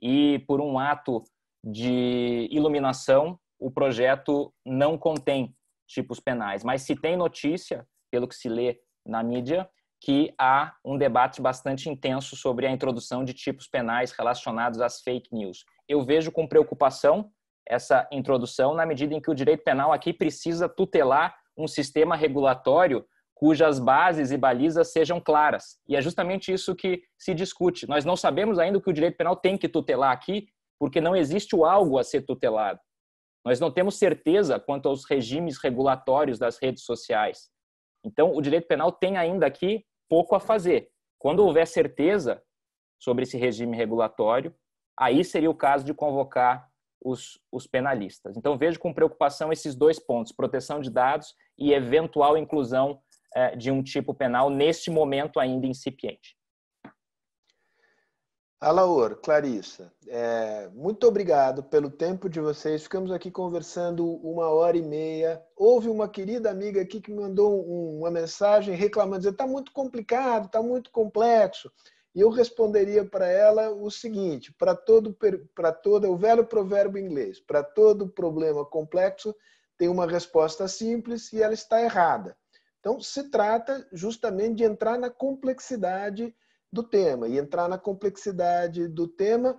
e, 0.00 0.38
por 0.46 0.60
um 0.60 0.78
ato 0.78 1.22
de 1.64 2.48
iluminação, 2.50 3.38
o 3.58 3.70
projeto 3.70 4.52
não 4.64 4.96
contém 4.96 5.54
tipos 5.88 6.20
penais, 6.20 6.62
mas 6.62 6.82
se 6.82 6.94
tem 6.94 7.16
notícia 7.16 7.86
pelo 8.10 8.28
que 8.28 8.34
se 8.34 8.48
lê 8.48 8.80
na 9.06 9.22
mídia, 9.22 9.68
que 10.00 10.32
há 10.38 10.74
um 10.84 10.96
debate 10.96 11.42
bastante 11.42 11.88
intenso 11.88 12.36
sobre 12.36 12.66
a 12.66 12.70
introdução 12.70 13.24
de 13.24 13.34
tipos 13.34 13.66
penais 13.66 14.12
relacionados 14.12 14.80
às 14.80 15.00
fake 15.00 15.34
news. 15.34 15.64
Eu 15.88 16.04
vejo 16.04 16.30
com 16.30 16.46
preocupação 16.46 17.30
essa 17.66 18.08
introdução, 18.10 18.74
na 18.74 18.86
medida 18.86 19.14
em 19.14 19.20
que 19.20 19.30
o 19.30 19.34
direito 19.34 19.62
penal 19.64 19.92
aqui 19.92 20.12
precisa 20.12 20.68
tutelar 20.68 21.36
um 21.56 21.66
sistema 21.66 22.16
regulatório 22.16 23.04
cujas 23.34 23.78
bases 23.78 24.32
e 24.32 24.36
balizas 24.36 24.90
sejam 24.90 25.20
claras. 25.20 25.78
E 25.86 25.94
é 25.94 26.02
justamente 26.02 26.52
isso 26.52 26.74
que 26.74 27.02
se 27.16 27.32
discute. 27.32 27.88
Nós 27.88 28.04
não 28.04 28.16
sabemos 28.16 28.58
ainda 28.58 28.78
o 28.78 28.80
que 28.82 28.90
o 28.90 28.92
direito 28.92 29.16
penal 29.16 29.36
tem 29.36 29.56
que 29.56 29.68
tutelar 29.68 30.10
aqui, 30.10 30.48
porque 30.78 31.00
não 31.00 31.14
existe 31.14 31.54
o 31.54 31.64
algo 31.64 31.98
a 31.98 32.04
ser 32.04 32.22
tutelado. 32.22 32.80
Nós 33.44 33.60
não 33.60 33.70
temos 33.70 33.96
certeza 33.96 34.58
quanto 34.58 34.88
aos 34.88 35.04
regimes 35.04 35.56
regulatórios 35.62 36.38
das 36.38 36.58
redes 36.60 36.82
sociais. 36.84 37.48
Então, 38.04 38.34
o 38.34 38.40
direito 38.40 38.66
penal 38.66 38.92
tem 38.92 39.16
ainda 39.16 39.46
aqui 39.46 39.84
pouco 40.08 40.34
a 40.34 40.40
fazer. 40.40 40.90
Quando 41.18 41.40
houver 41.40 41.66
certeza 41.66 42.42
sobre 42.98 43.24
esse 43.24 43.36
regime 43.36 43.76
regulatório, 43.76 44.54
aí 44.96 45.24
seria 45.24 45.50
o 45.50 45.54
caso 45.54 45.84
de 45.84 45.92
convocar 45.92 46.68
os, 47.00 47.40
os, 47.52 47.66
penalistas. 47.66 48.36
Então, 48.36 48.56
vejo 48.56 48.78
com 48.78 48.92
preocupação 48.92 49.52
esses 49.52 49.74
dois 49.74 49.98
pontos: 49.98 50.32
proteção 50.32 50.80
de 50.80 50.90
dados 50.90 51.34
e 51.56 51.72
eventual 51.72 52.36
inclusão 52.36 53.00
eh, 53.34 53.56
de 53.56 53.70
um 53.70 53.82
tipo 53.82 54.14
penal 54.14 54.50
neste 54.50 54.90
momento 54.90 55.38
ainda 55.38 55.66
incipiente. 55.66 56.37
Alaor, 58.60 59.20
Clarissa, 59.22 59.92
é, 60.08 60.68
muito 60.74 61.06
obrigado 61.06 61.62
pelo 61.62 61.88
tempo 61.88 62.28
de 62.28 62.40
vocês. 62.40 62.82
Ficamos 62.82 63.12
aqui 63.12 63.30
conversando 63.30 64.04
uma 64.04 64.48
hora 64.48 64.76
e 64.76 64.82
meia. 64.82 65.40
Houve 65.54 65.88
uma 65.88 66.08
querida 66.08 66.50
amiga 66.50 66.80
aqui 66.82 67.00
que 67.00 67.12
me 67.12 67.20
mandou 67.20 67.64
um, 67.64 68.00
uma 68.00 68.10
mensagem 68.10 68.74
reclamando, 68.74 69.18
dizendo 69.18 69.34
está 69.34 69.46
muito 69.46 69.70
complicado, 69.70 70.46
está 70.46 70.60
muito 70.60 70.90
complexo. 70.90 71.70
E 72.12 72.20
eu 72.20 72.30
responderia 72.30 73.04
para 73.04 73.28
ela 73.28 73.70
o 73.70 73.88
seguinte: 73.92 74.52
para 74.52 74.74
todo, 74.74 75.16
para 75.54 75.70
todo, 75.70 76.10
o 76.10 76.16
velho 76.16 76.44
provérbio 76.44 77.00
inglês, 77.00 77.38
para 77.38 77.62
todo 77.62 78.08
problema 78.08 78.64
complexo 78.64 79.36
tem 79.76 79.88
uma 79.88 80.04
resposta 80.04 80.66
simples 80.66 81.32
e 81.32 81.40
ela 81.40 81.54
está 81.54 81.80
errada. 81.80 82.36
Então, 82.80 83.00
se 83.00 83.30
trata 83.30 83.86
justamente 83.92 84.56
de 84.56 84.64
entrar 84.64 84.98
na 84.98 85.10
complexidade 85.10 86.34
do 86.72 86.82
tema. 86.82 87.28
E 87.28 87.38
entrar 87.38 87.68
na 87.68 87.78
complexidade 87.78 88.86
do 88.88 89.06
tema 89.06 89.56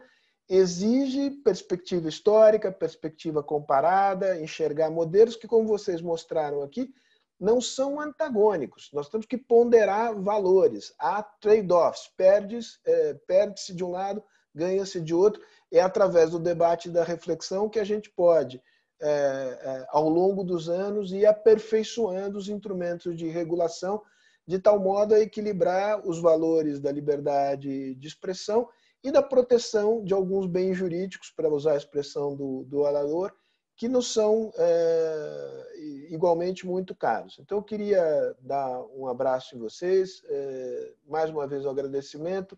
exige 0.48 1.30
perspectiva 1.30 2.10
histórica, 2.10 2.72
perspectiva 2.72 3.44
comparada, 3.44 4.40
enxergar 4.40 4.90
modelos 4.90 5.36
que, 5.36 5.48
como 5.48 5.68
vocês 5.68 6.02
mostraram 6.02 6.64
aqui, 6.64 6.92
não 7.40 7.62
são 7.62 8.00
antagônicos. 8.00 8.90
Nós 8.92 9.08
temos 9.08 9.26
que 9.26 9.38
ponderar 9.38 10.20
valores. 10.20 10.94
Há 11.00 11.24
trade-offs. 11.24 12.12
Perde-se 12.18 12.78
é, 12.86 13.14
perde 13.28 13.74
de 13.74 13.84
um 13.84 13.92
lado, 13.92 14.24
ganha-se 14.54 15.00
de 15.00 15.14
outro. 15.14 15.42
É 15.72 15.80
através 15.80 16.32
do 16.32 16.40
debate 16.40 16.90
e 16.90 16.92
da 16.92 17.04
reflexão 17.04 17.70
que 17.70 17.80
a 17.80 17.84
gente 17.84 18.10
pode, 18.10 18.62
é, 19.02 19.08
é, 19.10 19.88
ao 19.90 20.10
longo 20.10 20.44
dos 20.44 20.68
anos, 20.68 21.14
ir 21.14 21.26
aperfeiçoando 21.26 22.38
os 22.38 22.50
instrumentos 22.50 23.16
de 23.16 23.30
regulação 23.30 24.02
de 24.50 24.58
tal 24.58 24.80
modo 24.80 25.14
a 25.14 25.20
equilibrar 25.20 26.02
os 26.08 26.20
valores 26.20 26.80
da 26.80 26.92
liberdade 26.92 27.94
de 27.94 28.08
expressão 28.08 28.68
e 29.04 29.12
da 29.12 29.22
proteção 29.22 30.04
de 30.04 30.12
alguns 30.12 30.48
bens 30.48 30.74
jurídicos, 30.74 31.30
para 31.30 31.48
usar 31.48 31.74
a 31.74 31.78
expressão 31.78 32.36
do, 32.36 32.64
do 32.64 32.80
orador, 32.80 33.32
que 33.76 33.88
nos 33.88 34.12
são 34.12 34.52
é, 34.58 36.08
igualmente 36.10 36.66
muito 36.66 36.96
caros. 36.96 37.38
Então, 37.40 37.60
eu 37.60 37.64
queria 37.64 38.36
dar 38.40 38.82
um 38.96 39.08
abraço 39.08 39.56
em 39.56 39.60
vocês, 39.60 40.24
é, 40.26 40.94
mais 41.08 41.30
uma 41.30 41.46
vez 41.46 41.64
o 41.64 41.70
agradecimento. 41.70 42.58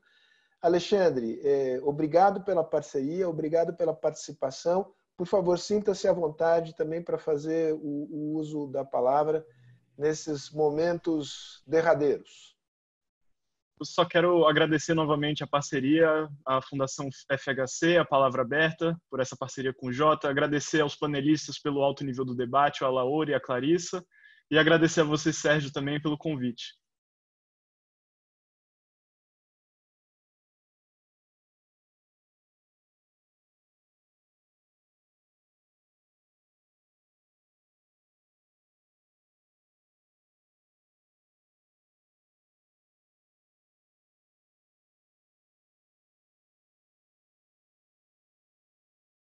Alexandre, 0.61 1.41
é, 1.43 1.81
obrigado 1.83 2.41
pela 2.45 2.63
parceria, 2.63 3.27
obrigado 3.27 3.73
pela 3.75 3.93
participação. 3.93 4.93
Por 5.17 5.27
favor, 5.27 5.59
sinta-se 5.59 6.07
à 6.07 6.13
vontade 6.13 6.73
também 6.73 7.03
para 7.03 7.17
fazer 7.17 7.73
o, 7.73 8.07
o 8.09 8.37
uso 8.37 8.67
da 8.67 8.85
palavra 8.85 9.45
nesses 10.01 10.49
momentos 10.49 11.61
derradeiros. 11.67 12.55
Eu 13.79 13.85
só 13.85 14.03
quero 14.03 14.47
agradecer 14.47 14.95
novamente 14.95 15.43
a 15.43 15.47
parceria, 15.47 16.27
à 16.45 16.59
Fundação 16.59 17.07
FHC, 17.31 17.97
a 17.97 18.05
Palavra 18.05 18.41
Aberta, 18.41 18.99
por 19.09 19.19
essa 19.19 19.35
parceria 19.37 19.73
com 19.73 19.87
o 19.87 19.93
Jota, 19.93 20.27
agradecer 20.27 20.81
aos 20.81 20.95
panelistas 20.95 21.59
pelo 21.59 21.83
alto 21.83 22.03
nível 22.03 22.25
do 22.25 22.35
debate, 22.35 22.83
o 22.83 22.87
Alaor 22.87 23.29
e 23.29 23.35
a 23.35 23.39
Clarissa, 23.39 24.03
e 24.49 24.57
agradecer 24.57 25.01
a 25.01 25.03
você, 25.05 25.31
Sérgio, 25.31 25.71
também 25.71 26.01
pelo 26.01 26.17
convite. 26.17 26.73